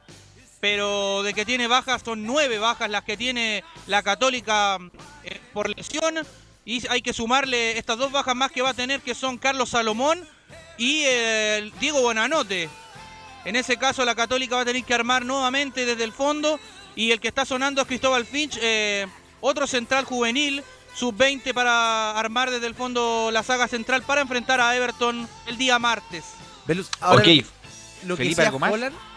pero 0.62 1.24
de 1.24 1.34
que 1.34 1.44
tiene 1.44 1.66
bajas, 1.66 2.02
son 2.04 2.24
nueve 2.24 2.60
bajas 2.60 2.88
las 2.88 3.02
que 3.02 3.16
tiene 3.16 3.64
la 3.88 4.04
Católica 4.04 4.78
eh, 5.24 5.40
por 5.52 5.68
lesión. 5.68 6.24
Y 6.64 6.86
hay 6.86 7.02
que 7.02 7.12
sumarle 7.12 7.76
estas 7.78 7.98
dos 7.98 8.12
bajas 8.12 8.36
más 8.36 8.52
que 8.52 8.62
va 8.62 8.68
a 8.68 8.74
tener, 8.74 9.00
que 9.00 9.16
son 9.16 9.38
Carlos 9.38 9.70
Salomón 9.70 10.24
y 10.78 11.02
eh, 11.04 11.72
Diego 11.80 12.00
Bonanote. 12.02 12.70
En 13.44 13.56
ese 13.56 13.76
caso, 13.76 14.04
la 14.04 14.14
Católica 14.14 14.54
va 14.54 14.62
a 14.62 14.64
tener 14.64 14.84
que 14.84 14.94
armar 14.94 15.24
nuevamente 15.24 15.84
desde 15.84 16.04
el 16.04 16.12
fondo. 16.12 16.60
Y 16.94 17.10
el 17.10 17.18
que 17.18 17.26
está 17.26 17.44
sonando 17.44 17.80
es 17.80 17.88
Cristóbal 17.88 18.24
Finch, 18.24 18.56
eh, 18.62 19.08
otro 19.40 19.66
central 19.66 20.04
juvenil, 20.04 20.62
sub-20 20.94 21.52
para 21.54 22.16
armar 22.16 22.52
desde 22.52 22.68
el 22.68 22.76
fondo 22.76 23.30
la 23.32 23.42
saga 23.42 23.66
central 23.66 24.04
para 24.04 24.20
enfrentar 24.20 24.60
a 24.60 24.76
Everton 24.76 25.28
el 25.48 25.58
día 25.58 25.80
martes. 25.80 26.22
Ahora 27.00 27.24
ok, 27.24 27.44
lo 28.04 28.16
que-. 28.16 28.32
Holland 28.70 29.11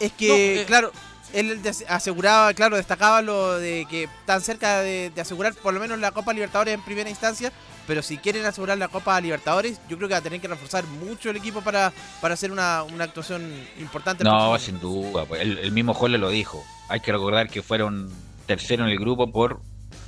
es 0.00 0.12
que, 0.12 0.28
No, 0.28 0.34
eh, 0.34 0.64
claro, 0.66 0.92
él 1.32 1.60
aseguraba, 1.88 2.54
claro, 2.54 2.76
destacaba 2.76 3.22
lo 3.22 3.58
de 3.58 3.86
que 3.90 4.04
están 4.04 4.40
cerca 4.40 4.80
de, 4.80 5.10
de 5.14 5.20
asegurar 5.20 5.54
por 5.54 5.74
lo 5.74 5.80
menos 5.80 5.98
la 5.98 6.12
Copa 6.12 6.32
Libertadores 6.32 6.74
en 6.74 6.82
primera 6.82 7.10
instancia, 7.10 7.52
pero 7.86 8.02
si 8.02 8.18
quieren 8.18 8.46
asegurar 8.46 8.78
la 8.78 8.88
Copa 8.88 9.20
Libertadores, 9.20 9.80
yo 9.88 9.96
creo 9.96 10.08
que 10.08 10.14
va 10.14 10.18
a 10.18 10.22
tener 10.22 10.40
que 10.40 10.48
reforzar 10.48 10.84
mucho 10.86 11.30
el 11.30 11.36
equipo 11.36 11.60
para, 11.60 11.92
para 12.20 12.34
hacer 12.34 12.52
una, 12.52 12.82
una 12.84 13.04
actuación 13.04 13.52
importante. 13.78 14.24
No, 14.24 14.58
sin 14.58 14.78
duda. 14.80 15.24
pues, 15.26 15.40
El, 15.42 15.58
el 15.58 15.72
mismo 15.72 15.92
Jorge 15.92 16.18
lo 16.18 16.30
dijo. 16.30 16.64
Hay 16.88 17.00
que 17.00 17.12
recordar 17.12 17.48
que 17.48 17.62
fueron 17.62 18.10
tercero 18.46 18.84
en 18.84 18.90
el 18.90 18.98
grupo 18.98 19.30
por, 19.32 19.60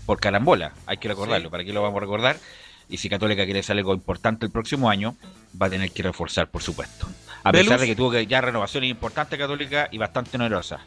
por 0.06 0.20
carambola. 0.20 0.74
Hay 0.86 0.98
que 0.98 1.08
recordarlo. 1.08 1.48
Sí. 1.48 1.50
¿Para 1.50 1.64
qué 1.64 1.72
lo 1.72 1.82
vamos 1.82 1.96
a 1.98 2.00
recordar? 2.00 2.38
Y 2.88 2.98
si 2.98 3.08
Católica 3.08 3.44
quiere 3.44 3.60
hacer 3.60 3.76
algo 3.76 3.94
importante 3.94 4.46
el 4.46 4.52
próximo 4.52 4.88
año, 4.88 5.16
va 5.60 5.66
a 5.66 5.70
tener 5.70 5.90
que 5.90 6.02
reforzar, 6.04 6.48
por 6.48 6.62
supuesto. 6.62 7.08
A 7.46 7.52
Velus. 7.52 7.68
pesar 7.68 7.80
de 7.80 7.86
que 7.86 7.94
tuvo 7.94 8.10
que 8.10 8.26
ya 8.26 8.40
renovaciones 8.40 8.90
importantes 8.90 9.38
Católica 9.38 9.88
y 9.92 9.98
bastante 9.98 10.36
onerosas. 10.36 10.80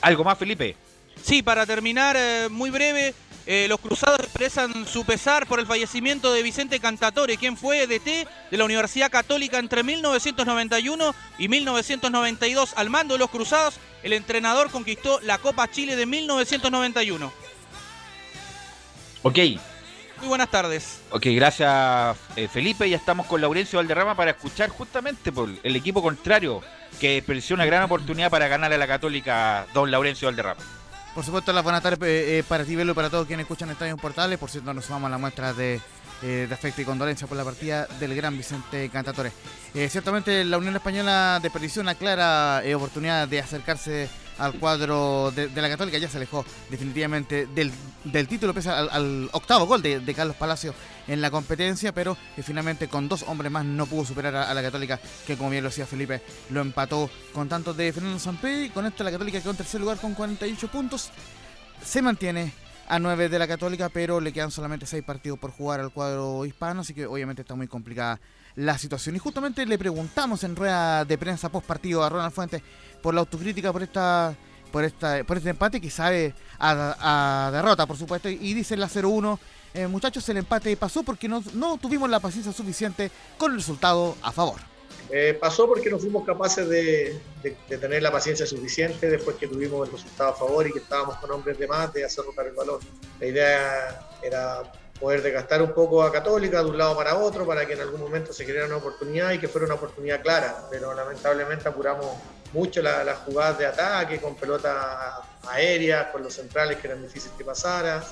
¿Algo 0.00 0.24
más, 0.24 0.38
Felipe? 0.38 0.74
Sí, 1.22 1.42
para 1.42 1.66
terminar, 1.66 2.16
eh, 2.18 2.48
muy 2.50 2.70
breve, 2.70 3.12
eh, 3.44 3.66
los 3.68 3.78
cruzados 3.78 4.20
expresan 4.20 4.86
su 4.86 5.04
pesar 5.04 5.46
por 5.46 5.60
el 5.60 5.66
fallecimiento 5.66 6.32
de 6.32 6.42
Vicente 6.42 6.80
Cantatore, 6.80 7.36
quien 7.36 7.58
fue 7.58 7.86
DT 7.86 8.26
de 8.50 8.56
la 8.56 8.64
Universidad 8.64 9.10
Católica 9.10 9.58
entre 9.58 9.82
1991 9.82 11.14
y 11.36 11.48
1992. 11.48 12.72
Al 12.76 12.88
mando 12.88 13.12
de 13.12 13.18
los 13.18 13.28
cruzados, 13.28 13.74
el 14.02 14.14
entrenador 14.14 14.70
conquistó 14.70 15.20
la 15.20 15.36
Copa 15.36 15.70
Chile 15.70 15.94
de 15.94 16.06
1991. 16.06 17.30
Ok, 19.24 19.38
Muy 20.22 20.28
buenas 20.28 20.50
tardes. 20.50 21.00
ok, 21.10 21.26
gracias 21.34 22.16
eh, 22.36 22.46
Felipe. 22.46 22.88
Ya 22.88 22.96
estamos 22.96 23.26
con 23.26 23.40
Laurencio 23.40 23.80
Valderrama 23.80 24.14
para 24.14 24.30
escuchar 24.30 24.68
justamente 24.70 25.32
por 25.32 25.48
el 25.64 25.74
equipo 25.74 26.00
contrario 26.00 26.62
que 27.00 27.14
desperdició 27.14 27.56
una 27.56 27.66
gran 27.66 27.82
oportunidad 27.82 28.30
para 28.30 28.46
ganarle 28.46 28.76
a 28.76 28.78
la 28.78 28.86
Católica 28.86 29.66
don 29.74 29.90
Laurencio 29.90 30.28
Valderrama. 30.28 30.60
Por 31.12 31.24
supuesto, 31.24 31.52
las 31.52 31.64
buenas 31.64 31.82
tardes 31.82 31.98
eh, 32.08 32.38
eh, 32.38 32.44
para 32.46 32.64
ti, 32.64 32.76
Velo, 32.76 32.92
y 32.92 32.94
para 32.94 33.10
todos 33.10 33.26
quienes 33.26 33.42
escuchan 33.42 33.70
Estadio 33.70 33.96
Portales. 33.96 34.38
Por 34.38 34.48
cierto, 34.48 34.72
nos 34.72 34.84
sumamos 34.84 35.08
a 35.08 35.10
la 35.10 35.18
muestra 35.18 35.52
de, 35.54 35.80
eh, 36.22 36.46
de 36.48 36.54
afecto 36.54 36.80
y 36.80 36.84
condolencia 36.84 37.26
por 37.26 37.36
la 37.36 37.42
partida 37.42 37.88
del 37.98 38.14
gran 38.14 38.36
Vicente 38.36 38.88
Cantatore. 38.90 39.32
Eh, 39.74 39.88
ciertamente, 39.88 40.44
la 40.44 40.56
Unión 40.56 40.76
Española 40.76 41.40
desperdició 41.42 41.82
una 41.82 41.96
clara 41.96 42.62
eh, 42.64 42.76
oportunidad 42.76 43.26
de 43.26 43.40
acercarse 43.40 44.08
al 44.38 44.54
cuadro 44.54 45.32
de, 45.34 45.48
la 45.54 45.68
Católica. 45.68 45.98
Ya 45.98 46.08
se 46.08 46.16
alejó 46.16 46.44
definitivamente 46.70 47.46
del, 47.46 47.72
del 48.04 48.28
título, 48.28 48.54
pese 48.54 48.70
al, 48.70 49.28
octavo 49.32 49.66
gol 49.66 49.82
de, 49.82 50.14
Carlos 50.14 50.36
Palacio 50.36 50.74
en 51.08 51.20
la 51.20 51.30
competencia, 51.30 51.92
pero 51.92 52.16
finalmente 52.42 52.88
con 52.88 53.08
dos 53.08 53.24
hombres 53.26 53.50
más 53.50 53.64
no 53.64 53.86
pudo 53.86 54.04
superar 54.04 54.34
a, 54.36 54.54
la 54.54 54.62
Católica, 54.62 55.00
que 55.26 55.36
como 55.36 55.50
bien 55.50 55.62
lo 55.62 55.70
decía 55.70 55.86
Felipe, 55.86 56.22
lo 56.50 56.60
empató 56.60 57.10
con 57.32 57.48
tantos 57.48 57.76
de 57.76 57.92
Fernando 57.92 58.18
Sampé. 58.18 58.70
Con 58.72 58.86
esto 58.86 59.04
la 59.04 59.10
Católica 59.10 59.40
quedó 59.40 59.50
en 59.50 59.56
tercer 59.56 59.80
lugar 59.80 59.98
con 59.98 60.14
48 60.14 60.68
puntos. 60.68 61.10
Se 61.84 62.02
mantiene 62.02 62.52
a 62.88 62.98
9 62.98 63.28
de 63.28 63.38
la 63.38 63.48
Católica, 63.48 63.88
pero 63.88 64.20
le 64.20 64.32
quedan 64.32 64.50
solamente 64.50 64.86
6 64.86 65.02
partidos 65.04 65.38
por 65.38 65.50
jugar 65.50 65.80
al 65.80 65.92
cuadro 65.92 66.44
hispano, 66.44 66.82
así 66.82 66.94
que 66.94 67.06
obviamente 67.06 67.42
está 67.42 67.54
muy 67.54 67.66
complicada 67.66 68.20
la 68.54 68.76
situación. 68.78 69.16
Y 69.16 69.18
justamente 69.18 69.64
le 69.66 69.78
preguntamos 69.78 70.44
en 70.44 70.56
rueda 70.56 71.04
de 71.04 71.18
prensa 71.18 71.48
post 71.48 71.66
partido 71.66 72.04
a 72.04 72.08
Ronald 72.08 72.32
Fuentes 72.32 72.62
por 73.02 73.14
la 73.14 73.20
autocrítica 73.20 73.72
por 73.72 73.82
esta 73.82 74.34
por 74.70 74.84
esta 74.84 75.22
por 75.24 75.36
este 75.36 75.50
empate 75.50 75.80
que 75.80 75.90
sabe 75.90 76.32
a, 76.58 77.50
derrota, 77.52 77.86
por 77.86 77.96
supuesto, 77.96 78.28
y 78.28 78.54
dice 78.54 78.76
la 78.76 78.88
0-1 78.88 79.38
eh, 79.74 79.86
muchachos, 79.86 80.28
el 80.28 80.36
empate 80.36 80.76
pasó 80.76 81.02
porque 81.02 81.28
no, 81.28 81.42
no 81.54 81.76
tuvimos 81.78 82.08
la 82.08 82.20
paciencia 82.20 82.52
suficiente 82.52 83.10
con 83.38 83.52
el 83.52 83.58
resultado 83.58 84.16
a 84.22 84.30
favor. 84.30 84.60
Eh, 85.10 85.36
pasó 85.40 85.66
porque 85.66 85.90
no 85.90 85.98
fuimos 85.98 86.24
capaces 86.24 86.68
de, 86.68 87.20
de- 87.42 87.56
de 87.68 87.78
tener 87.78 88.02
la 88.02 88.12
paciencia 88.12 88.46
suficiente 88.46 89.10
después 89.10 89.36
que 89.36 89.48
tuvimos 89.48 89.86
el 89.88 89.92
resultado 89.92 90.30
a 90.30 90.34
favor 90.34 90.66
y 90.66 90.72
que 90.72 90.78
estábamos 90.78 91.16
con 91.16 91.30
hombres 91.32 91.58
de 91.58 91.66
más 91.66 91.92
de 91.92 92.04
hacer 92.04 92.24
rotar 92.24 92.46
el 92.46 92.52
balón. 92.54 92.80
La 93.20 93.26
idea 93.26 94.00
era 94.22 94.72
poder 95.02 95.20
desgastar 95.20 95.60
un 95.60 95.72
poco 95.72 96.02
a 96.04 96.12
Católica 96.12 96.62
de 96.62 96.70
un 96.70 96.78
lado 96.78 96.96
para 96.96 97.16
otro 97.16 97.44
para 97.44 97.66
que 97.66 97.72
en 97.72 97.80
algún 97.80 98.00
momento 98.00 98.32
se 98.32 98.44
creara 98.46 98.66
una 98.68 98.76
oportunidad 98.76 99.32
y 99.32 99.38
que 99.40 99.48
fuera 99.48 99.66
una 99.66 99.74
oportunidad 99.74 100.22
clara, 100.22 100.68
pero 100.70 100.94
lamentablemente 100.94 101.68
apuramos 101.68 102.06
mucho 102.52 102.80
la- 102.82 103.02
las 103.02 103.18
jugadas 103.18 103.58
de 103.58 103.66
ataque 103.66 104.20
con 104.20 104.36
pelotas 104.36 104.76
aéreas, 105.48 106.06
con 106.12 106.22
los 106.22 106.32
centrales 106.32 106.78
que 106.78 106.86
eran 106.86 107.02
difíciles 107.02 107.36
que 107.36 107.44
pasara. 107.44 108.02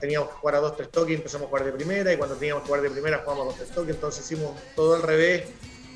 Teníamos 0.00 0.30
que 0.30 0.36
jugar 0.36 0.54
a 0.54 0.60
dos, 0.60 0.76
tres 0.78 0.90
toques 0.90 1.10
y 1.10 1.14
empezamos 1.16 1.44
a 1.46 1.48
jugar 1.50 1.64
de 1.66 1.72
primera, 1.72 2.10
y 2.10 2.16
cuando 2.16 2.36
teníamos 2.36 2.62
que 2.62 2.68
jugar 2.68 2.80
de 2.82 2.90
primera 2.90 3.18
jugábamos 3.18 3.44
a 3.44 3.48
dos, 3.48 3.56
tres 3.58 3.70
toques, 3.74 3.94
entonces 3.94 4.24
hicimos 4.24 4.58
todo 4.74 4.94
al 4.94 5.02
revés 5.02 5.44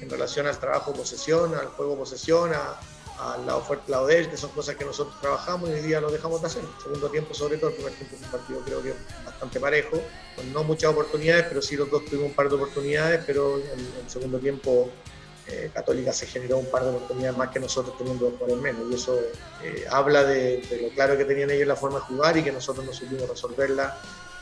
en 0.03 0.11
relación 0.11 0.47
al 0.47 0.59
trabajo 0.59 0.93
posesión, 0.93 1.55
al 1.55 1.69
juego 1.69 1.97
posesión, 1.97 2.53
a- 2.53 2.79
al 3.19 3.47
lado 3.47 3.61
fuerte, 3.63 3.91
lado 3.91 4.07
débil, 4.07 4.31
que 4.31 4.37
son 4.37 4.51
cosas 4.51 4.77
que 4.77 4.85
nosotros 4.85 5.21
trabajamos 5.21 5.69
y 5.71 5.73
hoy 5.73 5.81
día 5.81 6.01
lo 6.01 6.11
dejamos 6.11 6.41
de 6.41 6.47
hacer. 6.47 6.63
Segundo 6.83 7.09
tiempo, 7.11 7.35
sobre 7.35 7.59
todo, 7.59 7.71
el 7.71 7.77
primer 7.77 7.93
tiempo 7.95 8.17
fue 8.17 8.27
un 8.27 8.33
partido 8.33 8.61
creo 8.61 8.83
que 8.83 8.95
bastante 9.25 9.61
parejo, 9.61 10.01
con 10.37 10.53
no 10.53 10.63
muchas 10.63 10.91
oportunidades, 10.93 11.47
pero 11.49 11.61
sí 11.61 11.77
los 11.77 11.91
dos 11.91 12.05
tuvimos 12.05 12.27
un 12.27 12.35
par 12.35 12.49
de 12.49 12.55
oportunidades, 12.55 13.23
pero 13.27 13.59
en 13.59 13.81
el 13.81 14.09
segundo 14.09 14.39
tiempo 14.39 14.91
eh, 15.49 15.71
Católica 15.73 16.13
se 16.13 16.27
generó 16.27 16.59
un 16.59 16.67
par 16.67 16.85
de 16.85 16.91
oportunidades 16.91 17.37
más 17.37 17.49
que 17.49 17.59
nosotros 17.59 17.97
teniendo 17.99 18.27
dos 18.27 18.35
jugadores 18.39 18.63
menos. 18.63 18.91
Y 18.91 18.95
eso 18.95 19.19
eh, 19.63 19.85
habla 19.91 20.23
de, 20.23 20.59
de 20.63 20.83
lo 20.83 20.89
claro 20.91 21.17
que 21.17 21.25
tenían 21.25 21.51
ellos 21.51 21.67
la 21.67 21.77
forma 21.77 21.99
de 21.99 22.05
jugar 22.05 22.37
y 22.37 22.45
que 22.45 22.53
nosotros 22.53 22.85
no 22.85 22.93
supimos 22.93 23.29
resolverla. 23.29 23.99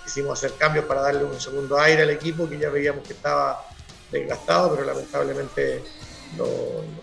Hicimos 0.07 0.33
hacer 0.39 0.57
cambios 0.59 0.85
para 0.85 1.01
darle 1.01 1.25
un 1.25 1.41
segundo 1.41 1.79
aire 1.79 2.03
al 2.03 2.11
equipo 2.11 2.49
que 2.49 2.59
ya 2.59 2.71
veíamos 2.71 3.07
que 3.07 3.13
estaba 3.13 3.67
desgastado, 4.11 4.75
pero 4.75 4.85
lamentablemente 4.85 5.83
los 6.37 6.49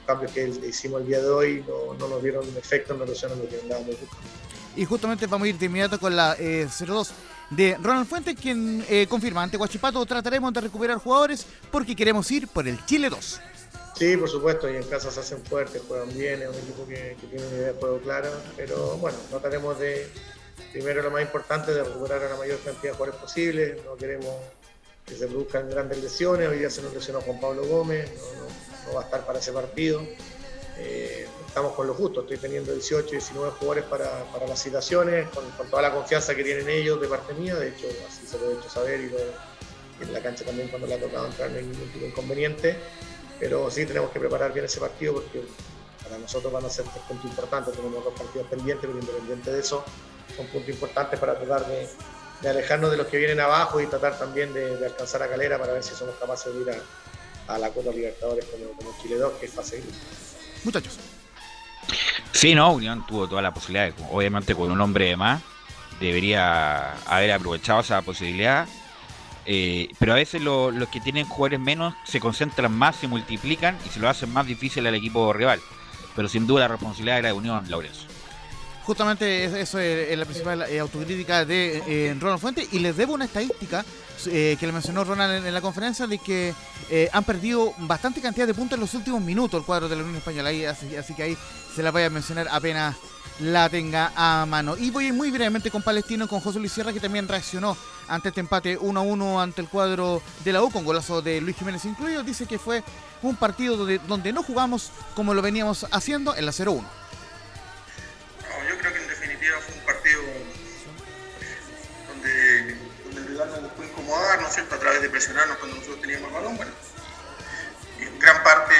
cambios 0.06 0.32
que 0.32 0.48
hicimos 0.68 1.02
el 1.02 1.08
día 1.08 1.20
de 1.20 1.30
hoy 1.30 1.66
no, 1.68 1.94
no 1.96 2.08
nos 2.08 2.22
dieron 2.24 2.46
efecto 2.58 2.94
en 2.94 3.00
relación 3.00 3.32
a 3.32 3.36
lo 3.36 3.48
que 3.48 3.60
andábamos 3.62 3.90
buscando. 4.00 4.28
Y 4.76 4.86
justamente 4.86 5.28
vamos 5.28 5.46
a 5.46 5.50
ir 5.50 5.58
de 5.58 5.66
inmediato 5.68 6.00
con 6.00 6.16
la 6.16 6.36
eh, 6.40 6.68
02 6.80 7.12
de 7.52 7.78
Ronald 7.80 8.08
Fuentes, 8.08 8.36
quien 8.40 8.84
eh, 8.90 9.06
confirma 9.08 9.44
ante 9.44 9.58
Guachipato 9.58 10.04
trataremos 10.06 10.52
de 10.54 10.62
recuperar 10.62 10.98
jugadores 10.98 11.46
porque 11.72 11.96
queremos 11.96 12.30
ir 12.32 12.48
por 12.48 12.68
el 12.68 12.84
Chile 12.86 13.10
2. 13.10 13.42
Sí, 13.96 14.18
por 14.18 14.28
supuesto, 14.28 14.68
y 14.72 14.76
en 14.76 14.84
casa 14.84 15.12
se 15.12 15.20
hacen 15.20 15.46
fuertes, 15.46 15.80
juegan 15.88 16.10
bien, 16.18 16.42
es 16.42 16.50
un 16.50 16.56
equipo 16.56 16.88
que, 16.88 17.16
que 17.22 17.28
tiene 17.28 17.46
una 17.46 17.56
idea 17.58 17.74
de 17.74 17.80
juego 17.80 18.00
clara, 18.00 18.30
pero 18.58 18.98
bueno, 18.98 19.16
trataremos 19.30 19.78
de, 19.80 20.10
primero 20.72 21.04
lo 21.04 21.12
más 21.12 21.22
importante, 21.22 21.72
de 21.72 21.84
recuperar 21.84 22.24
a 22.24 22.30
la 22.30 22.36
mayor 22.38 22.58
cantidad 22.62 22.92
de 22.94 22.98
jugadores 22.98 23.22
posible, 23.22 23.82
no 23.86 23.96
queremos 23.96 24.36
que 25.06 25.14
se 25.16 25.28
produzcan 25.28 25.70
grandes 25.70 26.02
lesiones, 26.02 26.50
hoy 26.50 26.58
día 26.58 26.72
se 26.72 26.82
nos 26.82 26.92
lesionó 26.92 27.22
Juan 27.22 27.40
Pablo 27.40 27.68
Gómez, 27.68 28.10
no, 28.18 28.46
no- 28.46 28.73
no 28.86 28.94
va 28.94 29.02
a 29.02 29.04
estar 29.06 29.26
para 29.26 29.40
ese 29.40 29.52
partido, 29.52 30.02
Eh, 30.76 31.28
estamos 31.48 31.74
con 31.74 31.86
lo 31.86 31.94
justo, 31.94 32.22
estoy 32.22 32.38
teniendo 32.38 32.74
18, 32.74 33.12
19 33.12 33.52
jugadores 33.60 33.84
para, 33.86 34.24
para 34.34 34.48
las 34.48 34.60
citaciones, 34.60 35.30
con, 35.30 35.44
toda 35.70 35.84
la 35.84 35.94
confianza 35.94 36.34
que 36.34 36.44
tienen 36.44 36.68
ellos 36.68 37.00
de 37.00 37.08
parte 37.08 37.36
mía, 37.36 37.54
de 37.56 37.68
hecho 37.70 37.86
así 38.10 38.26
se 38.26 38.40
lo 38.40 38.50
he 38.50 38.54
hecho 38.56 38.68
saber 38.72 39.00
y, 39.02 39.10
lo- 39.10 39.20
y 40.00 40.04
en 40.04 40.12
la 40.14 40.20
cancha 40.20 40.44
también 40.44 40.70
cuando 40.70 40.88
le 40.88 40.96
ha 40.96 41.00
tocado 41.00 41.28
entrar 41.28 41.52
no 41.52 41.58
hay 41.58 41.64
ningún 41.66 41.88
tipo 41.90 42.00
de 42.00 42.08
inconveniente. 42.08 42.78
Pero 43.40 43.70
sí 43.70 43.86
tenemos 43.86 44.10
que 44.12 44.20
preparar 44.20 44.52
bien 44.52 44.66
ese 44.66 44.80
partido 44.80 45.14
porque 45.14 45.42
para 46.04 46.18
nosotros 46.18 46.52
van 46.52 46.66
a 46.66 46.70
ser 46.70 46.86
tres 46.86 47.04
puntos 47.08 47.26
importantes, 47.30 47.76
tenemos 47.76 48.04
dos 48.04 48.14
partidos 48.18 48.48
pendientes, 48.48 48.88
pero 48.90 49.00
independiente 49.00 49.52
de 49.52 49.60
eso, 49.60 49.84
son 50.36 50.48
puntos 50.48 50.70
importantes 50.70 51.20
para 51.20 51.38
tratar 51.38 51.68
de, 51.68 51.88
de 52.42 52.50
alejarnos 52.50 52.90
de 52.90 52.98
los 52.98 53.06
que 53.08 53.18
vienen 53.18 53.40
abajo 53.40 53.80
y 53.80 53.86
tratar 53.86 54.18
también 54.18 54.52
de, 54.54 54.78
de 54.78 54.86
alcanzar 54.88 55.22
a 55.22 55.30
Calera 55.30 55.60
para 55.60 55.74
ver 55.74 55.84
si 55.84 55.94
somos 55.94 56.16
capaces 56.16 56.52
de 56.54 56.62
ir 56.62 56.70
a, 56.72 56.78
a 57.48 57.58
la 57.58 57.70
Copa 57.70 57.92
Libertadores 57.92 58.46
como, 58.46 58.66
como 58.78 58.98
Chile 59.02 59.16
2, 59.16 59.34
que 59.40 59.46
es 59.48 59.52
fase. 59.54 59.84
Muchachos. 60.64 60.98
Sí, 62.32 62.56
no, 62.56 62.72
Unión 62.74 63.06
tuvo 63.06 63.28
toda 63.28 63.42
la 63.42 63.54
posibilidad. 63.54 63.86
de- 63.88 63.94
Obviamente 64.12 64.56
con 64.56 64.72
un 64.72 64.80
hombre 64.82 65.06
de 65.06 65.16
más 65.18 65.42
debería 66.00 66.94
haber 67.06 67.32
aprovechado 67.32 67.82
esa 67.82 68.02
posibilidad. 68.02 68.68
Eh, 69.46 69.90
pero 70.00 70.14
a 70.14 70.16
veces 70.16 70.42
lo- 70.42 70.72
los 70.72 70.88
que 70.88 71.02
tienen 71.02 71.26
jugadores 71.28 71.60
menos 71.60 71.94
se 72.06 72.20
concentran 72.22 72.72
más, 72.72 72.96
se 72.96 73.08
multiplican 73.08 73.78
y 73.86 73.90
se 73.90 74.00
lo 74.00 74.08
hacen 74.10 74.32
más 74.32 74.48
difícil 74.48 74.88
al 74.88 74.96
equipo 74.96 75.34
rival. 75.34 75.60
Pero 76.16 76.30
sin 76.30 76.48
duda 76.48 76.62
la 76.62 76.68
responsabilidad 76.70 77.20
era 77.20 77.28
de 77.30 77.34
Unión, 77.34 77.70
Laurencio. 77.70 78.08
Justamente 78.86 79.46
es- 79.46 79.54
eso 79.54 79.80
es, 79.80 80.10
es 80.12 80.18
la 80.18 80.26
principal 80.26 80.62
eh, 80.64 80.80
autocrítica 80.80 81.46
de 81.46 81.84
eh, 81.88 82.16
Ronald 82.20 82.40
Fuentes 82.42 82.68
y 82.74 82.80
les 82.80 82.96
debo 82.98 83.14
una 83.14 83.26
estadística 83.26 83.84
eh, 84.28 84.56
que 84.60 84.66
le 84.66 84.72
mencionó 84.74 85.04
Ronald 85.04 85.38
en, 85.40 85.46
en 85.48 85.54
la 85.54 85.62
conferencia 85.62 86.06
de 86.08 86.18
que 86.20 86.54
eh, 86.90 87.10
han 87.12 87.24
perdido 87.24 87.74
bastante 87.80 88.22
cantidad 88.22 88.48
de 88.48 88.54
puntos 88.54 88.76
en 88.76 88.82
los 88.82 88.94
últimos 88.94 89.22
minutos 89.22 89.60
el 89.60 89.66
cuadro 89.66 89.90
de 89.90 89.96
la 89.96 90.04
Unión 90.04 90.18
Española, 90.18 90.50
ahí, 90.50 90.66
así, 90.66 91.14
que 91.14 91.24
ahí 91.24 91.38
se 91.76 91.84
la 91.84 91.92
voy 91.92 92.04
a 92.04 92.10
mencionar 92.10 92.48
apenas 92.50 92.96
la 93.40 93.68
tenga 93.70 94.12
a 94.16 94.46
mano. 94.46 94.78
Y 94.78 94.92
voy 94.92 95.12
muy 95.12 95.32
brevemente 95.32 95.72
con 95.72 95.82
Palestino, 95.82 96.28
con 96.28 96.40
José 96.40 96.60
Luis 96.60 96.72
Sierra, 96.72 96.94
que 96.94 97.00
también 97.00 97.28
reaccionó 97.28 97.76
ante 98.08 98.30
este 98.30 98.42
empate 98.42 98.78
1 98.78 99.00
a 99.00 99.04
1 99.04 99.42
ante 99.42 99.62
el 99.62 99.70
cuadro 99.70 100.22
de 100.44 100.54
la 100.54 100.62
U, 100.62 100.70
con 100.70 100.86
golazo 100.86 101.22
de 101.22 101.42
Luis 101.42 101.56
Jiménez 101.56 101.84
incluido. 101.86 102.24
Dice 102.24 102.46
que 102.46 102.60
fue 102.60 102.84
un 103.22 103.36
partido 103.36 103.76
donde, 103.78 104.00
donde 104.00 104.34
no 104.34 104.44
jugamos 104.44 104.92
como 105.16 105.34
lo 105.34 105.42
veníamos 105.42 105.88
haciendo 105.92 106.36
en 106.36 106.46
la 106.46 106.52
0-1. 106.52 106.84
¿No 114.40 114.48
es 114.48 114.58
a 114.58 114.80
través 114.80 115.02
de 115.02 115.10
presionarnos 115.10 115.58
cuando 115.58 115.76
nosotros 115.78 116.02
teníamos 116.02 116.28
el 116.30 116.34
balón. 116.34 116.58
Bueno, 116.58 116.72
en 118.00 118.20
gran 118.20 118.44
parte 118.44 118.76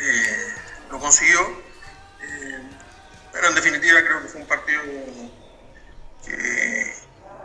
eh, 0.00 0.54
lo 0.90 0.98
consiguió, 0.98 1.40
eh, 2.22 2.62
pero 3.32 3.48
en 3.48 3.54
definitiva 3.54 4.00
creo 4.00 4.22
que 4.22 4.28
fue 4.28 4.40
un 4.40 4.46
partido 4.46 4.82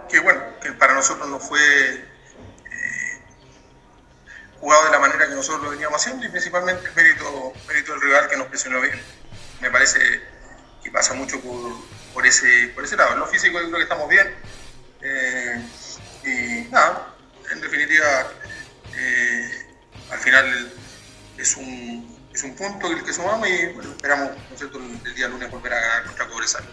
que, 0.10 0.20
bueno, 0.20 0.42
que 0.62 0.72
para 0.74 0.94
nosotros 0.94 1.28
no 1.28 1.40
fue 1.40 1.60
eh, 1.60 3.22
jugado 4.60 4.86
de 4.86 4.92
la 4.92 5.00
manera 5.00 5.28
que 5.28 5.36
nosotros 5.36 5.64
lo 5.64 5.72
veníamos 5.72 6.00
haciendo 6.02 6.26
y 6.26 6.30
principalmente 6.30 6.90
mérito, 6.96 7.54
mérito 7.68 7.94
del 7.94 8.02
rival 8.02 8.30
que 8.30 8.38
nos 8.38 8.48
presionó 8.48 8.82
bien. 8.82 9.02
Me 9.62 9.72
parece 9.72 10.00
que 10.84 10.92
pasa 10.92 11.14
mucho 11.14 11.42
por, 11.42 12.26
ese, 12.26 12.72
por 12.76 12.84
ese 12.84 12.96
lado. 12.96 13.14
En 13.14 13.20
lo 13.20 13.28
físico 13.28 13.60
yo 13.60 13.66
creo 13.68 13.78
que 13.78 13.84
estamos 13.84 14.08
bien. 14.08 14.36
Eh, 18.98 19.50
al 20.12 20.20
final 20.20 20.72
es 21.38 21.58
un, 21.58 22.18
es 22.34 22.44
un 22.44 22.56
punto 22.56 22.88
el 22.92 23.04
que 23.04 23.14
sumamos 23.14 23.48
y 23.48 23.68
bueno, 23.74 23.92
esperamos 23.92 24.32
el 25.06 25.16
día 25.16 25.28
lunes 25.28 25.50
volver 25.52 25.74
a 25.74 25.80
ganar 25.80 26.06
contra 26.06 26.28
Cobresal. 26.28 26.64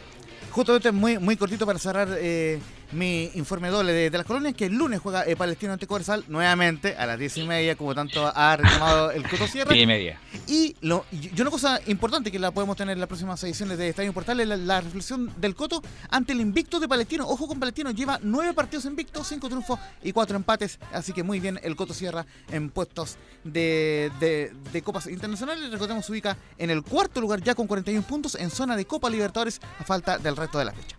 Justamente 0.50 0.92
muy, 0.92 1.18
muy 1.18 1.36
cortito 1.36 1.64
para 1.64 1.78
cerrar 1.78 2.08
eh, 2.18 2.60
mi 2.92 3.30
informe 3.34 3.68
doble 3.68 3.92
de, 3.92 4.10
de 4.10 4.18
las 4.18 4.26
colonias, 4.26 4.54
que 4.54 4.66
el 4.66 4.74
lunes 4.74 5.00
juega 5.00 5.24
eh, 5.26 5.36
Palestino 5.36 5.72
ante 5.72 5.86
Cobresal 5.86 6.24
nuevamente 6.28 6.96
a 6.96 7.06
las 7.06 7.18
10 7.18 7.38
y 7.38 7.42
media, 7.44 7.76
como 7.76 7.94
tanto 7.94 8.30
ha 8.34 8.56
reclamado 8.56 9.10
el 9.10 9.28
Coto 9.28 9.46
Sierra. 9.46 9.72
Diez 9.72 9.84
y 9.84 9.86
media. 9.86 10.20
Y, 10.46 10.76
lo, 10.82 11.04
y 11.10 11.40
una 11.40 11.50
cosa 11.50 11.80
importante 11.86 12.30
que 12.30 12.38
la 12.38 12.50
podemos 12.50 12.76
tener 12.76 12.92
en 12.94 13.00
las 13.00 13.08
próximas 13.08 13.42
ediciones 13.44 13.78
de 13.78 13.88
Estadio 13.88 14.12
Portal 14.12 14.40
es 14.40 14.48
la, 14.48 14.56
la 14.56 14.80
reflexión 14.80 15.32
del 15.38 15.54
Coto 15.54 15.82
ante 16.10 16.32
el 16.32 16.40
invicto 16.40 16.80
de 16.80 16.88
Palestino. 16.88 17.26
Ojo 17.26 17.46
con 17.48 17.58
Palestino, 17.58 17.90
lleva 17.90 18.18
nueve 18.22 18.52
partidos 18.52 18.84
invictos, 18.84 19.26
cinco 19.28 19.48
triunfos 19.48 19.78
y 20.02 20.12
cuatro 20.12 20.36
empates. 20.36 20.78
Así 20.92 21.12
que 21.12 21.22
muy 21.22 21.40
bien 21.40 21.58
el 21.62 21.76
Coto 21.76 21.94
Sierra 21.94 22.26
en 22.50 22.70
puestos 22.70 23.16
de, 23.44 24.10
de- 24.20 24.52
de 24.72 24.82
Copas 24.82 25.06
Internacionales. 25.06 25.70
Recordemos, 25.70 26.04
se 26.06 26.12
ubica 26.12 26.36
en 26.58 26.70
el 26.70 26.82
cuarto 26.82 27.20
lugar 27.20 27.42
ya 27.42 27.54
con 27.54 27.66
41 27.66 28.06
puntos 28.06 28.34
en 28.34 28.50
zona 28.50 28.76
de 28.76 28.84
Copa 28.84 29.08
Libertadores 29.10 29.60
a 29.78 29.84
falta 29.84 30.18
del 30.18 30.36
resto 30.36 30.58
de 30.58 30.64
la 30.66 30.72
fecha. 30.72 30.96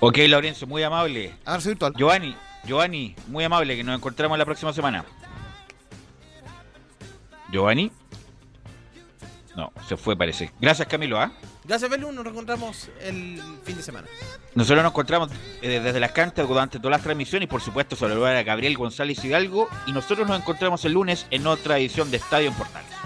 Ok, 0.00 0.18
Laurencio, 0.28 0.66
muy 0.66 0.82
amable. 0.82 1.34
Abrazo 1.44 1.70
virtual. 1.70 1.92
Giovanni, 1.96 2.36
Giovanni, 2.64 3.14
muy 3.28 3.44
amable, 3.44 3.76
que 3.76 3.84
nos 3.84 3.96
encontramos 3.96 4.36
la 4.38 4.44
próxima 4.44 4.72
semana. 4.72 5.04
Giovanni. 7.50 7.90
No, 9.56 9.72
se 9.88 9.96
fue 9.96 10.16
parece. 10.16 10.52
Gracias 10.60 10.86
Camilo, 10.86 11.18
¿ah? 11.18 11.32
Gracias, 11.64 11.90
Belu. 11.90 12.12
Nos 12.12 12.22
reencontramos 12.24 12.90
el 13.00 13.40
fin 13.64 13.76
de 13.76 13.82
semana. 13.82 14.06
Nosotros 14.54 14.82
nos 14.84 14.92
encontramos 14.92 15.30
eh, 15.62 15.80
desde 15.80 15.98
las 15.98 16.12
canchas 16.12 16.46
durante 16.46 16.78
todas 16.78 16.92
las 16.92 17.02
transmisiones 17.02 17.46
y 17.46 17.50
por 17.50 17.60
supuesto 17.60 17.96
saludar 17.96 18.36
a 18.36 18.42
Gabriel 18.44 18.76
González 18.76 19.24
Hidalgo 19.24 19.68
y 19.86 19.92
nosotros 19.92 20.28
nos 20.28 20.38
encontramos 20.38 20.84
el 20.84 20.92
lunes 20.92 21.26
en 21.30 21.46
otra 21.46 21.78
edición 21.78 22.10
de 22.10 22.18
Estadio 22.18 22.48
en 22.48 22.54
Portales. 22.54 23.05